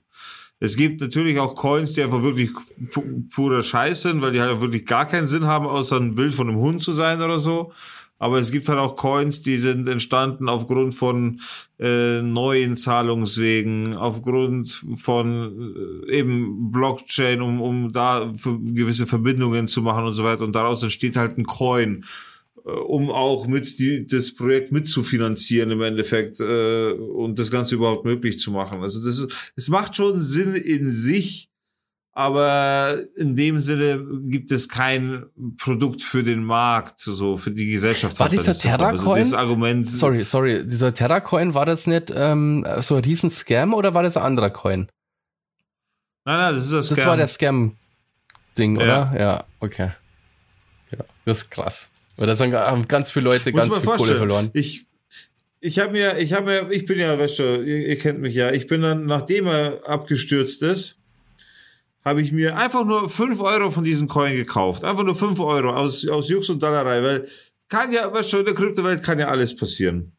Es 0.64 0.76
gibt 0.78 1.01
natürlich 1.01 1.39
auch 1.39 1.55
Coins, 1.55 1.93
die 1.93 2.03
einfach 2.03 2.22
wirklich 2.22 2.51
pu 2.91 3.01
pure 3.34 3.64
Scheiß 3.64 4.03
sind, 4.03 4.22
weil 4.22 4.32
die 4.32 4.39
halt 4.39 4.62
wirklich 4.62 4.86
gar 4.86 5.07
keinen 5.07 5.26
Sinn 5.26 5.45
haben, 5.45 5.66
außer 5.66 5.97
ein 5.97 6.14
Bild 6.14 6.36
von 6.36 6.47
einem 6.47 6.59
Hund 6.59 6.84
zu 6.84 6.91
sein 6.91 7.20
oder 7.20 7.39
so. 7.39 7.74
Aber 8.20 8.38
es 8.38 8.51
gibt 8.51 8.70
halt 8.70 8.78
auch 8.78 8.95
Coins, 8.95 9.41
die 9.41 9.57
sind 9.57 9.88
entstanden 9.88 10.47
aufgrund 10.47 10.93
von 10.93 11.41
äh, 11.80 12.22
neuen 12.22 12.78
Zahlungswegen, 12.78 13.95
aufgrund 13.95 14.70
von 14.97 16.05
äh, 16.07 16.20
eben 16.20 16.72
Blockchain, 16.72 17.41
um, 17.41 17.59
um 17.59 17.91
da 17.91 18.32
gewisse 18.45 19.07
Verbindungen 19.07 19.68
zu 19.68 19.82
machen 19.82 20.05
und 20.05 20.14
so 20.14 20.24
weiter. 20.24 20.43
Und 20.43 20.53
daraus 20.53 20.84
entsteht 20.84 21.16
halt 21.16 21.39
ein 21.39 21.45
Coin 21.45 22.05
um 22.64 23.09
auch 23.09 23.47
mit 23.47 23.80
die, 23.80 24.05
das 24.05 24.34
Projekt 24.34 24.72
mitzufinanzieren 24.72 25.72
im 25.72 25.82
Endeffekt 25.82 26.39
äh, 26.39 26.91
und 26.91 27.39
das 27.39 27.51
Ganze 27.51 27.76
überhaupt 27.76 28.05
möglich 28.05 28.39
zu 28.39 28.51
machen. 28.51 28.82
Also 28.82 29.03
das 29.03 29.20
ist, 29.20 29.51
es 29.55 29.70
macht 29.70 29.95
schon 29.95 30.22
Sinn 30.22 30.55
in 30.55 30.89
sich, 30.89 31.49
aber 32.14 32.97
in 33.16 33.36
dem 33.36 33.57
Sinne 33.59 34.05
gibt 34.24 34.51
es 34.51 34.68
kein 34.68 35.26
Produkt 35.57 36.01
für 36.01 36.24
den 36.24 36.43
Markt, 36.43 36.99
so 36.99 37.38
für 37.38 37.51
die 37.51 37.72
Gesellschaft. 37.72 38.20
War 38.20 38.30
dieser 38.30 38.53
Terracoin? 38.53 39.20
Also 39.20 39.38
Argument. 39.38 39.88
Sorry, 39.88 40.26
sorry, 40.26 40.68
dieser 40.68 40.93
Terracoin 40.93 41.53
war 41.53 41.66
das 41.66 41.88
nicht 41.88 42.12
ähm, 42.14 42.66
so 42.80 42.95
ein 42.95 43.03
riesen 43.03 43.30
Scam 43.30 43.74
oder 43.74 43.93
war 43.93 44.03
das 44.03 44.18
ein 44.18 44.24
anderer 44.24 44.49
Coin? 44.49 44.89
Nein, 46.26 46.38
nein, 46.38 46.53
das 46.53 46.66
ist 46.66 46.74
das 46.74 46.86
Scam. 46.88 46.97
Das 46.97 47.05
war 47.05 47.18
der 47.18 47.28
Scam-Ding, 47.28 48.76
ja. 48.76 48.84
oder? 48.84 49.20
Ja, 49.20 49.43
okay. 49.59 49.91
Ja, 50.91 51.05
das 51.26 51.43
ist 51.43 51.49
krass. 51.49 51.89
Weil 52.18 52.28
da 52.28 52.38
haben 52.38 52.88
ganz 52.88 53.12
viele 53.12 53.26
Leute 53.26 53.51
Muss 53.51 53.62
ganz 53.62 53.78
viel 53.78 53.86
Kohle 53.86 54.16
verloren. 54.16 54.49
Ich, 54.53 54.86
ich 55.59 55.80
habe 55.80 55.91
mir, 55.91 56.18
ich 56.18 56.34
habe 56.34 56.45
mir, 56.45 56.72
ich 56.72 56.86
bin 56.86 56.99
ja, 56.99 57.18
weißt 57.18 57.39
du, 57.39 57.43
ihr, 57.64 57.88
ihr 57.88 57.97
kennt 57.97 58.20
mich 58.20 58.36
ja, 58.36 58.51
ich 58.51 58.68
bin 58.68 58.82
dann, 58.82 59.05
nachdem 59.05 59.47
er 59.47 59.82
abgestürzt 59.88 60.62
ist, 60.64 60.97
habe 62.03 62.22
ich 62.22 62.32
mir 62.32 62.57
einfach 62.57 62.84
nur 62.84 63.09
5 63.09 63.39
Euro 63.41 63.70
von 63.70 63.84
diesen 63.84 64.07
Coin 64.07 64.36
gekauft. 64.36 64.84
Einfach 64.84 65.03
nur 65.03 65.16
5 65.16 65.39
Euro 65.39 65.74
aus, 65.74 66.07
aus 66.07 66.30
Jux 66.30 66.49
und 66.49 66.62
Dollerei, 66.62 67.03
weil 67.03 67.28
kann 67.70 67.93
ja, 67.93 68.12
weißt 68.12 68.34
du, 68.34 68.38
in 68.39 68.45
der 68.45 68.53
Kryptowelt 68.53 69.03
kann 69.03 69.20
ja 69.20 69.28
alles 69.28 69.55
passieren. 69.55 70.12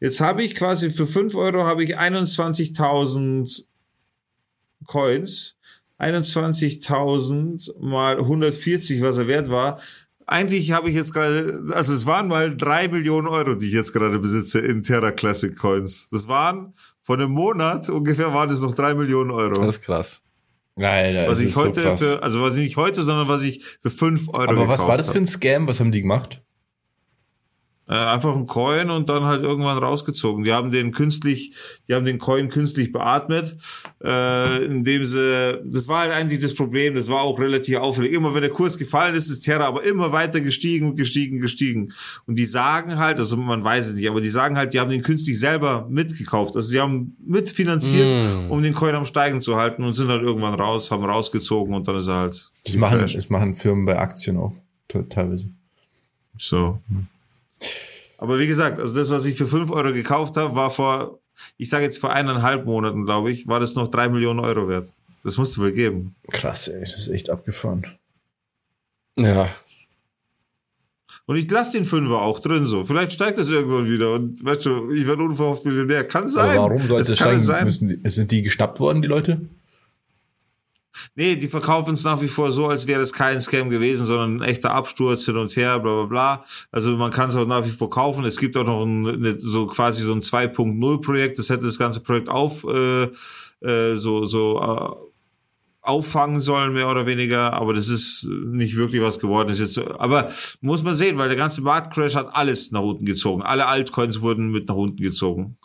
Jetzt 0.00 0.20
habe 0.20 0.42
ich 0.42 0.54
quasi 0.54 0.90
für 0.90 1.06
5 1.06 1.34
Euro 1.34 1.64
habe 1.64 1.84
ich 1.84 1.98
21.000 1.98 3.64
Coins. 4.86 5.54
21.000 5.98 7.72
mal 7.80 8.18
140, 8.18 9.02
was 9.02 9.18
er 9.18 9.26
wert 9.26 9.50
war. 9.50 9.80
Eigentlich 10.30 10.72
habe 10.72 10.90
ich 10.90 10.94
jetzt 10.94 11.14
gerade, 11.14 11.62
also 11.72 11.94
es 11.94 12.04
waren 12.04 12.28
mal 12.28 12.54
drei 12.54 12.86
Millionen 12.88 13.26
Euro, 13.28 13.54
die 13.54 13.66
ich 13.66 13.72
jetzt 13.72 13.94
gerade 13.94 14.18
besitze 14.18 14.60
in 14.60 14.82
Terra 14.82 15.10
Classic 15.10 15.56
Coins. 15.56 16.08
Das 16.10 16.28
waren 16.28 16.74
von 17.02 17.18
einem 17.18 17.32
Monat 17.32 17.88
ungefähr 17.88 18.34
waren 18.34 18.50
es 18.50 18.60
noch 18.60 18.74
drei 18.74 18.94
Millionen 18.94 19.30
Euro. 19.30 19.64
Das 19.64 19.78
ist 19.78 19.84
krass. 19.84 20.22
Nein, 20.76 21.26
was 21.26 21.40
ich 21.40 21.56
heute 21.56 21.82
so 21.82 21.96
für, 21.96 22.22
also 22.22 22.42
was 22.42 22.58
ich 22.58 22.64
nicht 22.64 22.76
heute, 22.76 23.00
sondern 23.00 23.26
was 23.26 23.42
ich 23.42 23.64
für 23.80 23.90
fünf 23.90 24.28
Euro 24.28 24.50
Aber 24.50 24.68
was 24.68 24.86
war 24.86 24.98
das 24.98 25.08
für 25.08 25.18
ein 25.18 25.24
Scam? 25.24 25.66
Was 25.66 25.80
haben 25.80 25.92
die 25.92 26.02
gemacht? 26.02 26.42
Äh, 27.88 27.94
einfach 27.94 28.36
ein 28.36 28.46
Coin 28.46 28.90
und 28.90 29.08
dann 29.08 29.24
halt 29.24 29.42
irgendwann 29.42 29.78
rausgezogen. 29.78 30.44
Die 30.44 30.52
haben 30.52 30.70
den 30.70 30.92
künstlich, 30.92 31.54
die 31.88 31.94
haben 31.94 32.04
den 32.04 32.18
Coin 32.18 32.50
künstlich 32.50 32.92
beatmet, 32.92 33.56
äh, 34.04 34.62
indem 34.62 35.06
sie, 35.06 35.58
das 35.64 35.88
war 35.88 36.00
halt 36.00 36.12
eigentlich 36.12 36.40
das 36.40 36.54
Problem, 36.54 36.96
das 36.96 37.08
war 37.08 37.22
auch 37.22 37.40
relativ 37.40 37.78
auffällig. 37.78 38.12
Immer 38.12 38.34
wenn 38.34 38.42
der 38.42 38.50
Kurs 38.50 38.76
gefallen 38.76 39.14
ist, 39.14 39.30
ist 39.30 39.40
Terra 39.40 39.64
aber 39.64 39.84
immer 39.84 40.12
weiter 40.12 40.42
gestiegen, 40.42 40.96
gestiegen, 40.96 41.40
gestiegen. 41.40 41.94
Und 42.26 42.38
die 42.38 42.44
sagen 42.44 42.98
halt, 42.98 43.18
also 43.18 43.38
man 43.38 43.64
weiß 43.64 43.88
es 43.88 43.94
nicht, 43.94 44.08
aber 44.10 44.20
die 44.20 44.28
sagen 44.28 44.58
halt, 44.58 44.74
die 44.74 44.80
haben 44.80 44.90
den 44.90 45.02
künstlich 45.02 45.40
selber 45.40 45.86
mitgekauft. 45.88 46.56
Also 46.56 46.70
die 46.70 46.80
haben 46.80 47.16
mitfinanziert, 47.24 48.48
mm. 48.48 48.50
um 48.50 48.62
den 48.62 48.74
Coin 48.74 48.96
am 48.96 49.06
Steigen 49.06 49.40
zu 49.40 49.56
halten 49.56 49.82
und 49.82 49.94
sind 49.94 50.08
halt 50.08 50.20
irgendwann 50.20 50.52
raus, 50.52 50.90
haben 50.90 51.04
rausgezogen 51.06 51.74
und 51.74 51.88
dann 51.88 51.96
ist 51.96 52.08
er 52.08 52.16
halt. 52.16 52.50
Das 52.66 52.76
machen, 52.76 53.00
das 53.00 53.30
machen 53.30 53.54
Firmen 53.54 53.86
bei 53.86 53.98
Aktien 53.98 54.36
auch 54.36 54.52
teilweise. 55.08 55.48
So. 56.36 56.80
Hm. 56.88 57.06
Aber 58.18 58.38
wie 58.38 58.46
gesagt, 58.46 58.80
also 58.80 58.94
das, 58.94 59.10
was 59.10 59.24
ich 59.24 59.36
für 59.36 59.46
fünf 59.46 59.70
Euro 59.70 59.92
gekauft 59.92 60.36
habe, 60.36 60.54
war 60.54 60.70
vor, 60.70 61.20
ich 61.56 61.70
sage 61.70 61.84
jetzt 61.84 61.98
vor 61.98 62.12
eineinhalb 62.12 62.66
Monaten, 62.66 63.04
glaube 63.04 63.30
ich, 63.30 63.46
war 63.46 63.60
das 63.60 63.74
noch 63.74 63.88
drei 63.88 64.08
Millionen 64.08 64.40
Euro 64.40 64.68
wert. 64.68 64.92
Das 65.24 65.36
musste 65.36 65.60
wohl 65.60 65.72
geben. 65.72 66.14
Krass, 66.30 66.68
ey, 66.68 66.80
das 66.80 66.94
ist 66.94 67.08
echt 67.08 67.30
abgefahren. 67.30 67.86
Ja. 69.16 69.50
Und 71.26 71.36
ich 71.36 71.50
lasse 71.50 71.72
den 71.72 71.84
Fünfer 71.84 72.22
auch 72.22 72.40
drin 72.40 72.66
so. 72.66 72.84
Vielleicht 72.84 73.12
steigt 73.12 73.38
das 73.38 73.50
irgendwann 73.50 73.86
wieder 73.86 74.14
und 74.14 74.42
weißt 74.42 74.64
du, 74.64 74.90
ich 74.90 75.06
werde 75.06 75.22
unverhofft 75.22 75.64
Millionär. 75.66 76.04
Kann 76.04 76.28
sein. 76.28 76.56
Aber 76.58 76.70
warum 76.70 76.86
soll 76.86 77.02
es 77.02 77.14
steigen? 77.14 77.40
Sein. 77.40 77.64
Müssen, 77.64 77.88
sind 77.88 78.30
die 78.30 78.42
geschnappt 78.42 78.80
worden, 78.80 79.02
die 79.02 79.08
Leute? 79.08 79.40
Nee, 81.14 81.36
die 81.36 81.48
verkaufen 81.48 81.94
es 81.94 82.04
nach 82.04 82.22
wie 82.22 82.28
vor 82.28 82.52
so, 82.52 82.68
als 82.68 82.86
wäre 82.86 83.00
es 83.00 83.12
kein 83.12 83.40
Scam 83.40 83.70
gewesen, 83.70 84.06
sondern 84.06 84.36
ein 84.38 84.42
echter 84.42 84.72
Absturz 84.72 85.24
hin 85.24 85.36
und 85.36 85.54
her, 85.56 85.78
bla 85.78 85.94
bla 85.94 86.04
bla. 86.06 86.44
Also 86.70 86.90
man 86.96 87.10
kann 87.10 87.28
es 87.28 87.36
auch 87.36 87.46
nach 87.46 87.64
wie 87.64 87.70
vor 87.70 87.90
kaufen. 87.90 88.24
Es 88.24 88.38
gibt 88.38 88.56
auch 88.56 88.64
noch 88.64 88.84
ein, 88.84 89.06
eine, 89.06 89.38
so 89.38 89.66
quasi 89.66 90.02
so 90.02 90.12
ein 90.12 90.22
2.0 90.22 91.00
Projekt, 91.00 91.38
das 91.38 91.50
hätte 91.50 91.64
das 91.64 91.78
ganze 91.78 92.00
Projekt 92.00 92.28
auf 92.28 92.64
äh, 92.64 93.08
äh, 93.60 93.96
so 93.96 94.24
so 94.24 94.60
äh, 94.60 95.08
auffangen 95.88 96.38
sollen, 96.38 96.74
mehr 96.74 96.90
oder 96.90 97.06
weniger, 97.06 97.54
aber 97.54 97.72
das 97.72 97.88
ist 97.88 98.28
nicht 98.28 98.76
wirklich 98.76 99.00
was 99.00 99.18
geworden. 99.18 99.48
Ist 99.48 99.60
jetzt, 99.60 99.78
aber 99.78 100.28
muss 100.60 100.82
man 100.82 100.94
sehen, 100.94 101.16
weil 101.16 101.28
der 101.28 101.36
ganze 101.36 101.62
Marktcrash 101.62 102.14
hat 102.14 102.28
alles 102.34 102.70
nach 102.72 102.82
unten 102.82 103.06
gezogen. 103.06 103.42
Alle 103.42 103.66
Altcoins 103.66 104.20
wurden 104.20 104.50
mit 104.50 104.68
nach 104.68 104.74
unten 104.74 105.02
gezogen. 105.02 105.56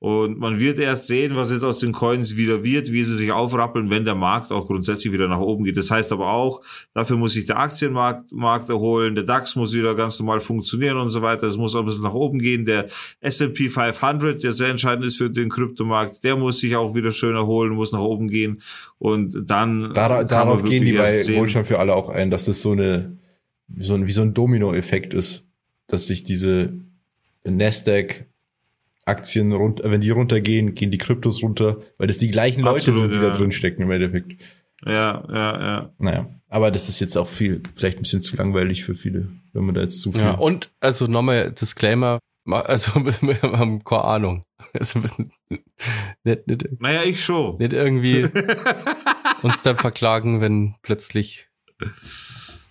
Und 0.00 0.38
man 0.38 0.58
wird 0.58 0.78
erst 0.78 1.08
sehen, 1.08 1.36
was 1.36 1.52
jetzt 1.52 1.62
aus 1.62 1.78
den 1.78 1.92
Coins 1.92 2.34
wieder 2.34 2.64
wird, 2.64 2.90
wie 2.90 3.04
sie 3.04 3.14
sich 3.14 3.32
aufrappeln, 3.32 3.90
wenn 3.90 4.06
der 4.06 4.14
Markt 4.14 4.50
auch 4.50 4.66
grundsätzlich 4.66 5.12
wieder 5.12 5.28
nach 5.28 5.40
oben 5.40 5.64
geht. 5.64 5.76
Das 5.76 5.90
heißt 5.90 6.10
aber 6.12 6.32
auch, 6.32 6.62
dafür 6.94 7.18
muss 7.18 7.34
sich 7.34 7.44
der 7.44 7.58
Aktienmarkt 7.58 8.32
Markt 8.32 8.70
erholen, 8.70 9.14
der 9.14 9.24
DAX 9.24 9.56
muss 9.56 9.74
wieder 9.74 9.94
ganz 9.94 10.18
normal 10.18 10.40
funktionieren 10.40 10.96
und 10.96 11.10
so 11.10 11.20
weiter. 11.20 11.46
Es 11.46 11.58
muss 11.58 11.76
ein 11.76 11.84
bisschen 11.84 12.02
nach 12.02 12.14
oben 12.14 12.38
gehen. 12.38 12.64
Der 12.64 12.86
S&P 13.20 13.68
500, 13.68 14.42
der 14.42 14.52
sehr 14.52 14.68
entscheidend 14.68 15.04
ist 15.04 15.18
für 15.18 15.28
den 15.28 15.50
Kryptomarkt, 15.50 16.24
der 16.24 16.34
muss 16.34 16.60
sich 16.60 16.76
auch 16.76 16.94
wieder 16.94 17.12
schön 17.12 17.36
erholen, 17.36 17.74
muss 17.74 17.92
nach 17.92 18.00
oben 18.00 18.28
gehen. 18.28 18.62
Und 18.98 19.50
dann 19.50 19.92
Dar 19.92 20.24
darauf 20.24 20.64
gehen 20.64 20.86
die 20.86 20.94
bei 20.94 21.26
Wohlstand 21.36 21.66
für 21.66 21.78
alle 21.78 21.94
auch 21.94 22.08
ein, 22.08 22.30
dass 22.30 22.46
das 22.46 22.62
so 22.62 22.72
eine 22.72 23.18
so 23.74 23.94
ein, 23.94 24.06
wie 24.06 24.12
so 24.12 24.22
ein 24.22 24.32
Domino-Effekt 24.32 25.12
ist, 25.12 25.44
dass 25.86 26.06
sich 26.06 26.24
diese 26.24 26.72
Nasdaq 27.44 28.24
Aktien 29.04 29.52
runter, 29.52 29.90
wenn 29.90 30.00
die 30.00 30.10
runtergehen, 30.10 30.74
gehen 30.74 30.90
die 30.90 30.98
Kryptos 30.98 31.42
runter, 31.42 31.78
weil 31.98 32.06
das 32.06 32.18
die 32.18 32.30
gleichen 32.30 32.60
Leute 32.60 32.90
Absolut, 32.90 33.00
sind, 33.00 33.14
die 33.14 33.18
ja. 33.18 33.30
da 33.30 33.36
drin 33.36 33.52
stecken 33.52 33.82
im 33.82 33.90
Endeffekt. 33.90 34.40
Ja, 34.84 35.24
ja, 35.28 35.60
ja. 35.60 35.92
Naja, 35.98 36.28
aber 36.48 36.70
das 36.70 36.88
ist 36.88 37.00
jetzt 37.00 37.16
auch 37.16 37.28
viel, 37.28 37.62
vielleicht 37.74 37.98
ein 37.98 38.02
bisschen 38.02 38.22
zu 38.22 38.36
langweilig 38.36 38.84
für 38.84 38.94
viele, 38.94 39.28
wenn 39.52 39.64
man 39.64 39.74
da 39.74 39.82
jetzt 39.82 40.00
zu 40.00 40.12
viel. 40.12 40.22
Ja, 40.22 40.32
und 40.32 40.70
also 40.80 41.06
nochmal 41.06 41.52
Disclaimer, 41.52 42.18
also 42.46 42.92
wir 43.04 43.42
haben 43.42 43.84
keine 43.84 44.04
Ahnung. 44.04 44.44
Also, 44.72 45.00
nicht, 46.24 46.46
nicht, 46.46 46.80
naja, 46.80 47.02
ich 47.02 47.24
schon. 47.24 47.58
Nicht 47.58 47.72
irgendwie 47.72 48.28
uns 49.42 49.62
dann 49.62 49.76
verklagen, 49.76 50.40
wenn 50.40 50.74
plötzlich 50.82 51.48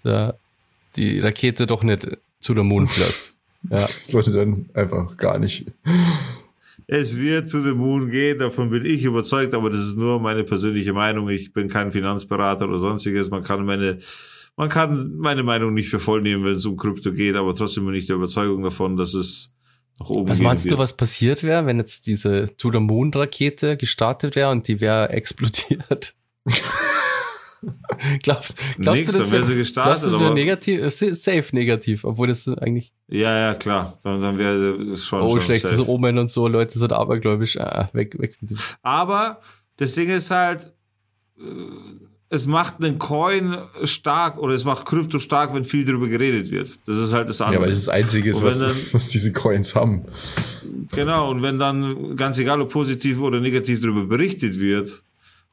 da 0.03 0.35
die 0.95 1.19
Rakete 1.19 1.67
doch 1.67 1.83
nicht 1.83 2.07
zu 2.39 2.53
der 2.53 2.63
Mond 2.63 2.89
fliegt. 2.89 3.33
Ja. 3.69 3.87
Sollte 4.01 4.31
dann 4.31 4.69
einfach 4.73 5.17
gar 5.17 5.39
nicht. 5.39 5.71
Es 6.87 7.17
wird 7.17 7.49
to 7.49 7.61
the 7.61 7.71
moon 7.71 8.09
gehen, 8.09 8.39
davon 8.39 8.69
bin 8.69 8.85
ich 8.85 9.03
überzeugt, 9.03 9.53
aber 9.53 9.69
das 9.69 9.79
ist 9.79 9.97
nur 9.97 10.19
meine 10.19 10.43
persönliche 10.43 10.93
Meinung. 10.93 11.29
Ich 11.29 11.53
bin 11.53 11.67
kein 11.67 11.91
Finanzberater 11.91 12.67
oder 12.67 12.79
sonstiges. 12.79 13.29
Man 13.29 13.43
kann 13.43 13.63
meine, 13.65 13.99
man 14.55 14.69
kann 14.69 15.15
meine 15.17 15.43
Meinung 15.43 15.73
nicht 15.73 15.89
für 15.89 15.99
voll 15.99 16.21
nehmen, 16.21 16.43
wenn 16.45 16.55
es 16.55 16.65
um 16.65 16.77
Krypto 16.77 17.11
geht, 17.11 17.35
aber 17.35 17.53
trotzdem 17.53 17.85
bin 17.85 17.95
ich 17.95 18.07
der 18.07 18.15
Überzeugung 18.15 18.63
davon, 18.63 18.97
dass 18.97 19.13
es 19.13 19.53
nach 19.99 20.09
oben 20.09 20.29
Was 20.29 20.39
meinst 20.39 20.65
wird. 20.65 20.75
du, 20.75 20.77
was 20.79 20.95
passiert 20.95 21.43
wäre, 21.43 21.65
wenn 21.65 21.77
jetzt 21.77 22.07
diese 22.07 22.47
To 22.57 22.71
the 22.71 22.79
Moon 22.79 23.13
Rakete 23.13 23.77
gestartet 23.77 24.35
wäre 24.35 24.49
und 24.49 24.67
die 24.67 24.81
wäre 24.81 25.09
explodiert? 25.11 26.15
glaubst, 28.23 28.57
glaubst 28.77 29.01
Nix, 29.01 29.13
du, 29.13 29.19
das 29.19 29.31
wäre 29.31 29.55
gestartet, 29.55 30.03
glaubst 30.03 30.21
du, 30.21 30.33
negativ, 30.33 30.81
äh, 30.81 31.13
safe 31.13 31.45
negativ, 31.51 32.03
obwohl 32.03 32.27
das 32.27 32.47
eigentlich. 32.47 32.93
Ja, 33.07 33.37
ja, 33.37 33.53
klar. 33.53 33.97
Dann, 34.03 34.21
dann 34.21 34.37
wäre 34.37 34.75
es 34.93 35.05
schon. 35.05 35.21
Oh, 35.21 35.31
schon 35.31 35.41
schlechtes 35.41 35.71
safe. 35.71 35.89
Omen 35.89 36.17
und 36.17 36.29
so, 36.29 36.47
Leute 36.47 36.77
sind 36.77 36.93
abergläubisch. 36.93 37.57
Ah, 37.57 37.89
weg, 37.93 38.19
weg 38.19 38.37
mit 38.41 38.51
dem. 38.51 38.57
Aber 38.81 39.41
das 39.77 39.93
Ding 39.93 40.09
ist 40.09 40.31
halt, 40.31 40.71
äh, 41.37 41.43
es 42.29 42.45
macht 42.45 42.75
einen 42.83 42.99
Coin 42.99 43.57
stark 43.83 44.37
oder 44.37 44.53
es 44.53 44.63
macht 44.63 44.85
Krypto 44.85 45.19
stark, 45.19 45.53
wenn 45.53 45.65
viel 45.65 45.83
darüber 45.83 46.07
geredet 46.07 46.51
wird. 46.51 46.77
Das 46.85 46.97
ist 46.97 47.11
halt 47.11 47.27
das 47.27 47.41
andere. 47.41 47.55
Ja, 47.55 47.61
weil 47.61 47.71
das 47.71 47.85
das 47.85 47.89
Einzige 47.93 48.29
ist, 48.29 48.43
was, 48.43 48.59
dann, 48.59 48.71
was 48.91 49.09
diese 49.09 49.31
Coins 49.31 49.75
haben. 49.75 50.03
Genau, 50.91 51.31
und 51.31 51.41
wenn 51.41 51.57
dann, 51.57 52.15
ganz 52.15 52.37
egal 52.37 52.61
ob 52.61 52.69
positiv 52.71 53.19
oder 53.19 53.39
negativ 53.39 53.81
darüber 53.81 54.05
berichtet 54.05 54.59
wird, 54.59 55.01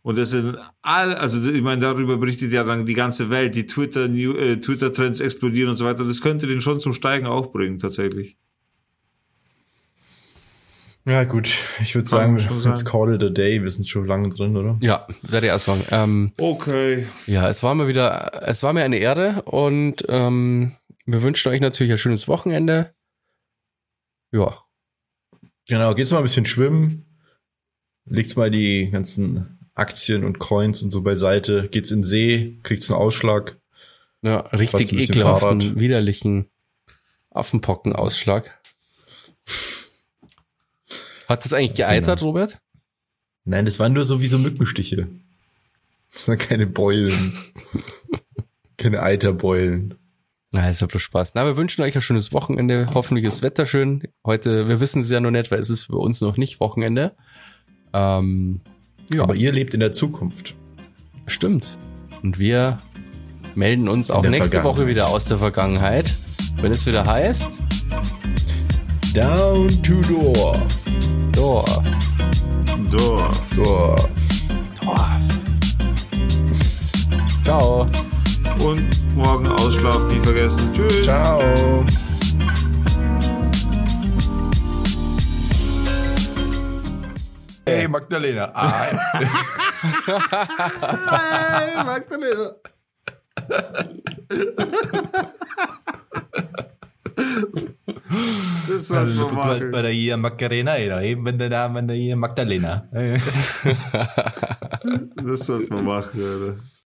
und 0.07 0.19
es 0.19 0.31
sind 0.31 0.57
all, 0.83 1.17
also 1.17 1.51
ich 1.51 1.63
meine, 1.63 1.81
darüber 1.81 2.17
berichtet 2.17 2.53
ja 2.53 2.63
dann 2.63 2.87
die 2.87 2.95
ganze 2.95 3.29
Welt, 3.29 3.57
die 3.57 3.67
Twitter, 3.67 4.07
New, 4.07 4.35
äh, 4.35 4.61
Twitter-Trends 4.61 5.19
explodieren 5.19 5.71
und 5.71 5.75
so 5.75 5.85
weiter. 5.85 6.05
Das 6.05 6.21
könnte 6.21 6.47
den 6.47 6.61
schon 6.61 6.79
zum 6.79 6.93
Steigen 6.93 7.27
auch 7.27 7.51
bringen, 7.51 7.81
tatsächlich. 7.81 8.37
Ja, 11.07 11.25
gut. 11.25 11.53
Ich 11.83 11.97
würde 11.97 12.07
sagen, 12.07 12.39
let's 12.63 12.85
call 12.85 13.17
it 13.17 13.23
a 13.25 13.31
day. 13.31 13.61
Wir 13.61 13.69
sind 13.69 13.89
schon 13.89 14.07
lange 14.07 14.29
drin, 14.29 14.57
oder? 14.57 14.79
Ja, 14.81 15.09
seid 15.27 15.43
ihr 15.43 15.49
erst 15.49 15.65
sagen. 15.65 15.85
Ähm, 15.91 16.31
okay. 16.39 17.09
Ja, 17.27 17.51
es 17.51 17.65
war 17.65 17.75
mir 17.75 17.89
wieder, 17.89 18.31
es 18.45 18.63
war 18.63 18.73
mir 18.73 18.85
eine 18.85 18.99
Ehre 18.99 19.43
und 19.43 20.05
ähm, 20.09 20.71
wir 21.05 21.21
wünschen 21.23 21.49
euch 21.49 21.61
natürlich 21.61 21.91
ein 21.91 21.99
schönes 21.99 22.29
Wochenende. 22.29 22.95
ja. 24.31 24.57
Genau, 25.69 25.97
geht's 25.97 26.13
mal 26.13 26.19
ein 26.19 26.23
bisschen 26.23 26.47
schwimmen, 26.47 27.07
legt's 28.05 28.37
mal 28.37 28.53
die 28.53 28.89
ganzen 28.93 29.56
Aktien 29.77 30.25
und 30.25 30.39
Coins 30.39 30.83
und 30.83 30.91
so 30.91 31.03
beiseite, 31.03 31.69
geht's 31.71 31.91
in 31.91 31.99
den 31.99 32.03
See, 32.03 32.59
kriegt's 32.63 32.91
einen 32.91 32.99
Ausschlag. 32.99 33.59
Ja, 34.23 34.39
richtig 34.39 34.93
ein 34.93 34.99
ekelhaften, 34.99 35.61
Fahrrad. 35.61 35.79
widerlichen 35.79 36.51
Affenpockenausschlag. 37.31 38.59
Hat 41.29 41.45
das 41.45 41.53
eigentlich 41.53 41.75
geeitert, 41.75 42.23
Robert? 42.23 42.59
Nein, 43.45 43.65
das 43.65 43.79
waren 43.79 43.93
nur 43.93 44.05
so 44.05 44.21
wie 44.21 44.27
so 44.27 44.39
Mückenstiche. 44.39 45.09
Das 46.11 46.27
waren 46.27 46.39
keine 46.39 46.67
Beulen. 46.67 47.33
keine 48.79 49.03
Eiterbeulen. 49.03 49.95
Na, 50.53 50.71
ist 50.71 50.81
ja 50.81 50.87
bloß 50.87 51.03
Spaß. 51.03 51.35
Na, 51.35 51.45
wir 51.45 51.57
wünschen 51.57 51.83
euch 51.83 51.95
ein 51.95 52.01
schönes 52.01 52.33
Wochenende. 52.33 52.89
Hoffentlich 52.95 53.27
ist 53.27 53.43
Wetter 53.43 53.67
schön. 53.67 54.03
Heute, 54.25 54.69
wir 54.69 54.81
wissen 54.81 55.03
es 55.03 55.11
ja 55.11 55.21
noch 55.21 55.31
nicht, 55.31 55.51
weil 55.51 55.61
es 55.61 55.69
ist 55.69 55.89
bei 55.89 55.99
uns 55.99 56.21
noch 56.23 56.39
nicht 56.39 56.61
Wochenende. 56.61 57.15
Ähm, 57.93 58.63
ja, 59.13 59.23
Aber 59.23 59.35
ihr 59.35 59.53
lebt 59.53 59.75
in 59.75 59.81
der 59.81 59.93
Zukunft. 59.93 60.55
stimmt. 61.27 61.77
Und 62.23 62.39
wir 62.39 62.79
melden 63.55 63.89
uns 63.89 64.11
auch 64.11 64.23
nächste 64.23 64.65
Woche 64.65 64.87
wieder 64.87 65.09
aus 65.09 65.27
der 65.27 65.39
Vergangenheit, 65.39 66.15
wenn 66.61 66.73
es 66.73 66.87
wieder 66.87 67.07
heißt, 67.07 67.61
Down 69.15 69.69
to 69.83 70.01
Dorf. 70.03 70.61
Dorf, 71.33 71.83
Dorf. 72.91 73.43
Dorf. 73.57 74.09
Dorf. 74.85 75.11
Ciao. 77.45 77.87
Und 78.59 79.15
morgen 79.15 79.47
Ausschlaf 79.47 80.01
nie 80.09 80.21
vergessen. 80.21 80.71
Tschüss. 80.73 81.03
Ciao. 81.03 81.41
Hey 87.67 87.89
Magdalena. 87.89 88.53
Ah, 88.55 88.87
Hey, 91.59 91.83
Magdalena. 91.85 92.55
Das 98.69 98.89
sollten 98.89 99.17
wir 99.17 99.33
machen. 99.33 99.71
bei 99.73 99.83
der 99.83 99.91
hier 99.91 100.17
Macarena, 100.17 100.77
eben 101.03 101.25
wenn 101.25 101.39
der 101.39 101.51
Name 101.51 101.85
der 101.85 101.97
hier 101.97 102.17
Magdalena. 102.17 102.89
Das 105.17 105.41
sollten 105.47 105.75
wir 105.75 105.83
machen, 105.83 106.21
Alter. 106.21 106.57